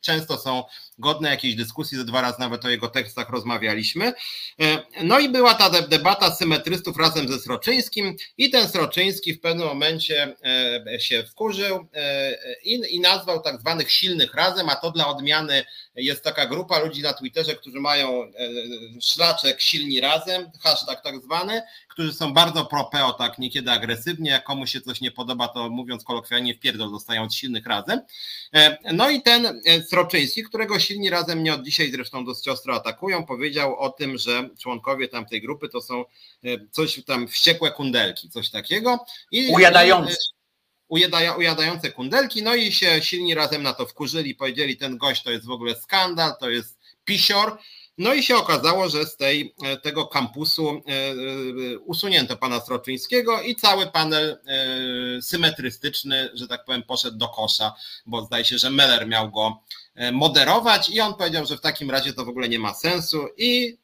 często 0.01 0.37
są 0.37 0.63
godne 0.97 1.29
jakiejś 1.29 1.55
dyskusji, 1.55 1.97
ze 1.97 2.05
dwa 2.05 2.21
razy 2.21 2.39
nawet 2.39 2.65
o 2.65 2.69
jego 2.69 2.87
tekstach 2.87 3.29
rozmawialiśmy. 3.29 4.13
E, 4.61 4.83
no 5.03 5.19
i 5.19 5.29
była 5.29 5.53
ta 5.53 5.69
debata 5.69 6.35
symetrystów 6.35 6.97
razem 6.97 7.27
ze 7.27 7.39
Sroczyńskim 7.39 8.15
i 8.37 8.49
ten 8.49 8.69
Sroczyński 8.69 9.33
w 9.33 9.39
pewnym 9.39 9.67
momencie 9.67 10.35
e, 10.93 10.99
się 10.99 11.23
wkurzył 11.23 11.87
e, 11.93 12.35
i, 12.63 12.95
i 12.95 12.99
nazwał 12.99 13.41
tak 13.41 13.59
zwanych 13.59 13.91
silnych 13.91 14.33
razem, 14.33 14.69
a 14.69 14.75
to 14.75 14.91
dla 14.91 15.07
odmiany 15.07 15.65
jest 15.95 16.23
taka 16.23 16.45
grupa 16.45 16.79
ludzi 16.79 17.01
na 17.01 17.13
Twitterze, 17.13 17.55
którzy 17.55 17.79
mają 17.79 18.31
szlaczek 19.01 19.61
silni 19.61 20.01
razem, 20.01 20.51
hashtag 20.63 21.03
tak 21.03 21.21
zwany, 21.21 21.61
którzy 21.95 22.13
są 22.13 22.33
bardzo 22.33 22.65
pro-PO, 22.65 23.13
tak 23.13 23.39
niekiedy 23.39 23.71
agresywnie, 23.71 24.31
jak 24.31 24.43
komuś 24.43 24.71
się 24.71 24.81
coś 24.81 25.01
nie 25.01 25.11
podoba, 25.11 25.47
to 25.47 25.69
mówiąc 25.69 26.03
kolokwialnie 26.03 26.53
w 26.53 26.59
pierdol 26.59 26.91
dostają 26.91 27.23
od 27.23 27.33
silnych 27.33 27.65
razem. 27.65 28.01
No 28.93 29.09
i 29.09 29.21
ten 29.21 29.61
Sroczyński, 29.87 30.43
którego 30.43 30.79
silni 30.79 31.09
razem 31.09 31.39
mnie 31.39 31.53
od 31.53 31.63
dzisiaj 31.63 31.91
zresztą 31.91 32.25
dość 32.25 32.47
ostro 32.47 32.75
atakują, 32.75 33.25
powiedział 33.25 33.79
o 33.79 33.89
tym, 33.89 34.17
że 34.17 34.49
członkowie 34.59 35.07
tamtej 35.07 35.41
grupy 35.41 35.69
to 35.69 35.81
są 35.81 36.05
e, 36.43 36.47
coś 36.71 37.03
tam 37.05 37.27
wściekłe 37.27 37.71
kundelki, 37.71 38.29
coś 38.29 38.49
takiego. 38.49 39.05
I, 39.31 39.47
ujadające. 39.47 40.15
Ujadające 41.37 41.91
kundelki, 41.91 42.43
no 42.43 42.55
i 42.55 42.71
się 42.71 43.01
silni 43.01 43.35
razem 43.35 43.63
na 43.63 43.73
to 43.73 43.85
wkurzyli, 43.85 44.35
powiedzieli 44.35 44.77
ten 44.77 44.97
gość 44.97 45.23
to 45.23 45.31
jest 45.31 45.45
w 45.45 45.51
ogóle 45.51 45.75
skandal, 45.75 46.33
to 46.39 46.49
jest 46.49 46.77
pisior, 47.05 47.57
no 47.97 48.13
i 48.13 48.23
się 48.23 48.35
okazało, 48.35 48.89
że 48.89 49.05
z 49.05 49.17
tej, 49.17 49.55
e, 49.63 49.77
tego 49.77 50.07
kampusu 50.07 50.69
e, 50.69 50.91
e, 51.73 51.79
usunięto 51.79 52.37
pana 52.37 52.59
Stroczyńskiego 52.59 53.41
i 53.41 53.55
cały 53.55 53.87
panel 53.87 54.37
symetrystyczny, 55.21 56.29
że 56.33 56.47
tak 56.47 56.65
powiem, 56.65 56.83
poszedł 56.83 57.17
do 57.17 57.27
kosza, 57.27 57.73
bo 58.05 58.25
zdaje 58.25 58.45
się, 58.45 58.57
że 58.57 58.69
Meller 58.69 59.07
miał 59.07 59.31
go 59.31 59.63
moderować 60.11 60.89
i 60.89 60.99
on 60.99 61.13
powiedział, 61.13 61.45
że 61.45 61.57
w 61.57 61.61
takim 61.61 61.91
razie 61.91 62.13
to 62.13 62.25
w 62.25 62.29
ogóle 62.29 62.49
nie 62.49 62.59
ma 62.59 62.73
sensu 62.73 63.27
i, 63.37 63.77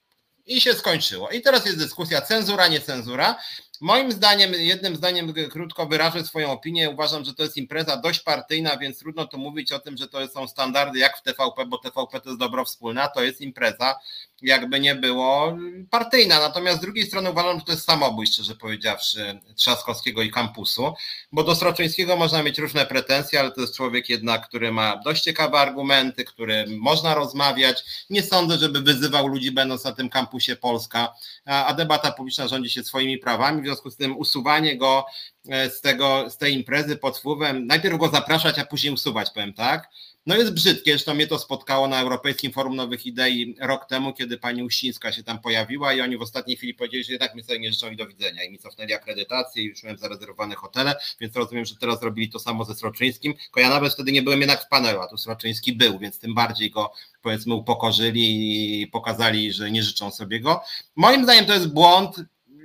i 0.46 0.62
się 0.62 0.74
skończyło. 0.74 1.30
I 1.30 1.42
teraz 1.42 1.66
jest 1.66 1.78
dyskusja 1.78 2.22
cenzura, 2.22 2.68
nie 2.68 2.82
cenzura. 2.82 3.40
Moim 3.82 4.12
zdaniem, 4.12 4.54
jednym 4.54 4.96
zdaniem 4.96 5.34
krótko 5.50 5.86
wyrażę 5.86 6.26
swoją 6.26 6.52
opinię, 6.52 6.90
uważam, 6.90 7.26
że 7.26 7.34
to 7.34 7.44
jest 7.44 7.58
impreza 7.58 7.98
dość 7.98 8.20
partyjna, 8.20 8.78
więc 8.78 9.00
trudno 9.00 9.26
tu 9.26 9.38
mówić 9.38 9.72
o 9.72 9.80
tym, 9.80 9.98
że 9.98 10.08
to 10.08 10.28
są 10.28 10.48
standardy 10.48 11.00
jak 11.00 11.18
w 11.18 11.22
TVP, 11.22 11.66
bo 11.66 11.78
TVP 11.78 12.22
to 12.22 12.30
jest 12.30 12.40
dobro 12.40 12.66
to 13.14 13.24
jest 13.24 13.42
impreza 13.42 13.96
jakby 14.42 14.80
nie 14.80 14.96
było 14.96 15.58
partyjna. 15.90 16.40
Natomiast 16.40 16.78
z 16.78 16.82
drugiej 16.82 17.06
strony 17.06 17.32
uważam, 17.32 17.60
że 17.60 17.66
to 17.66 17.72
jest 17.72 17.86
samobój, 17.86 18.28
szczerze 18.28 18.56
powiedziawszy, 18.56 19.40
Trzaskowskiego 19.56 20.22
i 20.22 20.32
kampusu, 20.32 20.94
bo 21.32 21.44
do 21.44 21.56
Sroczyńskiego 21.56 22.18
można 22.18 22.44
mieć 22.44 22.58
różne 22.58 22.86
pretensje, 22.86 23.40
ale 23.40 23.52
to 23.52 23.62
jest 23.62 23.76
człowiek 23.76 24.10
jednak, 24.10 24.48
który 24.48 24.72
ma 24.72 24.98
dość 24.98 25.24
ciekawe 25.24 25.60
argumenty, 25.60 26.26
który 26.26 26.66
można 26.68 27.16
rozmawiać. 27.16 27.84
Nie 28.10 28.24
sądzę, 28.24 28.58
żeby 28.58 28.82
wyzywał 28.82 29.28
ludzi 29.28 29.52
będąc 29.52 29.84
na 29.84 29.92
tym 29.92 30.10
kampusie 30.10 30.56
Polska, 30.56 31.14
a 31.46 31.74
debata 31.74 32.12
publiczna 32.12 32.48
rządzi 32.48 32.70
się 32.70 32.84
swoimi 32.84 33.18
prawami, 33.18 33.62
związku 33.72 33.92
z 33.92 33.98
tym 33.98 34.18
usuwanie 34.18 34.78
go 34.78 35.06
e, 35.50 35.70
z, 35.70 35.82
tego, 35.82 36.30
z 36.30 36.38
tej 36.38 36.54
imprezy 36.54 36.98
pod 36.98 37.18
wpływem, 37.18 37.68
najpierw 37.68 37.98
go 37.98 38.10
zapraszać, 38.10 38.60
a 38.60 38.66
później 38.66 38.94
usuwać, 38.94 39.30
powiem 39.30 39.54
tak, 39.54 39.90
no 40.26 40.36
jest 40.36 40.54
brzydkie, 40.54 40.92
zresztą 40.92 41.14
mnie 41.14 41.28
to 41.28 41.40
spotkało 41.40 41.88
na 41.88 42.02
Europejskim 42.02 42.52
Forum 42.52 42.76
Nowych 42.76 43.06
Idei 43.06 43.56
rok 43.60 43.86
temu, 43.86 44.14
kiedy 44.14 44.38
pani 44.38 44.64
Uścińska 44.64 45.12
się 45.12 45.24
tam 45.24 45.40
pojawiła 45.40 45.94
i 45.94 46.02
oni 46.02 46.18
w 46.18 46.22
ostatniej 46.22 46.58
chwili 46.58 46.74
powiedzieli, 46.74 47.04
że 47.04 47.12
jednak 47.12 47.36
mi 47.36 47.44
sobie 47.44 47.60
nie 47.60 47.72
życzą 47.72 47.92
i 47.92 47.96
do 47.96 48.08
widzenia 48.08 48.44
i 48.44 48.52
mi 48.52 48.60
cofnęli 48.60 48.94
akredytację 48.94 49.64
i 49.64 49.66
już 49.66 49.84
miałem 49.84 49.98
zarezerwowane 49.98 50.56
hotele, 50.56 50.96
więc 51.20 51.36
rozumiem, 51.36 51.66
że 51.66 51.76
teraz 51.76 52.00
zrobili 52.00 52.30
to 52.30 52.40
samo 52.40 52.66
ze 52.66 52.76
Sroczyńskim, 52.76 53.34
tylko 53.34 53.60
ja 53.60 53.70
nawet 53.70 53.94
wtedy 53.94 54.12
nie 54.12 54.22
byłem 54.22 54.40
jednak 54.40 54.64
w 54.64 54.68
panelu, 54.68 55.02
a 55.02 55.08
tu 55.08 55.18
Sroczyński 55.18 55.74
był, 55.74 56.00
więc 56.00 56.20
tym 56.20 56.34
bardziej 56.34 56.72
go 56.72 56.94
powiedzmy 57.22 57.56
upokorzyli 57.56 58.82
i 58.82 58.88
pokazali, 58.88 59.54
że 59.54 59.72
nie 59.72 59.84
życzą 59.84 60.12
sobie 60.12 60.40
go. 60.40 60.62
Moim 60.96 61.24
zdaniem 61.24 61.46
to 61.46 61.54
jest 61.54 61.74
błąd, 61.74 62.16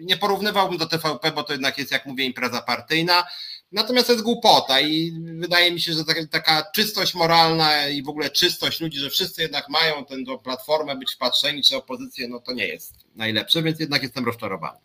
nie 0.00 0.16
porównywałbym 0.16 0.78
do 0.78 0.86
TVP, 0.86 1.32
bo 1.32 1.42
to 1.42 1.52
jednak 1.52 1.78
jest, 1.78 1.92
jak 1.92 2.06
mówię, 2.06 2.24
impreza 2.24 2.62
partyjna. 2.62 3.26
Natomiast 3.72 4.06
to 4.06 4.12
jest 4.12 4.24
głupota 4.24 4.80
i 4.80 5.12
wydaje 5.38 5.72
mi 5.72 5.80
się, 5.80 5.92
że 5.92 6.04
taka, 6.04 6.26
taka 6.26 6.70
czystość 6.74 7.14
moralna 7.14 7.88
i 7.88 8.02
w 8.02 8.08
ogóle 8.08 8.30
czystość 8.30 8.80
ludzi, 8.80 8.98
że 8.98 9.10
wszyscy 9.10 9.42
jednak 9.42 9.68
mają 9.68 10.04
tę 10.04 10.16
platformę 10.44 10.96
być 10.96 11.14
wpatrzeni 11.14 11.62
czy 11.62 11.76
opozycję, 11.76 12.28
no 12.28 12.40
to 12.40 12.52
nie 12.52 12.66
jest 12.66 12.94
najlepsze, 13.14 13.62
więc 13.62 13.80
jednak 13.80 14.02
jestem 14.02 14.24
rozczarowany. 14.24 14.78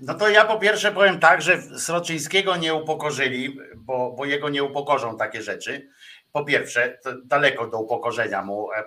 No 0.00 0.14
to 0.14 0.28
ja 0.28 0.44
po 0.44 0.58
pierwsze 0.58 0.92
powiem 0.92 1.20
tak, 1.20 1.42
że 1.42 1.78
Sroczyńskiego 1.78 2.56
nie 2.56 2.74
upokorzyli, 2.74 3.56
bo, 3.76 4.12
bo 4.12 4.24
jego 4.24 4.48
nie 4.48 4.64
upokorzą 4.64 5.16
takie 5.16 5.42
rzeczy 5.42 5.88
po 6.32 6.44
pierwsze, 6.44 6.98
daleko 7.24 7.66
do 7.66 7.78
upokorzenia 7.78 8.42
mu 8.42 8.72
e, 8.72 8.76
e, 8.76 8.84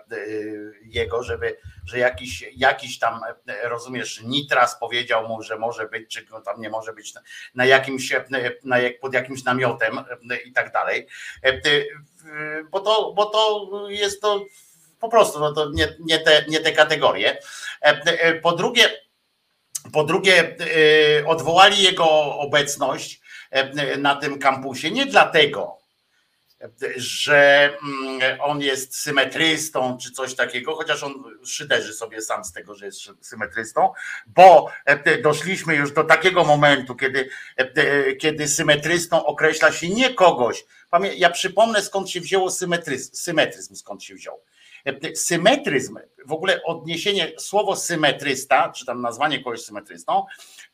jego, 0.85 1.23
żeby, 1.23 1.57
że 1.85 1.99
jakiś, 1.99 2.45
jakiś 2.55 2.99
tam, 2.99 3.22
e, 3.47 3.69
rozumiesz, 3.69 4.22
Nitras 4.23 4.80
powiedział 4.80 5.27
mu, 5.27 5.41
że 5.41 5.57
może 5.57 5.88
być, 5.88 6.13
czy 6.13 6.26
tam 6.45 6.61
nie 6.61 6.69
może 6.69 6.93
być 6.93 7.13
na 7.55 7.65
jakimś, 7.65 8.13
na, 8.63 8.77
pod 9.01 9.13
jakimś 9.13 9.43
namiotem 9.43 9.99
i 10.45 10.53
tak 10.53 10.72
dalej. 10.72 11.07
Bo 12.72 12.80
to, 12.80 13.13
bo 13.13 13.26
to 13.26 13.69
jest 13.89 14.22
to 14.22 14.45
po 14.99 15.09
prostu 15.09 15.39
no 15.39 15.53
to 15.53 15.69
nie, 15.73 15.95
nie, 15.99 16.19
te, 16.19 16.45
nie 16.47 16.59
te 16.59 16.72
kategorie. 16.72 17.38
Po 18.41 18.51
drugie, 18.51 18.89
po 19.93 20.03
drugie, 20.03 20.57
odwołali 21.26 21.84
jego 21.84 22.38
obecność 22.38 23.22
na 23.97 24.15
tym 24.15 24.39
kampusie 24.39 24.91
nie 24.91 25.05
dlatego, 25.05 25.84
że 26.95 27.69
mm, 27.84 28.41
on 28.41 28.61
jest 28.61 28.95
symetrystą 28.95 29.98
czy 30.02 30.11
coś 30.11 30.36
takiego, 30.36 30.76
chociaż 30.76 31.03
on 31.03 31.23
szyderzy 31.45 31.94
sobie 31.94 32.22
sam 32.22 32.45
z 32.45 32.53
tego, 32.53 32.76
że 32.76 32.86
jest 32.86 32.99
symetrystą, 33.22 33.94
bo 34.27 34.68
e, 34.86 35.22
doszliśmy 35.22 35.76
już 35.76 35.91
do 35.91 36.03
takiego 36.03 36.44
momentu, 36.44 36.95
kiedy, 36.95 37.30
e, 37.57 38.15
kiedy 38.15 38.48
symetrystą 38.48 39.26
określa 39.26 39.72
się 39.72 39.90
nie 39.90 40.14
kogoś. 40.14 40.65
Ja 41.15 41.30
przypomnę 41.30 41.82
skąd 41.82 42.10
się 42.10 42.22
wzięło 42.22 42.52
symetryzm, 42.52 43.15
symetryzm 43.15 43.76
skąd 43.76 44.03
się 44.03 44.15
wziął. 44.15 44.41
E, 44.86 45.15
symetryzm, 45.15 45.99
w 46.26 46.32
ogóle 46.32 46.64
odniesienie, 46.64 47.32
słowo 47.38 47.76
symetrysta, 47.76 48.69
czy 48.69 48.86
tam 48.86 49.02
nazwanie 49.02 49.44
kogoś 49.44 49.61
symetrystą, 49.61 50.26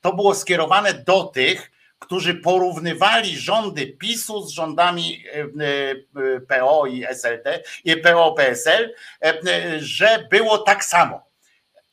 to 0.02 0.14
było 0.14 0.36
skierowane 0.36 0.94
do 0.94 1.24
tych, 1.24 1.72
którzy 2.02 2.36
porównywali 2.36 3.38
rządy 3.38 3.88
PiSu 3.88 4.42
z 4.42 4.52
rządami 4.52 5.24
e, 5.34 5.40
e, 5.40 6.42
PO 6.42 6.88
i 6.88 7.06
SLD, 7.06 7.64
PO, 8.04 8.32
PSL, 8.32 8.94
e, 9.24 9.34
że 9.80 10.28
było 10.30 10.58
tak 10.58 10.86
samo 10.86 11.22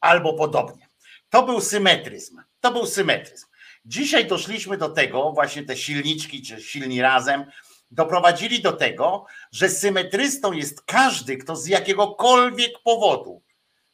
albo 0.00 0.34
podobnie. 0.34 0.88
To 1.30 1.42
był 1.42 1.60
symetryzm. 1.60 2.42
To 2.60 2.72
był 2.72 2.86
symetryzm. 2.86 3.46
Dzisiaj 3.84 4.26
doszliśmy 4.26 4.76
do 4.76 4.88
tego, 4.88 5.32
właśnie 5.32 5.62
te 5.62 5.76
silniczki 5.76 6.42
czy 6.42 6.62
silni 6.62 7.02
razem, 7.02 7.44
doprowadzili 7.90 8.62
do 8.62 8.72
tego, 8.72 9.26
że 9.52 9.68
symetrystą 9.68 10.52
jest 10.52 10.82
każdy, 10.82 11.36
kto 11.36 11.56
z 11.56 11.66
jakiegokolwiek 11.66 12.72
powodu 12.84 13.42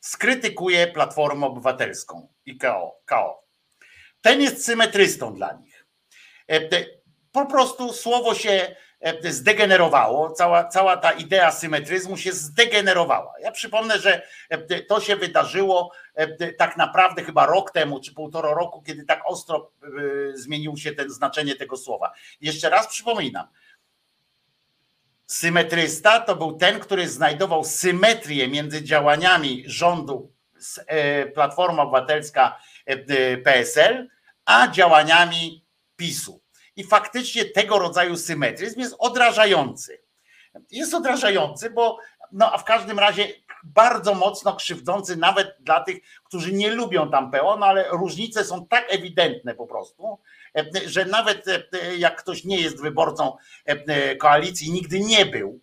skrytykuje 0.01 0.87
Platformę 0.87 1.47
Obywatelską 1.47 2.29
i 2.47 2.59
KO. 2.59 3.01
KO. 3.07 3.45
Ten 4.21 4.43
jest 4.43 4.65
symetrystą 4.65 5.35
dla 5.35 5.53
nich. 5.53 5.74
E, 6.49 6.85
po 7.33 7.47
prostu 7.47 7.93
słowo 7.93 8.35
się 8.35 8.77
e, 9.01 9.33
zdegenerowało, 9.33 10.31
cała, 10.31 10.69
cała 10.69 10.97
ta 10.97 11.13
idea 11.13 11.53
symetryzmu 11.53 12.17
się 12.17 12.33
zdegenerowała. 12.33 13.35
Ja 13.41 13.53
przypomnę, 13.53 13.99
że 13.99 14.23
e, 14.49 14.81
to 14.83 15.01
się 15.01 15.17
wydarzyło 15.17 15.93
tak 16.59 16.77
naprawdę 16.77 17.25
chyba 17.25 17.47
rok 17.47 17.71
temu, 17.71 18.01
czy 18.01 18.15
półtora 18.15 18.55
roku, 18.55 18.83
kiedy 18.83 19.05
tak 19.05 19.23
ostro 19.27 19.71
zmieniło 20.35 20.77
się 20.77 20.93
ten 20.93 21.11
znaczenie 21.11 21.57
tego 21.57 21.77
słowa. 21.77 22.13
Jeszcze 22.41 22.71
raz 22.71 22.87
przypominam. 22.87 23.47
Symetrysta 25.27 26.21
to 26.21 26.37
był 26.37 26.57
ten, 26.57 26.81
który 26.81 27.09
znajdował 27.09 27.65
symetrię 27.65 28.49
między 28.49 28.85
działaniami 28.85 29.65
rządu 29.67 30.33
Platforma 31.35 31.83
Obywatelska 31.83 32.59
PSL, 33.45 34.09
a 34.45 34.69
działaniami 34.69 35.64
PiSu. 35.97 36.41
I 36.77 36.85
faktycznie 36.85 37.45
tego 37.45 37.79
rodzaju 37.79 38.17
symetryzm 38.17 38.81
jest 38.81 38.97
odrażający. 38.99 40.01
Jest 40.71 40.95
odrażający, 40.95 41.71
bo 41.71 41.99
no 42.33 42.53
a 42.53 42.59
w 42.59 42.65
każdym 42.65 42.99
razie 42.99 43.29
bardzo 43.65 44.15
mocno 44.15 44.57
krzywdzący 44.57 45.17
nawet 45.17 45.57
dla 45.61 45.81
tych, 45.85 45.97
którzy 46.25 46.53
nie 46.53 46.71
lubią 46.71 47.11
tam 47.11 47.31
PO, 47.31 47.57
no 47.57 47.67
ale 47.67 47.89
różnice 47.89 48.45
są 48.45 48.67
tak 48.67 48.87
ewidentne 48.89 49.55
po 49.55 49.67
prostu, 49.67 50.19
że 50.87 51.05
nawet 51.05 51.45
jak 51.99 52.23
ktoś 52.23 52.45
nie 52.45 52.61
jest 52.61 52.83
wyborcą 52.83 53.37
koalicji, 54.19 54.73
nigdy 54.73 55.01
nie 55.01 55.27
był, 55.27 55.61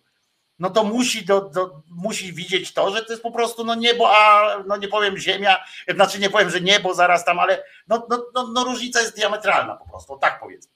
no 0.62 0.70
to 0.70 0.84
musi, 0.84 1.24
do, 1.24 1.40
do, 1.40 1.82
musi 1.90 2.32
widzieć 2.32 2.72
to, 2.72 2.96
że 2.96 3.04
to 3.04 3.12
jest 3.12 3.22
po 3.22 3.30
prostu 3.30 3.64
no 3.64 3.74
niebo, 3.74 4.16
a 4.16 4.56
no 4.66 4.76
nie 4.76 4.88
powiem 4.88 5.18
ziemia, 5.18 5.64
znaczy 5.94 6.18
nie 6.18 6.30
powiem, 6.30 6.50
że 6.50 6.60
niebo 6.60 6.94
zaraz 6.94 7.24
tam, 7.24 7.38
ale 7.38 7.64
no, 7.88 8.06
no, 8.10 8.24
no, 8.34 8.46
no 8.46 8.64
różnica 8.64 9.00
jest 9.00 9.16
diametralna 9.16 9.76
po 9.76 9.88
prostu, 9.88 10.18
tak 10.18 10.40
powiedzmy. 10.40 10.72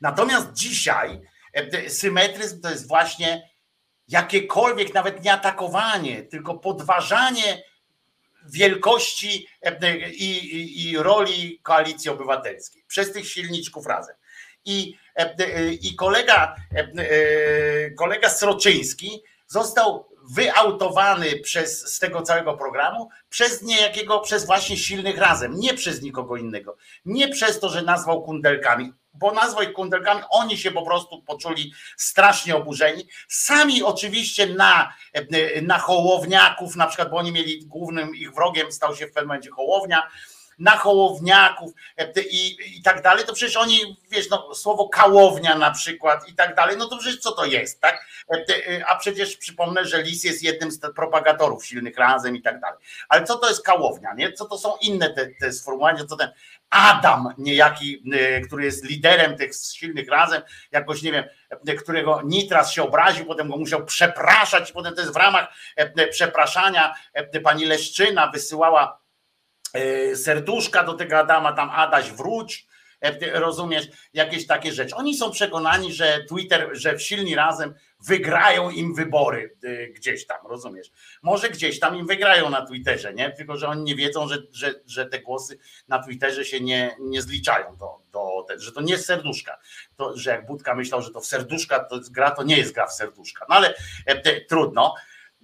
Natomiast 0.00 0.52
dzisiaj 0.52 1.20
symetryzm 1.88 2.60
to 2.60 2.70
jest 2.70 2.88
właśnie 2.88 3.50
jakiekolwiek 4.08 4.94
nawet 4.94 5.24
nie 5.24 5.32
atakowanie, 5.32 6.22
tylko 6.22 6.58
podważanie 6.58 7.62
wielkości 8.46 9.48
i, 10.12 10.24
i, 10.24 10.90
i 10.90 10.98
roli 10.98 11.60
koalicji 11.62 12.10
obywatelskiej 12.10 12.84
przez 12.88 13.12
tych 13.12 13.28
silniczków 13.28 13.86
razem. 13.86 14.16
I, 14.64 14.94
i 15.82 15.94
kolega, 15.94 16.56
kolega 17.98 18.28
Sroczyński 18.28 19.22
został 19.46 20.10
wyautowany 20.30 21.36
przez, 21.36 21.94
z 21.94 21.98
tego 21.98 22.22
całego 22.22 22.56
programu 22.56 23.08
przez 23.28 23.62
niejakiego, 23.62 24.20
przez 24.20 24.46
właśnie 24.46 24.76
silnych 24.76 25.18
razem, 25.18 25.60
nie 25.60 25.74
przez 25.74 26.02
nikogo 26.02 26.36
innego. 26.36 26.76
Nie 27.04 27.28
przez 27.28 27.60
to, 27.60 27.68
że 27.68 27.82
nazwał 27.82 28.22
kundelkami 28.22 28.92
bo 29.14 29.32
nazwał 29.32 29.62
ich 29.62 29.72
kundelkami, 29.72 30.22
oni 30.30 30.58
się 30.58 30.70
po 30.70 30.82
prostu 30.82 31.22
poczuli 31.22 31.72
strasznie 31.96 32.56
oburzeni. 32.56 33.08
Sami 33.28 33.82
oczywiście 33.82 34.46
na, 34.46 34.92
na 35.62 35.78
hołowniaków, 35.78 36.76
na 36.76 36.86
przykład, 36.86 37.10
bo 37.10 37.16
oni 37.16 37.32
mieli 37.32 37.66
głównym 37.66 38.14
ich 38.14 38.34
wrogiem, 38.34 38.72
stał 38.72 38.96
się 38.96 39.06
w 39.06 39.12
pewnym 39.12 39.28
momencie 39.28 39.50
hołownia, 39.50 40.10
na 40.60 40.70
hołowniaków 40.70 41.72
i, 42.30 42.56
i 42.78 42.82
tak 42.82 43.02
dalej, 43.02 43.24
to 43.24 43.34
przecież 43.34 43.56
oni, 43.56 43.96
wiesz, 44.10 44.30
no, 44.30 44.54
słowo 44.54 44.88
kałownia 44.88 45.54
na 45.54 45.70
przykład 45.70 46.28
i 46.28 46.34
tak 46.34 46.54
dalej, 46.54 46.76
no 46.76 46.88
to 46.88 46.98
przecież 46.98 47.20
co 47.20 47.32
to 47.32 47.44
jest, 47.44 47.80
tak? 47.80 48.06
A 48.86 48.96
przecież 48.96 49.36
przypomnę, 49.36 49.84
że 49.84 50.02
Lis 50.02 50.24
jest 50.24 50.42
jednym 50.42 50.70
z 50.70 50.80
propagatorów 50.96 51.66
silnych 51.66 51.96
razem 51.96 52.36
i 52.36 52.42
tak 52.42 52.60
dalej. 52.60 52.78
Ale 53.08 53.24
co 53.24 53.38
to 53.38 53.48
jest 53.48 53.64
kałownia, 53.64 54.14
nie? 54.14 54.32
Co 54.32 54.44
to 54.44 54.58
są 54.58 54.76
inne 54.80 55.10
te, 55.10 55.26
te 55.40 55.52
sformułowania, 55.52 56.04
co 56.04 56.16
ten 56.16 56.30
Adam 56.70 57.34
niejaki, 57.38 58.02
który 58.46 58.64
jest 58.64 58.84
liderem 58.84 59.36
tych 59.36 59.50
silnych 59.54 60.08
razem, 60.08 60.42
jakoś 60.72 61.02
nie 61.02 61.12
wiem, 61.12 61.24
którego 61.78 62.22
Nitras 62.24 62.72
się 62.72 62.82
obraził, 62.82 63.26
potem 63.26 63.50
go 63.50 63.56
musiał 63.56 63.84
przepraszać, 63.84 64.72
potem 64.72 64.94
to 64.94 65.00
jest 65.00 65.12
w 65.12 65.16
ramach 65.16 65.48
przepraszania 66.10 66.94
pani 67.44 67.64
Leszczyna 67.64 68.26
wysyłała 68.26 68.99
serduszka 70.14 70.84
do 70.84 70.94
tego 70.94 71.18
Adama, 71.18 71.52
tam 71.52 71.70
Adaś 71.70 72.10
wróć, 72.10 72.66
rozumiesz, 73.32 73.88
jakieś 74.14 74.46
takie 74.46 74.72
rzeczy. 74.72 74.94
Oni 74.94 75.14
są 75.16 75.30
przekonani, 75.30 75.92
że 75.92 76.24
Twitter, 76.28 76.68
że 76.72 76.96
w 76.96 77.02
silni 77.02 77.34
razem 77.34 77.74
wygrają 78.00 78.70
im 78.70 78.94
wybory 78.94 79.56
y, 79.64 79.92
gdzieś 79.96 80.26
tam, 80.26 80.46
rozumiesz? 80.46 80.92
Może 81.22 81.48
gdzieś 81.48 81.80
tam 81.80 81.96
im 81.96 82.06
wygrają 82.06 82.50
na 82.50 82.66
Twitterze, 82.66 83.14
nie? 83.14 83.30
Tylko, 83.30 83.56
że 83.56 83.68
oni 83.68 83.82
nie 83.82 83.94
wiedzą, 83.94 84.28
że, 84.28 84.38
że, 84.52 84.74
że 84.86 85.06
te 85.06 85.20
głosy 85.20 85.58
na 85.88 86.02
Twitterze 86.02 86.44
się 86.44 86.60
nie, 86.60 86.96
nie 87.00 87.22
zliczają 87.22 87.76
do, 87.76 87.98
do 88.12 88.46
że 88.56 88.72
to 88.72 88.80
nie 88.80 88.92
jest 88.92 89.06
serduszka. 89.06 89.58
To, 89.96 90.16
że 90.16 90.30
jak 90.30 90.46
Budka 90.46 90.74
myślał, 90.74 91.02
że 91.02 91.10
to 91.10 91.20
w 91.20 91.26
serduszka 91.26 91.84
to 91.84 92.00
gra, 92.10 92.30
to 92.30 92.42
nie 92.42 92.56
jest 92.56 92.72
gra 92.72 92.86
w 92.86 92.92
serduszka. 92.92 93.46
No 93.48 93.54
ale 93.54 93.74
e, 94.06 94.40
trudno. 94.40 94.94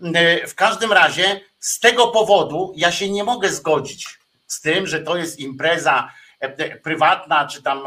E, 0.03 0.47
w 0.47 0.55
każdym 0.55 0.93
razie 0.93 1.41
z 1.59 1.81
tego 1.81 2.09
powodu 2.09 2.73
ja 2.77 2.93
się 2.93 3.11
nie 3.11 3.25
mogę 3.25 3.49
zgodzić 3.49 4.19
z 4.47 4.61
tym, 4.61 4.87
że 4.87 5.01
to 5.01 5.17
jest 5.17 5.41
impreza 5.41 6.13
e, 6.41 6.79
prywatna 6.79 7.47
czy 7.47 7.63
tam 7.63 7.83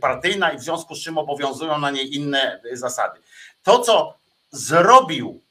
partyjna 0.00 0.52
i 0.52 0.58
w 0.58 0.62
związku 0.62 0.94
z 0.94 1.02
czym 1.02 1.18
obowiązują 1.18 1.78
na 1.78 1.90
niej 1.90 2.14
inne 2.16 2.60
zasady. 2.72 3.20
To, 3.62 3.78
co 3.78 4.18
zrobił, 4.50 5.42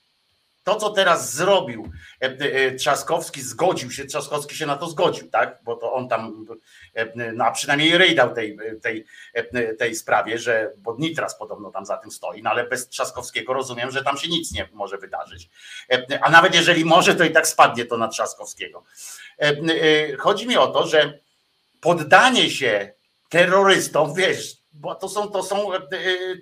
to, 0.65 0.75
co 0.75 0.89
teraz 0.89 1.33
zrobił 1.33 1.91
e, 2.21 2.25
e, 2.25 2.71
Trzaskowski, 2.71 3.41
zgodził 3.41 3.91
się, 3.91 4.05
Trzaskowski 4.05 4.55
się 4.55 4.65
na 4.65 4.75
to 4.75 4.87
zgodził, 4.87 5.29
tak? 5.29 5.59
Bo 5.63 5.75
to 5.75 5.93
on 5.93 6.09
tam, 6.09 6.45
e, 6.93 7.31
no 7.33 7.45
a 7.45 7.51
przynajmniej 7.51 7.97
rejdał 7.97 8.33
tej, 8.33 8.57
tej, 8.81 9.05
tej 9.79 9.95
sprawie, 9.95 10.37
że 10.37 10.71
bo 10.77 10.95
Nitras 10.99 11.37
podobno 11.37 11.71
tam 11.71 11.85
za 11.85 11.97
tym 11.97 12.11
stoi, 12.11 12.43
no 12.43 12.49
ale 12.49 12.67
bez 12.67 12.89
Trzaskowskiego 12.89 13.53
rozumiem, 13.53 13.91
że 13.91 14.03
tam 14.03 14.17
się 14.17 14.29
nic 14.29 14.51
nie 14.51 14.69
może 14.73 14.97
wydarzyć. 14.97 15.49
A 16.21 16.29
nawet 16.29 16.55
jeżeli 16.55 16.85
może, 16.85 17.15
to 17.15 17.23
i 17.23 17.31
tak 17.31 17.47
spadnie 17.47 17.85
to 17.85 17.97
na 17.97 18.07
Trzaskowskiego. 18.07 18.83
Chodzi 20.19 20.47
mi 20.47 20.57
o 20.57 20.67
to, 20.67 20.87
że 20.87 21.19
poddanie 21.81 22.49
się 22.49 22.93
terrorystom, 23.29 24.13
wiesz, 24.13 24.57
bo 24.73 24.95
to 24.95 25.09
są, 25.09 25.27
to 25.27 25.43
są, 25.43 25.67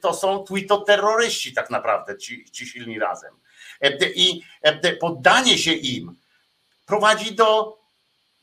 to 0.01 0.13
są 0.13 0.43
tweetoterroryści 0.43 1.53
tak 1.53 1.69
naprawdę, 1.69 2.17
ci, 2.17 2.45
ci 2.51 2.67
silni 2.67 2.99
razem. 2.99 3.42
I 4.15 4.41
poddanie 4.99 5.57
się 5.57 5.73
im 5.73 6.15
prowadzi 6.85 7.35
do, 7.35 7.77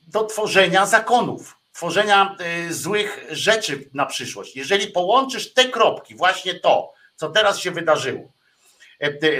do 0.06 0.24
tworzenia 0.24 0.86
zakonów, 0.86 1.56
tworzenia 1.72 2.36
złych 2.70 3.26
rzeczy 3.30 3.90
na 3.94 4.06
przyszłość. 4.06 4.56
Jeżeli 4.56 4.86
połączysz 4.86 5.52
te 5.52 5.68
kropki, 5.68 6.14
właśnie 6.14 6.54
to, 6.54 6.92
co 7.16 7.30
teraz 7.30 7.58
się 7.58 7.70
wydarzyło, 7.70 8.32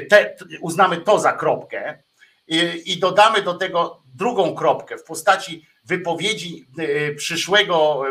te, 0.08 0.36
uznamy 0.60 0.96
to 1.00 1.18
za 1.18 1.32
kropkę 1.32 2.02
i, 2.48 2.82
i 2.86 2.98
dodamy 2.98 3.42
do 3.42 3.54
tego 3.54 4.02
drugą 4.14 4.54
kropkę 4.54 4.98
w 4.98 5.04
postaci 5.04 5.66
wypowiedzi 5.84 6.66
e, 6.78 7.14
przyszłego, 7.14 8.02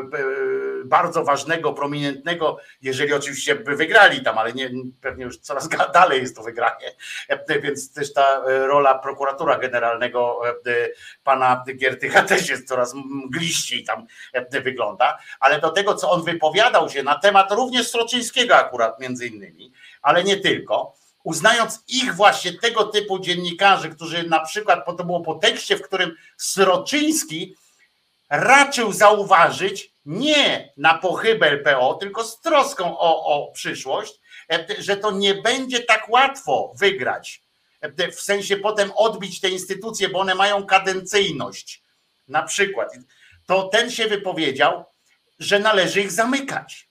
bardzo 0.85 1.23
ważnego, 1.23 1.73
prominentnego, 1.73 2.57
jeżeli 2.81 3.13
oczywiście 3.13 3.55
by 3.55 3.75
wygrali 3.75 4.23
tam, 4.23 4.37
ale 4.37 4.53
nie, 4.53 4.69
pewnie 5.01 5.25
już 5.25 5.37
coraz 5.37 5.69
dalej 5.93 6.21
jest 6.21 6.35
to 6.35 6.43
wygranie, 6.43 6.95
e, 7.27 7.59
więc 7.59 7.93
też 7.93 8.13
ta 8.13 8.41
rola 8.45 8.99
prokuratura 8.99 9.57
generalnego 9.57 10.41
pana 11.23 11.63
Giertycha 11.75 12.21
też 12.21 12.49
jest 12.49 12.67
coraz 12.67 12.93
mgliściej 12.93 13.83
tam 13.83 14.07
wygląda, 14.63 15.17
ale 15.39 15.59
do 15.59 15.69
tego, 15.69 15.95
co 15.95 16.11
on 16.11 16.23
wypowiadał 16.23 16.89
się 16.89 17.03
na 17.03 17.19
temat 17.19 17.51
również 17.51 17.87
Sroczyńskiego 17.87 18.55
akurat 18.55 18.99
między 18.99 19.27
innymi, 19.27 19.71
ale 20.01 20.23
nie 20.23 20.37
tylko, 20.37 20.93
uznając 21.23 21.83
ich 21.87 22.15
właśnie 22.15 22.53
tego 22.53 22.83
typu 22.83 23.19
dziennikarzy, 23.19 23.89
którzy 23.89 24.23
na 24.23 24.39
przykład, 24.39 24.83
bo 24.85 24.93
to 24.93 25.03
było 25.03 25.21
po 25.21 25.35
tekście, 25.35 25.77
w 25.77 25.81
którym 25.81 26.15
Sroczyński 26.37 27.55
raczył 28.29 28.93
zauważyć 28.93 29.93
nie 30.09 30.73
na 30.77 30.97
pochybel 30.97 31.63
PO, 31.63 31.93
tylko 31.93 32.23
z 32.23 32.41
troską 32.41 32.99
o, 32.99 33.25
o 33.25 33.51
przyszłość, 33.51 34.13
że 34.79 34.97
to 34.97 35.11
nie 35.11 35.35
będzie 35.35 35.79
tak 35.79 36.09
łatwo 36.09 36.73
wygrać, 36.75 37.41
w 38.11 38.21
sensie 38.21 38.57
potem 38.57 38.91
odbić 38.95 39.39
te 39.39 39.49
instytucje, 39.49 40.09
bo 40.09 40.19
one 40.19 40.35
mają 40.35 40.65
kadencyjność. 40.65 41.83
Na 42.27 42.43
przykład, 42.43 42.93
to 43.45 43.63
ten 43.63 43.91
się 43.91 44.07
wypowiedział, 44.07 44.85
że 45.39 45.59
należy 45.59 46.01
ich 46.01 46.11
zamykać. 46.11 46.89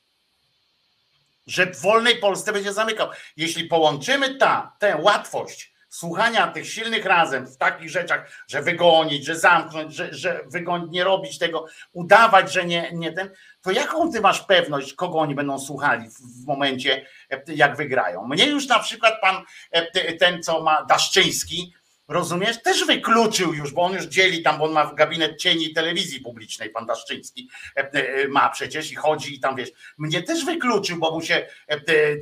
Że 1.47 1.67
w 1.67 1.81
wolnej 1.81 2.17
Polsce 2.17 2.53
będzie 2.53 2.73
zamykał. 2.73 3.11
Jeśli 3.37 3.65
połączymy 3.65 4.35
ta, 4.35 4.77
tę 4.79 4.97
łatwość 4.97 5.73
słuchania 5.89 6.47
tych 6.47 6.69
silnych 6.69 7.05
razem 7.05 7.47
w 7.47 7.57
takich 7.57 7.91
rzeczach, 7.91 8.31
że 8.49 8.63
wygonić, 8.63 9.27
że 9.27 9.37
zamknąć, 9.37 9.95
że, 9.95 10.15
że 10.15 10.41
wygonić, 10.47 10.91
nie 10.91 11.05
robić 11.05 11.39
tego, 11.39 11.67
udawać, 11.93 12.53
że 12.53 12.65
nie, 12.65 12.91
nie 12.93 13.13
ten, 13.13 13.31
to 13.63 13.71
jaką 13.71 14.13
ty 14.13 14.21
masz 14.21 14.41
pewność, 14.41 14.93
kogo 14.93 15.19
oni 15.19 15.35
będą 15.35 15.59
słuchali 15.59 16.09
w, 16.09 16.43
w 16.43 16.47
momencie, 16.47 17.07
jak 17.47 17.77
wygrają? 17.77 18.27
Mnie 18.27 18.47
już 18.47 18.67
na 18.67 18.79
przykład 18.79 19.15
pan, 19.21 19.45
e, 19.71 20.13
ten 20.13 20.43
co 20.43 20.63
ma 20.63 20.85
Daszczyński, 20.85 21.75
rozumiesz, 22.09 22.63
też 22.63 22.87
wykluczył 22.87 23.55
już, 23.55 23.73
bo 23.73 23.83
on 23.83 23.93
już 23.93 24.05
dzieli 24.05 24.43
tam, 24.43 24.59
bo 24.59 24.65
on 24.65 24.73
ma 24.73 24.95
gabinet 24.95 25.41
cieni 25.41 25.73
telewizji 25.73 26.21
publicznej, 26.21 26.71
pan 26.71 26.87
Daszczyński 26.87 27.49
e, 27.77 27.93
e, 27.93 28.29
ma 28.29 28.49
przecież 28.49 28.93
i 28.93 28.95
chodzi 28.95 29.35
i 29.35 29.41
tam 29.41 29.57
wiesz, 29.57 29.71
mnie 29.99 30.23
też 30.23 30.45
wykluczył, 30.45 30.99
bo 30.99 31.11
mu 31.11 31.23
się 31.23 31.47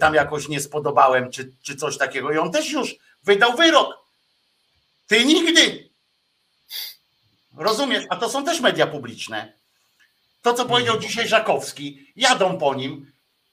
tam 0.01 0.15
jakoś 0.15 0.49
nie 0.49 0.61
spodobałem, 0.61 1.31
czy, 1.31 1.53
czy 1.63 1.77
coś 1.77 1.99
takiego 1.99 2.33
i 2.33 2.39
on 2.39 2.53
też 2.53 2.71
już 2.71 2.97
wydał 3.27 3.57
wyrok. 3.57 4.07
Ty 5.07 5.25
nigdy. 5.25 5.89
Rozumiesz? 7.57 8.05
A 8.11 8.17
to 8.17 8.29
są 8.29 8.45
też 8.45 8.61
media 8.61 8.87
publiczne. 8.87 9.53
To, 10.43 10.55
co 10.55 10.65
powiedział 10.65 10.95
mhm. 10.95 11.11
dzisiaj 11.11 11.29
Żakowski, 11.29 12.13
jadą 12.17 12.59
po 12.59 12.75
nim, 12.75 13.13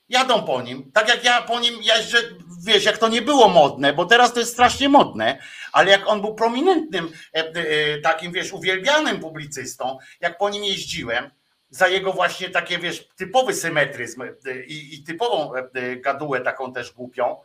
jadą 0.10 0.44
po 0.44 0.62
nim, 0.62 0.92
tak 0.92 1.08
jak 1.08 1.24
ja 1.24 1.42
po 1.42 1.60
nim 1.60 1.82
jeżdżę, 1.82 2.18
wiesz, 2.66 2.84
jak 2.84 2.98
to 2.98 3.08
nie 3.08 3.22
było 3.22 3.50
modne, 3.50 3.94
bo 3.94 4.06
teraz 4.06 4.34
to 4.34 4.40
jest 4.40 4.52
strasznie 4.52 4.90
modne, 4.90 5.38
ale 5.72 5.92
jak 5.92 6.08
on 6.08 6.22
był 6.22 6.36
prominentnym, 6.36 7.12
e, 7.34 7.40
e, 7.40 8.02
takim, 8.02 8.32
wiesz, 8.32 8.54
uwielbianym 8.54 9.20
publicystą, 9.20 9.98
jak 10.22 10.38
po 10.38 10.50
nim 10.50 10.64
jeździłem, 10.64 11.30
za 11.70 11.88
jego 11.88 12.14
właśnie 12.14 12.50
takie, 12.50 12.80
wiesz, 12.80 13.08
typowy 13.16 13.54
symetryzm 13.54 14.24
i, 14.68 14.96
i 14.96 15.04
typową 15.04 15.52
gadułę 15.98 16.42
taką 16.42 16.74
też 16.74 16.92
głupią, 16.92 17.38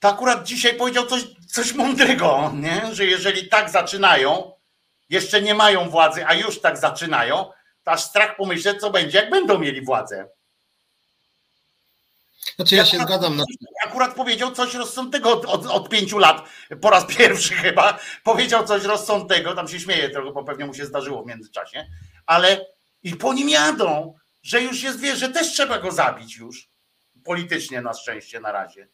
to 0.00 0.08
akurat 0.08 0.44
dzisiaj 0.44 0.74
powiedział 0.74 1.06
coś, 1.06 1.24
coś 1.46 1.74
mądrego, 1.74 2.52
nie? 2.54 2.94
że 2.94 3.04
jeżeli 3.04 3.48
tak 3.48 3.70
zaczynają, 3.70 4.52
jeszcze 5.10 5.42
nie 5.42 5.54
mają 5.54 5.90
władzy, 5.90 6.26
a 6.26 6.34
już 6.34 6.60
tak 6.60 6.78
zaczynają, 6.78 7.50
to 7.84 7.90
aż 7.90 8.02
strach 8.02 8.36
pomyśleć, 8.36 8.80
co 8.80 8.90
będzie, 8.90 9.18
jak 9.18 9.30
będą 9.30 9.58
mieli 9.58 9.84
władzę. 9.84 10.28
Znaczy 12.56 12.76
ja, 12.76 12.84
się 12.84 12.98
zgadzam. 12.98 13.36
Na... 13.36 13.44
Akurat 13.84 14.14
powiedział 14.14 14.52
coś 14.52 14.74
rozsądnego 14.74 15.32
od, 15.32 15.44
od, 15.44 15.66
od, 15.66 15.88
pięciu 15.88 16.18
lat, 16.18 16.48
po 16.80 16.90
raz 16.90 17.06
pierwszy 17.06 17.54
chyba, 17.54 17.98
powiedział 18.24 18.66
coś 18.66 18.84
rozsądnego, 18.84 19.54
tam 19.54 19.68
się 19.68 19.80
śmieje 19.80 20.10
trochę, 20.10 20.32
bo 20.32 20.44
pewnie 20.44 20.66
mu 20.66 20.74
się 20.74 20.86
zdarzyło 20.86 21.22
w 21.22 21.26
międzyczasie, 21.26 21.86
ale 22.26 22.66
i 23.02 23.16
po 23.16 23.34
nim 23.34 23.48
jadą, 23.48 24.18
że 24.42 24.62
już 24.62 24.82
jest, 24.82 25.00
wie, 25.00 25.16
że 25.16 25.28
też 25.28 25.52
trzeba 25.52 25.78
go 25.78 25.92
zabić 25.92 26.36
już, 26.36 26.68
politycznie 27.24 27.80
na 27.82 27.94
szczęście 27.94 28.40
na 28.40 28.52
razie 28.52 28.88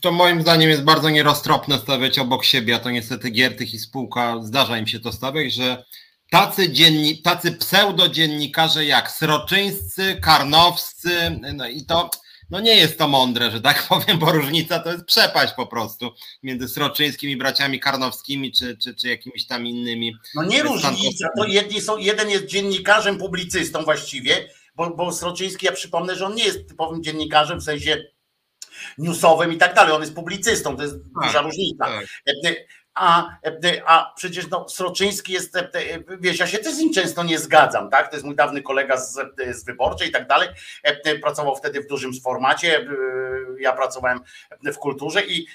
to 0.00 0.12
moim 0.12 0.42
zdaniem 0.42 0.70
jest 0.70 0.82
bardzo 0.82 1.10
nieroztropne 1.10 1.78
stawiać 1.78 2.18
obok 2.18 2.44
siebie, 2.44 2.74
a 2.74 2.78
to 2.78 2.90
niestety 2.90 3.30
Giertych 3.30 3.74
i 3.74 3.78
spółka 3.78 4.42
zdarza 4.42 4.78
im 4.78 4.86
się 4.86 5.00
to 5.00 5.12
stawiać, 5.12 5.52
że 5.52 5.84
tacy, 6.30 6.72
dzienni, 6.72 7.22
tacy 7.22 7.52
pseudodziennikarze 7.52 8.84
jak 8.84 9.10
Sroczyńscy, 9.10 10.18
Karnowscy, 10.20 11.40
no 11.54 11.68
i 11.68 11.84
to 11.84 12.10
no 12.50 12.60
nie 12.60 12.76
jest 12.76 12.98
to 12.98 13.08
mądre, 13.08 13.50
że 13.50 13.60
tak 13.60 13.86
powiem, 13.88 14.18
bo 14.18 14.32
różnica 14.32 14.78
to 14.78 14.92
jest 14.92 15.04
przepaść 15.04 15.52
po 15.52 15.66
prostu 15.66 16.10
między 16.42 16.68
Sroczyńskimi 16.68 17.36
braciami 17.36 17.80
Karnowskimi 17.80 18.52
czy, 18.52 18.76
czy, 18.76 18.94
czy 18.94 19.08
jakimiś 19.08 19.46
tam 19.46 19.66
innymi. 19.66 20.16
No 20.34 20.44
nie 20.44 20.62
różnica, 20.62 21.28
to 21.36 21.44
jedni 21.44 21.80
są, 21.80 21.96
jeden 21.96 22.30
jest 22.30 22.46
dziennikarzem, 22.46 23.18
publicystą 23.18 23.82
właściwie, 23.82 24.48
bo, 24.76 24.90
bo 24.90 25.12
Sroczyński, 25.12 25.66
ja 25.66 25.72
przypomnę, 25.72 26.16
że 26.16 26.26
on 26.26 26.34
nie 26.34 26.44
jest 26.44 26.68
typowym 26.68 27.02
dziennikarzem 27.02 27.60
w 27.60 27.64
sensie 27.64 28.04
newsowym 28.98 29.52
i 29.52 29.56
tak 29.56 29.74
dalej. 29.74 29.92
On 29.92 30.00
jest 30.00 30.14
publicystą, 30.14 30.76
to 30.76 30.82
jest 30.82 30.94
tak, 30.94 31.26
duża 31.26 31.42
różnica. 31.42 31.84
Tak. 31.84 32.06
A, 32.94 33.28
a 33.86 34.12
przecież 34.16 34.48
no, 34.48 34.68
Sroczyński 34.68 35.32
jest, 35.32 35.58
wiesz, 36.20 36.38
ja 36.38 36.46
się 36.46 36.58
też 36.58 36.74
z 36.74 36.78
nim 36.78 36.92
często 36.92 37.22
nie 37.24 37.38
zgadzam, 37.38 37.90
tak? 37.90 38.08
To 38.08 38.16
jest 38.16 38.26
mój 38.26 38.36
dawny 38.36 38.62
kolega 38.62 38.96
z, 38.96 39.18
z 39.50 39.64
wyborczej 39.64 40.08
i 40.08 40.12
tak 40.12 40.26
dalej. 40.26 40.48
Pracował 41.22 41.56
wtedy 41.56 41.80
w 41.80 41.86
dużym 41.86 42.12
formacie. 42.24 42.86
Ja 43.60 43.72
pracowałem 43.72 44.20
w 44.64 44.76
kulturze 44.76 45.22
i 45.26 45.46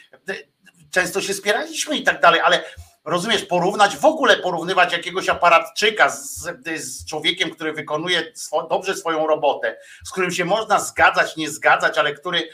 często 0.91 1.21
się 1.21 1.33
spieraliśmy 1.33 1.97
i 1.97 2.03
tak 2.03 2.21
dalej, 2.21 2.41
ale 2.41 2.63
rozumiesz, 3.05 3.45
porównać, 3.45 3.97
w 3.97 4.05
ogóle 4.05 4.37
porównywać 4.37 4.93
jakiegoś 4.93 5.29
aparatczyka 5.29 6.09
z, 6.09 6.49
z 6.77 7.05
człowiekiem, 7.05 7.49
który 7.49 7.73
wykonuje 7.73 8.31
swo, 8.35 8.67
dobrze 8.67 8.95
swoją 8.95 9.27
robotę, 9.27 9.77
z 10.05 10.11
którym 10.11 10.31
się 10.31 10.45
można 10.45 10.79
zgadzać, 10.79 11.35
nie 11.35 11.49
zgadzać, 11.49 11.97
ale 11.97 12.13
który 12.13 12.49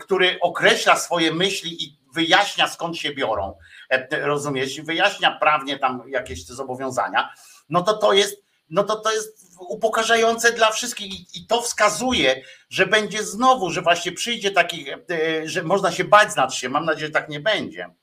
który 0.00 0.40
określa 0.40 0.96
swoje 0.96 1.32
myśli 1.32 1.84
i 1.84 1.98
wyjaśnia 2.14 2.68
skąd 2.68 2.96
się 2.96 3.14
biorą, 3.14 3.58
e, 3.90 4.26
rozumiesz, 4.26 4.80
wyjaśnia 4.80 5.38
prawnie 5.40 5.78
tam 5.78 6.02
jakieś 6.08 6.46
zobowiązania, 6.46 7.34
no 7.68 7.82
to 7.82 7.96
to 7.96 8.12
jest, 8.12 8.42
no 8.70 8.84
to 8.84 8.96
to 8.96 9.12
jest 9.12 9.56
upokarzające 9.58 10.52
dla 10.52 10.70
wszystkich 10.70 11.36
i 11.36 11.46
to 11.46 11.62
wskazuje, 11.62 12.42
że 12.68 12.86
będzie 12.86 13.24
znowu, 13.24 13.70
że 13.70 13.82
właśnie 13.82 14.12
przyjdzie 14.12 14.50
takich, 14.50 14.88
e, 14.92 15.48
że 15.48 15.62
można 15.62 15.92
się 15.92 16.04
bać 16.04 16.36
nad 16.36 16.54
się, 16.54 16.68
mam 16.68 16.84
nadzieję, 16.84 17.06
że 17.06 17.12
tak 17.12 17.28
nie 17.28 17.40
będzie 17.40 17.94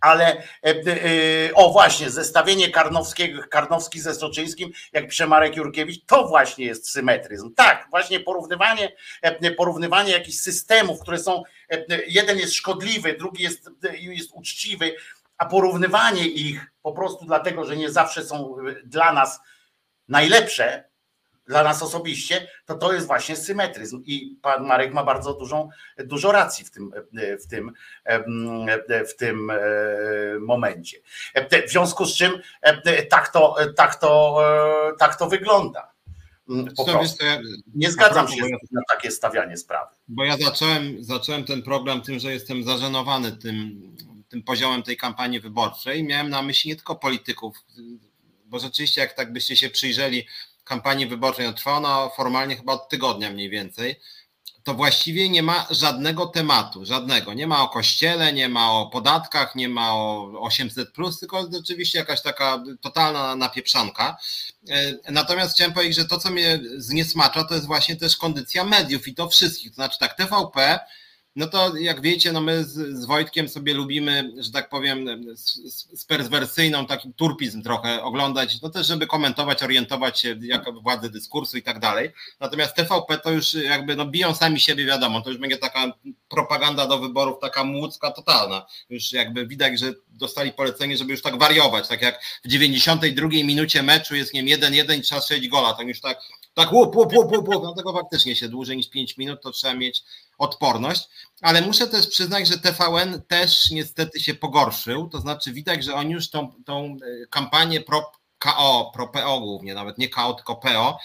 ale 0.00 0.36
e, 0.36 0.42
e, 0.64 1.54
o 1.54 1.72
właśnie, 1.72 2.10
zestawienie 2.10 2.70
Karnowskiego, 2.70 3.42
Karnowski 3.50 4.00
ze 4.00 4.14
Soczyńskim, 4.14 4.72
jak 4.92 5.08
pisze 5.08 5.26
Marek 5.26 5.56
Jurkiewicz, 5.56 6.04
to 6.06 6.28
właśnie 6.28 6.66
jest 6.66 6.90
symetryzm. 6.90 7.54
Tak, 7.54 7.86
właśnie 7.90 8.20
porównywanie, 8.20 8.92
e, 9.22 9.50
porównywanie 9.50 10.12
jakichś 10.12 10.38
systemów, 10.38 11.00
które 11.00 11.18
są, 11.18 11.42
jeden 12.06 12.38
jest 12.38 12.54
szkodliwy, 12.54 13.16
drugi 13.18 13.42
jest, 13.42 13.70
jest 13.92 14.30
uczciwy, 14.32 14.94
a 15.38 15.46
porównywanie 15.46 16.26
ich 16.26 16.66
po 16.82 16.92
prostu 16.92 17.24
dlatego, 17.24 17.64
że 17.64 17.76
nie 17.76 17.90
zawsze 17.90 18.24
są 18.24 18.56
dla 18.84 19.12
nas 19.12 19.40
najlepsze, 20.08 20.85
dla 21.46 21.62
nas 21.62 21.82
osobiście, 21.82 22.48
to 22.66 22.74
to 22.74 22.92
jest 22.92 23.06
właśnie 23.06 23.36
symetryzm. 23.36 24.02
I 24.06 24.36
pan 24.42 24.66
Marek 24.66 24.94
ma 24.94 25.04
bardzo 25.04 25.34
dużą, 25.34 25.68
dużo 25.98 26.32
racji 26.32 26.64
w 26.64 26.70
tym, 26.70 26.92
w 27.44 27.46
tym, 27.46 27.72
w 29.08 29.16
tym 29.16 29.50
e, 29.50 29.56
momencie. 30.40 30.98
W 31.66 31.70
związku 31.70 32.06
z 32.06 32.16
czym 32.16 32.32
e, 32.62 33.02
tak 33.02 33.28
to, 33.28 33.56
tak 33.76 33.94
to, 33.94 34.38
e, 34.92 34.96
tak 34.96 35.18
to 35.18 35.28
wygląda. 35.28 35.92
Mm, 36.48 36.74
po 36.74 36.84
prostu. 36.84 37.24
Nie 37.74 37.90
zgadzam 37.90 38.28
się 38.28 38.42
na 38.72 38.82
takie 38.88 39.10
stawianie 39.10 39.56
sprawy. 39.56 39.94
Bo 40.08 40.24
ja 40.24 40.36
zacząłem, 40.36 41.04
zacząłem 41.04 41.44
ten 41.44 41.62
program 41.62 42.02
tym, 42.02 42.18
że 42.18 42.32
jestem 42.32 42.64
zażenowany 42.64 43.32
tym, 43.32 43.82
tym 44.28 44.42
poziomem 44.42 44.82
tej 44.82 44.96
kampanii 44.96 45.40
wyborczej. 45.40 46.04
Miałem 46.04 46.30
na 46.30 46.42
myśli 46.42 46.70
nie 46.70 46.76
tylko 46.76 46.96
polityków, 46.96 47.56
bo 48.44 48.58
rzeczywiście, 48.58 49.00
jak 49.00 49.12
tak 49.12 49.32
byście 49.32 49.56
się 49.56 49.70
przyjrzeli 49.70 50.26
kampanii 50.66 51.06
wyborczej, 51.06 51.46
no 51.46 51.52
trwa 51.52 51.72
ona 51.72 52.08
formalnie 52.16 52.56
chyba 52.56 52.72
od 52.72 52.88
tygodnia 52.88 53.30
mniej 53.30 53.50
więcej, 53.50 54.00
to 54.66 54.74
właściwie 54.74 55.28
nie 55.28 55.42
ma 55.42 55.66
żadnego 55.70 56.26
tematu, 56.26 56.84
żadnego. 56.84 57.34
Nie 57.34 57.46
ma 57.46 57.62
o 57.62 57.68
kościele, 57.68 58.32
nie 58.32 58.48
ma 58.48 58.72
o 58.72 58.86
podatkach, 58.86 59.54
nie 59.54 59.68
ma 59.68 59.94
o 59.94 60.30
800, 60.40 60.88
tylko 61.20 61.48
rzeczywiście 61.52 61.98
jakaś 61.98 62.22
taka 62.22 62.62
totalna 62.80 63.36
napieprzanka. 63.36 64.16
E, 64.68 64.92
natomiast 65.10 65.54
chciałem 65.54 65.72
powiedzieć, 65.72 65.96
że 65.96 66.04
to, 66.04 66.18
co 66.18 66.30
mnie 66.30 66.60
zniesmacza, 66.76 67.44
to 67.44 67.54
jest 67.54 67.66
właśnie 67.66 67.96
też 67.96 68.16
kondycja 68.16 68.64
mediów 68.64 69.08
i 69.08 69.14
to 69.14 69.28
wszystkich. 69.28 69.70
To 69.70 69.74
znaczy 69.74 69.98
tak, 69.98 70.14
TVP 70.14 70.78
no 71.36 71.46
to 71.46 71.76
jak 71.76 72.00
wiecie, 72.00 72.32
no 72.32 72.40
my 72.40 72.64
z, 72.64 72.98
z 72.98 73.04
Wojtkiem 73.04 73.48
sobie 73.48 73.74
lubimy, 73.74 74.32
że 74.38 74.50
tak 74.50 74.68
powiem, 74.68 75.26
sperswersyjną, 75.94 76.86
taki 76.86 77.12
turpizm 77.12 77.62
trochę 77.62 78.02
oglądać, 78.02 78.62
no 78.62 78.70
też 78.70 78.86
żeby 78.86 79.06
komentować, 79.06 79.62
orientować 79.62 80.20
się 80.20 80.36
jako 80.40 80.72
władzy 80.72 81.10
dyskursu 81.10 81.56
i 81.56 81.62
tak 81.62 81.78
dalej. 81.78 82.10
Natomiast 82.40 82.76
TVP 82.76 83.18
to 83.18 83.30
już 83.30 83.54
jakby 83.54 83.96
no 83.96 84.06
biją 84.06 84.34
sami 84.34 84.60
siebie, 84.60 84.86
wiadomo, 84.86 85.20
to 85.20 85.30
już 85.30 85.38
będzie 85.38 85.56
taka 85.56 85.92
propaganda 86.28 86.86
do 86.86 86.98
wyborów, 86.98 87.38
taka 87.40 87.64
młódzka 87.64 88.10
totalna. 88.10 88.66
Już 88.90 89.12
jakby 89.12 89.46
widać, 89.46 89.80
że 89.80 89.92
dostali 90.08 90.52
polecenie, 90.52 90.96
żeby 90.96 91.12
już 91.12 91.22
tak 91.22 91.38
wariować, 91.38 91.88
tak 91.88 92.02
jak 92.02 92.20
w 92.44 92.48
92 92.48 93.28
minucie 93.28 93.82
meczu 93.82 94.16
jest 94.16 94.34
nie 94.34 94.44
wiem 94.44 94.60
1-1 94.60 94.98
i 94.98 95.00
trzeba 95.00 95.20
strzelić 95.20 95.48
gola, 95.48 95.74
to 95.74 95.82
już 95.82 96.00
tak 96.00 96.18
tak 96.56 96.72
łup, 96.72 96.96
łup, 96.96 97.12
łup, 97.12 97.32
łup, 97.32 97.48
łup. 97.48 97.62
Dlatego 97.62 97.92
faktycznie 97.92 98.36
się 98.36 98.48
dłużej 98.48 98.76
niż 98.76 98.88
5 98.88 99.16
minut 99.16 99.42
to 99.42 99.50
trzeba 99.50 99.74
mieć 99.74 100.02
odporność. 100.38 101.08
Ale 101.40 101.62
muszę 101.62 101.86
też 101.86 102.06
przyznać, 102.06 102.48
że 102.48 102.58
TVN 102.58 103.22
też 103.28 103.70
niestety 103.70 104.20
się 104.20 104.34
pogorszył. 104.34 105.08
To 105.08 105.20
znaczy 105.20 105.52
widać, 105.52 105.84
że 105.84 105.94
oni 105.94 106.12
już 106.12 106.30
tą, 106.30 106.52
tą 106.64 106.84
e, 106.84 107.26
kampanię 107.26 107.80
pro 107.80 108.12
KO, 108.38 108.90
pro 108.94 109.08
PO 109.08 109.40
głównie, 109.40 109.74
nawet 109.74 109.98
nie 109.98 110.08
KO, 110.08 110.34
tylko 110.34 110.56
PO, 110.56 110.98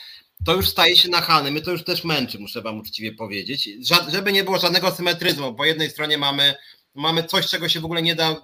to 0.45 0.53
już 0.53 0.69
staje 0.69 0.97
się 0.97 1.09
nachalny. 1.09 1.51
My 1.51 1.61
to 1.61 1.71
już 1.71 1.83
też 1.83 2.03
męczy, 2.03 2.39
muszę 2.39 2.61
wam 2.61 2.79
uczciwie 2.79 3.11
powiedzieć. 3.11 3.69
Żeby 4.07 4.31
nie 4.31 4.43
było 4.43 4.59
żadnego 4.59 4.91
symetryzmu. 4.91 5.53
Po 5.53 5.65
jednej 5.65 5.89
stronie 5.89 6.17
mamy, 6.17 6.55
mamy 6.95 7.23
coś, 7.23 7.47
czego 7.47 7.69
się 7.69 7.79
w 7.79 7.85
ogóle 7.85 8.01
nie 8.01 8.15
da 8.15 8.35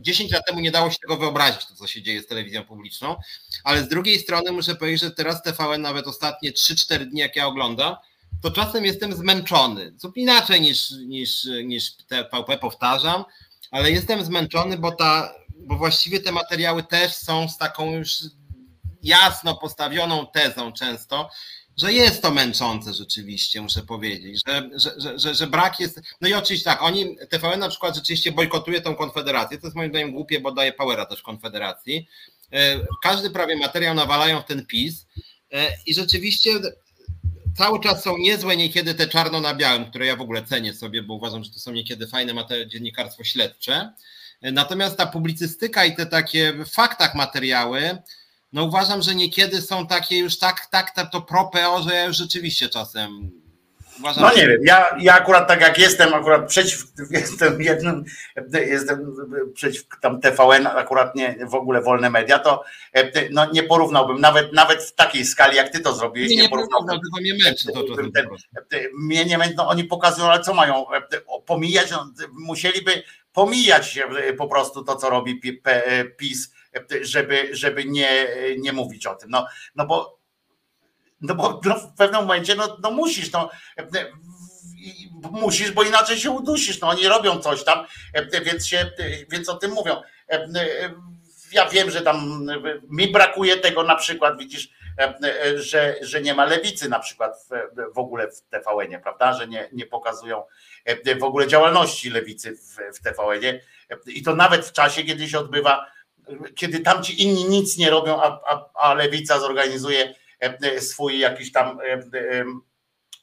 10 0.00 0.32
lat 0.32 0.46
temu 0.46 0.60
nie 0.60 0.70
dało 0.70 0.90
się 0.90 0.98
tego 0.98 1.16
wyobrazić, 1.16 1.66
to 1.66 1.74
co 1.74 1.86
się 1.86 2.02
dzieje 2.02 2.22
z 2.22 2.26
telewizją 2.26 2.64
publiczną, 2.64 3.16
ale 3.64 3.84
z 3.84 3.88
drugiej 3.88 4.18
strony 4.18 4.52
muszę 4.52 4.74
powiedzieć, 4.74 5.00
że 5.00 5.10
teraz 5.10 5.42
TVN 5.42 5.82
nawet 5.82 6.06
ostatnie 6.06 6.52
3-4 6.52 7.04
dni, 7.04 7.20
jak 7.20 7.36
ja 7.36 7.46
oglądam, 7.46 7.96
to 8.42 8.50
czasem 8.50 8.84
jestem 8.84 9.12
zmęczony. 9.12 9.94
Co 9.98 10.12
inaczej 10.16 10.60
niż, 10.60 10.90
niż, 10.90 11.48
niż 11.64 11.92
powtarzam, 12.60 13.24
ale 13.70 13.90
jestem 13.90 14.24
zmęczony, 14.24 14.78
bo, 14.78 14.92
ta, 14.92 15.34
bo 15.56 15.76
właściwie 15.76 16.20
te 16.20 16.32
materiały 16.32 16.82
też 16.82 17.14
są 17.14 17.48
z 17.48 17.58
taką 17.58 17.90
już 17.90 18.22
jasno 19.02 19.56
postawioną 19.56 20.26
tezą 20.26 20.72
często, 20.72 21.30
że 21.76 21.92
jest 21.92 22.22
to 22.22 22.30
męczące 22.30 22.94
rzeczywiście, 22.94 23.60
muszę 23.60 23.82
powiedzieć, 23.82 24.40
że, 24.46 24.70
że, 24.74 25.18
że, 25.18 25.34
że, 25.34 25.46
brak 25.46 25.80
jest. 25.80 26.00
No 26.20 26.28
i 26.28 26.34
oczywiście 26.34 26.64
tak, 26.64 26.82
oni, 26.82 27.16
TVN 27.30 27.60
na 27.60 27.68
przykład 27.68 27.94
rzeczywiście 27.94 28.32
bojkotuje 28.32 28.80
tą 28.80 28.94
konfederację. 28.94 29.58
To 29.58 29.66
jest 29.66 29.76
moim 29.76 29.90
zdaniem 29.90 30.12
głupie, 30.12 30.40
bo 30.40 30.52
daje 30.52 30.72
powera 30.72 31.06
też 31.06 31.22
konfederacji. 31.22 32.08
E, 32.52 32.80
każdy 33.02 33.30
prawie 33.30 33.56
materiał 33.56 33.94
nawalają 33.94 34.40
w 34.40 34.44
ten 34.44 34.66
PiS 34.66 35.06
e, 35.52 35.68
i 35.86 35.94
rzeczywiście 35.94 36.50
cały 37.56 37.80
czas 37.80 38.02
są 38.02 38.18
niezłe 38.18 38.56
niekiedy 38.56 38.94
te 38.94 39.08
czarno 39.08 39.40
na 39.40 39.54
białym, 39.54 39.84
które 39.84 40.06
ja 40.06 40.16
w 40.16 40.20
ogóle 40.20 40.42
cenię 40.42 40.74
sobie, 40.74 41.02
bo 41.02 41.14
uważam, 41.14 41.44
że 41.44 41.50
to 41.50 41.58
są 41.58 41.72
niekiedy 41.72 42.06
fajne 42.06 42.34
materiały, 42.34 42.70
dziennikarstwo 42.70 43.24
śledcze. 43.24 43.92
E, 44.42 44.52
natomiast 44.52 44.96
ta 44.96 45.06
publicystyka 45.06 45.84
i 45.84 45.96
te 45.96 46.06
takie 46.06 46.52
w 46.52 46.68
faktach 46.68 47.14
materiały, 47.14 47.98
no 48.52 48.64
uważam, 48.64 49.02
że 49.02 49.14
niekiedy 49.14 49.62
są 49.62 49.86
takie 49.86 50.18
już 50.18 50.38
tak, 50.38 50.66
tak 50.66 50.90
to 51.10 51.20
pro 51.22 51.44
PO, 51.44 51.82
że 51.82 51.94
ja 51.94 52.04
już 52.04 52.16
rzeczywiście 52.16 52.68
czasem 52.68 53.30
Uważam, 53.98 54.22
No 54.24 54.30
że- 54.30 54.36
nie 54.36 54.48
wiem, 54.48 54.60
ja, 54.64 54.86
ja 55.00 55.14
akurat 55.14 55.48
tak 55.48 55.60
jak 55.60 55.78
jestem, 55.78 56.14
akurat 56.14 56.46
przeciw, 56.48 56.84
jestem 57.10 57.62
jednym, 57.62 58.04
jestem 58.52 59.16
przeciw 59.54 59.82
tam 60.00 60.20
TVN, 60.20 60.66
akurat 60.66 61.14
nie 61.14 61.36
w 61.46 61.54
ogóle 61.54 61.82
wolne 61.82 62.10
media, 62.10 62.38
to 62.38 62.64
e, 62.92 63.28
no 63.30 63.50
nie 63.52 63.62
porównałbym, 63.62 64.20
nawet, 64.20 64.52
nawet 64.52 64.82
w 64.82 64.94
takiej 64.94 65.24
skali 65.24 65.56
jak 65.56 65.68
ty 65.68 65.80
to 65.80 65.94
zrobiłeś, 65.94 66.30
nie, 66.30 66.36
nie 66.36 66.42
nie 66.42 66.48
porównałbym 66.48 66.86
porównał, 66.88 67.00
tylko 67.00 67.20
mnie 67.20 67.44
męczy 67.44 67.72
to 67.72 67.82
czasem 67.82 68.12
ten- 68.12 68.26
prostu. 68.26 68.48
mnie 68.98 69.24
nie 69.24 69.38
będzie, 69.38 69.54
no 69.56 69.68
oni 69.68 69.84
pokazują, 69.84 70.26
ale 70.30 70.40
co 70.42 70.54
mają 70.54 70.90
e, 70.92 71.00
pomijać? 71.46 71.90
No, 71.90 72.12
musieliby 72.32 73.02
pomijać 73.32 73.98
e, 74.28 74.32
po 74.32 74.46
prostu 74.48 74.84
to, 74.84 74.96
co 74.96 75.10
robi 75.10 75.40
e, 75.64 76.04
PiS, 76.04 76.52
e, 76.54 76.61
żeby, 77.00 77.48
żeby 77.52 77.84
nie, 77.84 78.28
nie 78.58 78.72
mówić 78.72 79.06
o 79.06 79.14
tym. 79.14 79.30
No, 79.30 79.46
no 79.74 79.86
bo, 79.86 80.18
no 81.20 81.34
bo 81.34 81.60
no 81.64 81.78
w 81.78 81.94
pewnym 81.96 82.20
momencie 82.20 82.54
no, 82.54 82.76
no 82.82 82.90
musisz, 82.90 83.32
no, 83.32 83.50
musisz, 85.30 85.70
bo 85.70 85.82
inaczej 85.82 86.18
się 86.18 86.30
udusisz. 86.30 86.80
No 86.80 86.88
oni 86.88 87.08
robią 87.08 87.38
coś 87.38 87.64
tam, 87.64 87.86
więc 88.44 88.66
się, 88.66 88.90
więc 89.30 89.48
o 89.48 89.56
tym 89.56 89.70
mówią. 89.70 90.02
Ja 91.52 91.68
wiem, 91.68 91.90
że 91.90 92.00
tam 92.00 92.46
mi 92.90 93.12
brakuje 93.12 93.56
tego 93.56 93.82
na 93.82 93.96
przykład, 93.96 94.38
widzisz, 94.38 94.68
że, 95.56 95.96
że 96.00 96.22
nie 96.22 96.34
ma 96.34 96.44
lewicy 96.44 96.88
na 96.88 96.98
przykład 96.98 97.36
w, 97.50 97.94
w 97.94 97.98
ogóle 97.98 98.28
w 98.30 98.40
TVN-ie, 98.40 98.98
prawda? 98.98 99.32
Że 99.32 99.48
nie, 99.48 99.68
nie 99.72 99.86
pokazują 99.86 100.44
w 101.20 101.24
ogóle 101.24 101.46
działalności 101.46 102.10
lewicy 102.10 102.56
w, 102.56 102.98
w 102.98 103.02
TVN-ie. 103.02 103.60
I 104.06 104.22
to 104.22 104.36
nawet 104.36 104.66
w 104.66 104.72
czasie, 104.72 105.04
kiedy 105.04 105.28
się 105.28 105.38
odbywa, 105.38 105.86
kiedy 106.54 106.80
tamci 106.80 107.22
inni 107.22 107.44
nic 107.44 107.78
nie 107.78 107.90
robią, 107.90 108.22
a, 108.22 108.40
a, 108.46 108.70
a 108.74 108.94
lewica 108.94 109.40
zorganizuje 109.40 110.14
e, 110.40 110.80
swój 110.80 111.18
jakiś 111.18 111.52
tam 111.52 111.80
e, 111.80 111.92
e, 111.92 112.44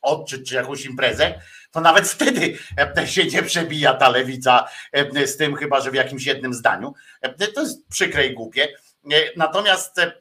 odczyt 0.01 0.47
czy 0.47 0.55
jakąś 0.55 0.85
imprezę, 0.85 1.41
to 1.71 1.81
nawet 1.81 2.07
wtedy 2.15 2.57
e, 2.97 3.07
się 3.07 3.25
nie 3.25 3.43
przebija 3.43 3.93
ta 3.93 4.09
lewica 4.09 4.67
e, 4.91 5.27
z 5.27 5.37
tym, 5.37 5.55
chyba 5.55 5.81
że 5.81 5.91
w 5.91 5.95
jakimś 5.95 6.25
jednym 6.25 6.53
zdaniu. 6.53 6.93
E, 7.21 7.47
To 7.47 7.61
jest 7.61 7.87
przykre 7.87 8.27
i 8.27 8.33
głupie. 8.33 8.67
E, 9.11 9.15
Natomiast, 9.35 9.99
e, 9.99 10.15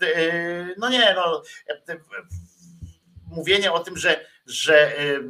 no 0.78 0.88
nie, 0.88 1.14
no, 1.14 1.42
e, 1.88 1.96
mówienie 3.26 3.72
o 3.72 3.80
tym, 3.80 3.96
że, 3.96 4.26
że 4.46 4.98
e, 4.98 5.20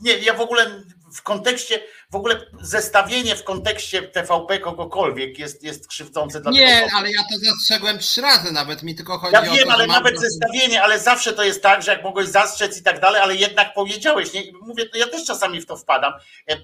nie, 0.00 0.18
ja 0.18 0.34
w 0.34 0.40
ogóle 0.40 0.82
w 1.14 1.22
kontekście, 1.22 1.80
w 2.10 2.14
ogóle 2.14 2.46
zestawienie 2.60 3.36
w 3.36 3.44
kontekście 3.44 4.02
TVP 4.02 4.58
kogokolwiek 4.58 5.38
jest, 5.38 5.62
jest 5.62 5.88
krzywdzące 5.88 6.40
dla 6.40 6.52
tego 6.52 6.64
Nie, 6.64 6.74
powodu. 6.76 6.96
ale 6.96 7.10
ja 7.10 7.20
to 7.22 7.38
zastrzegłem 7.38 7.98
trzy 7.98 8.20
razy 8.20 8.52
nawet, 8.52 8.82
mi 8.82 8.94
tylko 8.94 9.18
chodzi 9.18 9.34
Ja 9.34 9.40
o 9.40 9.54
wiem, 9.54 9.66
to, 9.66 9.72
ale 9.72 9.82
że 9.84 9.88
mam 9.88 10.02
nawet 10.02 10.20
zestawienie, 10.20 10.82
ale 10.82 10.98
zawsze 11.00 11.32
to 11.32 11.44
jest 11.44 11.62
tak, 11.62 11.82
że 11.82 11.92
jak 11.92 12.02
mogłeś 12.04 12.28
zastrzec 12.28 12.78
i 12.78 12.82
tak 12.82 13.00
dalej, 13.00 13.20
ale 13.22 13.36
jednak 13.36 13.74
powiedziałeś, 13.74 14.32
nie? 14.32 14.42
mówię, 14.62 14.86
to 14.88 14.98
ja 14.98 15.06
też 15.06 15.24
czasami 15.24 15.60
w 15.60 15.66
to 15.66 15.76
wpadam, 15.76 16.12
e, 16.48 16.52
e, 16.52 16.58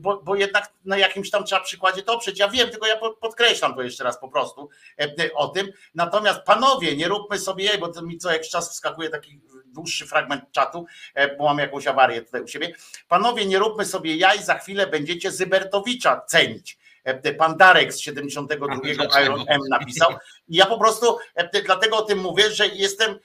bo, 0.00 0.22
bo 0.22 0.36
jednak 0.36 0.72
na 0.84 0.98
jakimś 0.98 1.30
tam 1.30 1.44
trzeba 1.44 1.60
przykładzie 1.60 2.02
to 2.02 2.12
oprzeć. 2.14 2.38
Ja 2.38 2.48
wiem, 2.48 2.70
tylko 2.70 2.86
ja 2.86 2.96
po- 2.96 3.14
podkreślam 3.14 3.74
to 3.74 3.82
jeszcze 3.82 4.04
raz 4.04 4.20
po 4.20 4.28
prostu 4.28 4.68
e, 5.00 5.34
o 5.34 5.48
tym. 5.48 5.72
Natomiast 5.94 6.40
panowie, 6.40 6.96
nie 6.96 7.08
róbmy 7.08 7.38
sobie, 7.38 7.78
bo 7.78 7.88
to 7.88 8.02
mi 8.02 8.18
co 8.18 8.32
jakiś 8.32 8.50
czas 8.50 8.70
wskakuje 8.70 9.10
taki 9.10 9.40
dłuższy 9.74 10.06
fragment 10.06 10.44
czatu, 10.52 10.86
e, 11.14 11.36
bo 11.36 11.44
mam 11.44 11.58
jakąś 11.58 11.86
awarię 11.86 12.22
tutaj 12.22 12.42
u 12.42 12.48
siebie. 12.48 12.74
Panowie, 13.08 13.46
nie 13.46 13.58
róbmy 13.58 13.84
sobie 13.84 14.16
jaj, 14.16 14.42
za 14.42 14.58
chwilę 14.58 14.86
będziecie 14.86 15.30
Zybertowicza 15.30 16.20
cenić. 16.26 16.78
E, 17.04 17.34
Pan 17.34 17.56
Darek 17.56 17.92
z 17.92 18.00
72 18.00 18.66
A, 18.70 18.76
dlaczego? 18.94 19.24
Iron 19.24 19.44
M 19.48 19.60
napisał. 19.70 20.12
I 20.48 20.56
ja 20.56 20.66
po 20.66 20.78
prostu 20.78 21.18
e, 21.34 21.62
dlatego 21.62 21.96
o 21.96 22.02
tym 22.02 22.18
mówię, 22.18 22.50
że 22.50 22.66
jestem, 22.66 23.18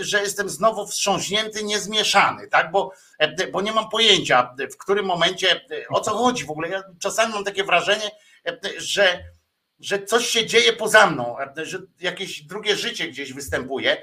że 0.00 0.22
jestem 0.22 0.48
znowu 0.48 0.86
wstrząśnięty, 0.86 1.64
niezmieszany, 1.64 2.48
tak? 2.48 2.70
Bo, 2.70 2.92
bo 3.52 3.60
nie 3.60 3.72
mam 3.72 3.88
pojęcia, 3.88 4.54
w 4.72 4.76
którym 4.76 5.06
momencie, 5.06 5.60
o 5.90 6.00
co 6.00 6.10
chodzi 6.10 6.44
w 6.44 6.50
ogóle. 6.50 6.68
Ja 6.68 6.82
czasami 7.00 7.32
mam 7.32 7.44
takie 7.44 7.64
wrażenie, 7.64 8.10
że, 8.78 9.24
że 9.80 10.02
coś 10.02 10.26
się 10.26 10.46
dzieje 10.46 10.72
poza 10.72 11.10
mną, 11.10 11.36
że 11.62 11.78
jakieś 12.00 12.42
drugie 12.42 12.76
życie 12.76 13.08
gdzieś 13.08 13.32
występuje. 13.32 14.02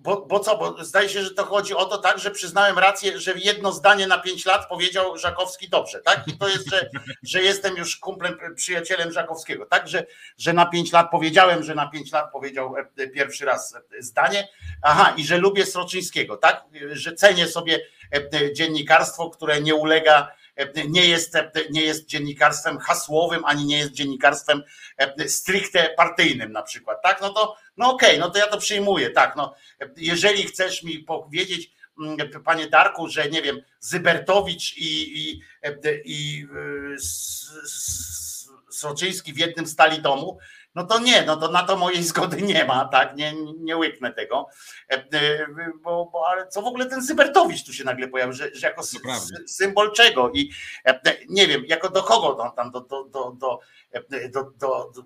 E, 0.00 0.10
e, 0.10 0.14
Bo, 0.16 0.26
bo 0.26 0.40
co, 0.40 0.56
bo 0.56 0.84
zdaje 0.84 1.08
się, 1.08 1.22
że 1.22 1.30
to 1.30 1.44
chodzi 1.44 1.74
o 1.74 1.84
to 1.84 1.98
tak, 1.98 2.18
że 2.18 2.30
przyznałem 2.30 2.78
rację, 2.78 3.20
że 3.20 3.34
jedno 3.36 3.72
zdanie 3.72 4.06
na 4.06 4.18
pięć 4.18 4.46
lat 4.46 4.68
powiedział 4.68 5.18
Żakowski 5.18 5.68
dobrze, 5.68 6.00
tak? 6.00 6.28
I 6.28 6.38
to 6.38 6.48
jest, 6.48 6.70
że, 6.70 6.90
że 7.22 7.42
jestem 7.42 7.76
już 7.76 7.96
kumplem, 7.96 8.38
przyjacielem 8.54 9.12
Żakowskiego, 9.12 9.66
tak? 9.66 9.88
Że, 9.88 10.06
że 10.38 10.52
na 10.52 10.66
pięć 10.66 10.92
lat 10.92 11.10
powiedziałem, 11.10 11.62
że 11.62 11.74
na 11.74 11.86
pięć 11.86 12.12
lat 12.12 12.32
powiedział 12.32 12.74
e, 12.96 13.08
pierwszy 13.08 13.44
raz 13.44 13.74
e, 13.74 14.02
zdanie. 14.02 14.48
Aha, 14.82 15.14
i 15.16 15.24
że 15.24 15.38
lubię 15.38 15.66
Sroczyńskiego, 15.66 16.36
tak? 16.36 16.64
Że 16.92 17.14
cenię 17.14 17.48
sobie 17.48 17.80
e, 18.12 18.52
dziennikarstwo, 18.52 19.30
które 19.30 19.60
nie 19.60 19.74
ulega, 19.74 20.28
e, 20.28 20.39
nie 20.88 21.06
jest, 21.06 21.36
e, 21.36 21.50
nie 21.70 21.82
jest 21.82 22.06
dziennikarstwem 22.06 22.78
hasłowym, 22.78 23.44
ani 23.44 23.64
nie 23.64 23.78
jest 23.78 23.92
dziennikarstwem 23.92 24.62
e, 24.98 25.28
stricte 25.28 25.94
partyjnym 25.96 26.52
na 26.52 26.62
przykład, 26.62 27.02
tak? 27.02 27.20
No 27.20 27.30
to, 27.30 27.56
no 27.76 27.90
okej, 27.90 28.18
no 28.18 28.30
to 28.30 28.38
ja 28.38 28.46
to 28.46 28.58
przyjmuję, 28.58 29.10
tak? 29.10 29.36
No, 29.36 29.54
jeżeli 29.96 30.42
chcesz 30.42 30.82
mi 30.82 30.98
powiedzieć, 30.98 31.72
mm, 32.00 32.16
panie 32.44 32.66
Darku, 32.66 33.08
że 33.08 33.28
nie 33.30 33.42
wiem, 33.42 33.62
Zybertowicz 33.80 34.76
i, 34.76 35.18
i, 35.18 35.40
i 36.04 36.46
y, 36.90 36.94
S- 36.94 37.50
S- 37.64 38.48
Sroczyński 38.70 39.32
w 39.32 39.38
jednym 39.38 39.66
stali 39.66 40.02
domu, 40.02 40.38
no 40.74 40.86
to 40.86 40.98
nie, 40.98 41.22
no 41.22 41.36
to 41.36 41.50
na 41.50 41.62
to 41.62 41.76
mojej 41.76 42.02
zgody 42.02 42.42
nie 42.42 42.64
ma, 42.64 42.84
tak, 42.84 43.16
nie, 43.16 43.34
nie 43.58 43.76
łyknę 43.76 44.12
tego, 44.12 44.46
E, 44.90 44.94
e, 45.12 45.46
bo, 45.82 46.10
bo 46.12 46.28
ale 46.28 46.48
co 46.48 46.62
w 46.62 46.66
ogóle 46.66 46.86
ten 46.86 47.02
Zybertowicz 47.02 47.64
tu 47.64 47.72
się 47.72 47.84
nagle 47.84 48.08
pojawił, 48.08 48.32
że, 48.32 48.54
że 48.54 48.66
jako 48.66 48.82
symbol 49.46 49.92
czego? 49.92 50.30
I 50.34 50.50
e, 50.84 51.00
nie 51.28 51.46
wiem, 51.46 51.64
jako 51.66 51.88
do 51.88 52.02
kogo 52.02 52.34
tam, 52.34 52.52
tam 52.52 52.70
do, 52.70 52.80
do, 52.80 53.04
do, 53.04 53.36
do, 53.38 53.60
do, 54.30 54.50
do, 54.58 54.92
do 54.94 55.02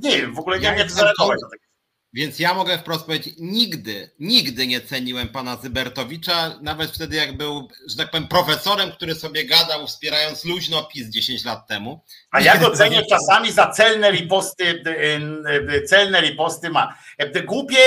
nie 0.00 0.18
wiem, 0.18 0.34
w 0.34 0.38
ogóle 0.38 0.58
nie 0.58 0.64
Ja 0.64 0.70
wiem 0.70 0.78
jak 0.78 0.90
zareagować 0.90 1.38
na 1.42 1.50
takie 1.50 1.71
Więc 2.14 2.38
ja 2.38 2.54
mogę 2.54 2.78
wprost 2.78 3.06
powiedzieć, 3.06 3.34
nigdy, 3.38 4.10
nigdy 4.18 4.66
nie 4.66 4.80
ceniłem 4.80 5.28
pana 5.28 5.56
Zybertowicza, 5.56 6.58
nawet 6.60 6.90
wtedy 6.90 7.16
jak 7.16 7.36
był, 7.36 7.68
że 7.88 7.96
tak 7.96 8.10
powiem, 8.10 8.28
profesorem, 8.28 8.92
który 8.92 9.14
sobie 9.14 9.44
gadał, 9.44 9.86
wspierając 9.86 10.44
luźno 10.44 10.84
PiS 10.84 11.08
10 11.08 11.44
lat 11.44 11.68
temu. 11.68 12.04
A 12.30 12.40
ja 12.40 12.56
go 12.56 12.70
cenię 12.70 13.02
czasami 13.06 13.52
za 13.52 13.70
celne 13.70 14.10
riposty, 14.10 14.64
y, 14.64 15.74
y, 15.74 15.82
celne 15.82 16.20
riposty 16.20 16.70
ma. 16.70 16.98
Głupie 17.44 17.78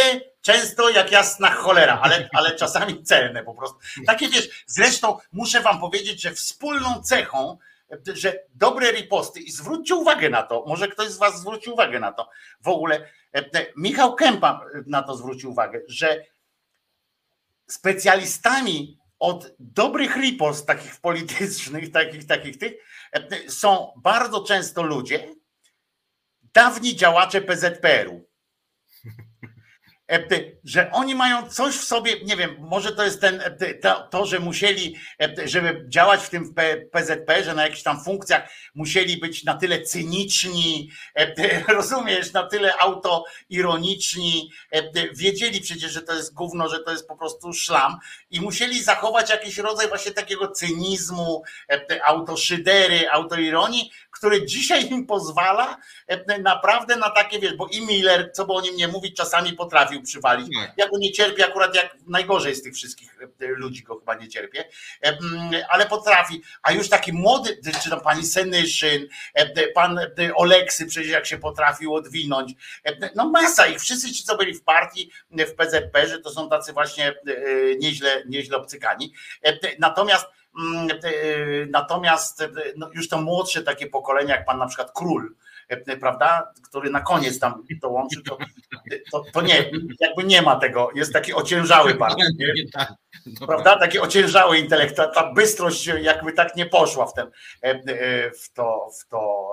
często 0.42 0.90
jak 0.90 1.12
jasna 1.12 1.52
cholera, 1.52 2.00
ale, 2.02 2.30
ale 2.34 2.56
czasami 2.56 3.04
celne 3.04 3.44
po 3.44 3.54
prostu. 3.54 3.78
Takie 4.08 4.30
wiesz, 4.30 4.50
zresztą 4.68 5.18
muszę 5.32 5.62
wam 5.62 5.80
powiedzieć, 5.80 6.22
że 6.22 6.32
wspólną 6.32 7.02
cechą, 7.02 7.58
że 8.14 8.40
dobre 8.56 8.92
riposty 8.92 9.40
i 9.40 9.52
zwróćcie 9.52 9.96
uwagę 9.96 10.30
na 10.30 10.44
to, 10.44 10.64
może 10.68 10.88
ktoś 10.88 11.10
z 11.10 11.18
was 11.18 11.40
zwróci 11.40 11.70
uwagę 11.70 12.00
na 12.00 12.12
to, 12.12 12.30
w 12.62 12.68
ogóle 12.68 13.10
y, 13.38 13.74
Michał 13.78 14.16
Kępa 14.16 14.66
na 14.86 15.04
to 15.04 15.18
zwrócił 15.18 15.52
uwagę, 15.52 15.82
że 15.88 16.26
specjalistami 17.68 18.98
od 19.20 19.56
dobrych 19.60 20.16
ripost 20.16 20.68
takich 20.68 21.02
politycznych, 21.02 21.92
takich, 21.92 22.28
takich 22.28 22.58
tych, 22.58 22.74
e, 23.12 23.50
są 23.50 23.94
bardzo 23.98 24.44
często 24.44 24.84
ludzie, 24.84 25.36
dawni 26.54 26.96
działacze 26.96 27.42
PZPR-u. 27.42 28.26
Że 30.64 30.92
oni 30.92 31.16
mają 31.16 31.50
coś 31.50 31.76
w 31.76 31.84
sobie, 31.84 32.24
nie 32.24 32.38
wiem, 32.38 32.56
może 32.60 32.92
to 32.92 33.04
jest 33.04 33.22
ten, 33.22 33.42
to, 33.82 34.08
to, 34.12 34.26
że 34.26 34.40
musieli, 34.40 34.96
żeby 35.46 35.86
działać 35.88 36.22
w 36.22 36.30
tym 36.30 36.54
PZP, 36.92 37.44
że 37.44 37.56
na 37.56 37.64
jakichś 37.64 37.84
tam 37.84 38.04
funkcjach 38.04 38.50
musieli 38.76 39.18
być 39.18 39.44
na 39.44 39.54
tyle 39.54 39.82
cyniczni, 39.82 40.92
rozumiesz, 41.68 42.34
na 42.34 42.44
tyle 42.44 42.78
autoironiczni, 42.78 44.50
wiedzieli 45.14 45.62
przecież, 45.62 45.92
że 45.92 46.02
to 46.02 46.14
jest 46.14 46.34
gówno, 46.34 46.70
że 46.70 46.80
to 46.80 46.92
jest 46.92 47.08
po 47.08 47.18
prostu 47.18 47.54
szlam 47.54 47.98
i 48.36 48.42
musieli 48.42 48.84
zachować 48.84 49.30
jakiś 49.30 49.58
rodzaj 49.58 49.88
właśnie 49.88 50.12
takiego 50.12 50.48
cynizmu, 50.48 51.44
e, 51.70 52.06
autoszydery, 52.06 53.10
autoironii, 53.10 53.92
który 54.12 54.46
dzisiaj 54.46 54.90
im 54.90 55.06
pozwala 55.06 55.78
e, 56.08 56.40
naprawdę 56.40 56.96
na 56.96 57.10
takie, 57.10 57.40
wiesz, 57.40 57.54
bo 57.56 57.68
i 57.68 57.82
Miller, 57.82 58.32
co 58.34 58.46
by 58.46 58.54
o 58.54 58.62
nim 58.62 58.76
nie 58.76 58.88
mówić, 58.88 59.18
czasami 59.18 59.54
potrafił 59.54 60.02
przywalić. 60.02 60.48
Tak. 60.60 60.74
Ja 60.78 60.90
go 60.90 60.98
nie 60.98 61.12
cierpię 61.12 61.46
akurat 61.46 61.76
jak 61.76 61.98
najgorzej 62.08 62.56
z 62.56 62.64
tych 62.64 62.74
wszystkich 62.74 63.18
e, 63.22 63.48
ludzi 63.48 63.84
go 63.84 64.00
chyba 64.00 64.16
nie 64.16 64.28
cierpię, 64.28 64.66
ale 65.70 65.86
potrafi. 65.86 66.42
A 66.64 66.72
już 66.72 66.90
taki 66.90 67.14
młody, 67.14 67.58
czy 67.84 67.90
tam 67.90 68.02
pani 68.02 68.26
Senyszyn, 68.26 69.08
pan 69.74 70.00
Oleksy 70.36 70.86
przecież 70.86 71.12
jak 71.12 71.26
się 71.26 71.38
potrafił 71.38 71.96
odwinąć. 71.96 72.54
No 73.16 73.30
masa 73.30 73.68
ich, 73.68 73.80
wszyscy 73.80 74.14
ci, 74.14 74.24
co 74.24 74.38
byli 74.38 74.54
w 74.54 74.64
partii, 74.64 75.12
w 75.32 75.54
PZP, 75.56 76.08
że 76.08 76.20
to 76.20 76.32
są 76.32 76.50
tacy 76.50 76.74
właśnie 76.74 77.16
nieźle, 77.80 78.25
nieźle 78.28 78.58
obcykani. 78.58 79.14
E, 79.44 79.58
Natomiast 79.80 80.26
Mm, 80.60 80.88
natomiast 81.70 82.44
no, 82.76 82.90
już 82.94 83.10
to 83.10 83.22
młodsze 83.22 83.64
takie 83.64 83.88
pokolenie, 83.88 84.32
jak 84.32 84.46
pan 84.46 84.58
na 84.58 84.68
przykład 84.68 84.92
król, 84.96 85.36
prawda, 86.00 86.54
który 86.64 86.90
na 86.90 87.02
koniec 87.02 87.40
tam 87.40 87.64
dołączy, 87.82 88.22
to, 88.24 88.38
to, 89.12 89.24
to 89.34 89.42
nie, 89.42 89.72
jakby 90.00 90.24
nie 90.24 90.42
ma 90.42 90.56
tego, 90.56 90.90
jest 90.96 91.14
taki 91.14 91.34
ociężały 91.34 91.94
bardzo? 91.94 92.18
Tak, 92.74 92.94
prawda, 93.48 93.80
taki 93.80 94.00
ociężały 94.00 94.58
intelekt, 94.58 94.96
ta, 94.96 95.08
ta 95.08 95.34
bystrość 95.34 95.86
jakby 95.86 96.34
tak 96.34 96.56
nie 96.56 96.66
poszła 96.66 97.06
w, 97.06 97.14
ten, 97.14 97.32
w 98.44 98.54
to, 98.54 98.90
w 99.02 99.08
to 99.08 99.50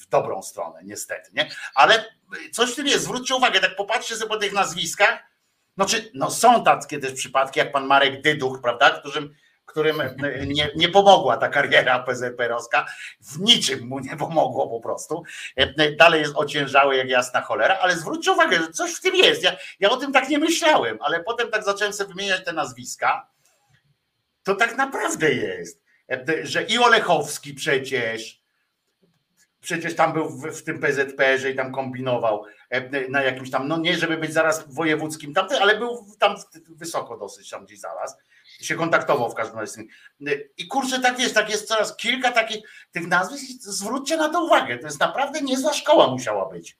w 0.00 0.08
dobrą 0.08 0.42
stronę, 0.42 0.80
niestety, 0.84 1.30
nie? 1.34 1.50
Ale 1.74 2.04
coś 2.52 2.72
w 2.72 2.76
tym 2.76 2.86
jest, 2.86 3.04
zwróćcie 3.04 3.34
uwagę, 3.34 3.60
tak 3.60 3.76
popatrzcie 3.76 4.16
sobie 4.16 4.28
po 4.28 4.36
tych 4.36 4.52
nazwiskach, 4.52 5.31
no, 5.76 5.86
czy, 5.86 6.10
no 6.14 6.30
są 6.30 6.64
takie 6.64 6.98
też 6.98 7.12
przypadki, 7.12 7.58
jak 7.58 7.72
pan 7.72 7.86
Marek 7.86 8.22
Dyduch, 8.22 8.60
prawda, 8.62 8.90
którym, 8.90 9.34
którym 9.64 10.02
nie, 10.46 10.70
nie 10.76 10.88
pomogła 10.88 11.36
ta 11.36 11.48
kariera 11.48 12.04
PZPR-owska, 12.04 12.86
w 13.20 13.40
niczym 13.40 13.86
mu 13.88 13.98
nie 13.98 14.16
pomogło 14.16 14.68
po 14.68 14.80
prostu. 14.80 15.22
Dalej 15.98 16.20
jest 16.20 16.36
ociężały 16.36 16.96
jak 16.96 17.08
jasna 17.08 17.40
cholera, 17.40 17.78
ale 17.80 17.96
zwróćcie 17.96 18.32
uwagę, 18.32 18.58
że 18.58 18.68
coś 18.68 18.94
w 18.94 19.00
tym 19.00 19.14
jest. 19.14 19.42
Ja, 19.42 19.56
ja 19.80 19.90
o 19.90 19.96
tym 19.96 20.12
tak 20.12 20.28
nie 20.28 20.38
myślałem, 20.38 20.98
ale 21.00 21.24
potem 21.24 21.50
tak 21.50 21.64
zacząłem 21.64 21.92
sobie 21.92 22.14
wymieniać 22.14 22.44
te 22.44 22.52
nazwiska. 22.52 23.28
To 24.42 24.54
tak 24.54 24.76
naprawdę 24.76 25.32
jest, 25.32 25.82
że 26.42 26.62
i 26.62 26.78
Olechowski 26.78 27.54
przecież, 27.54 28.41
przecież 29.62 29.96
tam 29.96 30.12
był 30.12 30.28
w, 30.28 30.46
w 30.46 30.64
tym 30.64 30.80
PZPR-ze 30.80 31.50
i 31.50 31.56
tam 31.56 31.72
kombinował 31.72 32.44
e, 32.70 33.08
na 33.08 33.22
jakimś 33.22 33.50
tam, 33.50 33.68
no 33.68 33.76
nie 33.76 33.98
żeby 33.98 34.16
być 34.16 34.32
zaraz 34.32 34.74
wojewódzkim 34.74 35.34
tam, 35.34 35.48
ale 35.60 35.78
był 35.78 36.06
tam 36.18 36.36
wysoko 36.68 37.18
dosyć 37.18 37.50
tam 37.50 37.64
gdzieś 37.64 37.80
zaraz, 37.80 38.16
się 38.60 38.74
kontaktował 38.74 39.30
w 39.30 39.34
każdym 39.34 39.58
razie. 39.58 39.82
I 40.56 40.66
kurczę, 40.66 41.00
tak 41.00 41.20
jest, 41.20 41.34
tak 41.34 41.50
jest 41.50 41.68
coraz 41.68 41.96
kilka 41.96 42.32
takich 42.32 42.62
tych 42.92 43.06
nazwisk, 43.06 43.62
zwróćcie 43.62 44.16
na 44.16 44.28
to 44.28 44.44
uwagę, 44.44 44.78
to 44.78 44.86
jest 44.86 45.00
naprawdę 45.00 45.42
niezła 45.42 45.72
szkoła 45.72 46.10
musiała 46.10 46.48
być. 46.48 46.78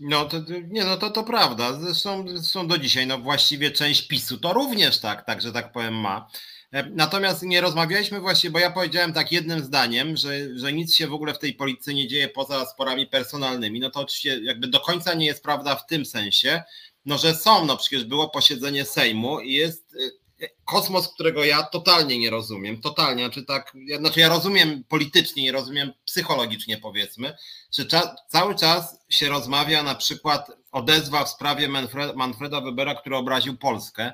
No 0.00 0.24
to 0.24 0.36
nie, 0.68 0.84
no 0.84 0.96
to 0.96 1.10
to 1.10 1.24
prawda. 1.24 1.72
Zresztą, 1.72 2.24
do 2.66 2.78
dzisiaj, 2.78 3.06
no 3.06 3.18
właściwie 3.18 3.70
część 3.70 4.08
PiSu 4.08 4.38
to 4.38 4.52
również 4.52 5.00
tak, 5.00 5.24
tak, 5.24 5.42
że 5.42 5.52
tak 5.52 5.72
powiem 5.72 5.94
ma. 5.94 6.28
E, 6.76 6.90
natomiast 6.90 7.42
nie 7.42 7.60
rozmawialiśmy 7.60 8.20
właśnie, 8.20 8.50
bo 8.50 8.58
ja 8.58 8.70
powiedziałem 8.70 9.12
tak 9.12 9.32
jednym 9.32 9.64
zdaniem, 9.64 10.16
że, 10.16 10.58
że 10.58 10.72
nic 10.72 10.96
się 10.96 11.06
w 11.06 11.12
ogóle 11.12 11.34
w 11.34 11.38
tej 11.38 11.54
polityce 11.54 11.94
nie 11.94 12.08
dzieje 12.08 12.28
poza 12.28 12.66
sporami 12.66 13.06
personalnymi. 13.06 13.80
No 13.80 13.90
to 13.90 14.00
oczywiście 14.00 14.40
jakby 14.42 14.68
do 14.68 14.80
końca 14.80 15.14
nie 15.14 15.26
jest 15.26 15.42
prawda 15.42 15.76
w 15.76 15.86
tym 15.86 16.06
sensie, 16.06 16.62
no 17.06 17.18
że 17.18 17.34
są, 17.34 17.64
no 17.64 17.76
przecież 17.76 18.04
było 18.04 18.28
posiedzenie 18.28 18.84
Sejmu 18.84 19.40
i 19.40 19.52
jest 19.52 19.96
e, 20.40 20.48
kosmos, 20.64 21.08
którego 21.14 21.44
ja 21.44 21.62
totalnie 21.62 22.18
nie 22.18 22.30
rozumiem, 22.30 22.80
totalnie, 22.80 23.24
znaczy 23.24 23.44
tak, 23.44 23.72
ja, 23.86 23.98
znaczy 23.98 24.20
ja 24.20 24.28
rozumiem 24.28 24.84
politycznie, 24.88 25.42
nie 25.42 25.52
rozumiem 25.52 25.92
psychologicznie 26.04 26.78
powiedzmy, 26.78 27.36
że 27.72 27.86
cza, 27.86 28.14
cały 28.28 28.54
czas 28.54 28.98
się 29.08 29.28
rozmawia 29.28 29.82
na 29.82 29.94
przykład 29.94 30.50
odezwa 30.72 31.24
w 31.24 31.28
sprawie 31.28 31.68
Manfred, 31.68 32.16
Manfreda 32.16 32.60
Webera, 32.60 32.94
który 32.94 33.16
obraził 33.16 33.56
Polskę, 33.56 34.12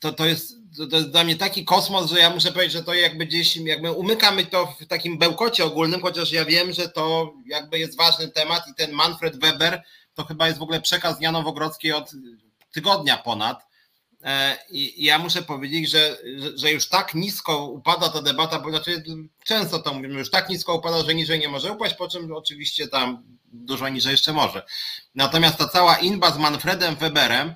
to, 0.00 0.12
to, 0.12 0.26
jest, 0.26 0.54
to 0.90 0.96
jest 0.96 1.10
dla 1.10 1.24
mnie 1.24 1.36
taki 1.36 1.64
kosmos, 1.64 2.10
że 2.10 2.18
ja 2.18 2.30
muszę 2.30 2.52
powiedzieć, 2.52 2.72
że 2.72 2.82
to 2.82 2.94
jakby 2.94 3.26
gdzieś, 3.26 3.56
jakby 3.56 3.92
umykamy 3.92 4.46
to 4.46 4.66
w 4.80 4.86
takim 4.86 5.18
bełkocie 5.18 5.64
ogólnym, 5.64 6.00
chociaż 6.00 6.32
ja 6.32 6.44
wiem, 6.44 6.72
że 6.72 6.88
to 6.88 7.34
jakby 7.46 7.78
jest 7.78 7.96
ważny 7.96 8.28
temat 8.28 8.68
i 8.68 8.74
ten 8.74 8.92
Manfred 8.92 9.36
Weber 9.36 9.82
to 10.14 10.24
chyba 10.24 10.46
jest 10.46 10.58
w 10.58 10.62
ogóle 10.62 10.80
przekaz 10.80 11.20
Janowo-Grodzkiej 11.20 11.92
od 11.92 12.10
tygodnia 12.72 13.16
ponad. 13.16 13.66
E, 14.24 14.58
I 14.70 15.04
ja 15.04 15.18
muszę 15.18 15.42
powiedzieć, 15.42 15.90
że, 15.90 16.16
że 16.54 16.72
już 16.72 16.88
tak 16.88 17.14
nisko 17.14 17.66
upada 17.66 18.08
ta 18.08 18.22
debata, 18.22 18.58
bo 18.58 18.70
znaczy 18.70 19.02
często 19.44 19.78
to 19.78 19.94
mówimy, 19.94 20.18
już 20.18 20.30
tak 20.30 20.48
nisko 20.48 20.74
upada, 20.74 21.02
że 21.02 21.14
niżej 21.14 21.38
nie 21.38 21.48
może 21.48 21.72
upaść, 21.72 21.94
po 21.94 22.08
czym 22.08 22.32
oczywiście 22.32 22.88
tam 22.88 23.22
dużo 23.44 23.88
niżej 23.88 24.10
jeszcze 24.10 24.32
może. 24.32 24.62
Natomiast 25.14 25.58
ta 25.58 25.68
cała 25.68 25.96
inba 25.96 26.30
z 26.30 26.38
Manfredem 26.38 26.96
Weberem, 26.96 27.54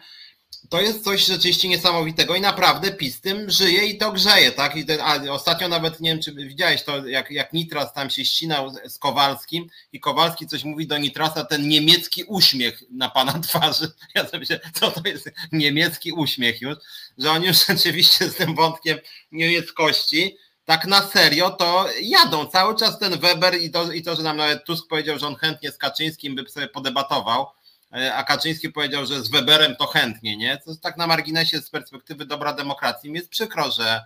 to 0.68 0.80
jest 0.80 1.04
coś 1.04 1.26
rzeczywiście 1.26 1.68
niesamowitego 1.68 2.36
i 2.36 2.40
naprawdę 2.40 2.92
PiS 2.92 3.20
tym 3.20 3.50
żyje 3.50 3.86
i 3.86 3.98
to 3.98 4.12
grzeje, 4.12 4.52
tak? 4.52 4.76
I 4.76 4.86
ten, 4.86 5.00
a 5.00 5.32
ostatnio 5.32 5.68
nawet 5.68 6.00
nie 6.00 6.10
wiem, 6.10 6.22
czy 6.22 6.32
widziałeś 6.32 6.82
to, 6.82 7.06
jak, 7.06 7.30
jak 7.30 7.52
Nitras 7.52 7.92
tam 7.92 8.10
się 8.10 8.24
ścinał 8.24 8.72
z 8.86 8.98
Kowalskim 8.98 9.66
i 9.92 10.00
Kowalski 10.00 10.46
coś 10.46 10.64
mówi 10.64 10.86
do 10.86 10.98
Nitrasa, 10.98 11.44
ten 11.44 11.68
niemiecki 11.68 12.24
uśmiech 12.24 12.82
na 12.90 13.10
pana 13.10 13.38
twarzy. 13.48 13.92
Ja 14.14 14.28
sobie 14.28 14.46
co 14.74 14.90
to 14.90 15.08
jest 15.08 15.30
niemiecki 15.52 16.12
uśmiech 16.12 16.60
już, 16.60 16.76
że 17.18 17.30
oni 17.30 17.46
już 17.46 17.66
rzeczywiście 17.68 18.28
z 18.28 18.34
tym 18.34 18.54
wątkiem 18.54 18.98
niemieckości 19.32 20.36
tak 20.66 20.86
na 20.86 21.02
serio 21.02 21.50
to 21.50 21.86
jadą. 22.00 22.46
Cały 22.46 22.76
czas 22.76 22.98
ten 22.98 23.18
Weber 23.18 23.60
i 23.60 23.70
to, 23.70 23.92
i 23.92 24.02
to, 24.02 24.16
że 24.16 24.22
nam 24.22 24.36
nawet 24.36 24.64
Tusk 24.64 24.88
powiedział, 24.88 25.18
że 25.18 25.26
on 25.26 25.34
chętnie 25.34 25.70
z 25.70 25.78
Kaczyńskim 25.78 26.34
by 26.34 26.48
sobie 26.48 26.68
podebatował, 26.68 27.46
a 27.90 28.24
Kaczyński 28.24 28.70
powiedział, 28.70 29.06
że 29.06 29.22
z 29.22 29.28
Weberem 29.28 29.76
to 29.76 29.86
chętnie, 29.86 30.36
nie? 30.36 30.58
To 30.64 30.76
tak 30.76 30.96
na 30.96 31.06
marginesie 31.06 31.60
z 31.60 31.70
perspektywy 31.70 32.26
dobra 32.26 32.52
demokracji 32.52 33.10
mi 33.10 33.16
jest 33.16 33.30
przykro, 33.30 33.70
że, 33.70 34.04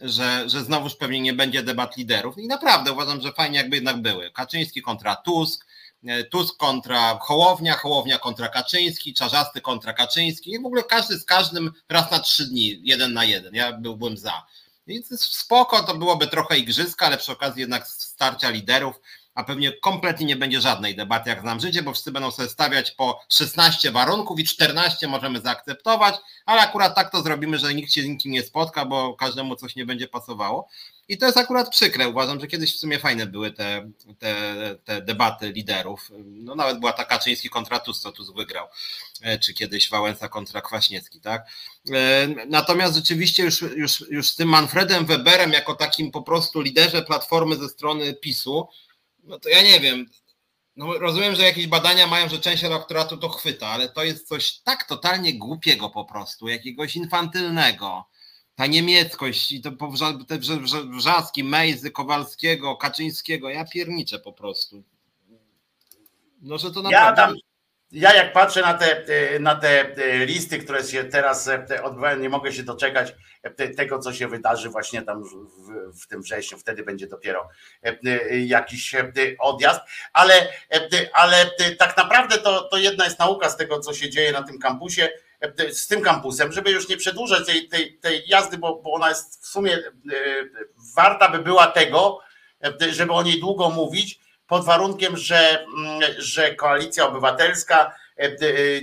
że, 0.00 0.48
że 0.48 0.64
znowuż 0.64 0.96
pewnie 0.96 1.20
nie 1.20 1.32
będzie 1.32 1.62
debat 1.62 1.96
liderów 1.96 2.38
i 2.38 2.46
naprawdę 2.46 2.92
uważam, 2.92 3.20
że 3.20 3.32
fajnie 3.32 3.58
jakby 3.58 3.76
jednak 3.76 4.02
były. 4.02 4.30
Kaczyński 4.30 4.82
kontra 4.82 5.16
Tusk, 5.16 5.66
e, 6.06 6.24
Tusk 6.24 6.56
kontra 6.56 7.18
Hołownia, 7.18 7.76
Hołownia 7.76 8.18
kontra 8.18 8.48
Kaczyński, 8.48 9.14
Czarzasty 9.14 9.60
kontra 9.60 9.92
Kaczyński 9.92 10.50
i 10.50 10.62
w 10.62 10.66
ogóle 10.66 10.82
każdy 10.82 11.18
z 11.18 11.24
każdym 11.24 11.72
raz 11.88 12.10
na 12.10 12.18
trzy 12.18 12.46
dni, 12.46 12.80
jeden 12.82 13.12
na 13.12 13.24
jeden. 13.24 13.54
Ja 13.54 13.72
byłbym 13.72 14.16
za. 14.16 14.46
I 14.86 15.02
spoko, 15.16 15.82
to 15.82 15.94
byłoby 15.94 16.26
trochę 16.26 16.58
igrzyska, 16.58 17.06
ale 17.06 17.18
przy 17.18 17.32
okazji 17.32 17.60
jednak 17.60 17.88
starcia 17.88 18.50
liderów 18.50 19.00
a 19.34 19.44
pewnie 19.44 19.72
kompletnie 19.72 20.26
nie 20.26 20.36
będzie 20.36 20.60
żadnej 20.60 20.96
debaty, 20.96 21.30
jak 21.30 21.40
znam 21.40 21.60
życie, 21.60 21.82
bo 21.82 21.92
wszyscy 21.92 22.12
będą 22.12 22.30
sobie 22.30 22.48
stawiać 22.48 22.90
po 22.90 23.20
16 23.28 23.90
warunków 23.90 24.40
i 24.40 24.44
14 24.44 25.08
możemy 25.08 25.40
zaakceptować, 25.40 26.14
ale 26.46 26.62
akurat 26.62 26.94
tak 26.94 27.12
to 27.12 27.22
zrobimy, 27.22 27.58
że 27.58 27.74
nikt 27.74 27.92
się 27.92 28.02
z 28.02 28.06
nikim 28.06 28.32
nie 28.32 28.42
spotka, 28.42 28.84
bo 28.84 29.14
każdemu 29.14 29.56
coś 29.56 29.76
nie 29.76 29.86
będzie 29.86 30.08
pasowało. 30.08 30.68
I 31.08 31.18
to 31.18 31.26
jest 31.26 31.38
akurat 31.38 31.70
przykre. 31.70 32.08
Uważam, 32.08 32.40
że 32.40 32.46
kiedyś 32.46 32.74
w 32.74 32.78
sumie 32.78 32.98
fajne 32.98 33.26
były 33.26 33.52
te, 33.52 33.90
te, 34.18 34.44
te 34.84 35.02
debaty 35.02 35.52
liderów. 35.52 36.10
No 36.24 36.54
nawet 36.54 36.78
była 36.80 36.92
ta 36.92 37.04
Kaczyński 37.04 37.48
kontra 37.48 37.78
Tusk, 37.78 38.02
co 38.02 38.12
Tusk 38.12 38.34
wygrał, 38.34 38.66
e, 39.22 39.38
czy 39.38 39.54
kiedyś 39.54 39.90
Wałęsa 39.90 40.28
kontra 40.28 40.60
Kwaśniewski, 40.60 41.20
tak? 41.20 41.46
E, 41.90 42.28
natomiast 42.48 42.94
rzeczywiście 42.94 43.42
już, 43.42 43.60
już, 43.60 44.04
już 44.10 44.28
z 44.28 44.36
tym 44.36 44.48
Manfredem 44.48 45.06
Weberem 45.06 45.52
jako 45.52 45.74
takim 45.74 46.10
po 46.10 46.22
prostu 46.22 46.60
liderze 46.60 47.02
Platformy 47.02 47.56
ze 47.56 47.68
strony 47.68 48.14
PiSu, 48.14 48.68
no 49.22 49.38
to 49.38 49.48
ja 49.48 49.62
nie 49.62 49.80
wiem. 49.80 50.06
No 50.76 50.98
rozumiem, 50.98 51.34
że 51.34 51.42
jakieś 51.42 51.66
badania 51.66 52.06
mają, 52.06 52.28
że 52.28 52.38
część 52.38 52.64
elektoratu 52.64 53.16
to 53.16 53.28
chwyta, 53.28 53.68
ale 53.68 53.88
to 53.88 54.04
jest 54.04 54.28
coś 54.28 54.58
tak 54.58 54.84
totalnie 54.84 55.38
głupiego 55.38 55.90
po 55.90 56.04
prostu, 56.04 56.48
jakiegoś 56.48 56.96
infantylnego. 56.96 58.04
Ta 58.54 58.66
niemieckość 58.66 59.52
i 59.52 59.60
to 59.60 59.70
te 60.28 60.38
wrzaski 60.98 61.44
Mejzy, 61.44 61.90
Kowalskiego, 61.90 62.76
Kaczyńskiego, 62.76 63.50
ja 63.50 63.64
pierniczę 63.64 64.18
po 64.18 64.32
prostu. 64.32 64.82
No, 66.42 66.58
że 66.58 66.70
to 66.70 66.82
naprawdę... 66.82 67.22
Ja 67.22 67.28
tam, 67.28 67.36
ja 67.92 68.14
jak 68.14 68.32
patrzę 68.32 68.60
na 68.60 68.74
te, 68.74 69.04
e, 69.06 69.38
na 69.38 69.54
te 69.54 69.80
e, 69.80 70.26
listy, 70.26 70.58
które 70.58 70.84
się 70.84 71.04
teraz 71.04 71.48
e, 71.48 71.82
odbywają, 71.82 72.18
nie 72.18 72.28
mogę 72.28 72.52
się 72.52 72.62
doczekać 72.62 73.14
tego, 73.76 73.98
co 73.98 74.12
się 74.12 74.28
wydarzy 74.28 74.68
właśnie 74.68 75.02
tam 75.02 75.24
w, 75.24 75.30
w 76.02 76.06
tym 76.06 76.22
wrześniu. 76.22 76.58
Wtedy 76.58 76.82
będzie 76.82 77.06
dopiero 77.06 77.48
jakiś 78.44 78.94
odjazd. 79.38 79.80
Ale, 80.12 80.48
ale 81.12 81.50
tak 81.78 81.96
naprawdę 81.96 82.38
to, 82.38 82.62
to 82.62 82.78
jedna 82.78 83.04
jest 83.04 83.18
nauka 83.18 83.50
z 83.50 83.56
tego, 83.56 83.80
co 83.80 83.94
się 83.94 84.10
dzieje 84.10 84.32
na 84.32 84.42
tym 84.42 84.58
kampusie, 84.58 85.08
z 85.72 85.86
tym 85.86 86.00
kampusem, 86.00 86.52
żeby 86.52 86.70
już 86.70 86.88
nie 86.88 86.96
przedłużać 86.96 87.46
tej, 87.46 87.68
tej, 87.68 87.98
tej 87.98 88.28
jazdy, 88.28 88.58
bo, 88.58 88.76
bo 88.76 88.92
ona 88.92 89.08
jest 89.08 89.42
w 89.42 89.46
sumie 89.46 89.78
warta 90.96 91.28
by 91.28 91.38
była 91.38 91.66
tego, 91.66 92.20
żeby 92.90 93.12
o 93.12 93.22
niej 93.22 93.40
długo 93.40 93.70
mówić 93.70 94.20
pod 94.52 94.64
warunkiem, 94.64 95.16
że, 95.16 95.64
mm, 95.64 96.00
że 96.18 96.54
koalicja 96.54 97.06
obywatelska 97.06 97.94
e, 98.18 98.22
e, 98.22 98.36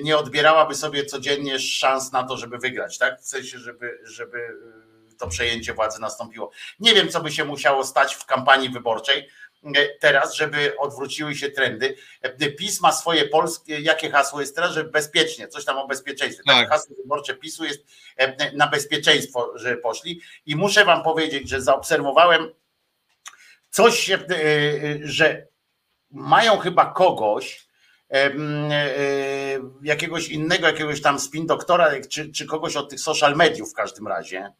nie 0.03 0.17
odbierałaby 0.17 0.75
sobie 0.75 1.05
codziennie 1.05 1.59
szans 1.59 2.11
na 2.11 2.23
to, 2.23 2.37
żeby 2.37 2.57
wygrać, 2.57 2.97
tak? 2.97 3.21
W 3.21 3.27
sensie, 3.27 3.59
żeby, 3.59 3.99
żeby 4.03 4.37
e, 4.37 5.15
to 5.17 5.27
przejęcie 5.27 5.73
władzy 5.73 6.01
nastąpiło. 6.01 6.51
Nie 6.79 6.93
wiem, 6.93 7.09
co 7.09 7.21
by 7.21 7.31
się 7.31 7.45
musiało 7.45 7.83
stać 7.83 8.15
w 8.15 8.25
kampanii 8.25 8.69
wyborczej 8.69 9.29
teraz, 9.99 10.33
żeby 10.33 10.77
odwróciły 10.77 11.35
się 11.35 11.49
trendy. 11.49 11.95
PiS 12.57 12.81
ma 12.81 12.91
swoje 12.91 13.25
polskie, 13.25 13.79
jakie 13.79 14.11
hasło 14.11 14.41
jest 14.41 14.55
teraz, 14.55 14.71
że 14.71 14.83
bezpiecznie, 14.83 15.47
coś 15.47 15.65
tam 15.65 15.77
o 15.77 15.87
bezpieczeństwie. 15.87 16.43
Tak. 16.47 16.55
tak. 16.55 16.69
Hasło 16.69 16.95
wyborcze 16.95 17.35
PiSu 17.35 17.65
jest 17.65 17.85
na 18.53 18.67
bezpieczeństwo, 18.67 19.51
że 19.55 19.77
poszli. 19.77 20.21
I 20.45 20.55
muszę 20.55 20.85
wam 20.85 21.03
powiedzieć, 21.03 21.49
że 21.49 21.61
zaobserwowałem 21.61 22.51
coś, 23.69 24.11
że 25.03 25.48
mają 26.11 26.57
chyba 26.57 26.85
kogoś, 26.85 27.67
e, 28.13 28.31
jakiegoś 29.83 30.29
innego, 30.29 30.67
jakiegoś 30.67 31.01
tam 31.01 31.19
spin 31.19 31.45
doktora, 31.45 31.89
czy, 32.09 32.31
czy 32.31 32.45
kogoś 32.45 32.75
od 32.75 32.89
tych 32.89 32.99
social 32.99 33.35
mediów 33.35 33.71
w 33.71 33.75
każdym 33.75 34.07
razie, 34.07 34.51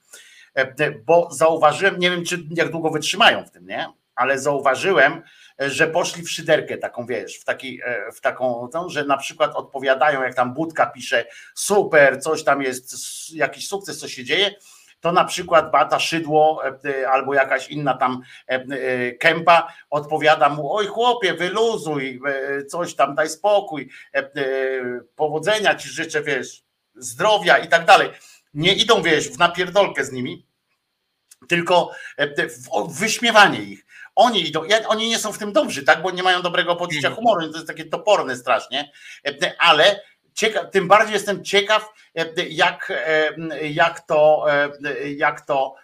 bo 1.06 1.30
zauważyłem, 1.32 2.00
nie 2.00 2.12
wiem, 2.12 2.26
czy 2.26 2.44
jak 2.56 2.72
długo 2.72 2.90
wytrzymają 2.90 3.46
w 3.46 3.52
tym, 3.52 3.68
nie? 3.68 3.88
Ale 4.16 4.40
zauważyłem, 4.40 5.22
że 5.60 5.88
poszli 5.88 6.24
w 6.24 6.32
szyderkę 6.32 6.78
taką, 6.78 7.06
wiesz, 7.06 7.40
w, 7.40 7.46
taki, 7.46 7.80
w 8.16 8.22
taką, 8.22 8.70
że 8.88 9.06
na 9.06 9.18
przykład 9.18 9.56
odpowiadają, 9.56 10.24
jak 10.24 10.36
tam 10.36 10.54
Budka 10.54 10.86
pisze, 10.86 11.26
super, 11.56 12.22
coś 12.22 12.44
tam 12.44 12.62
jest, 12.62 12.96
jakiś 13.34 13.68
sukces, 13.68 14.00
co 14.00 14.08
się 14.08 14.24
dzieje, 14.24 14.56
to 15.02 15.12
na 15.12 15.26
przykład 15.26 15.72
Bata 15.72 16.00
Szydło 16.00 16.62
e, 16.86 17.10
albo 17.10 17.34
jakaś 17.34 17.70
inna 17.70 17.94
tam 17.94 18.22
e, 18.50 18.54
e, 18.54 19.12
kępa 19.12 19.74
odpowiada 19.90 20.50
mu, 20.50 20.74
oj 20.74 20.88
chłopie, 20.88 21.34
wyluzuj, 21.34 22.22
coś 22.68 22.96
tam, 22.96 23.16
daj 23.16 23.30
spokój, 23.30 23.90
powodzenia 25.16 25.76
ci 25.76 25.90
życzę, 25.90 26.22
wiesz, 26.22 26.64
zdrowia 26.96 27.58
i 27.58 27.68
tak 27.68 27.86
dalej. 27.86 28.10
Nie 28.54 28.74
idą, 28.74 29.02
wiesz, 29.02 29.30
w 29.30 29.38
napierdolkę 29.38 30.06
z 30.06 30.12
nimi, 30.12 30.46
tylko 31.48 31.92
w 32.90 33.00
wyśmiewanie 33.00 33.62
ich. 33.62 33.86
Oni 34.16 34.48
idą, 34.48 34.64
oni 34.88 35.10
nie 35.10 35.20
są 35.20 35.32
w 35.32 35.38
tym 35.38 35.54
dobrzy, 35.54 35.84
tak, 35.84 36.02
bo 36.02 36.12
nie 36.12 36.24
mają 36.24 36.42
dobrego 36.42 36.76
poczucia 36.76 37.08
mhm. 37.08 37.16
humoru, 37.16 37.52
to 37.52 37.58
jest 37.58 37.68
takie 37.68 37.86
toporne 37.86 38.36
strasznie, 38.36 38.92
ale 39.60 40.02
ciekaw, 40.34 40.72
tym 40.72 40.88
bardziej 40.88 41.14
jestem 41.14 41.44
ciekaw, 41.44 41.94
e, 42.16 42.44
jak, 42.50 42.92
e, 43.06 43.70
jak 43.70 44.00
to, 44.00 44.46
e, 44.50 45.12
jak 45.12 45.42
to 45.42 45.76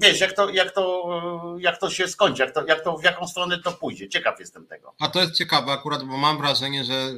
wiesz, 0.00 0.20
jak 0.20 0.32
to, 0.32 0.50
jak 0.50 0.74
to, 0.74 1.56
jak 1.58 1.80
to 1.80 1.90
się 1.90 2.08
skończy, 2.08 2.42
jak 2.42 2.54
to, 2.54 2.66
jak 2.66 2.84
to, 2.84 2.98
w 2.98 3.04
jaką 3.04 3.26
stronę 3.26 3.58
to 3.58 3.72
pójdzie. 3.72 4.08
Ciekaw 4.08 4.40
jestem 4.40 4.66
tego. 4.66 4.94
A 5.00 5.08
to 5.08 5.20
jest 5.20 5.34
ciekawe 5.34 5.72
akurat, 5.72 6.04
bo 6.04 6.16
mam 6.16 6.38
wrażenie, 6.38 6.84
że 6.84 7.08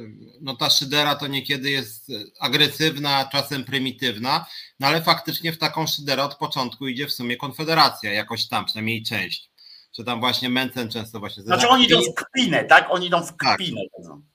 no 0.41 0.55
ta 0.55 0.69
szydera 0.69 1.15
to 1.15 1.27
niekiedy 1.27 1.69
jest 1.69 2.11
agresywna, 2.39 3.29
czasem 3.31 3.63
prymitywna, 3.63 4.45
no 4.79 4.87
ale 4.87 5.01
faktycznie 5.01 5.53
w 5.53 5.57
taką 5.57 5.87
szyderę 5.87 6.23
od 6.23 6.35
początku 6.35 6.87
idzie 6.87 7.07
w 7.07 7.11
sumie 7.11 7.37
Konfederacja, 7.37 8.13
jakoś 8.13 8.47
tam, 8.47 8.65
przynajmniej 8.65 9.03
część. 9.03 9.51
Że 9.97 10.03
tam 10.03 10.19
właśnie 10.19 10.49
Mencen 10.49 10.89
często 10.89 11.19
właśnie... 11.19 11.43
Znaczy 11.43 11.67
oni 11.67 11.85
idą 11.85 12.01
w 12.01 12.13
kpinę, 12.15 12.63
tak? 12.63 12.87
Oni 12.89 13.07
idą 13.07 13.23
w 13.23 13.37
tak. 13.37 13.55
kpinę. 13.55 13.81
Tak. 14.03 14.30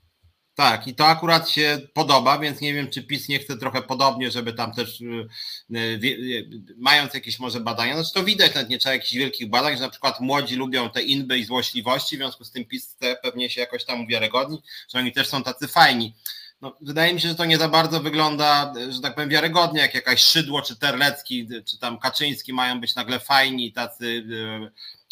Tak, 0.57 0.87
i 0.87 0.95
to 0.95 1.07
akurat 1.07 1.51
się 1.51 1.81
podoba, 1.95 2.39
więc 2.39 2.61
nie 2.61 2.75
wiem, 2.75 2.91
czy 2.91 3.03
PiS 3.03 3.29
nie 3.29 3.39
chce 3.39 3.57
trochę 3.57 3.83
podobnie, 3.83 4.31
żeby 4.31 4.53
tam 4.53 4.73
też, 4.73 5.01
y, 5.01 5.29
y, 5.77 5.79
y, 6.05 6.49
mając 6.77 7.15
jakieś 7.15 7.39
może 7.39 7.61
badania, 7.61 7.97
no 7.97 8.03
to 8.15 8.25
widać, 8.25 8.55
nawet 8.55 8.71
nie 8.71 8.79
trzeba 8.79 8.93
jakichś 8.93 9.15
wielkich 9.15 9.51
badań, 9.51 9.77
że 9.77 9.83
na 9.83 9.91
przykład 9.91 10.21
młodzi 10.21 10.57
lubią 10.57 10.91
te 10.91 11.03
inby 11.03 11.39
i 11.39 11.45
złośliwości, 11.45 12.17
w 12.17 12.19
związku 12.19 12.45
z 12.45 12.51
tym 12.51 12.65
PiS 12.65 12.95
chce 12.95 13.17
pewnie 13.23 13.51
się 13.51 13.61
jakoś 13.61 13.85
tam 13.85 14.01
uwiarygodni, 14.01 14.63
że 14.93 14.99
oni 14.99 15.13
też 15.13 15.29
są 15.29 15.43
tacy 15.43 15.69
fajni. 15.69 16.15
No, 16.61 16.77
wydaje 16.81 17.15
mi 17.15 17.21
się, 17.21 17.29
że 17.29 17.35
to 17.35 17.45
nie 17.45 17.59
za 17.59 17.69
bardzo 17.69 18.01
wygląda, 18.01 18.75
że 18.91 19.01
tak 19.01 19.15
powiem, 19.15 19.31
wiarygodnie, 19.31 19.81
jak 19.81 19.95
jakaś 19.95 20.21
Szydło, 20.21 20.63
czy 20.63 20.77
Terlecki, 20.77 21.49
czy 21.65 21.79
tam 21.79 21.99
Kaczyński 21.99 22.53
mają 22.53 22.81
być 22.81 22.95
nagle 22.95 23.21
fajni, 23.21 23.73
tacy 23.73 24.25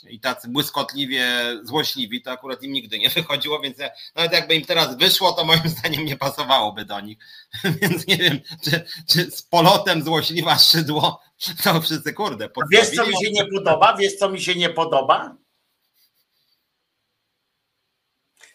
i 0.09 0.21
tacy 0.21 0.49
błyskotliwie 0.49 1.27
złośliwi, 1.63 2.23
to 2.23 2.31
akurat 2.31 2.63
im 2.63 2.73
nigdy 2.73 2.99
nie 2.99 3.11
wychodziło, 3.17 3.61
więc 3.61 3.79
nawet 4.15 4.33
jakby 4.33 4.55
im 4.55 4.65
teraz 4.65 4.97
wyszło, 4.97 5.33
to 5.33 5.45
moim 5.45 5.69
zdaniem 5.69 6.05
nie 6.05 6.17
pasowałoby 6.17 6.85
do 6.85 7.01
nich. 7.01 7.19
Więc 7.83 8.07
nie 8.07 8.17
wiem, 8.17 8.41
czy, 8.65 8.85
czy 9.09 9.31
z 9.31 9.43
polotem 9.43 10.03
złośliwa 10.03 10.59
szydło, 10.59 11.23
to 11.65 11.81
wszyscy 11.81 12.13
kurde. 12.13 12.49
Wiesz, 12.71 12.91
co 12.91 13.07
mi 13.07 13.13
się 13.13 13.31
nie 13.31 13.47
podoba? 13.47 13.97
Wiesz, 13.97 14.17
co 14.17 14.29
mi 14.29 14.41
się 14.41 14.55
nie 14.55 14.71
podoba? 14.71 15.37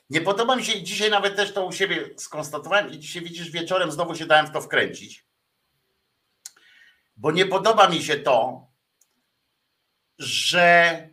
Nie 0.09 0.21
podoba 0.21 0.55
mi 0.55 0.65
się, 0.65 0.83
dzisiaj 0.83 1.09
nawet 1.09 1.35
też 1.35 1.53
to 1.53 1.65
u 1.65 1.71
siebie 1.71 2.09
skonstatowałem 2.17 2.91
i 2.91 2.99
dzisiaj 2.99 3.23
widzisz, 3.23 3.51
wieczorem 3.51 3.91
znowu 3.91 4.15
się 4.15 4.25
dałem 4.25 4.47
w 4.47 4.51
to 4.51 4.61
wkręcić. 4.61 5.25
Bo 7.17 7.31
nie 7.31 7.45
podoba 7.45 7.89
mi 7.89 8.03
się 8.03 8.17
to, 8.17 8.67
że 10.19 11.08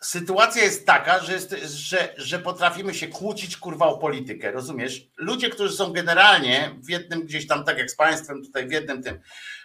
sytuacja 0.00 0.62
jest 0.62 0.86
taka, 0.86 1.20
że, 1.20 1.32
jest, 1.32 1.50
że, 1.64 2.14
że 2.16 2.38
potrafimy 2.38 2.94
się 2.94 3.08
kłócić 3.08 3.56
kurwa 3.56 3.86
o 3.86 3.98
politykę, 3.98 4.50
rozumiesz? 4.50 5.06
Ludzie, 5.16 5.50
którzy 5.50 5.76
są 5.76 5.92
generalnie 5.92 6.74
w 6.78 6.90
jednym 6.90 7.22
gdzieś 7.26 7.46
tam, 7.46 7.64
tak 7.64 7.78
jak 7.78 7.90
z 7.90 7.96
państwem 7.96 8.44
tutaj 8.44 8.68
w 8.68 8.72
jednym 8.72 9.02
tym, 9.02 9.20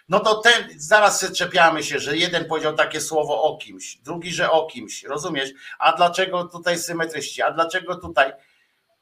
no 0.08 0.20
to 0.20 0.34
ten, 0.34 0.68
zaraz 0.76 1.32
czepiamy 1.32 1.82
się, 1.82 1.98
że 1.98 2.16
jeden 2.16 2.44
powiedział 2.44 2.74
takie 2.74 3.00
słowo 3.00 3.42
o 3.42 3.58
kimś, 3.58 3.96
drugi, 3.96 4.32
że 4.32 4.50
o 4.50 4.66
kimś, 4.66 5.04
rozumiesz? 5.04 5.50
A 5.78 5.92
dlaczego 5.92 6.44
tutaj 6.44 6.78
symetryści, 6.78 7.42
a 7.42 7.50
dlaczego 7.50 7.96
tutaj? 7.96 8.32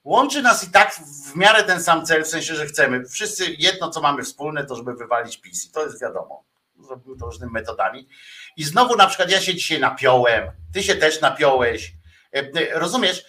Łączy 0.05 0.43
nas 0.43 0.65
i 0.65 0.71
tak 0.71 0.95
w 1.33 1.37
miarę 1.37 1.63
ten 1.63 1.83
sam 1.83 2.07
cel, 2.07 2.25
w 2.25 2.29
sensie, 2.29 2.55
że 2.55 2.67
chcemy. 2.67 3.05
Wszyscy 3.09 3.45
jedno, 3.59 3.91
co 3.91 4.01
mamy 4.01 4.23
wspólne, 4.23 4.65
to 4.65 4.77
żeby 4.77 4.95
wywalić 4.95 5.41
PiS 5.41 5.67
i 5.67 5.73
to 5.73 5.85
jest 5.85 6.01
wiadomo. 6.03 6.45
Zrobimy 6.87 7.17
to 7.17 7.27
różnymi 7.27 7.53
metodami. 7.53 8.09
I 8.57 8.65
znowu 8.65 8.97
na 8.97 9.07
przykład 9.07 9.31
ja 9.31 9.41
się 9.41 9.55
dzisiaj 9.55 9.81
napiąłem, 9.81 10.51
ty 10.73 10.83
się 10.83 10.95
też 10.95 11.21
napiąłeś, 11.21 11.93
e, 12.35 12.39
e, 12.39 12.79
rozumiesz? 12.79 13.25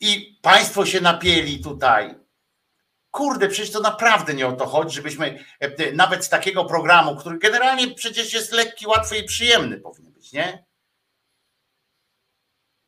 I 0.00 0.38
państwo 0.42 0.86
się 0.86 1.00
napieli 1.00 1.62
tutaj. 1.62 2.14
Kurde, 3.10 3.48
przecież 3.48 3.72
to 3.72 3.80
naprawdę 3.80 4.34
nie 4.34 4.46
o 4.46 4.52
to 4.52 4.66
chodzi, 4.66 4.96
żebyśmy 4.96 5.44
e, 5.60 5.92
nawet 5.92 6.24
z 6.24 6.28
takiego 6.28 6.64
programu, 6.64 7.16
który 7.16 7.38
generalnie 7.38 7.94
przecież 7.94 8.32
jest 8.32 8.52
lekki, 8.52 8.86
łatwy 8.86 9.18
i 9.18 9.24
przyjemny 9.24 9.80
powinien 9.80 10.12
być, 10.12 10.32
nie? 10.32 10.64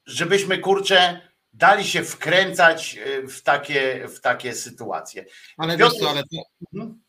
Żebyśmy 0.06 0.58
kurczę 0.58 1.20
dali 1.54 1.84
się 1.84 2.04
wkręcać 2.04 2.98
w 3.28 3.42
takie, 3.42 4.08
w 4.08 4.20
takie 4.20 4.54
sytuacje. 4.54 5.24
Ale 5.56 5.78
Piotr... 5.78 5.92
wiesz 5.92 6.02
co, 6.02 6.10
ale 6.10 6.22
to, 6.22 6.36
mhm. 6.74 7.03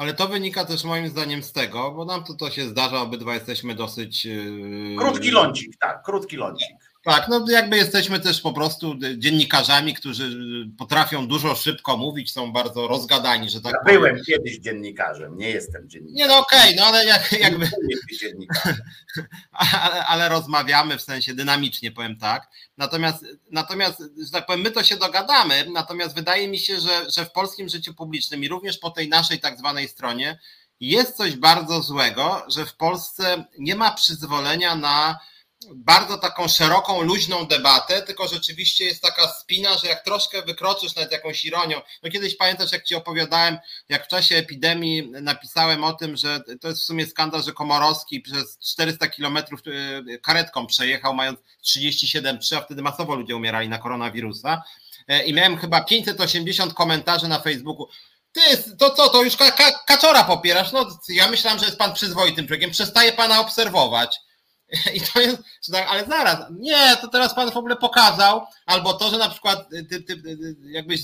Ale 0.00 0.14
to 0.14 0.28
wynika 0.28 0.64
też 0.64 0.84
moim 0.84 1.08
zdaniem 1.08 1.42
z 1.42 1.52
tego, 1.52 1.90
bo 1.90 2.04
nam 2.04 2.24
to, 2.24 2.34
to 2.34 2.50
się 2.50 2.68
zdarza, 2.68 3.00
obydwa 3.00 3.34
jesteśmy 3.34 3.74
dosyć. 3.74 4.24
Yy, 4.24 4.96
krótki 4.98 5.30
lądzik, 5.30 5.76
tak, 5.76 6.02
krótki 6.02 6.36
lądzik. 6.36 6.68
Tak, 7.02 7.28
no 7.28 7.44
jakby 7.48 7.76
jesteśmy 7.76 8.20
też 8.20 8.40
po 8.40 8.52
prostu 8.52 8.94
dziennikarzami, 9.16 9.94
którzy 9.94 10.30
potrafią 10.78 11.26
dużo 11.28 11.54
szybko 11.54 11.96
mówić, 11.96 12.32
są 12.32 12.52
bardzo 12.52 12.88
rozgadani, 12.88 13.50
że 13.50 13.60
tak 13.60 13.72
ja 13.72 13.92
Byłem 13.92 14.24
kiedyś 14.24 14.58
dziennikarzem, 14.58 15.36
nie 15.36 15.50
jestem 15.50 15.88
dziennikarzem. 15.88 16.16
Nie 16.16 16.26
no 16.26 16.38
okej, 16.38 16.60
okay, 16.60 16.74
no 16.76 16.84
ale 16.84 17.04
jak, 17.04 17.32
jakby... 17.32 17.70
ale, 19.52 20.06
ale 20.06 20.28
rozmawiamy 20.28 20.98
w 20.98 21.02
sensie 21.02 21.34
dynamicznie, 21.34 21.92
powiem 21.92 22.16
tak. 22.16 22.48
Natomiast, 22.76 23.24
natomiast, 23.50 24.02
że 24.24 24.30
tak 24.32 24.46
powiem, 24.46 24.60
my 24.60 24.70
to 24.70 24.82
się 24.82 24.96
dogadamy, 24.96 25.66
natomiast 25.72 26.14
wydaje 26.14 26.48
mi 26.48 26.58
się, 26.58 26.80
że, 26.80 27.10
że 27.10 27.24
w 27.24 27.32
polskim 27.32 27.68
życiu 27.68 27.94
publicznym 27.94 28.44
i 28.44 28.48
również 28.48 28.78
po 28.78 28.90
tej 28.90 29.08
naszej 29.08 29.40
tak 29.40 29.58
zwanej 29.58 29.88
stronie 29.88 30.38
jest 30.80 31.16
coś 31.16 31.36
bardzo 31.36 31.82
złego, 31.82 32.42
że 32.48 32.66
w 32.66 32.76
Polsce 32.76 33.44
nie 33.58 33.74
ma 33.74 33.90
przyzwolenia 33.90 34.76
na 34.76 35.18
bardzo 35.68 36.18
taką 36.18 36.48
szeroką, 36.48 37.02
luźną 37.02 37.46
debatę, 37.46 38.02
tylko 38.02 38.28
rzeczywiście 38.28 38.84
jest 38.84 39.02
taka 39.02 39.28
spina, 39.28 39.78
że 39.78 39.88
jak 39.88 40.04
troszkę 40.04 40.42
wykroczysz 40.42 40.94
nad 40.94 41.12
jakąś 41.12 41.44
ironią, 41.44 41.80
no 42.02 42.10
kiedyś 42.10 42.36
pamiętasz, 42.36 42.72
jak 42.72 42.84
ci 42.84 42.94
opowiadałem, 42.94 43.58
jak 43.88 44.04
w 44.04 44.08
czasie 44.08 44.36
epidemii 44.36 45.10
napisałem 45.10 45.84
o 45.84 45.92
tym, 45.92 46.16
że 46.16 46.40
to 46.60 46.68
jest 46.68 46.80
w 46.80 46.84
sumie 46.84 47.06
skandal, 47.06 47.42
że 47.42 47.52
Komorowski 47.52 48.20
przez 48.20 48.58
400 48.58 49.08
kilometrów 49.08 49.60
e, 49.66 50.18
karetką 50.18 50.66
przejechał, 50.66 51.14
mając 51.14 51.38
37,3, 51.64 52.56
a 52.56 52.60
wtedy 52.60 52.82
masowo 52.82 53.14
ludzie 53.14 53.36
umierali 53.36 53.68
na 53.68 53.78
koronawirusa 53.78 54.62
e, 55.08 55.24
i 55.24 55.34
miałem 55.34 55.56
chyba 55.56 55.84
580 55.84 56.74
komentarzy 56.74 57.28
na 57.28 57.40
Facebooku, 57.40 57.88
ty, 58.32 58.40
to 58.78 58.90
co, 58.90 59.08
to 59.08 59.22
już 59.22 59.36
ka 59.36 59.52
kaczora 59.86 60.24
popierasz? 60.24 60.72
No, 60.72 60.98
ja 61.08 61.30
myślałem, 61.30 61.58
że 61.58 61.66
jest 61.66 61.78
pan 61.78 61.94
przyzwoitym 61.94 62.46
człowiekiem, 62.46 62.70
przestaje 62.70 63.12
pana 63.12 63.40
obserwować. 63.40 64.20
I 64.94 65.00
to 65.00 65.20
jest, 65.20 65.42
tak, 65.72 65.88
ale 65.90 66.06
zaraz, 66.06 66.38
nie, 66.50 66.96
to 67.00 67.08
teraz 67.08 67.34
pan 67.34 67.50
w 67.50 67.56
ogóle 67.56 67.76
pokazał, 67.76 68.46
albo 68.66 68.92
to, 68.92 69.10
że 69.10 69.18
na 69.18 69.28
przykład 69.28 69.68
ty, 69.90 70.02
ty, 70.02 70.22
jakbyś 70.62 71.00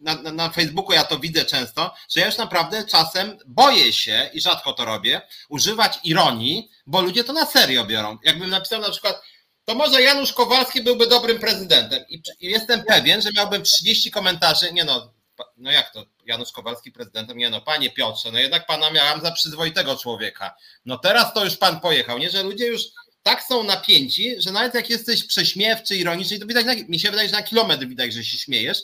na, 0.00 0.14
na, 0.14 0.32
na, 0.32 0.50
Facebooku 0.50 0.92
ja 0.92 1.04
to 1.04 1.18
widzę 1.18 1.44
często, 1.44 1.94
że 2.08 2.20
ja 2.20 2.26
już 2.26 2.36
naprawdę 2.36 2.84
czasem 2.84 3.38
boję 3.46 3.92
się 3.92 4.30
i 4.32 4.40
rzadko 4.40 4.72
to 4.72 4.84
robię, 4.84 5.20
używać 5.48 5.98
ironii, 6.04 6.70
bo 6.86 7.00
ludzie 7.00 7.24
to 7.24 7.32
na 7.32 7.46
serio 7.46 7.84
biorą. 7.84 8.18
Jakbym 8.24 8.50
napisał 8.50 8.80
na 8.80 8.90
przykład, 8.90 9.22
to 9.64 9.74
może 9.74 10.02
Janusz 10.02 10.32
Kowalski 10.32 10.82
byłby 10.82 11.06
dobrym 11.06 11.38
prezydentem 11.38 12.04
i, 12.08 12.22
i 12.40 12.46
jestem 12.46 12.84
pewien, 12.84 13.22
że 13.22 13.30
miałbym 13.36 13.62
30 13.62 14.10
komentarzy, 14.10 14.72
nie 14.72 14.84
no, 14.84 15.12
no 15.56 15.70
jak 15.70 15.92
to, 15.92 16.04
Janusz 16.26 16.52
Kowalski 16.52 16.92
prezydentem, 16.92 17.38
nie 17.38 17.50
no, 17.50 17.60
panie 17.60 17.90
Piotrze, 17.90 18.32
no 18.32 18.38
jednak 18.38 18.66
pana 18.66 18.90
miałam 18.90 19.20
za 19.20 19.32
przyzwoitego 19.32 19.96
człowieka. 19.96 20.54
No 20.84 20.98
teraz 20.98 21.34
to 21.34 21.44
już 21.44 21.56
pan 21.56 21.80
pojechał, 21.80 22.18
nie, 22.18 22.30
że 22.30 22.42
ludzie 22.42 22.66
już 22.66 22.82
tak 23.22 23.42
są 23.42 23.64
napięci, 23.64 24.34
że 24.38 24.52
nawet 24.52 24.74
jak 24.74 24.90
jesteś 24.90 25.24
prześmiewczy, 25.24 25.96
ironiczny, 25.96 26.38
to 26.38 26.46
widać, 26.46 26.66
na, 26.66 26.74
mi 26.74 27.00
się 27.00 27.10
wydaje, 27.10 27.28
że 27.28 27.34
na 27.34 27.42
kilometr 27.42 27.86
widać, 27.86 28.12
że 28.12 28.24
się 28.24 28.38
śmiejesz, 28.38 28.78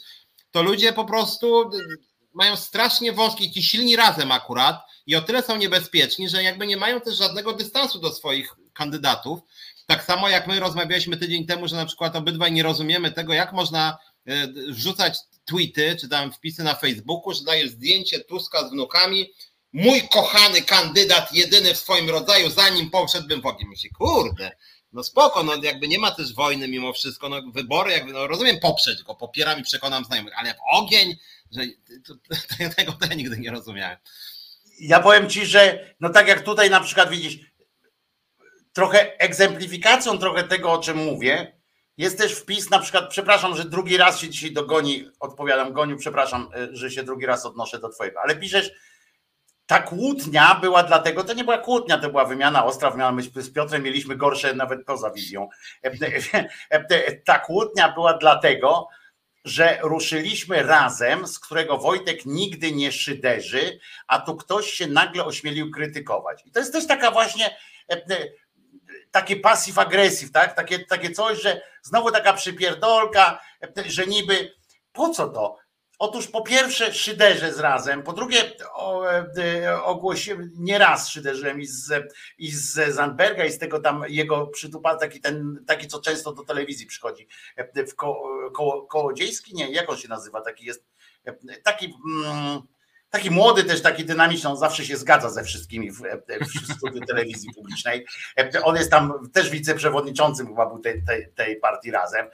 to 0.50 0.62
ludzie 0.62 0.92
po 0.92 1.04
prostu 1.04 1.70
mają 2.34 2.56
strasznie 2.56 3.12
wąskie, 3.12 3.50
ci 3.50 3.62
silni 3.62 3.96
razem 3.96 4.32
akurat 4.32 4.80
i 5.06 5.16
o 5.16 5.22
tyle 5.22 5.42
są 5.42 5.56
niebezpieczni, 5.56 6.28
że 6.28 6.42
jakby 6.42 6.66
nie 6.66 6.76
mają 6.76 7.00
też 7.00 7.16
żadnego 7.16 7.52
dystansu 7.52 7.98
do 7.98 8.12
swoich 8.12 8.54
kandydatów. 8.72 9.40
Tak 9.86 10.04
samo 10.04 10.28
jak 10.28 10.46
my 10.46 10.60
rozmawialiśmy 10.60 11.16
tydzień 11.16 11.46
temu, 11.46 11.68
że 11.68 11.76
na 11.76 11.86
przykład 11.86 12.16
obydwaj 12.16 12.52
nie 12.52 12.62
rozumiemy 12.62 13.12
tego, 13.12 13.32
jak 13.32 13.52
można 13.52 13.98
e, 14.26 14.46
wrzucać 14.48 15.18
tweety 15.44 15.96
czy 16.00 16.08
tam 16.08 16.32
wpisy 16.32 16.64
na 16.64 16.74
Facebooku, 16.74 17.34
że 17.34 17.44
dajesz 17.44 17.70
zdjęcie 17.70 18.20
Tuska 18.20 18.68
z 18.68 18.70
wnukami, 18.70 19.32
mój 19.76 20.08
kochany 20.08 20.62
kandydat, 20.62 21.32
jedyny 21.32 21.74
w 21.74 21.78
swoim 21.78 22.10
rodzaju, 22.10 22.50
zanim 22.50 22.90
poszedłbym 22.90 23.40
w 23.40 23.46
ogień. 23.46 23.68
Myślę, 23.68 23.90
kurde, 23.98 24.50
no 24.92 25.04
spoko, 25.04 25.42
no 25.42 25.52
jakby 25.62 25.88
nie 25.88 25.98
ma 25.98 26.10
też 26.10 26.34
wojny 26.34 26.68
mimo 26.68 26.92
wszystko, 26.92 27.28
no 27.28 27.42
wybory, 27.52 27.92
jakby, 27.92 28.12
no 28.12 28.26
rozumiem 28.26 28.60
poprzeć 28.60 29.02
go, 29.02 29.14
popieram 29.14 29.60
i 29.60 29.62
przekonam 29.62 30.04
znajomych, 30.04 30.34
ale 30.38 30.54
w 30.54 30.58
ogień, 30.72 31.16
że 31.52 31.62
to, 32.06 32.14
to, 32.14 32.74
tego 32.76 32.92
to 32.92 33.06
ja 33.06 33.14
nigdy 33.14 33.38
nie 33.38 33.50
rozumiałem. 33.50 33.98
Ja 34.80 35.00
powiem 35.00 35.30
ci, 35.30 35.46
że 35.46 35.94
no 36.00 36.08
tak 36.08 36.28
jak 36.28 36.42
tutaj 36.42 36.70
na 36.70 36.80
przykład 36.80 37.10
widzisz, 37.10 37.38
trochę 38.72 39.18
egzemplifikacją 39.18 40.18
trochę 40.18 40.44
tego, 40.44 40.72
o 40.72 40.78
czym 40.78 40.96
mówię, 40.96 41.56
jest 41.96 42.18
też 42.18 42.32
wpis, 42.32 42.70
na 42.70 42.78
przykład, 42.78 43.10
przepraszam, 43.10 43.56
że 43.56 43.64
drugi 43.64 43.96
raz 43.96 44.20
się 44.20 44.28
dzisiaj 44.28 44.52
dogoni, 44.52 45.10
odpowiadam 45.20 45.72
Goniu, 45.72 45.96
przepraszam, 45.96 46.48
y, 46.72 46.76
że 46.76 46.90
się 46.90 47.02
drugi 47.02 47.26
raz 47.26 47.46
odnoszę 47.46 47.78
do 47.78 47.88
twojego, 47.88 48.20
ale 48.20 48.36
piszesz, 48.36 48.70
ta 49.66 49.82
kłótnia 49.82 50.58
była 50.60 50.82
dlatego, 50.82 51.24
to 51.24 51.32
nie 51.34 51.44
była 51.44 51.58
kłótnia, 51.58 51.98
to 51.98 52.10
była 52.10 52.24
wymiana 52.24 52.64
ostra, 52.64 52.90
wymiana 52.90 53.22
z 53.34 53.50
Piotrem 53.50 53.82
mieliśmy 53.82 54.16
gorsze 54.16 54.54
nawet 54.54 54.84
poza 54.84 55.10
wizją. 55.10 55.48
E, 55.84 55.90
e, 56.30 56.46
e, 56.70 57.12
ta 57.12 57.38
kłótnia 57.38 57.92
była 57.92 58.14
dlatego, 58.14 58.88
że 59.44 59.78
ruszyliśmy 59.82 60.62
razem, 60.62 61.26
z 61.26 61.38
którego 61.38 61.78
Wojtek 61.78 62.26
nigdy 62.26 62.72
nie 62.72 62.92
szyderzy, 62.92 63.78
a 64.06 64.18
tu 64.20 64.36
ktoś 64.36 64.66
się 64.66 64.86
nagle 64.86 65.24
ośmielił 65.24 65.70
krytykować. 65.70 66.42
I 66.46 66.50
to 66.50 66.58
jest 66.58 66.72
też 66.72 66.86
taka 66.86 67.10
właśnie 67.10 67.56
takie 69.10 69.36
pasyw 69.36 69.78
agresyw, 69.78 70.32
tak? 70.32 70.54
Takie, 70.54 70.78
takie 70.78 71.10
coś, 71.10 71.42
że 71.42 71.60
znowu 71.82 72.10
taka 72.10 72.32
przypierdolka, 72.32 73.40
że 73.86 74.06
niby 74.06 74.54
po 74.92 75.08
co 75.08 75.28
to? 75.28 75.65
Otóż 75.98 76.26
po 76.26 76.42
pierwsze 76.42 76.94
szyderzę 76.94 77.52
z 77.52 77.58
razem, 77.58 78.02
po 78.02 78.12
drugie 78.12 78.52
e, 79.38 79.82
ogłosiłem, 79.82 80.50
nie 80.54 80.78
raz 80.78 81.08
szyderzyłem 81.08 81.60
i 81.60 81.66
z, 81.66 82.14
i 82.38 82.50
z 82.50 82.94
Zandberga 82.94 83.44
i 83.44 83.52
z 83.52 83.58
tego 83.58 83.80
tam 83.80 84.04
jego 84.08 84.46
przytupa, 84.46 84.96
taki 84.96 85.20
ten, 85.20 85.64
taki 85.66 85.88
co 85.88 86.00
często 86.00 86.32
do 86.32 86.44
telewizji 86.44 86.86
przychodzi, 86.86 87.28
e, 87.56 87.86
w 87.86 87.94
ko, 87.94 88.22
ko, 88.54 88.82
kołodziejski, 88.82 89.54
nie, 89.54 89.70
jak 89.70 89.90
on 89.90 89.96
się 89.96 90.08
nazywa, 90.08 90.40
taki 90.40 90.64
jest, 90.64 90.84
e, 91.24 91.60
taki 91.62 91.94
mm, 92.24 92.62
taki 93.16 93.30
młody, 93.30 93.64
też 93.64 93.82
taki 93.82 94.04
dynamiczny, 94.04 94.50
on 94.50 94.56
zawsze 94.56 94.84
się 94.84 94.96
zgadza 94.96 95.30
ze 95.30 95.44
wszystkimi 95.44 95.90
w, 95.90 96.02
w 96.70 96.76
studiu 96.76 97.00
telewizji 97.06 97.54
publicznej. 97.54 98.06
On 98.64 98.76
jest 98.76 98.90
tam 98.90 99.30
też 99.32 99.50
wiceprzewodniczącym 99.50 100.46
chyba 100.46 100.66
był 100.66 100.78
tej, 100.78 101.04
tej, 101.04 101.32
tej, 101.34 101.56
partii 101.56 101.90
razem. 101.90 102.26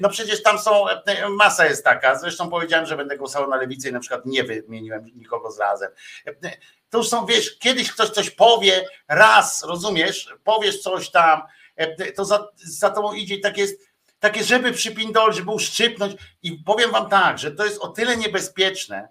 No 0.00 0.08
przecież 0.08 0.42
tam 0.42 0.58
są, 0.58 0.84
masa 1.30 1.66
jest 1.66 1.84
taka, 1.84 2.18
zresztą 2.18 2.50
powiedziałem, 2.50 2.86
że 2.86 2.96
będę 2.96 3.16
głosował 3.16 3.50
na 3.50 3.56
lewicę 3.56 3.88
i 3.88 3.92
na 3.92 4.00
przykład 4.00 4.26
nie 4.26 4.44
wymieniłem 4.44 5.04
nikogo 5.14 5.50
z 5.50 5.58
razem. 5.58 5.90
To 6.90 6.98
już 6.98 7.08
są, 7.08 7.26
wiesz, 7.26 7.58
kiedyś 7.58 7.92
ktoś 7.92 8.10
coś 8.10 8.30
powie, 8.30 8.88
raz, 9.08 9.64
rozumiesz, 9.64 10.34
powiesz 10.44 10.80
coś 10.80 11.10
tam, 11.10 11.42
to 12.16 12.24
za, 12.24 12.48
za 12.56 12.90
tobą 12.90 13.12
idzie 13.12 13.38
tak 13.38 13.58
jest, 13.58 13.88
takie 14.20 14.44
żeby 14.44 14.72
przypindolić, 14.72 15.36
żeby 15.36 15.50
uszczypnąć 15.50 16.16
i 16.42 16.52
powiem 16.52 16.90
wam 16.90 17.08
tak, 17.08 17.38
że 17.38 17.50
to 17.50 17.64
jest 17.64 17.78
o 17.80 17.88
tyle 17.88 18.16
niebezpieczne, 18.16 19.08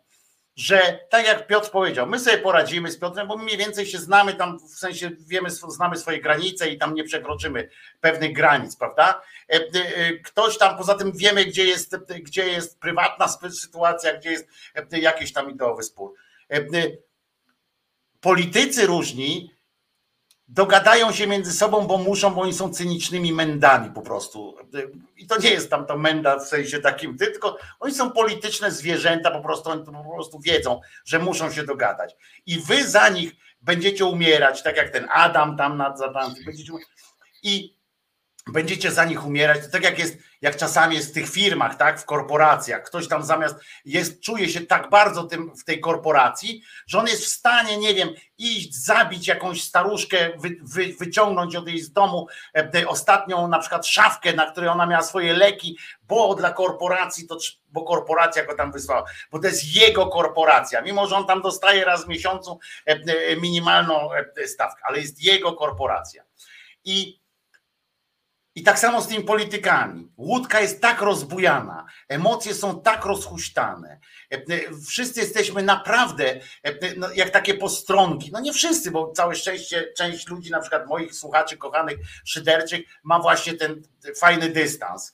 że 0.58 1.00
tak 1.10 1.28
jak 1.28 1.48
Piotr 1.48 1.72
powiedział, 1.72 2.08
my 2.08 2.20
sobie 2.20 2.38
poradzimy 2.38 2.92
z 2.92 3.00
Piotrem, 3.00 3.28
bo 3.28 3.38
mniej 3.38 3.58
więcej 3.58 3.86
się 3.86 3.98
znamy 3.98 4.34
tam, 4.34 4.60
w 4.60 4.80
sensie 4.80 5.12
wiemy, 5.20 5.50
znamy 5.50 5.98
swoje 5.98 6.22
granice 6.22 6.70
i 6.70 6.78
tam 6.78 6.94
nie 6.94 7.04
przekroczymy 7.04 7.70
pewnych 8.02 8.34
granic, 8.34 8.76
prawda? 8.76 9.22
E, 9.50 9.54
e, 9.54 10.14
ktoś 10.14 10.58
tam, 10.58 10.78
poza 10.78 10.96
tym 10.96 11.12
wiemy, 11.12 11.46
gdzie 11.46 11.66
jest, 11.66 11.96
gdzie 12.24 12.48
jest 12.48 12.80
prywatna 12.80 13.28
sytuacja, 13.62 14.18
gdzie 14.18 14.32
jest 14.32 14.48
e, 14.92 15.00
jakiś 15.00 15.34
tam 15.34 15.52
ideowy 15.52 15.84
spór. 15.84 16.14
Politycy 18.22 18.86
różni 18.86 19.57
dogadają 20.48 21.12
się 21.12 21.28
między 21.28 21.52
sobą, 21.52 21.88
bo 21.88 21.98
muszą, 21.98 22.34
bo 22.34 22.42
oni 22.42 22.54
są 22.54 22.74
cynicznymi 22.74 23.34
mędami 23.34 23.92
po 23.92 24.02
prostu. 24.02 24.58
I 25.18 25.28
to 25.28 25.40
nie 25.40 25.50
jest 25.50 25.70
tam 25.70 25.86
to 25.86 25.98
menda 25.98 26.40
w 26.40 26.48
sensie 26.48 26.80
takim, 26.80 27.18
tylko 27.18 27.58
oni 27.80 27.94
są 27.94 28.12
polityczne 28.12 28.72
zwierzęta, 28.72 29.32
po 29.32 29.42
prostu 29.42 29.70
oni 29.70 29.84
po 29.84 30.14
prostu 30.16 30.40
wiedzą, 30.40 30.82
że 31.06 31.20
muszą 31.20 31.52
się 31.52 31.64
dogadać. 31.64 32.16
I 32.46 32.60
wy 32.60 32.88
za 32.88 33.10
nich 33.10 33.32
będziecie 33.62 34.06
umierać, 34.06 34.64
tak 34.64 34.78
jak 34.78 34.90
ten 34.90 35.08
Adam 35.12 35.58
tam 35.58 35.78
nad 35.78 36.00
Zatanty, 36.00 36.42
i 37.44 37.77
będziecie 38.54 38.92
za 38.92 39.06
nich 39.06 39.26
umierać. 39.26 39.66
To 39.66 39.72
tak 39.72 39.84
jak 39.84 40.00
jest, 40.00 40.18
jak 40.42 40.58
czasami 40.58 40.96
jest 40.96 41.10
w 41.10 41.14
tych 41.14 41.30
firmach, 41.30 41.76
tak, 41.76 42.02
w 42.02 42.06
korporacjach, 42.06 42.84
ktoś 42.84 43.08
tam 43.08 43.24
zamiast 43.24 43.56
jest, 43.86 44.22
czuje 44.22 44.50
się 44.50 44.62
tak 44.62 44.90
bardzo 44.90 45.24
tym 45.24 45.56
w 45.56 45.64
tej 45.64 45.80
korporacji, 45.80 46.62
że 46.88 47.00
on 47.00 47.08
jest 47.08 47.26
w 47.26 47.28
stanie, 47.28 47.78
nie 47.78 47.94
wiem, 47.94 48.10
iść, 48.38 48.76
zabić 48.76 49.28
jakąś 49.28 49.64
staruszkę, 49.64 50.30
wy, 50.38 50.58
wy, 50.62 50.94
wyciągnąć 51.00 51.56
od 51.56 51.68
jej 51.68 51.80
z 51.80 51.92
domu 51.92 52.28
e, 52.56 52.88
ostatnią 52.88 53.48
na 53.48 53.60
przykład 53.60 53.88
szafkę, 53.88 54.34
na 54.34 54.52
której 54.52 54.70
ona 54.70 54.86
miała 54.86 55.04
swoje 55.04 55.34
leki, 55.34 55.78
bo 56.04 56.36
dla 56.36 56.52
korporacji 56.52 57.28
to, 57.28 57.38
bo 57.70 57.84
korporacja 57.84 58.46
go 58.46 58.56
tam 58.56 58.72
wysłała, 58.72 59.04
bo 59.32 59.40
to 59.40 59.48
jest 59.48 59.76
jego 59.76 60.08
korporacja, 60.08 60.82
mimo 60.82 61.08
że 61.08 61.16
on 61.16 61.28
tam 61.28 61.42
dostaje 61.42 61.86
raz 61.86 62.06
w 62.06 62.08
miesiącu 62.08 62.60
e, 62.88 62.92
e, 62.92 63.36
minimalną 63.36 64.10
stawkę, 64.46 64.82
ale 64.86 65.00
jest 65.00 65.24
jego 65.24 65.54
korporacja. 65.54 66.24
I 66.86 67.27
i 68.58 68.64
tak 68.64 68.80
samo 68.80 69.02
z 69.02 69.08
tymi 69.08 69.24
politykami. 69.24 70.12
Łódka 70.18 70.62
jest 70.62 70.82
tak 70.82 71.02
rozbujana, 71.02 71.86
emocje 72.08 72.54
są 72.54 72.82
tak 72.82 73.06
rozhuśtane. 73.06 74.00
Wszyscy 74.88 75.20
jesteśmy 75.20 75.64
naprawdę 75.64 76.40
no, 76.98 77.08
jak 77.16 77.30
takie 77.30 77.54
postronki. 77.54 78.30
No 78.34 78.40
nie 78.40 78.54
wszyscy, 78.54 78.92
bo 78.92 79.12
całe 79.12 79.36
szczęście 79.36 79.94
część 79.98 80.28
ludzi, 80.28 80.52
na 80.52 80.60
przykład 80.60 80.88
moich 80.88 81.16
słuchaczy, 81.16 81.58
kochanych, 81.58 81.98
szyderczych, 82.26 82.82
ma 83.04 83.20
właśnie 83.20 83.54
ten 83.54 83.82
fajny 84.20 84.50
dystans. 84.50 85.14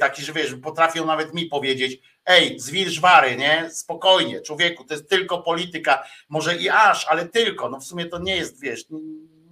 Taki, 0.00 0.24
że 0.24 0.32
wiesz, 0.32 0.54
potrafią 0.62 1.06
nawet 1.06 1.34
mi 1.34 1.46
powiedzieć, 1.46 2.00
ej, 2.26 2.60
zwilż 2.60 3.00
wary, 3.00 3.36
nie? 3.36 3.70
Spokojnie, 3.70 4.40
człowieku, 4.40 4.84
to 4.84 4.94
jest 4.94 5.10
tylko 5.10 5.42
polityka, 5.42 6.04
może 6.28 6.56
i 6.56 6.68
aż, 6.68 7.06
ale 7.08 7.28
tylko. 7.28 7.68
No 7.68 7.80
w 7.80 7.84
sumie 7.84 8.06
to 8.06 8.18
nie 8.18 8.36
jest, 8.36 8.60
wiesz, 8.60 8.84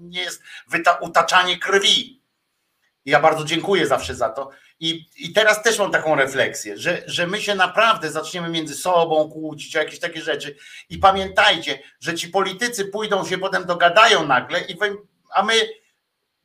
nie 0.01 0.21
jest 0.21 0.43
utaczanie 1.01 1.59
krwi 1.59 2.22
ja 3.05 3.21
bardzo 3.21 3.45
dziękuję 3.45 3.87
zawsze 3.87 4.15
za 4.15 4.29
to. 4.29 4.51
I, 4.81 5.07
I 5.17 5.33
teraz 5.33 5.63
też 5.63 5.79
mam 5.79 5.91
taką 5.91 6.15
refleksję, 6.15 6.79
że, 6.79 7.03
że 7.07 7.27
my 7.27 7.41
się 7.41 7.55
naprawdę 7.55 8.11
zaczniemy 8.11 8.49
między 8.49 8.75
sobą 8.75 9.31
kłócić 9.31 9.77
o 9.77 9.79
jakieś 9.79 9.99
takie 9.99 10.23
rzeczy. 10.23 10.57
I 10.91 10.99
pamiętajcie, 10.99 11.79
że 12.01 12.15
ci 12.15 12.29
politycy 12.29 12.85
pójdą 12.85 13.27
się 13.27 13.39
potem 13.39 13.65
dogadają 13.65 14.27
nagle, 14.27 14.61
i 14.61 14.77
a 15.35 15.43
my. 15.43 15.55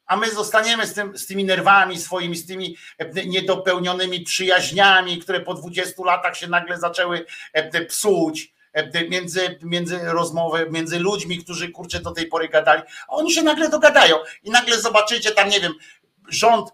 A 0.09 0.15
my 0.17 0.31
zostaniemy 0.31 0.87
z, 0.87 0.93
tym, 0.93 1.17
z 1.17 1.25
tymi 1.27 1.45
nerwami 1.45 1.99
swoimi, 1.99 2.35
z 2.35 2.45
tymi 2.45 2.77
e, 2.97 3.25
niedopełnionymi 3.25 4.21
przyjaźniami, 4.21 5.17
które 5.19 5.39
po 5.39 5.53
20 5.53 6.03
latach 6.05 6.37
się 6.37 6.47
nagle 6.47 6.79
zaczęły 6.79 7.25
e, 7.53 7.85
psuć 7.85 8.53
e, 8.73 9.09
między, 9.09 9.59
między 9.61 9.99
rozmowy, 10.03 10.67
między 10.71 10.99
ludźmi, 10.99 11.37
którzy 11.37 11.69
kurczę 11.71 11.99
do 11.99 12.11
tej 12.11 12.27
pory 12.27 12.49
gadali, 12.49 12.81
a 13.07 13.11
oni 13.11 13.31
się 13.31 13.43
nagle 13.43 13.69
dogadają 13.69 14.17
i 14.43 14.51
nagle 14.51 14.81
zobaczycie 14.81 15.31
tam, 15.31 15.49
nie 15.49 15.59
wiem, 15.59 15.73
rząd 16.29 16.69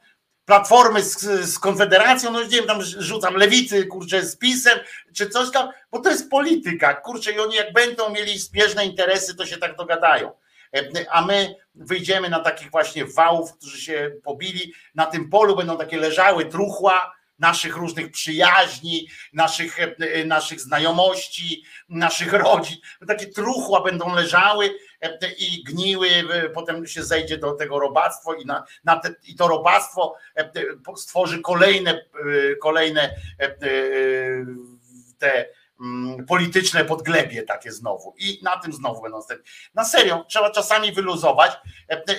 Platformy 0.45 1.03
z, 1.03 1.21
z 1.49 1.59
Konfederacją, 1.59 2.31
no 2.31 2.43
nie 2.43 2.49
wiem, 2.49 2.65
tam 2.65 2.81
rzucam 2.81 3.35
lewicy, 3.35 3.85
kurczę, 3.85 4.25
z 4.25 4.37
PiSem, 4.37 4.79
czy 5.13 5.29
coś 5.29 5.51
tam, 5.51 5.69
bo 5.91 5.99
to 5.99 6.09
jest 6.09 6.29
polityka, 6.29 6.93
kurczę, 6.93 7.31
i 7.31 7.39
oni 7.39 7.55
jak 7.55 7.73
będą 7.73 8.09
mieli 8.09 8.39
zbieżne 8.39 8.85
interesy, 8.85 9.35
to 9.35 9.45
się 9.45 9.57
tak 9.57 9.75
dogadają. 9.75 10.31
E, 10.75 11.11
a 11.11 11.25
my 11.25 11.55
wyjdziemy 11.75 12.29
na 12.29 12.39
takich 12.39 12.71
właśnie 12.71 13.05
wałów, 13.05 13.53
którzy 13.53 13.81
się 13.81 14.11
pobili, 14.23 14.73
na 14.95 15.05
tym 15.05 15.29
polu 15.29 15.55
będą 15.55 15.77
takie 15.77 15.97
leżały 15.97 16.45
truchła, 16.45 17.13
naszych 17.39 17.75
różnych 17.75 18.11
przyjaźni, 18.11 19.07
naszych, 19.33 19.79
e, 19.79 20.25
naszych 20.25 20.61
znajomości, 20.61 21.63
naszych 21.89 22.33
rodzin. 22.33 22.77
Takie 23.07 23.27
truchła 23.27 23.81
będą 23.81 24.15
leżały 24.15 24.75
e, 25.01 25.31
i 25.37 25.63
gniły, 25.63 26.09
e, 26.09 26.49
potem 26.49 26.87
się 26.87 27.03
zejdzie 27.03 27.37
do 27.37 27.51
tego 27.51 27.79
robactwo 27.79 28.33
i, 28.33 28.45
na, 28.45 28.63
na 28.83 28.99
te, 28.99 29.15
i 29.27 29.35
to 29.35 29.47
robactwo 29.47 30.15
stworzy 30.95 31.41
kolejne, 31.41 32.05
kolejne 32.61 33.15
te 35.17 35.45
mm, 35.79 36.25
polityczne 36.25 36.85
podglebie 36.85 37.43
takie 37.43 37.71
znowu 37.71 38.15
i 38.17 38.39
na 38.43 38.57
tym 38.57 38.73
znowu 38.73 39.01
będą 39.01 39.21
stać. 39.21 39.39
Na 39.73 39.85
serio, 39.85 40.25
trzeba 40.27 40.51
czasami 40.51 40.91
wyluzować, 40.91 41.51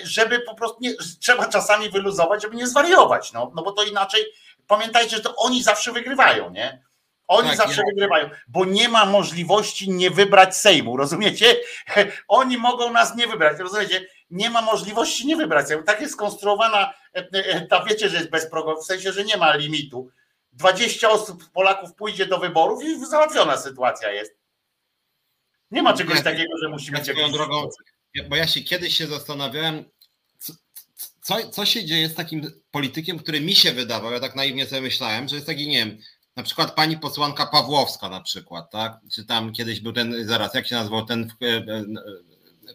żeby 0.03 0.39
po 0.39 0.55
prostu 0.55 0.77
nie, 0.81 0.93
trzeba 1.19 1.47
czasami 1.47 1.89
wyluzować, 1.89 2.41
żeby 2.41 2.55
nie 2.55 2.67
zwariować, 2.67 3.33
no, 3.33 3.51
no 3.55 3.63
bo 3.63 3.71
to 3.71 3.83
inaczej 3.83 4.25
pamiętajcie, 4.67 5.15
że 5.15 5.23
to 5.23 5.35
oni 5.35 5.63
zawsze 5.63 5.91
wygrywają, 5.91 6.49
nie? 6.49 6.85
Oni 7.27 7.47
tak, 7.47 7.57
zawsze 7.57 7.81
ja. 7.81 7.87
wygrywają, 7.87 8.29
bo 8.47 8.65
nie 8.65 8.89
ma 8.89 9.05
możliwości 9.05 9.89
nie 9.89 10.11
wybrać 10.11 10.57
Sejmu, 10.57 10.97
rozumiecie? 10.97 11.55
Oni 12.27 12.57
mogą 12.57 12.91
nas 12.91 13.15
nie 13.15 13.27
wybrać, 13.27 13.59
rozumiecie? 13.59 14.07
Nie 14.29 14.49
ma 14.49 14.61
możliwości 14.61 15.27
nie 15.27 15.35
wybrać 15.35 15.67
Sejmu. 15.67 15.83
Tak 15.83 16.01
jest 16.01 16.13
skonstruowana, 16.13 16.93
e, 17.15 17.27
e, 17.31 17.67
ta 17.67 17.83
wiecie, 17.83 18.09
że 18.09 18.17
jest 18.17 18.29
bezprogowa, 18.29 18.81
w 18.81 18.85
sensie, 18.85 19.11
że 19.11 19.23
nie 19.23 19.37
ma 19.37 19.55
limitu. 19.55 20.09
20 20.53 21.09
osób, 21.09 21.49
Polaków 21.49 21.95
pójdzie 21.95 22.25
do 22.25 22.37
wyborów 22.37 22.83
i 22.83 23.05
załatwiona 23.05 23.57
sytuacja 23.57 24.11
jest. 24.11 24.37
Nie 25.71 25.83
ma 25.83 25.93
czegoś 25.93 26.23
takiego, 26.23 26.57
że 26.61 26.69
musi 26.69 26.91
być 26.91 27.07
jakiś... 27.07 27.31
drogą, 27.31 27.69
bo 28.29 28.35
ja 28.35 28.47
się 28.47 28.61
kiedyś 28.61 28.97
się 28.97 29.07
zastanawiałem, 29.07 29.85
co, 31.25 31.49
co 31.49 31.65
się 31.65 31.85
dzieje 31.85 32.09
z 32.09 32.15
takim 32.15 32.51
politykiem, 32.71 33.19
który 33.19 33.41
mi 33.41 33.55
się 33.55 33.71
wydawał, 33.71 34.11
ja 34.11 34.19
tak 34.19 34.35
naiwnie 34.35 34.65
sobie 34.65 34.81
myślałem, 34.81 35.27
że 35.27 35.35
jest 35.35 35.47
taki, 35.47 35.67
nie 35.67 35.77
wiem, 35.77 35.97
na 36.35 36.43
przykład 36.43 36.75
pani 36.75 36.97
posłanka 36.97 37.45
Pawłowska 37.45 38.09
na 38.09 38.21
przykład, 38.21 38.71
tak? 38.71 38.97
Czy 39.13 39.25
tam 39.25 39.53
kiedyś 39.53 39.79
był 39.79 39.93
ten, 39.93 40.27
zaraz, 40.27 40.53
jak 40.53 40.67
się 40.67 40.75
nazywał 40.75 41.05
ten, 41.05 41.31
e, 41.41 41.47
e, 41.47 41.83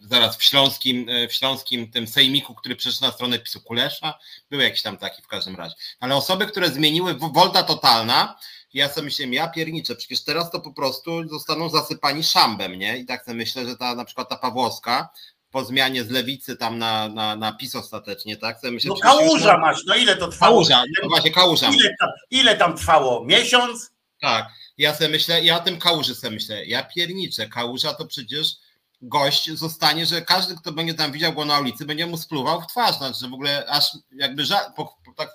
zaraz 0.03 0.37
w 0.37 0.43
śląskim, 0.43 1.09
e, 1.09 1.29
w 1.29 1.33
śląskim 1.33 1.91
tym 1.91 2.07
sejmiku, 2.07 2.55
który 2.55 2.77
przyszedł 2.77 3.05
na 3.05 3.13
stronę 3.13 3.39
PiSu 3.39 3.61
Kulesza, 3.61 4.19
był 4.51 4.61
jakiś 4.61 4.83
tam 4.83 4.97
taki 4.97 5.23
w 5.23 5.27
każdym 5.27 5.57
razie. 5.57 5.75
Ale 6.01 6.17
osoby, 6.17 6.47
które 6.47 6.71
zmieniły 6.71 7.15
wolta 7.15 7.63
totalna, 7.63 8.39
ja 8.75 8.89
sobie 8.89 9.05
myślałem, 9.05 9.33
ja 9.33 9.49
pierniczę, 9.49 9.97
przecież 9.97 10.25
teraz 10.25 10.51
to 10.51 10.61
po 10.61 10.73
prostu 10.73 11.29
zostaną 11.29 11.69
zasypani 11.69 12.23
szambem, 12.23 12.75
nie? 12.75 12.99
I 12.99 13.07
tak 13.07 13.25
sobie 13.25 13.37
myślę, 13.37 13.67
że 13.67 13.77
ta 13.77 13.95
na 13.95 14.05
przykład 14.05 14.29
ta 14.29 14.37
Pawłowska 14.37 15.09
po 15.51 15.65
zmianie 15.65 16.05
z 16.05 16.11
lewicy 16.11 16.57
tam 16.57 16.79
na, 16.79 17.09
na, 17.09 17.37
na 17.37 17.53
PiS 17.53 17.75
ostatecznie, 17.75 18.37
tak? 18.37 18.59
No 18.85 18.95
kałuża 18.97 19.59
masz, 19.59 19.85
no 19.87 19.95
ile 19.95 20.17
to 20.17 20.29
trwało? 20.29 20.53
Kałuża, 20.53 20.83
no 21.03 21.09
właśnie 21.09 21.31
kałuża. 21.31 21.71
Ile 21.71 21.95
tam, 22.01 22.09
ile 22.31 22.57
tam 22.57 22.77
trwało? 22.77 23.25
Miesiąc? 23.25 23.91
Tak, 24.21 24.49
ja 24.79 24.95
sobie 24.95 25.09
myślę, 25.09 25.45
ja 25.45 25.57
o 25.57 25.61
tym 25.61 25.79
kałuży 25.79 26.15
sobie 26.15 26.35
myślę, 26.35 26.67
ja 26.67 26.83
pierniczę, 26.83 27.49
kałuża 27.49 27.95
to 27.95 28.07
przecież 28.07 28.57
gość 29.03 29.51
zostanie, 29.53 30.07
że 30.07 30.23
każdy, 30.23 30.57
kto 30.57 30.73
będzie 30.73 30.95
tam 30.95 31.13
widział 31.13 31.33
go 31.33 31.45
na 31.45 31.61
ulicy, 31.61 31.85
będzie 31.85 32.07
mu 32.07 32.17
spluwał 32.17 32.61
w 32.61 32.67
twarz, 32.67 32.97
znaczy, 32.97 33.19
że 33.21 33.29
w 33.29 33.35
ogóle 33.35 33.67
aż 33.67 33.85
jakby 34.13 34.45
żal, 34.45 34.73
po, 34.77 34.85
po, 35.05 35.13
tak, 35.17 35.35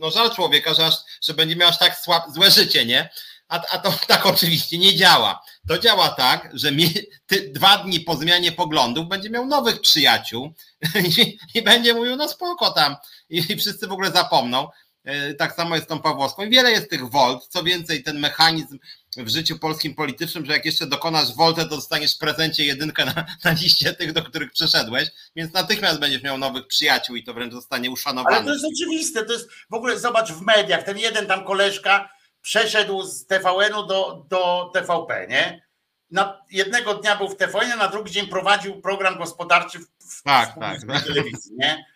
no 0.00 0.10
żal 0.10 0.34
człowieka, 0.34 0.74
że, 0.74 0.86
aż, 0.86 0.94
że 1.22 1.34
będzie 1.34 1.56
miał 1.56 1.68
aż 1.68 1.78
tak 1.78 1.98
słab, 1.98 2.24
złe 2.34 2.50
życie, 2.50 2.86
nie? 2.86 3.10
A, 3.48 3.62
a 3.70 3.78
to 3.78 3.92
tak 4.06 4.26
oczywiście 4.26 4.78
nie 4.78 4.96
działa. 4.96 5.42
To 5.68 5.78
działa 5.78 6.08
tak, 6.08 6.50
że 6.52 6.72
mi, 6.72 6.94
ty, 7.26 7.50
dwa 7.54 7.78
dni 7.78 8.00
po 8.00 8.16
zmianie 8.16 8.52
poglądów 8.52 9.08
będzie 9.08 9.30
miał 9.30 9.46
nowych 9.46 9.80
przyjaciół 9.80 10.52
i, 11.18 11.38
i 11.54 11.62
będzie 11.62 11.94
mówił, 11.94 12.16
no 12.16 12.28
spoko 12.28 12.70
tam 12.70 12.96
i, 13.30 13.52
i 13.52 13.56
wszyscy 13.56 13.86
w 13.86 13.92
ogóle 13.92 14.10
zapomną. 14.10 14.68
E, 15.04 15.34
tak 15.34 15.54
samo 15.54 15.74
jest 15.74 15.86
z 15.86 15.88
tą 15.88 15.98
Pawłowską. 15.98 16.44
I 16.44 16.50
wiele 16.50 16.70
jest 16.70 16.90
tych 16.90 17.10
volt. 17.10 17.46
Co 17.46 17.62
więcej, 17.62 18.02
ten 18.02 18.20
mechanizm 18.20 18.78
w 19.16 19.28
życiu 19.28 19.58
polskim 19.58 19.94
politycznym, 19.94 20.46
że 20.46 20.52
jak 20.52 20.64
jeszcze 20.64 20.86
dokonasz 20.86 21.34
woltę, 21.34 21.62
to 21.62 21.76
dostaniesz 21.76 22.14
w 22.14 22.18
prezencie 22.18 22.64
jedynkę 22.64 23.04
na, 23.04 23.14
na 23.44 23.52
liście 23.52 23.92
tych, 23.92 24.12
do 24.12 24.22
których 24.22 24.52
przeszedłeś, 24.52 25.08
więc 25.36 25.52
natychmiast 25.52 26.00
będziesz 26.00 26.22
miał 26.22 26.38
nowych 26.38 26.66
przyjaciół 26.66 27.16
i 27.16 27.24
to 27.24 27.34
wręcz 27.34 27.52
zostanie 27.52 27.90
uszanowane. 27.90 28.36
Ale 28.36 28.44
to 28.44 28.52
jest 28.52 28.64
oczywiste, 28.64 29.24
to 29.24 29.32
jest 29.32 29.48
w 29.70 29.74
ogóle 29.74 29.98
zobacz 29.98 30.32
w 30.32 30.42
mediach, 30.42 30.82
ten 30.82 30.98
jeden 30.98 31.26
tam 31.26 31.44
koleżka 31.44 32.15
przeszedł 32.46 33.02
z 33.02 33.26
TVN-u 33.26 33.86
do, 33.86 34.24
do 34.28 34.70
TVP, 34.74 35.26
nie? 35.28 35.66
Na, 36.10 36.42
jednego 36.50 36.94
dnia 36.94 37.16
był 37.16 37.28
w 37.28 37.36
TVN, 37.36 37.78
na 37.78 37.88
drugi 37.88 38.12
dzień 38.12 38.26
prowadził 38.26 38.80
program 38.80 39.18
gospodarczy 39.18 39.78
w, 39.78 39.82
w, 39.84 40.22
tak, 40.22 40.50
w 40.50 40.60
tak, 40.60 40.80
tak. 40.88 41.04
telewizji, 41.06 41.56
nie? 41.58 41.86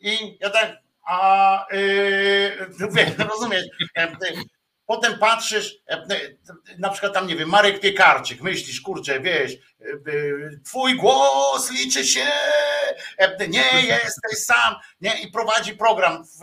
I 0.00 0.38
ja 0.40 0.50
tak, 0.50 0.76
a 1.06 1.66
yy, 1.72 3.24
rozumiesz, 3.30 3.64
Potem 4.86 5.18
patrzysz, 5.18 5.76
e, 5.88 5.92
e, 5.92 6.06
na 6.78 6.90
przykład 6.90 7.14
tam, 7.14 7.26
nie 7.26 7.36
wiem, 7.36 7.48
Marek 7.48 7.80
Piekarczyk, 7.80 8.40
myślisz, 8.40 8.80
kurczę, 8.80 9.20
wiesz, 9.20 9.52
e, 9.52 9.86
twój 10.64 10.96
głos 10.96 11.70
liczy 11.70 12.04
się, 12.06 12.26
nie 13.48 13.82
jesteś 13.86 14.44
sam, 14.44 14.74
nie? 15.00 15.22
I 15.22 15.30
prowadzi 15.30 15.76
program 15.76 16.24
w, 16.24 16.38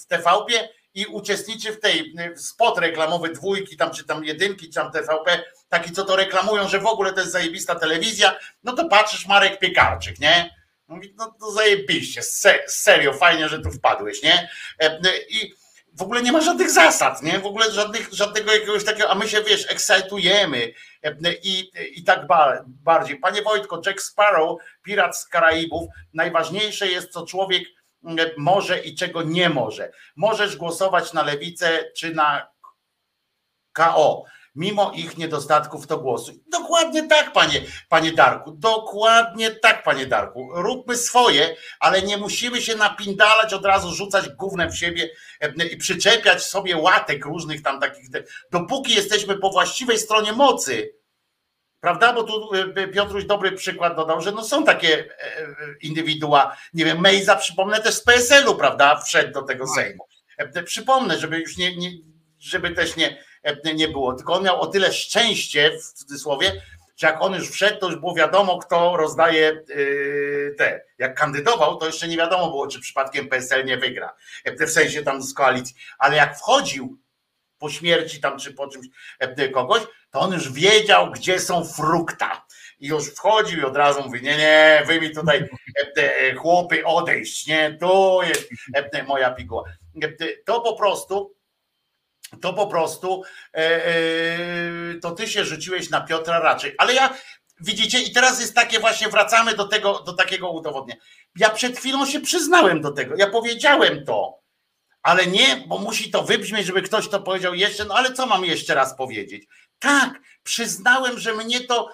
w 0.00 0.06
TVP 0.06 0.68
i 0.94 1.06
uczestniczy 1.06 1.72
w 1.72 1.80
tej 1.80 2.14
spot 2.36 2.78
reklamowy 2.78 3.28
dwójki, 3.28 3.76
tam 3.76 3.90
czy 3.90 4.04
tam 4.04 4.24
jedynki, 4.24 4.66
czy 4.66 4.74
tam 4.74 4.92
TVP, 4.92 5.42
taki 5.68 5.92
co 5.92 6.04
to 6.04 6.16
reklamują, 6.16 6.68
że 6.68 6.78
w 6.78 6.86
ogóle 6.86 7.12
to 7.12 7.20
jest 7.20 7.32
zajebista 7.32 7.74
telewizja, 7.74 8.38
no 8.64 8.72
to 8.72 8.88
patrzysz 8.88 9.26
Marek 9.26 9.58
Piekarczyk, 9.58 10.18
nie? 10.18 10.60
Mówi, 10.88 11.14
no 11.18 11.34
to 11.40 11.50
zajebiście, 11.50 12.22
serio, 12.66 13.12
fajnie, 13.12 13.48
że 13.48 13.58
tu 13.60 13.70
wpadłeś, 13.70 14.22
nie? 14.22 14.48
I 15.28 15.54
w 15.92 16.02
ogóle 16.02 16.22
nie 16.22 16.32
ma 16.32 16.40
żadnych 16.40 16.70
zasad, 16.70 17.22
nie? 17.22 17.38
W 17.38 17.46
ogóle 17.46 17.72
żadnych, 17.72 18.08
żadnego 18.12 18.52
jakiegoś 18.52 18.84
takiego, 18.84 19.10
a 19.10 19.14
my 19.14 19.28
się, 19.28 19.42
wiesz, 19.42 19.70
ekscytujemy 19.70 20.72
i, 21.42 21.70
i 21.94 22.04
tak 22.04 22.26
bardziej. 22.66 23.16
Panie 23.16 23.42
Wojtko, 23.42 23.82
Jack 23.86 24.02
Sparrow, 24.02 24.60
pirat 24.82 25.18
z 25.18 25.28
Karaibów, 25.28 25.88
najważniejsze 26.14 26.88
jest, 26.88 27.12
co 27.12 27.26
człowiek 27.26 27.62
może 28.38 28.80
i 28.80 28.94
czego 28.94 29.22
nie 29.22 29.48
może. 29.48 29.92
Możesz 30.16 30.56
głosować 30.56 31.12
na 31.12 31.22
lewicę 31.22 31.84
czy 31.96 32.14
na 32.14 32.46
KO 33.72 34.24
mimo 34.54 34.92
ich 34.94 35.18
niedostatków 35.18 35.86
to 35.86 35.98
głosu. 35.98 36.32
Dokładnie 36.52 37.08
tak, 37.08 37.32
panie, 37.32 37.62
panie 37.88 38.12
Darku, 38.12 38.52
dokładnie 38.52 39.50
tak, 39.50 39.82
panie 39.82 40.06
Darku. 40.06 40.48
Róbmy 40.52 40.96
swoje, 40.96 41.56
ale 41.80 42.02
nie 42.02 42.16
musimy 42.16 42.62
się 42.62 42.76
napindalać, 42.76 43.54
od 43.54 43.64
razu 43.64 43.94
rzucać 43.94 44.28
gównem 44.28 44.70
w 44.70 44.78
siebie 44.78 45.10
e, 45.40 45.66
i 45.66 45.76
przyczepiać 45.76 46.44
sobie 46.44 46.76
łatek 46.76 47.24
różnych 47.24 47.62
tam 47.62 47.80
takich, 47.80 48.04
dopóki 48.50 48.94
jesteśmy 48.94 49.38
po 49.38 49.50
właściwej 49.50 49.98
stronie 49.98 50.32
mocy, 50.32 50.99
prawda? 51.80 52.12
Bo 52.12 52.22
tu 52.22 52.50
e, 52.76 52.88
Piotruś 52.88 53.24
dobry 53.24 53.52
przykład 53.52 53.96
dodał, 53.96 54.20
że 54.20 54.32
no 54.32 54.44
są 54.44 54.64
takie 54.64 54.98
e, 54.98 55.46
indywidua, 55.82 56.56
nie 56.74 56.84
wiem, 56.84 57.00
Mejza, 57.00 57.36
przypomnę 57.36 57.80
też 57.80 57.94
z 57.94 58.02
PSL-u, 58.02 58.54
prawda, 58.54 59.00
wszedł 59.00 59.32
do 59.32 59.42
tego 59.42 59.66
Sejmu. 59.66 60.04
Przypomnę, 60.64 61.18
żeby 61.18 61.38
już 61.38 61.56
nie, 61.56 61.76
nie 61.76 61.90
żeby 62.38 62.70
też 62.70 62.96
nie, 62.96 63.16
E, 63.42 63.74
nie 63.74 63.88
było. 63.88 64.12
Tylko 64.12 64.34
on 64.34 64.44
miał 64.44 64.60
o 64.60 64.66
tyle 64.66 64.92
szczęście, 64.92 65.78
w 65.78 65.92
cudzysłowie, 65.92 66.62
że 66.96 67.06
jak 67.06 67.22
on 67.22 67.34
już 67.34 67.50
wszedł, 67.50 67.80
to 67.80 67.90
już 67.90 68.00
było 68.00 68.14
wiadomo, 68.14 68.58
kto 68.58 68.96
rozdaje 68.96 69.48
e, 69.48 70.54
te. 70.54 70.84
Jak 70.98 71.18
kandydował, 71.18 71.76
to 71.76 71.86
jeszcze 71.86 72.08
nie 72.08 72.16
wiadomo 72.16 72.50
było, 72.50 72.66
czy 72.66 72.80
przypadkiem 72.80 73.28
PSL 73.28 73.64
nie 73.64 73.76
wygra. 73.76 74.14
E, 74.44 74.66
w 74.66 74.70
sensie 74.70 75.02
tam 75.02 75.22
z 75.22 75.34
koalicji. 75.34 75.76
Ale 75.98 76.16
jak 76.16 76.38
wchodził 76.38 76.98
po 77.60 77.70
śmierci 77.70 78.20
tam, 78.20 78.38
czy 78.38 78.54
po 78.54 78.68
czymś 78.68 78.86
kogoś, 79.52 79.82
to 80.10 80.20
on 80.20 80.32
już 80.32 80.52
wiedział, 80.52 81.10
gdzie 81.10 81.40
są 81.40 81.64
frukta. 81.64 82.46
I 82.78 82.86
już 82.86 83.14
wchodził 83.14 83.60
i 83.60 83.64
od 83.64 83.76
razu 83.76 84.02
mówi, 84.02 84.22
nie, 84.22 84.36
nie, 84.36 84.82
wy 84.86 85.00
mi 85.00 85.14
tutaj 85.14 85.48
chłopy 86.36 86.84
odejść, 86.84 87.46
nie, 87.46 87.76
tu 87.80 88.20
jest 88.22 88.48
moja 89.06 89.30
piguła. 89.30 89.64
To 90.46 90.60
po 90.60 90.76
prostu 90.76 91.40
to 92.40 92.52
po 92.52 92.66
prostu 92.66 93.22
e, 93.54 93.86
e, 93.86 93.94
to 95.02 95.10
ty 95.10 95.28
się 95.28 95.44
rzuciłeś 95.44 95.90
na 95.90 96.00
Piotra 96.00 96.38
raczej. 96.38 96.74
Ale 96.78 96.94
ja, 96.94 97.14
widzicie, 97.60 98.00
i 98.00 98.12
teraz 98.12 98.40
jest 98.40 98.54
takie 98.54 98.80
właśnie, 98.80 99.08
wracamy 99.08 99.54
do 99.54 99.68
tego, 99.68 99.98
do 99.98 100.12
takiego 100.12 100.50
udowodnienia. 100.50 101.00
Ja 101.36 101.50
przed 101.50 101.78
chwilą 101.78 102.06
się 102.06 102.20
przyznałem 102.20 102.80
do 102.80 102.92
tego, 102.92 103.14
ja 103.16 103.30
powiedziałem 103.30 104.04
to, 104.04 104.39
ale 105.02 105.26
nie, 105.26 105.64
bo 105.66 105.78
musi 105.78 106.10
to 106.10 106.22
wybrzmieć, 106.22 106.66
żeby 106.66 106.82
ktoś 106.82 107.08
to 107.08 107.20
powiedział 107.20 107.54
jeszcze, 107.54 107.84
no 107.84 107.94
ale 107.94 108.12
co 108.12 108.26
mam 108.26 108.44
jeszcze 108.44 108.74
raz 108.74 108.96
powiedzieć? 108.96 109.46
Tak, 109.78 110.20
przyznałem, 110.42 111.18
że 111.18 111.34
mnie 111.34 111.60
to, 111.60 111.88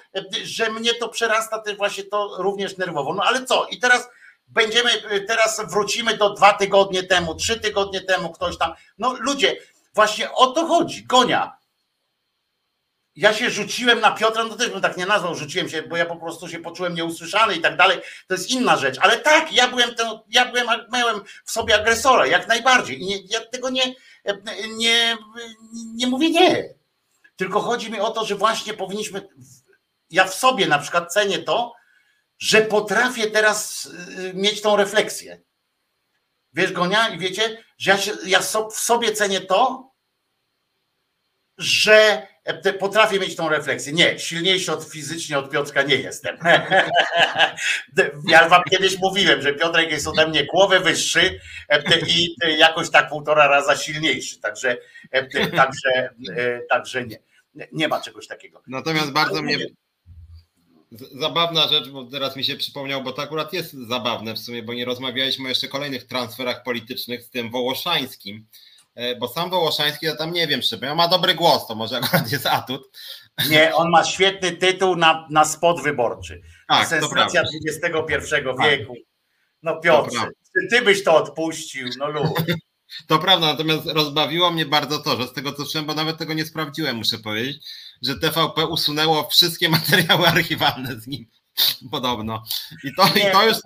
że 0.45 0.71
mnie 0.71 0.95
to 0.95 1.09
przerasta 1.09 1.59
też 1.59 1.77
właśnie 1.77 2.05
to 2.05 2.37
również 2.39 2.77
nerwowo. 2.77 3.15
No 3.15 3.23
ale 3.23 3.45
co? 3.45 3.67
I 3.67 3.79
teraz 3.79 4.09
będziemy, 4.49 4.91
teraz 5.27 5.61
wrócimy 5.71 6.17
do 6.17 6.31
dwa 6.31 6.53
tygodnie 6.53 7.03
temu, 7.03 7.35
trzy 7.35 7.61
tygodnie 7.61 8.01
temu, 8.01 8.33
ktoś 8.33 8.59
tam. 8.59 8.73
No 8.99 9.17
ludzie, 9.21 9.57
Właśnie 9.97 10.33
o 10.33 10.47
to 10.47 10.67
chodzi, 10.67 11.07
konia. 11.07 11.56
Ja 13.17 13.35
się 13.35 13.51
rzuciłem 13.51 14.01
na 14.01 14.11
Piotra, 14.11 14.45
no 14.45 14.57
też 14.57 14.71
bym 14.71 14.81
tak 14.81 14.97
nie 14.97 15.07
nazwał, 15.07 15.35
rzuciłem 15.35 15.69
się, 15.69 15.83
bo 15.83 15.97
ja 15.97 16.07
po 16.07 16.17
prostu 16.17 16.49
się 16.49 16.59
poczułem 16.59 16.95
nieusłyszany 16.95 17.55
i 17.55 17.61
tak 17.61 17.77
dalej. 17.77 17.99
To 18.27 18.35
jest 18.35 18.51
inna 18.51 18.77
rzecz. 18.77 18.99
Ale 19.01 19.17
tak, 19.17 19.53
ja 19.53 19.69
byłem 19.69 19.95
ten, 19.95 20.07
ja 20.29 20.53
byłem, 20.53 20.67
miałem 20.93 21.21
w 21.45 21.51
sobie 21.51 21.75
agresora, 21.75 22.27
jak 22.27 22.49
najbardziej. 22.49 23.03
I 23.03 23.07
nie, 23.07 23.17
ja 23.31 23.41
tego 23.41 23.71
nie, 23.71 23.95
nie, 24.77 25.17
nie 25.95 26.07
mówię 26.07 26.31
nie. 26.31 26.75
Tylko 27.37 27.61
chodzi 27.61 27.91
mi 27.91 28.01
o 28.01 28.11
to, 28.11 28.25
że 28.25 28.35
właśnie 28.35 28.75
powinniśmy. 28.75 29.29
Ja 30.11 30.25
w 30.25 30.35
sobie 30.35 30.67
na 30.67 30.79
przykład 30.79 31.13
cenię 31.13 31.39
to, 31.39 31.73
że 32.39 32.63
potrafię 32.63 33.31
teraz 33.31 33.87
y, 33.87 34.35
mieć 34.35 34.61
tą 34.61 34.77
refleksję. 34.77 35.41
Wiesz, 36.53 36.73
Gonia, 36.73 37.09
i 37.09 37.19
wiecie, 37.19 37.65
że 37.79 37.91
ja, 37.91 37.99
się, 37.99 38.13
ja 38.27 38.43
so, 38.43 38.71
w 38.71 38.81
sobie 38.81 39.13
cenię 39.13 39.41
to, 39.41 39.86
że 41.59 42.27
e, 42.45 42.73
potrafię 42.73 43.21
mieć 43.21 43.37
tą 43.37 43.49
refleksję. 43.49 43.93
Nie, 43.93 44.19
silniejszy 44.19 44.73
od 44.73 44.85
fizycznie 44.85 45.39
od 45.39 45.51
Piotrka 45.51 45.83
nie 45.83 45.97
jestem. 45.97 46.39
ja 48.29 48.49
wam 48.49 48.63
kiedyś 48.71 48.99
mówiłem, 48.99 49.43
że 49.43 49.55
Piotrek 49.55 49.91
jest 49.91 50.07
ode 50.07 50.29
mnie 50.29 50.45
głowę 50.45 50.81
wyższy 50.81 51.41
e, 51.69 51.83
i 52.07 52.37
jakoś 52.59 52.91
tak 52.91 53.09
półtora 53.09 53.47
raza 53.47 53.77
silniejszy. 53.77 54.41
Także, 54.41 54.79
e, 55.11 55.47
także, 55.51 56.11
także 56.69 57.07
nie. 57.07 57.19
Nie 57.73 57.89
ma 57.89 58.01
czegoś 58.01 58.27
takiego. 58.27 58.63
Natomiast 58.67 59.13
bardzo 59.13 59.43
mnie 59.43 59.59
zabawna 61.21 61.69
rzecz, 61.69 61.89
bo 61.89 62.05
teraz 62.05 62.37
mi 62.37 62.45
się 62.45 62.57
przypomniał, 62.57 63.03
bo 63.03 63.13
to 63.13 63.23
akurat 63.23 63.53
jest 63.53 63.73
zabawne 63.73 64.35
w 64.35 64.39
sumie, 64.39 64.63
bo 64.63 64.75
nie 64.75 64.85
rozmawialiśmy 64.85 65.45
o 65.45 65.49
jeszcze 65.49 65.69
kolejnych 65.69 66.05
transferach 66.05 66.63
politycznych 66.63 67.23
z 67.23 67.31
tym 67.31 67.51
Wołoszańskim. 67.51 68.47
Bo 69.21 69.29
sam 69.29 69.51
Wołoszański, 69.51 70.07
ja 70.07 70.17
tam 70.17 70.33
nie 70.33 70.47
wiem, 70.47 70.61
czy 70.61 70.95
ma 70.97 71.09
dobry 71.09 71.35
głos, 71.35 71.67
to 71.67 71.75
może 71.75 71.97
akurat 71.97 72.33
jest 72.33 72.47
atut. 72.47 72.83
Nie, 73.51 73.75
on 73.75 73.91
ma 73.91 74.05
świetny 74.05 74.53
tytuł 74.53 74.97
na, 74.97 75.27
na 75.31 75.45
spot 75.45 75.83
wyborczy. 75.83 76.43
Tak, 76.69 76.89
Sensacja 76.89 77.43
XXI 77.67 78.35
wieku. 78.63 78.95
No 79.63 79.81
Piotrze, 79.81 80.29
czy 80.45 80.69
ty 80.71 80.85
byś 80.85 81.05
to 81.05 81.17
odpuścił? 81.17 81.89
No 81.99 82.09
lub. 82.09 82.27
To 83.07 83.19
prawda, 83.19 83.47
natomiast 83.47 83.87
rozbawiło 83.87 84.51
mnie 84.51 84.67
bardzo 84.67 84.99
to, 84.99 85.17
że 85.17 85.27
z 85.29 85.33
tego 85.33 85.53
co 85.53 85.63
słyszałem, 85.63 85.87
bo 85.87 85.95
nawet 85.95 86.19
tego 86.19 86.35
nie 86.35 86.45
sprawdziłem, 86.45 86.97
muszę 86.97 87.19
powiedzieć, 87.19 87.65
że 88.03 88.19
TVP 88.19 88.67
usunęło 88.67 89.29
wszystkie 89.29 89.69
materiały 89.79 90.27
archiwalne 90.29 91.01
z 91.01 91.07
nim. 91.07 91.27
Podobno. 91.91 92.43
I 92.85 92.95
to, 92.95 93.09
nie, 93.17 93.29
i 93.29 93.33
to 93.33 93.47
już. 93.47 93.57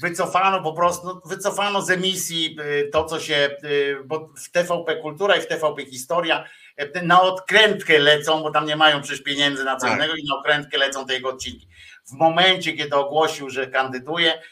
Wycofano 0.00 0.62
po 0.62 0.72
prostu, 0.72 1.06
no, 1.06 1.20
wycofano 1.24 1.82
z 1.82 1.90
emisji 1.90 2.56
y, 2.60 2.90
to, 2.92 3.04
co 3.04 3.20
się, 3.20 3.50
y, 3.64 3.96
bo 4.04 4.28
w 4.36 4.50
TVP 4.50 4.96
Kultura 4.96 5.36
i 5.36 5.40
w 5.40 5.46
TVP 5.46 5.84
Historia 5.84 6.44
y, 6.80 7.02
na 7.02 7.22
odkrętkę 7.22 7.98
lecą, 7.98 8.42
bo 8.42 8.50
tam 8.50 8.66
nie 8.66 8.76
mają 8.76 9.02
przecież 9.02 9.22
pieniędzy 9.22 9.64
na 9.64 9.76
co 9.76 9.86
tak. 9.86 9.96
innego 9.96 10.14
i 10.14 10.24
na 10.24 10.36
odkrętkę 10.36 10.78
lecą 10.78 11.06
te 11.06 11.14
jego 11.14 11.28
odcinki. 11.28 11.68
W 12.06 12.12
momencie, 12.12 12.72
kiedy 12.72 12.96
ogłosił, 12.96 13.50
że 13.50 13.66
kandyduje, 13.66 14.42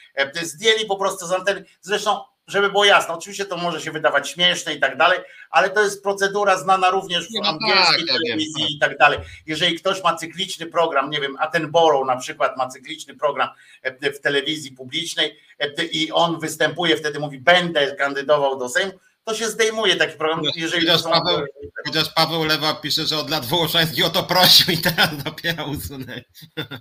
zdjęli 0.43 0.87
po 0.87 0.97
prostu 0.97 1.27
z 1.27 1.33
anteny. 1.33 1.65
Zresztą 1.81 2.21
żeby 2.47 2.71
było 2.71 2.85
jasne, 2.85 3.15
oczywiście 3.15 3.45
to 3.45 3.57
może 3.57 3.81
się 3.81 3.91
wydawać 3.91 4.31
śmieszne 4.31 4.75
i 4.75 4.81
tak 4.81 4.97
dalej, 4.97 5.19
ale 5.51 5.71
to 5.71 5.83
jest 5.83 6.03
procedura 6.03 6.59
znana 6.59 6.91
również 6.91 7.29
w 7.29 7.31
no 7.35 7.49
angielskiej 7.49 8.07
tak, 8.07 8.17
telewizji 8.17 8.63
ja 8.63 8.69
i 8.77 8.79
tak 8.79 8.99
dalej. 8.99 9.19
Jeżeli 9.47 9.79
ktoś 9.79 10.03
ma 10.03 10.17
cykliczny 10.17 10.67
program, 10.67 11.11
nie 11.11 11.21
wiem, 11.21 11.37
Attenborough 11.41 12.07
na 12.07 12.17
przykład 12.17 12.57
ma 12.57 12.69
cykliczny 12.69 13.15
program 13.15 13.49
e, 13.83 14.13
w 14.13 14.21
telewizji 14.21 14.73
publicznej 14.73 15.39
e, 15.59 15.85
i 15.85 16.13
on 16.13 16.41
występuje, 16.41 16.97
wtedy 16.97 17.19
mówi, 17.19 17.39
będę 17.39 17.97
kandydował 17.97 18.59
do 18.59 18.69
Sejmu, 18.69 18.93
to 19.27 19.35
się 19.35 19.49
zdejmuje 19.49 19.97
taki 19.97 20.19
program, 20.19 20.43
jeżeli 20.57 20.87
chociaż, 20.87 21.03
są... 21.03 21.11
Paweł, 21.11 21.47
chociaż 21.87 22.13
Paweł 22.13 22.45
Lewa 22.45 22.75
pisze, 22.75 23.07
że 23.07 23.19
od 23.19 23.31
lat 23.31 23.47
Wołoszański 23.47 24.03
o 24.03 24.11
to 24.11 24.23
prosił 24.23 24.75
i 24.75 24.79
teraz 24.79 25.23
dopiero 25.25 25.65
usunęli. 25.67 26.23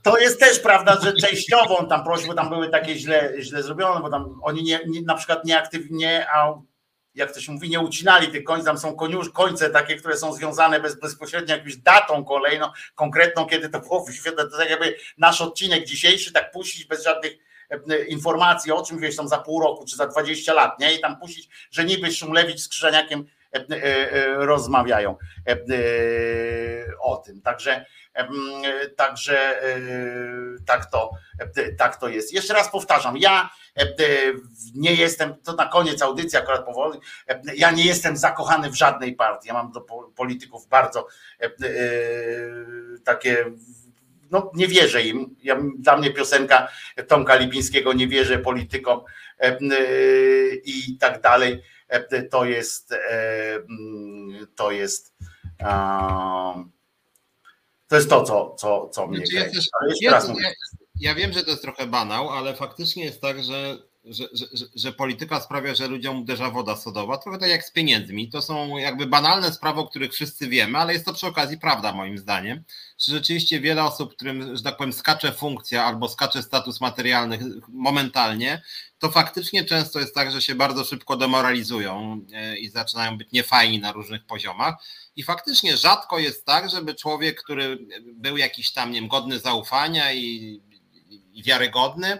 To 0.03 0.17
jest 0.17 0.39
też 0.39 0.59
prawda, 0.59 0.99
że 1.03 1.13
częściowo 1.13 1.77
on 1.77 1.89
tam 1.89 2.03
prosił, 2.03 2.27
bo 2.27 2.33
tam 2.33 2.49
były 2.49 2.69
takie 2.69 2.95
źle, 2.95 3.33
źle 3.39 3.63
zrobione, 3.63 4.01
bo 4.01 4.09
tam 4.09 4.39
oni 4.43 4.63
nie, 4.63 4.79
nie, 4.87 5.01
na 5.01 5.15
przykład 5.15 5.45
nieaktywnie, 5.45 6.27
a 6.33 6.53
jak 7.15 7.33
to 7.33 7.41
się 7.41 7.51
mówi, 7.51 7.69
nie 7.69 7.79
ucinali 7.79 8.27
tych 8.27 8.43
końców, 8.43 8.65
tam 8.65 8.77
są 8.77 8.95
koniusz, 8.95 9.29
końce 9.29 9.69
takie, 9.69 9.95
które 9.95 10.17
są 10.17 10.33
związane 10.33 10.79
bez, 10.79 10.99
bezpośrednio 10.99 11.55
jakąś 11.55 11.77
datą 11.77 12.25
kolejną, 12.25 12.69
konkretną, 12.95 13.45
kiedy 13.45 13.69
to 13.69 13.79
było 13.79 14.05
to 14.35 14.57
tak 14.57 14.69
jakby 14.69 14.97
nasz 15.17 15.41
odcinek 15.41 15.85
dzisiejszy 15.85 16.33
tak 16.33 16.51
puścić 16.51 16.85
bez 16.85 17.03
żadnych 17.03 17.45
E, 17.69 18.05
informacji 18.05 18.71
o 18.71 18.85
czym 18.85 18.99
wiesz 18.99 19.15
tam 19.15 19.27
za 19.27 19.37
pół 19.37 19.61
roku 19.61 19.85
czy 19.85 19.95
za 19.95 20.07
20 20.07 20.53
lat, 20.53 20.79
nie? 20.79 20.93
I 20.93 20.99
tam 20.99 21.19
puścić, 21.19 21.49
że 21.71 21.85
niby 21.85 22.11
Szumlewicz 22.11 22.59
z 22.59 22.67
Krzyżaniakiem 22.67 23.25
e, 23.53 23.83
e, 23.83 24.35
rozmawiają 24.35 25.17
o 26.99 27.17
tym. 27.17 27.41
Także 27.41 27.85
Także 28.95 29.59
tak 30.65 30.85
to, 30.85 31.11
tak 31.77 31.95
to 31.95 32.07
jest. 32.07 32.33
Jeszcze 32.33 32.53
raz 32.53 32.71
powtarzam, 32.71 33.17
ja 33.17 33.49
nie 34.75 34.93
jestem, 34.93 35.35
to 35.43 35.53
na 35.53 35.65
koniec 35.65 36.01
audycji 36.01 36.39
akurat 36.39 36.65
powoli, 36.65 36.99
ja 37.55 37.71
nie 37.71 37.85
jestem 37.85 38.17
zakochany 38.17 38.69
w 38.69 38.75
żadnej 38.75 39.15
partii. 39.15 39.47
Ja 39.47 39.53
mam 39.53 39.71
do 39.71 39.81
polityków 40.15 40.67
bardzo 40.67 41.07
takie 43.03 43.45
no 44.31 44.51
nie 44.55 44.67
wierzę 44.67 45.03
im. 45.03 45.35
Ja, 45.43 45.57
dla 45.79 45.97
mnie 45.97 46.11
piosenka 46.11 46.67
Tomka 47.07 47.35
Lipińskiego 47.35 47.93
nie 47.93 48.07
wierzę 48.07 48.37
politykom 48.37 49.01
e, 49.39 49.43
e, 49.43 49.57
i 50.65 50.97
tak 50.99 51.21
dalej. 51.21 51.61
E, 51.87 52.23
to 52.23 52.45
jest 52.45 52.93
to 54.55 54.71
jest 54.71 55.15
to 57.87 57.95
jest 57.95 58.09
to, 58.09 58.23
co, 58.23 58.55
co, 58.57 58.89
co 58.89 59.07
mnie 59.07 59.17
znaczy, 59.17 59.35
ja, 60.01 60.21
też, 60.21 60.27
ja, 60.41 60.51
ja 60.99 61.15
wiem, 61.15 61.33
że 61.33 61.43
to 61.43 61.49
jest 61.49 61.61
trochę 61.61 61.87
banał, 61.87 62.29
ale 62.29 62.55
faktycznie 62.55 63.05
jest 63.05 63.21
tak, 63.21 63.43
że 63.43 63.77
że, 64.05 64.27
że, 64.33 64.65
że, 64.75 64.91
polityka 64.91 65.41
sprawia, 65.41 65.75
że 65.75 65.87
ludziom 65.87 66.21
uderza 66.21 66.49
woda 66.49 66.75
sodowa, 66.75 67.17
trochę 67.17 67.37
tak 67.37 67.49
jak 67.49 67.63
z 67.63 67.71
pieniędzmi. 67.71 68.29
To 68.29 68.41
są 68.41 68.77
jakby 68.77 69.05
banalne 69.05 69.53
sprawy, 69.53 69.79
o 69.79 69.87
których 69.87 70.13
wszyscy 70.13 70.47
wiemy, 70.47 70.77
ale 70.77 70.93
jest 70.93 71.05
to 71.05 71.13
przy 71.13 71.27
okazji 71.27 71.57
prawda 71.57 71.91
moim 71.91 72.17
zdaniem, 72.17 72.63
że 72.99 73.13
rzeczywiście 73.13 73.59
wiele 73.59 73.83
osób, 73.83 74.15
którym, 74.15 74.57
że 74.57 74.63
tak 74.63 74.77
powiem, 74.77 74.93
skacze 74.93 75.31
funkcja 75.31 75.85
albo 75.85 76.09
skacze 76.09 76.43
status 76.43 76.81
materialny 76.81 77.39
momentalnie, 77.69 78.61
to 78.99 79.11
faktycznie 79.11 79.65
często 79.65 79.99
jest 79.99 80.15
tak, 80.15 80.31
że 80.31 80.41
się 80.41 80.55
bardzo 80.55 80.83
szybko 80.83 81.17
demoralizują 81.17 82.21
e, 82.33 82.57
i 82.57 82.69
zaczynają 82.69 83.17
być 83.17 83.31
niefajni 83.31 83.79
na 83.79 83.91
różnych 83.91 84.25
poziomach. 84.25 84.75
I 85.15 85.23
faktycznie 85.23 85.77
rzadko 85.77 86.19
jest 86.19 86.45
tak, 86.45 86.69
żeby 86.69 86.95
człowiek, 86.95 87.43
który 87.43 87.77
był 88.13 88.37
jakiś 88.37 88.73
tam, 88.73 88.91
nie 88.91 88.99
wiem, 89.01 89.09
godny 89.09 89.39
zaufania 89.39 90.13
i 90.13 90.61
i 91.35 91.43
wiarygodny, 91.43 92.19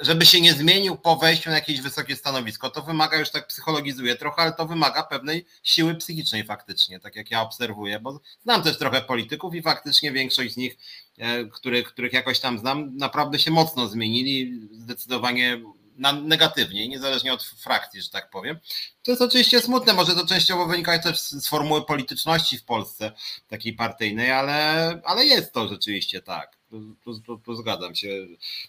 żeby 0.00 0.26
się 0.26 0.40
nie 0.40 0.54
zmienił 0.54 0.96
po 0.96 1.16
wejściu 1.16 1.50
na 1.50 1.56
jakieś 1.56 1.80
wysokie 1.80 2.16
stanowisko. 2.16 2.70
To 2.70 2.82
wymaga, 2.82 3.18
już 3.18 3.30
tak 3.30 3.46
psychologizuję 3.46 4.16
trochę, 4.16 4.42
ale 4.42 4.52
to 4.52 4.66
wymaga 4.66 5.02
pewnej 5.02 5.46
siły 5.62 5.94
psychicznej 5.94 6.44
faktycznie, 6.44 7.00
tak 7.00 7.16
jak 7.16 7.30
ja 7.30 7.42
obserwuję, 7.42 8.00
bo 8.00 8.20
znam 8.42 8.62
też 8.62 8.78
trochę 8.78 9.02
polityków 9.02 9.54
i 9.54 9.62
faktycznie 9.62 10.12
większość 10.12 10.54
z 10.54 10.56
nich, 10.56 10.76
e, 11.18 11.44
których, 11.44 11.88
których 11.88 12.12
jakoś 12.12 12.40
tam 12.40 12.58
znam, 12.58 12.96
naprawdę 12.96 13.38
się 13.38 13.50
mocno 13.50 13.88
zmienili, 13.88 14.60
zdecydowanie 14.72 15.60
na 15.96 16.12
negatywnie, 16.12 16.88
niezależnie 16.88 17.32
od 17.32 17.44
frakcji, 17.44 18.02
że 18.02 18.10
tak 18.10 18.30
powiem. 18.30 18.58
To 19.02 19.10
jest 19.10 19.22
oczywiście 19.22 19.60
smutne, 19.60 19.92
może 19.92 20.14
to 20.14 20.26
częściowo 20.26 20.66
wynika 20.66 20.98
też 20.98 21.20
z 21.20 21.48
formuły 21.48 21.84
polityczności 21.84 22.58
w 22.58 22.64
Polsce, 22.64 23.12
takiej 23.48 23.72
partyjnej, 23.72 24.32
ale, 24.32 25.00
ale 25.04 25.24
jest 25.24 25.52
to 25.52 25.68
rzeczywiście 25.68 26.22
tak. 26.22 26.61
Tu, 26.72 27.20
tu, 27.26 27.38
tu, 27.38 27.54
zgadzam 27.54 27.94
się. 27.94 28.08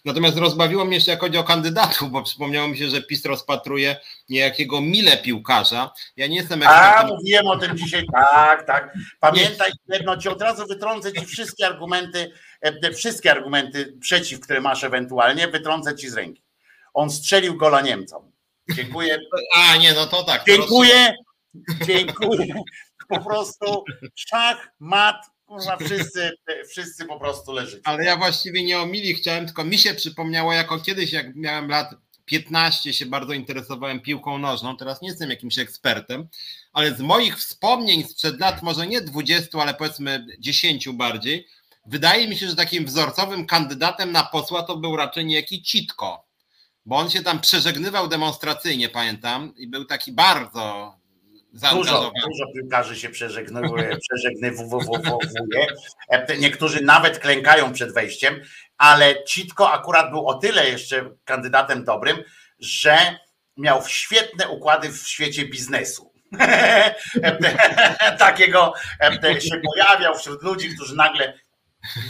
Natomiast 0.04 0.36
rozbawiło 0.36 0.84
mnie 0.84 0.94
jeszcze 0.94 1.10
jak 1.10 1.20
chodzi 1.20 1.38
o 1.38 1.44
kandydatów, 1.44 2.10
bo 2.10 2.22
przypomniało 2.22 2.68
mi 2.68 2.78
się, 2.78 2.88
że 2.88 3.02
PiS 3.02 3.24
rozpatruje 3.24 3.96
niejakiego 4.28 4.80
mile 4.80 5.16
piłkarza. 5.16 5.92
Ja 6.16 6.26
nie 6.26 6.36
jestem 6.36 6.62
ekspertem. 6.62 7.06
A, 7.06 7.06
mówiłem 7.06 7.46
o 7.46 7.56
tym 7.56 7.78
dzisiaj. 7.78 8.06
Tak, 8.12 8.66
tak. 8.66 8.94
Pamiętaj, 9.20 9.72
jedno 9.88 10.16
ci 10.16 10.28
od 10.28 10.42
razu 10.42 10.66
wytrącę 10.66 11.12
ci 11.12 11.26
wszystkie 11.26 11.66
argumenty, 11.66 12.32
e, 12.60 12.92
wszystkie 12.92 13.30
argumenty 13.30 13.96
przeciw, 14.00 14.40
które 14.40 14.60
masz 14.60 14.84
ewentualnie, 14.84 15.48
wytrącę 15.48 15.96
ci 15.96 16.08
z 16.08 16.14
ręki. 16.14 16.42
On 16.94 17.10
strzelił 17.10 17.56
gola 17.56 17.80
Niemcom. 17.80 18.32
Dziękuję. 18.74 19.18
A, 19.54 19.76
nie, 19.76 19.92
no 19.92 20.06
to 20.06 20.24
tak. 20.24 20.44
Dziękuję. 20.46 21.14
Dziękuję. 21.86 22.54
Po 23.08 23.24
prostu 23.24 23.84
szach, 24.14 24.68
mat, 24.78 25.33
kurwa, 25.46 25.76
wszyscy, 25.76 26.30
wszyscy 26.70 27.04
po 27.04 27.20
prostu 27.20 27.52
leżycie. 27.52 27.82
Ale 27.84 28.04
ja 28.04 28.16
właściwie 28.16 28.64
nie 28.64 28.78
o 28.78 28.86
Mili 28.86 29.14
chciałem, 29.14 29.46
tylko 29.46 29.64
mi 29.64 29.78
się 29.78 29.94
przypomniało, 29.94 30.52
jako 30.52 30.80
kiedyś, 30.80 31.12
jak 31.12 31.36
miałem 31.36 31.68
lat 31.68 31.94
15, 32.24 32.92
się 32.92 33.06
bardzo 33.06 33.32
interesowałem 33.32 34.00
piłką 34.00 34.38
nożną, 34.38 34.76
teraz 34.76 35.02
nie 35.02 35.08
jestem 35.08 35.30
jakimś 35.30 35.58
ekspertem, 35.58 36.28
ale 36.72 36.94
z 36.94 37.00
moich 37.00 37.38
wspomnień 37.38 38.04
sprzed 38.04 38.40
lat, 38.40 38.62
może 38.62 38.86
nie 38.86 39.00
20, 39.00 39.62
ale 39.62 39.74
powiedzmy 39.74 40.26
10 40.38 40.88
bardziej, 40.88 41.46
wydaje 41.86 42.28
mi 42.28 42.36
się, 42.36 42.48
że 42.48 42.56
takim 42.56 42.84
wzorcowym 42.84 43.46
kandydatem 43.46 44.12
na 44.12 44.22
posła 44.22 44.62
to 44.62 44.76
był 44.76 44.96
raczej 44.96 45.26
niejaki 45.26 45.62
Citko, 45.62 46.26
bo 46.86 46.96
on 46.96 47.10
się 47.10 47.22
tam 47.22 47.40
przeżegnywał 47.40 48.08
demonstracyjnie, 48.08 48.88
pamiętam, 48.88 49.54
i 49.56 49.66
był 49.66 49.84
taki 49.84 50.12
bardzo 50.12 50.94
Dużo, 51.54 52.12
dużo 52.28 52.52
piłkarzy 52.54 52.96
się 52.96 53.08
przeżegnuje, 53.08 53.96
Niektórzy 56.40 56.84
nawet 56.84 57.18
klękają 57.18 57.72
przed 57.72 57.94
wejściem, 57.94 58.40
ale 58.78 59.24
Citko 59.24 59.72
akurat 59.72 60.10
był 60.10 60.26
o 60.26 60.34
tyle 60.34 60.68
jeszcze 60.68 61.10
kandydatem 61.24 61.84
dobrym, 61.84 62.16
że 62.58 63.18
miał 63.56 63.82
świetne 63.86 64.48
układy 64.48 64.88
w 64.88 65.08
świecie 65.08 65.46
biznesu. 65.46 66.12
Takiego 68.18 68.74
się 69.40 69.60
pojawiał 69.60 70.18
wśród 70.18 70.42
ludzi, 70.42 70.74
którzy 70.74 70.96
nagle 70.96 71.38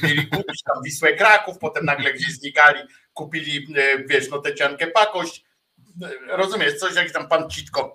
mieli 0.02 0.26
kupić 0.26 0.62
tam 0.62 0.82
Wisłę 0.84 1.12
Kraków, 1.12 1.58
potem 1.58 1.84
nagle 1.84 2.12
gdzieś 2.12 2.32
znikali, 2.32 2.80
kupili, 3.12 3.66
e, 3.76 3.98
wiesz, 4.06 4.30
no 4.30 4.38
tę 4.38 4.54
ciankę 4.54 4.86
pakość. 4.86 5.44
Rozumiesz, 6.28 6.78
coś 6.78 6.94
jak 6.94 7.10
tam 7.10 7.28
pan 7.28 7.50
Citko 7.50 7.94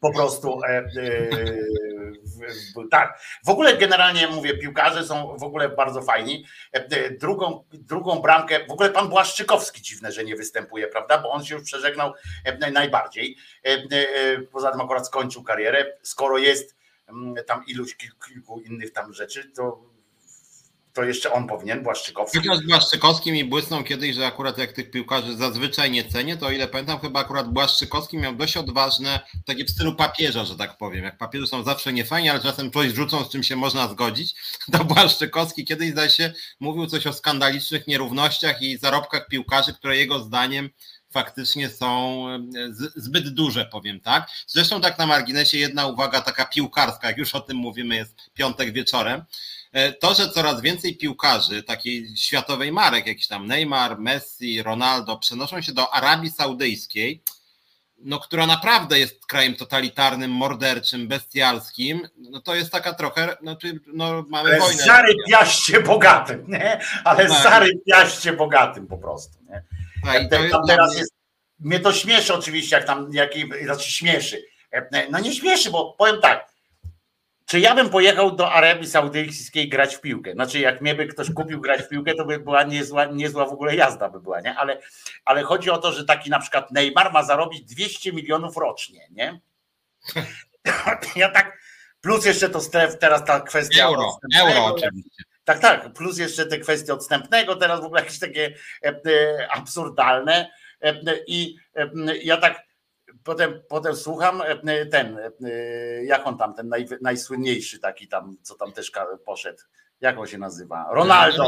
po 0.00 0.12
prostu 0.12 0.60
e, 0.64 0.68
e, 0.68 0.88
tak. 2.90 3.20
W 3.44 3.48
ogóle 3.48 3.76
generalnie 3.76 4.28
mówię, 4.28 4.58
piłkarze 4.58 5.04
są 5.04 5.36
w 5.36 5.42
ogóle 5.42 5.68
bardzo 5.68 6.02
fajni. 6.02 6.44
E, 6.72 7.10
drugą, 7.10 7.64
drugą 7.72 8.18
bramkę, 8.18 8.66
w 8.66 8.70
ogóle 8.70 8.90
pan 8.90 9.08
Błaszczykowski 9.08 9.82
dziwne, 9.82 10.12
że 10.12 10.24
nie 10.24 10.36
występuje, 10.36 10.86
prawda? 10.86 11.18
Bo 11.18 11.30
on 11.30 11.44
się 11.44 11.54
już 11.54 11.64
przeżegnał 11.64 12.12
najbardziej. 12.72 13.36
Poza 14.52 14.70
tym 14.70 14.80
akurat 14.80 15.06
skończył 15.06 15.42
karierę. 15.42 15.86
Skoro 16.02 16.38
jest 16.38 16.76
mm, 17.08 17.34
tam 17.46 17.64
iluś 17.66 17.96
kilku 17.96 18.60
innych 18.60 18.92
tam 18.92 19.12
rzeczy, 19.12 19.50
to 19.50 19.89
to 20.92 21.04
jeszcze 21.04 21.32
on 21.32 21.46
powinien, 21.46 21.82
Błaszczykowski. 21.82 22.38
Chociaż 22.38 22.58
z 22.58 22.66
Błaszczykowskim 22.66 23.36
i 23.36 23.44
błysnął 23.44 23.84
kiedyś, 23.84 24.16
że 24.16 24.26
akurat 24.26 24.58
jak 24.58 24.72
tych 24.72 24.90
piłkarzy 24.90 25.36
zazwyczaj 25.36 25.90
nie 25.90 26.04
cenię, 26.04 26.36
to 26.36 26.46
o 26.46 26.50
ile 26.50 26.68
pamiętam, 26.68 27.00
chyba 27.00 27.20
akurat 27.20 27.52
Błaszczykowski 27.52 28.18
miał 28.18 28.34
dość 28.34 28.56
odważne, 28.56 29.20
takie 29.46 29.64
w 29.64 29.70
stylu 29.70 29.94
papieża, 29.94 30.44
że 30.44 30.56
tak 30.56 30.78
powiem. 30.78 31.04
Jak 31.04 31.18
papieże 31.18 31.46
są 31.46 31.62
zawsze 31.62 31.92
niefajni, 31.92 32.28
ale 32.28 32.40
czasem 32.40 32.70
coś 32.70 32.92
rzucą, 32.92 33.24
z 33.24 33.30
czym 33.30 33.42
się 33.42 33.56
można 33.56 33.88
zgodzić, 33.88 34.34
to 34.72 34.84
Błaszczykowski 34.84 35.64
kiedyś, 35.64 35.90
zdaje 35.90 36.10
się, 36.10 36.32
mówił 36.60 36.86
coś 36.86 37.06
o 37.06 37.12
skandalicznych 37.12 37.86
nierównościach 37.86 38.62
i 38.62 38.78
zarobkach 38.78 39.28
piłkarzy, 39.28 39.74
które 39.74 39.96
jego 39.96 40.18
zdaniem 40.18 40.70
faktycznie 41.10 41.68
są 41.68 42.24
e, 42.28 42.40
zbyt 42.96 43.28
duże, 43.28 43.64
powiem 43.64 44.00
tak. 44.00 44.30
Zresztą 44.46 44.80
tak 44.80 44.98
na 44.98 45.06
marginesie 45.06 45.58
jedna 45.58 45.86
uwaga 45.86 46.20
taka 46.20 46.44
piłkarska, 46.44 47.08
jak 47.08 47.18
już 47.18 47.34
o 47.34 47.40
tym 47.40 47.56
mówimy, 47.56 47.96
jest 47.96 48.16
piątek 48.34 48.72
wieczorem. 48.72 49.24
E, 49.72 49.92
to, 49.92 50.14
że 50.14 50.28
coraz 50.28 50.60
więcej 50.60 50.96
piłkarzy 50.96 51.62
takiej 51.62 52.16
światowej 52.16 52.72
marek, 52.72 53.06
jakiś 53.06 53.28
tam 53.28 53.46
Neymar, 53.46 53.98
Messi, 53.98 54.62
Ronaldo, 54.62 55.16
przenoszą 55.16 55.62
się 55.62 55.72
do 55.72 55.94
Arabii 55.94 56.30
Saudyjskiej, 56.30 57.22
no, 57.98 58.20
która 58.20 58.46
naprawdę 58.46 58.98
jest 58.98 59.26
krajem 59.26 59.54
totalitarnym, 59.56 60.30
morderczym, 60.30 61.08
bestialskim, 61.08 62.08
no 62.16 62.40
to 62.40 62.54
jest 62.54 62.72
taka 62.72 62.94
trochę, 62.94 63.36
znaczy, 63.42 63.80
no 63.86 64.24
mamy 64.28 64.58
wojnę. 64.58 64.82
Zarypiaście 64.82 65.80
bogatym, 65.80 66.44
nie? 66.48 66.80
Ale 67.04 67.28
Tak. 67.28 67.42
zarypiaście 67.42 68.32
bogatym 68.32 68.86
po 68.86 68.98
prostu, 68.98 69.38
nie? 69.50 69.64
Tak, 70.04 70.22
to 70.22 70.28
Tam 70.30 70.42
jest 70.42 70.56
teraz 70.66 70.96
jest, 70.98 71.12
mnie 71.58 71.80
to 71.80 71.92
śmieszy 71.92 72.34
oczywiście, 72.34 72.76
jak 72.76 72.86
tam, 72.86 73.08
jak, 73.12 73.30
znaczy 73.64 73.90
śmieszy. 73.90 74.44
No 75.10 75.18
nie 75.20 75.34
śmieszy, 75.34 75.70
bo 75.70 75.92
powiem 75.98 76.20
tak, 76.20 76.49
czy 77.50 77.60
ja 77.60 77.74
bym 77.74 77.90
pojechał 77.90 78.36
do 78.36 78.52
Arabii 78.52 78.86
Saudyjskiej 78.86 79.68
grać 79.68 79.96
w 79.96 80.00
piłkę? 80.00 80.32
Znaczy, 80.32 80.58
jak 80.58 80.80
mnie 80.80 80.94
by 80.94 81.06
ktoś 81.06 81.32
kupił 81.32 81.60
grać 81.60 81.82
w 81.82 81.88
piłkę, 81.88 82.14
to 82.14 82.24
by 82.24 82.38
była 82.38 82.62
niezła, 82.62 83.04
niezła 83.04 83.46
w 83.46 83.52
ogóle 83.52 83.76
jazda 83.76 84.08
by 84.08 84.20
była, 84.20 84.40
nie? 84.40 84.54
Ale, 84.56 84.80
ale 85.24 85.42
chodzi 85.42 85.70
o 85.70 85.78
to, 85.78 85.92
że 85.92 86.04
taki 86.04 86.30
na 86.30 86.40
przykład 86.40 86.70
Neymar 86.70 87.12
ma 87.12 87.22
zarobić 87.22 87.62
200 87.74 88.12
milionów 88.12 88.56
rocznie, 88.56 89.08
nie? 89.10 89.40
Ja 91.16 91.28
tak, 91.28 91.58
plus 92.00 92.24
jeszcze 92.24 92.48
to 92.48 92.60
stref, 92.60 92.98
teraz 92.98 93.24
ta 93.24 93.40
kwestia 93.40 93.84
Euro, 93.84 94.18
euro 94.40 94.64
oczywiście. 94.64 95.22
tak, 95.44 95.58
tak. 95.58 95.92
Plus 95.92 96.18
jeszcze 96.18 96.46
te 96.46 96.58
kwestie 96.58 96.94
odstępnego, 96.94 97.56
teraz 97.56 97.80
w 97.80 97.84
ogóle 97.84 98.00
jakieś 98.00 98.18
takie 98.18 98.54
e, 98.84 98.88
e, 98.88 99.48
absurdalne. 99.52 100.50
E, 100.82 100.94
I 101.26 101.56
ja 102.22 102.36
tak 102.36 102.69
potem, 103.24 103.62
potem 103.68 103.96
słucham 103.96 104.42
e, 104.42 104.86
ten, 104.86 105.18
e, 105.18 105.50
jak 106.04 106.26
on 106.26 106.38
tam, 106.38 106.54
ten 106.54 106.68
naj, 106.68 106.88
najsłynniejszy 107.02 107.78
taki 107.78 108.08
tam, 108.08 108.36
co 108.42 108.54
tam 108.54 108.72
też 108.72 108.92
poszedł. 109.24 109.62
Jak 110.00 110.18
on 110.18 110.26
się 110.26 110.38
nazywa? 110.38 110.88
Ronaldo. 110.92 111.44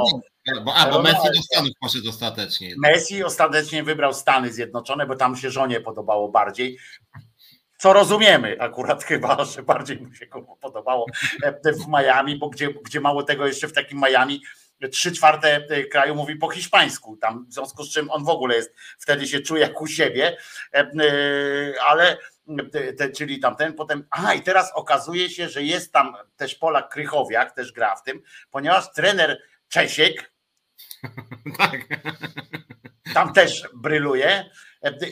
Bo, 0.64 0.74
a, 0.74 0.86
bo 0.86 0.90
Ronaldo. 0.90 1.02
Messi 1.02 1.28
do 1.36 1.42
Stanów 1.42 1.70
poszedł 1.80 2.08
ostatecznie. 2.08 2.74
Messi 2.78 3.24
ostatecznie 3.24 3.82
wybrał 3.82 4.14
Stany 4.14 4.52
Zjednoczone, 4.52 5.06
bo 5.06 5.16
tam 5.16 5.36
się 5.36 5.50
żonie 5.50 5.80
podobało 5.80 6.28
bardziej. 6.28 6.78
Co 7.78 7.92
rozumiemy 7.92 8.56
akurat 8.60 9.04
chyba, 9.10 9.44
że 9.44 9.62
bardziej 9.62 10.00
mu 10.00 10.14
się 10.14 10.26
podobało 10.60 11.06
e, 11.42 11.72
w 11.72 11.88
Miami, 11.88 12.38
bo 12.38 12.48
gdzie, 12.48 12.68
gdzie 12.84 13.00
mało 13.00 13.22
tego 13.22 13.46
jeszcze 13.46 13.68
w 13.68 13.72
takim 13.72 13.98
Miami 13.98 14.42
trzy 14.88 15.12
czwarte 15.12 15.56
e, 15.56 15.84
kraju 15.84 16.14
mówi 16.14 16.36
po 16.36 16.50
hiszpańsku, 16.50 17.16
tam 17.16 17.46
w 17.48 17.52
związku 17.52 17.84
z 17.84 17.92
czym 17.92 18.10
on 18.10 18.24
w 18.24 18.28
ogóle 18.28 18.56
jest, 18.56 18.74
wtedy 18.98 19.26
się 19.26 19.40
czuje 19.40 19.62
jak 19.62 19.80
u 19.80 19.86
siebie, 19.86 20.36
e, 20.74 20.78
e, 20.78 20.90
ale 21.82 22.16
te, 22.96 23.10
czyli 23.10 23.40
tamten, 23.40 23.74
potem, 23.74 24.06
aha 24.10 24.34
i 24.34 24.42
teraz 24.42 24.72
okazuje 24.74 25.30
się, 25.30 25.48
że 25.48 25.62
jest 25.62 25.92
tam 25.92 26.16
też 26.36 26.54
Polak 26.54 26.88
Krychowiak, 26.88 27.52
też 27.52 27.72
gra 27.72 27.96
w 27.96 28.02
tym, 28.02 28.22
ponieważ 28.50 28.92
trener 28.92 29.42
Czesiek, 29.68 30.32
Tak. 31.58 31.80
tam 33.14 33.32
też 33.32 33.68
bryluje 33.74 34.50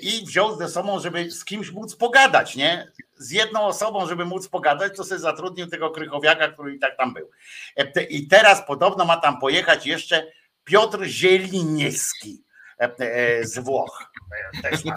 i 0.02 0.26
wziął 0.26 0.56
ze 0.56 0.68
sobą, 0.68 1.00
żeby 1.00 1.30
z 1.30 1.44
kimś 1.44 1.70
móc 1.70 1.96
pogadać, 1.96 2.56
nie? 2.56 2.92
Z 3.16 3.30
jedną 3.30 3.60
osobą, 3.60 4.06
żeby 4.06 4.24
móc 4.24 4.48
pogadać, 4.48 4.96
to 4.96 5.04
sobie 5.04 5.20
zatrudnił 5.20 5.66
tego 5.66 5.90
Krychowiaka, 5.90 6.48
który 6.48 6.74
i 6.74 6.78
tak 6.78 6.96
tam 6.96 7.14
był. 7.14 7.30
E, 7.76 8.02
I 8.02 8.26
teraz 8.26 8.66
podobno 8.66 9.04
ma 9.04 9.16
tam 9.16 9.40
pojechać 9.40 9.86
jeszcze 9.86 10.26
Piotr 10.64 11.04
Zieliniewski 11.04 12.44
e, 12.80 12.90
e, 12.98 13.44
z 13.44 13.58
Włoch. 13.58 14.10
E, 14.54 14.62
Też 14.62 14.84
ma 14.84 14.94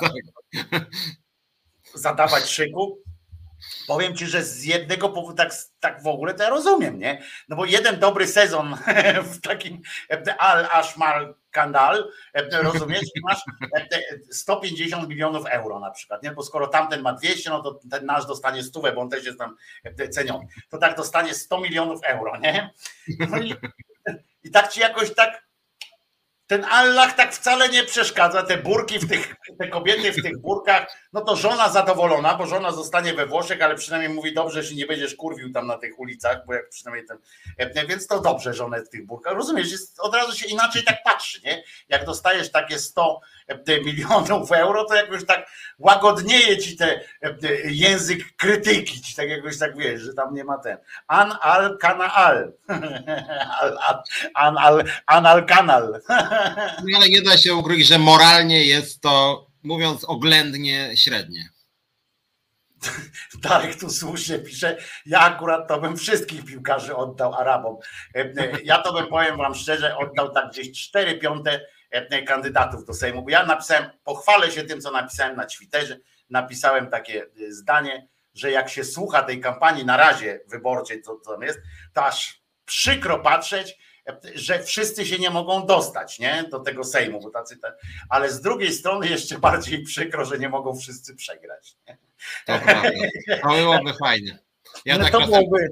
zadawać 1.94 2.50
szyku. 2.50 3.04
Powiem 3.88 4.16
ci, 4.16 4.28
że 4.28 4.44
z 4.44 4.64
jednego 4.64 5.10
powodu 5.10 5.38
tak, 5.38 5.54
tak 5.80 6.04
w 6.04 6.08
ogóle 6.08 6.34
to 6.34 6.44
ja 6.44 6.50
rozumiem, 6.50 7.00
nie? 7.00 7.24
No 7.50 7.56
bo 7.56 7.66
jeden 7.66 8.00
dobry 8.00 8.28
sezon 8.28 8.78
w 9.34 9.42
takim 9.42 9.82
e, 10.10 10.36
Al 10.42 10.68
Ashmal 10.72 11.36
Kandal, 11.52 12.12
e, 12.34 12.62
rozumiesz, 12.62 13.02
masz 13.24 13.42
e, 13.76 13.88
te 13.88 14.02
150 14.32 15.10
milionów 15.10 15.46
euro 15.46 15.80
na 15.80 15.92
przykład, 15.92 16.24
nie? 16.24 16.32
Bo 16.32 16.44
skoro 16.44 16.68
tamten 16.68 17.02
ma 17.02 17.14
200, 17.14 17.50
no 17.50 17.64
to 17.64 17.80
ten 17.92 18.06
nasz 18.06 18.26
dostanie 18.26 18.64
stówę, 18.64 18.92
bo 18.92 19.02
on 19.02 19.10
też 19.10 19.26
jest 19.26 19.38
tam 19.38 19.56
e, 19.84 20.10
ceniony. 20.10 20.48
To 20.70 20.78
tak 20.78 20.98
dostanie 20.98 21.34
100 21.34 21.60
milionów 21.60 22.00
euro, 22.04 22.38
nie? 22.38 22.70
No 23.30 23.38
i, 23.38 23.56
i 24.44 24.52
tak 24.52 24.72
ci 24.72 24.80
jakoś 24.80 25.14
tak 25.14 25.44
ten 26.54 26.66
Allah 26.66 27.16
tak 27.16 27.34
wcale 27.34 27.70
nie 27.70 27.84
przeszkadza, 27.84 28.44
te 28.44 28.58
burki 28.58 29.00
w 29.00 29.10
tych, 29.10 29.36
te 29.60 29.68
kobiety 29.68 30.12
w 30.12 30.24
tych 30.24 30.42
burkach, 30.42 30.88
no 31.14 31.22
to 31.22 31.36
żona 31.36 31.70
zadowolona, 31.70 32.36
bo 32.36 32.46
żona 32.46 32.72
zostanie 32.72 33.14
we 33.14 33.26
Włoszech, 33.26 33.62
ale 33.62 33.76
przynajmniej 33.76 34.14
mówi 34.14 34.34
dobrze, 34.34 34.64
że 34.64 34.76
nie 34.76 34.86
będziesz 34.86 35.16
kurwił 35.16 35.54
tam 35.54 35.68
na 35.68 35.78
tych 35.78 36.00
ulicach, 36.00 36.46
bo 36.46 36.54
jak 36.54 36.70
przynajmniej 36.70 37.08
ten, 37.08 37.18
e, 37.58 37.88
więc 37.88 38.08
to 38.08 38.20
dobrze, 38.20 38.54
że 38.54 38.66
one 38.66 38.82
w 38.82 38.90
tych 38.90 39.06
burkach, 39.06 39.34
rozumiesz, 39.34 39.72
jest, 39.72 40.00
od 40.00 40.16
razu 40.16 40.38
się 40.38 40.48
inaczej 40.48 40.84
tak 40.84 41.04
patrzy, 41.04 41.42
nie? 41.44 41.64
Jak 41.90 42.06
dostajesz 42.06 42.52
takie 42.52 42.80
100 42.80 43.20
milionów 43.86 44.52
euro, 44.52 44.86
to 44.86 44.96
jakoś 44.96 45.26
tak 45.26 45.50
łagodnieje 45.80 46.58
ci 46.58 46.78
te 46.78 47.00
e, 47.22 47.36
język 47.64 48.36
krytyki, 48.36 49.02
ci 49.02 49.16
tak 49.16 49.30
jakoś 49.30 49.60
tak 49.60 49.78
wiesz, 49.78 50.02
że 50.02 50.14
tam 50.14 50.34
nie 50.34 50.44
ma 50.44 50.58
ten. 50.58 50.78
An 51.08 51.34
al 51.42 51.78
kana 51.78 52.14
al. 52.14 52.54
Al- 53.62 53.78
al- 53.88 54.04
An 54.34 54.58
an 55.06 55.26
al 55.26 55.46
kanal. 55.46 56.02
No, 56.90 56.98
ale 56.98 57.10
nie 57.10 57.22
da 57.22 57.38
się 57.38 57.56
ukryć, 57.56 57.88
że 57.88 58.00
moralnie 58.00 58.66
jest 58.66 59.02
to, 59.02 59.48
mówiąc 59.64 60.04
oględnie, 60.04 60.92
średnie. 60.96 61.50
Darek 63.42 63.76
tu 63.80 63.90
słusznie 63.90 64.40
pisze, 64.40 64.78
ja 65.06 65.20
akurat 65.20 65.68
to 65.68 65.82
bym 65.82 65.98
wszystkich 65.98 66.46
piłkarzy 66.46 66.96
oddał 66.96 67.34
Arabom. 67.34 67.78
E, 68.16 68.20
e, 68.20 68.62
Ja 68.64 68.82
to 68.82 68.94
bym, 68.94 69.08
powiem 69.08 69.38
wam 69.38 69.56
szczerze, 69.56 69.98
oddał 69.98 70.30
tak 70.32 70.52
gdzieś 70.52 70.72
4 70.72 71.18
piąte 71.18 71.62
e, 71.92 72.22
kandydatów 72.22 72.86
do 72.86 72.94
Sejmu, 72.94 73.30
ja 73.30 73.46
napisałem, 73.46 73.90
pochwalę 74.04 74.52
się 74.52 74.64
tym, 74.64 74.82
co 74.82 74.92
napisałem 74.92 75.36
na 75.36 75.46
Twitterze, 75.46 76.00
napisałem 76.30 76.90
takie 76.90 77.26
zdanie, 77.50 78.08
że 78.34 78.52
jak 78.52 78.70
się 78.70 78.84
słucha 78.84 79.24
tej 79.24 79.40
kampanii 79.40 79.86
na 79.86 79.98
razie 79.98 80.40
wyborczej, 80.48 81.02
co 81.02 81.16
tam 81.16 81.42
jest, 81.42 81.60
to 81.94 82.06
aż 82.06 82.42
przykro 82.66 83.20
patrzeć, 83.20 83.78
że 84.36 84.64
wszyscy 84.64 85.06
się 85.06 85.18
nie 85.20 85.30
mogą 85.30 85.66
dostać 85.66 86.20
nie, 86.20 86.46
do 86.52 86.60
tego 86.60 86.84
Sejmu, 86.84 87.20
bo 87.20 87.30
tacy, 87.30 87.58
te- 87.58 87.74
ale 88.10 88.32
z 88.32 88.42
drugiej 88.42 88.74
strony 88.74 89.08
jeszcze 89.08 89.40
bardziej 89.40 89.84
przykro, 89.84 90.26
że 90.26 90.40
nie 90.40 90.50
mogą 90.50 90.76
wszyscy 90.80 91.16
przegrać. 91.16 91.76
Nie? 91.88 91.98
To 92.46 92.60
prawda. 92.60 92.92
To 93.42 93.50
byłoby 93.50 93.94
fajne. 93.94 94.40
Ja 94.86 94.98
no 94.98 95.04
tak 95.04 95.12
to 95.12 95.20
czasem, 95.20 95.34
byłoby, 95.34 95.68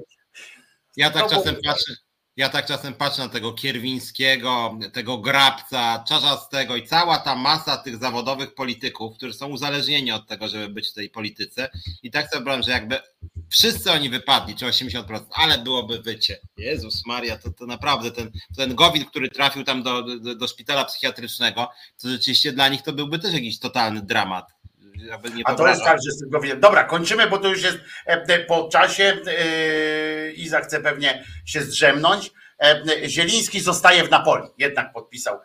ja 0.96 1.10
tak 1.10 1.22
to 1.22 1.28
czasem 1.28 1.42
byłoby- 1.44 1.62
patrzę. 1.68 1.92
Ja 2.36 2.48
tak 2.48 2.66
czasem 2.66 2.94
patrzę 2.94 3.22
na 3.22 3.28
tego 3.28 3.52
Kierwińskiego, 3.52 4.78
tego 4.92 5.18
Grabca, 5.18 6.04
Czarzastego 6.08 6.76
i 6.76 6.86
cała 6.86 7.18
ta 7.18 7.36
masa 7.36 7.76
tych 7.76 7.96
zawodowych 7.96 8.54
polityków, 8.54 9.16
którzy 9.16 9.34
są 9.34 9.48
uzależnieni 9.48 10.12
od 10.12 10.26
tego, 10.26 10.48
żeby 10.48 10.68
być 10.68 10.88
w 10.88 10.94
tej 10.94 11.10
polityce. 11.10 11.70
I 12.02 12.10
tak 12.10 12.24
sobie 12.26 12.38
wyobrażam, 12.38 12.62
że 12.62 12.70
jakby 12.70 12.98
wszyscy 13.50 13.92
oni 13.92 14.10
wypadli, 14.10 14.54
czy 14.54 14.64
80%, 14.64 15.20
ale 15.30 15.58
byłoby 15.58 16.02
wycie. 16.02 16.38
Jezus 16.56 17.06
Maria, 17.06 17.38
to, 17.38 17.50
to 17.50 17.66
naprawdę 17.66 18.10
ten, 18.10 18.30
ten 18.56 18.74
Gowin, 18.74 19.04
który 19.04 19.30
trafił 19.30 19.64
tam 19.64 19.82
do, 19.82 20.02
do, 20.02 20.34
do 20.34 20.48
szpitala 20.48 20.84
psychiatrycznego, 20.84 21.70
to 22.02 22.08
rzeczywiście 22.08 22.52
dla 22.52 22.68
nich 22.68 22.82
to 22.82 22.92
byłby 22.92 23.18
też 23.18 23.34
jakiś 23.34 23.58
totalny 23.58 24.02
dramat. 24.02 24.52
A 25.44 25.54
to 25.54 25.68
jest 25.68 25.84
tak, 25.84 25.98
że 26.06 26.10
z 26.12 26.20
tego 26.20 26.40
wiem. 26.40 26.60
Dobra, 26.60 26.84
kończymy, 26.84 27.26
bo 27.26 27.38
to 27.38 27.48
już 27.48 27.62
jest 27.62 27.78
e, 28.06 28.24
e, 28.28 28.38
po 28.38 28.68
czasie. 28.68 29.16
e, 29.26 30.30
Iza 30.30 30.60
chce 30.60 30.80
pewnie 30.80 31.24
się 31.44 31.60
zdrzemnąć. 31.60 32.32
Zieliński 33.06 33.60
zostaje 33.60 34.04
w 34.04 34.10
Napoli. 34.10 34.48
Jednak 34.58 34.92
podpisał 34.92 35.38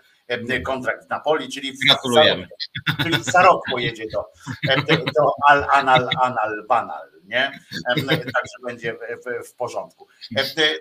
kontrakt 0.66 1.06
w 1.06 1.10
Napoli, 1.10 1.50
czyli 1.50 1.72
w, 1.72 1.78
Gratulujemy. 1.88 2.48
Za 3.22 3.42
rok, 3.44 3.62
czyli 3.66 3.74
pojedzie 3.74 4.04
do, 4.14 4.26
do 5.16 5.32
Al 5.48 5.66
Anal 5.72 6.10
Anal 6.22 6.66
Banal. 6.68 7.17
Nie? 7.28 7.60
Także 8.08 8.58
będzie 8.66 8.94
w, 8.94 9.50
w 9.50 9.54
porządku. 9.54 10.08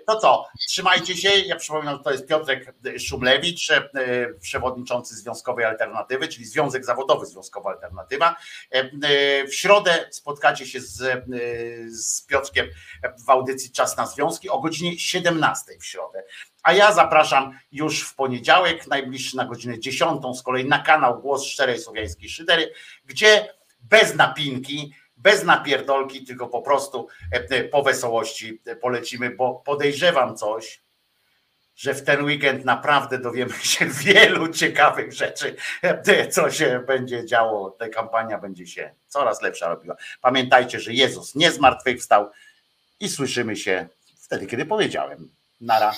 To 0.07 0.19
co, 0.19 0.47
trzymajcie 0.67 1.17
się. 1.17 1.29
Ja 1.29 1.55
przypominam, 1.55 2.03
to 2.03 2.11
jest 2.11 2.27
Piotrek 2.27 2.73
Szumlewicz, 2.99 3.71
przewodniczący 4.41 5.15
Związkowej 5.15 5.65
Alternatywy, 5.65 6.27
czyli 6.27 6.45
Związek 6.45 6.85
Zawodowy 6.85 7.25
Związkowa 7.25 7.69
Alternatywa. 7.69 8.35
W 9.49 9.53
środę 9.53 10.07
spotkacie 10.11 10.65
się 10.65 10.81
z, 10.81 11.25
z 11.89 12.21
Piotrkiem 12.25 12.67
w 13.25 13.29
audycji 13.29 13.71
Czas 13.71 13.97
na 13.97 14.05
Związki 14.05 14.49
o 14.49 14.59
godzinie 14.59 14.99
17 14.99 15.71
w 15.79 15.85
środę. 15.85 16.23
A 16.63 16.73
ja 16.73 16.91
zapraszam 16.91 17.59
już 17.71 18.01
w 18.01 18.15
poniedziałek, 18.15 18.87
najbliższy 18.87 19.37
na 19.37 19.45
godzinę 19.45 19.79
10 19.79 20.21
z 20.37 20.43
kolei 20.43 20.65
na 20.65 20.79
kanał 20.79 21.21
Głos 21.21 21.43
Szczerej 21.43 21.79
Słowiańskiej 21.79 22.29
Szydery, 22.29 22.73
gdzie 23.05 23.53
bez 23.81 24.15
napinki, 24.15 24.93
bez 25.17 25.43
napierdolki, 25.43 26.25
tylko 26.25 26.47
po 26.47 26.61
prostu 26.61 27.07
po 27.71 27.83
wesołości 27.83 28.61
polecimy, 28.81 29.29
bo 29.29 29.55
podejrzewam 29.65 30.37
coś, 30.37 30.81
że 31.75 31.93
w 31.93 32.03
ten 32.03 32.23
weekend 32.23 32.65
naprawdę 32.65 33.19
dowiemy 33.19 33.53
się 33.73 33.85
wielu 33.85 34.49
ciekawych 34.49 35.13
rzeczy, 35.13 35.55
co 36.31 36.51
się 36.51 36.83
będzie 36.87 37.25
działo. 37.25 37.71
Ta 37.71 37.89
kampania 37.89 38.37
będzie 38.37 38.67
się 38.67 38.93
coraz 39.07 39.41
lepsza 39.41 39.67
robiła. 39.67 39.95
Pamiętajcie, 40.21 40.79
że 40.79 40.93
Jezus 40.93 41.35
nie 41.35 41.51
zmartwychwstał 41.51 42.29
i 42.99 43.09
słyszymy 43.09 43.55
się 43.55 43.87
wtedy, 44.19 44.47
kiedy 44.47 44.65
powiedziałem. 44.65 45.29
Nara. 45.61 45.93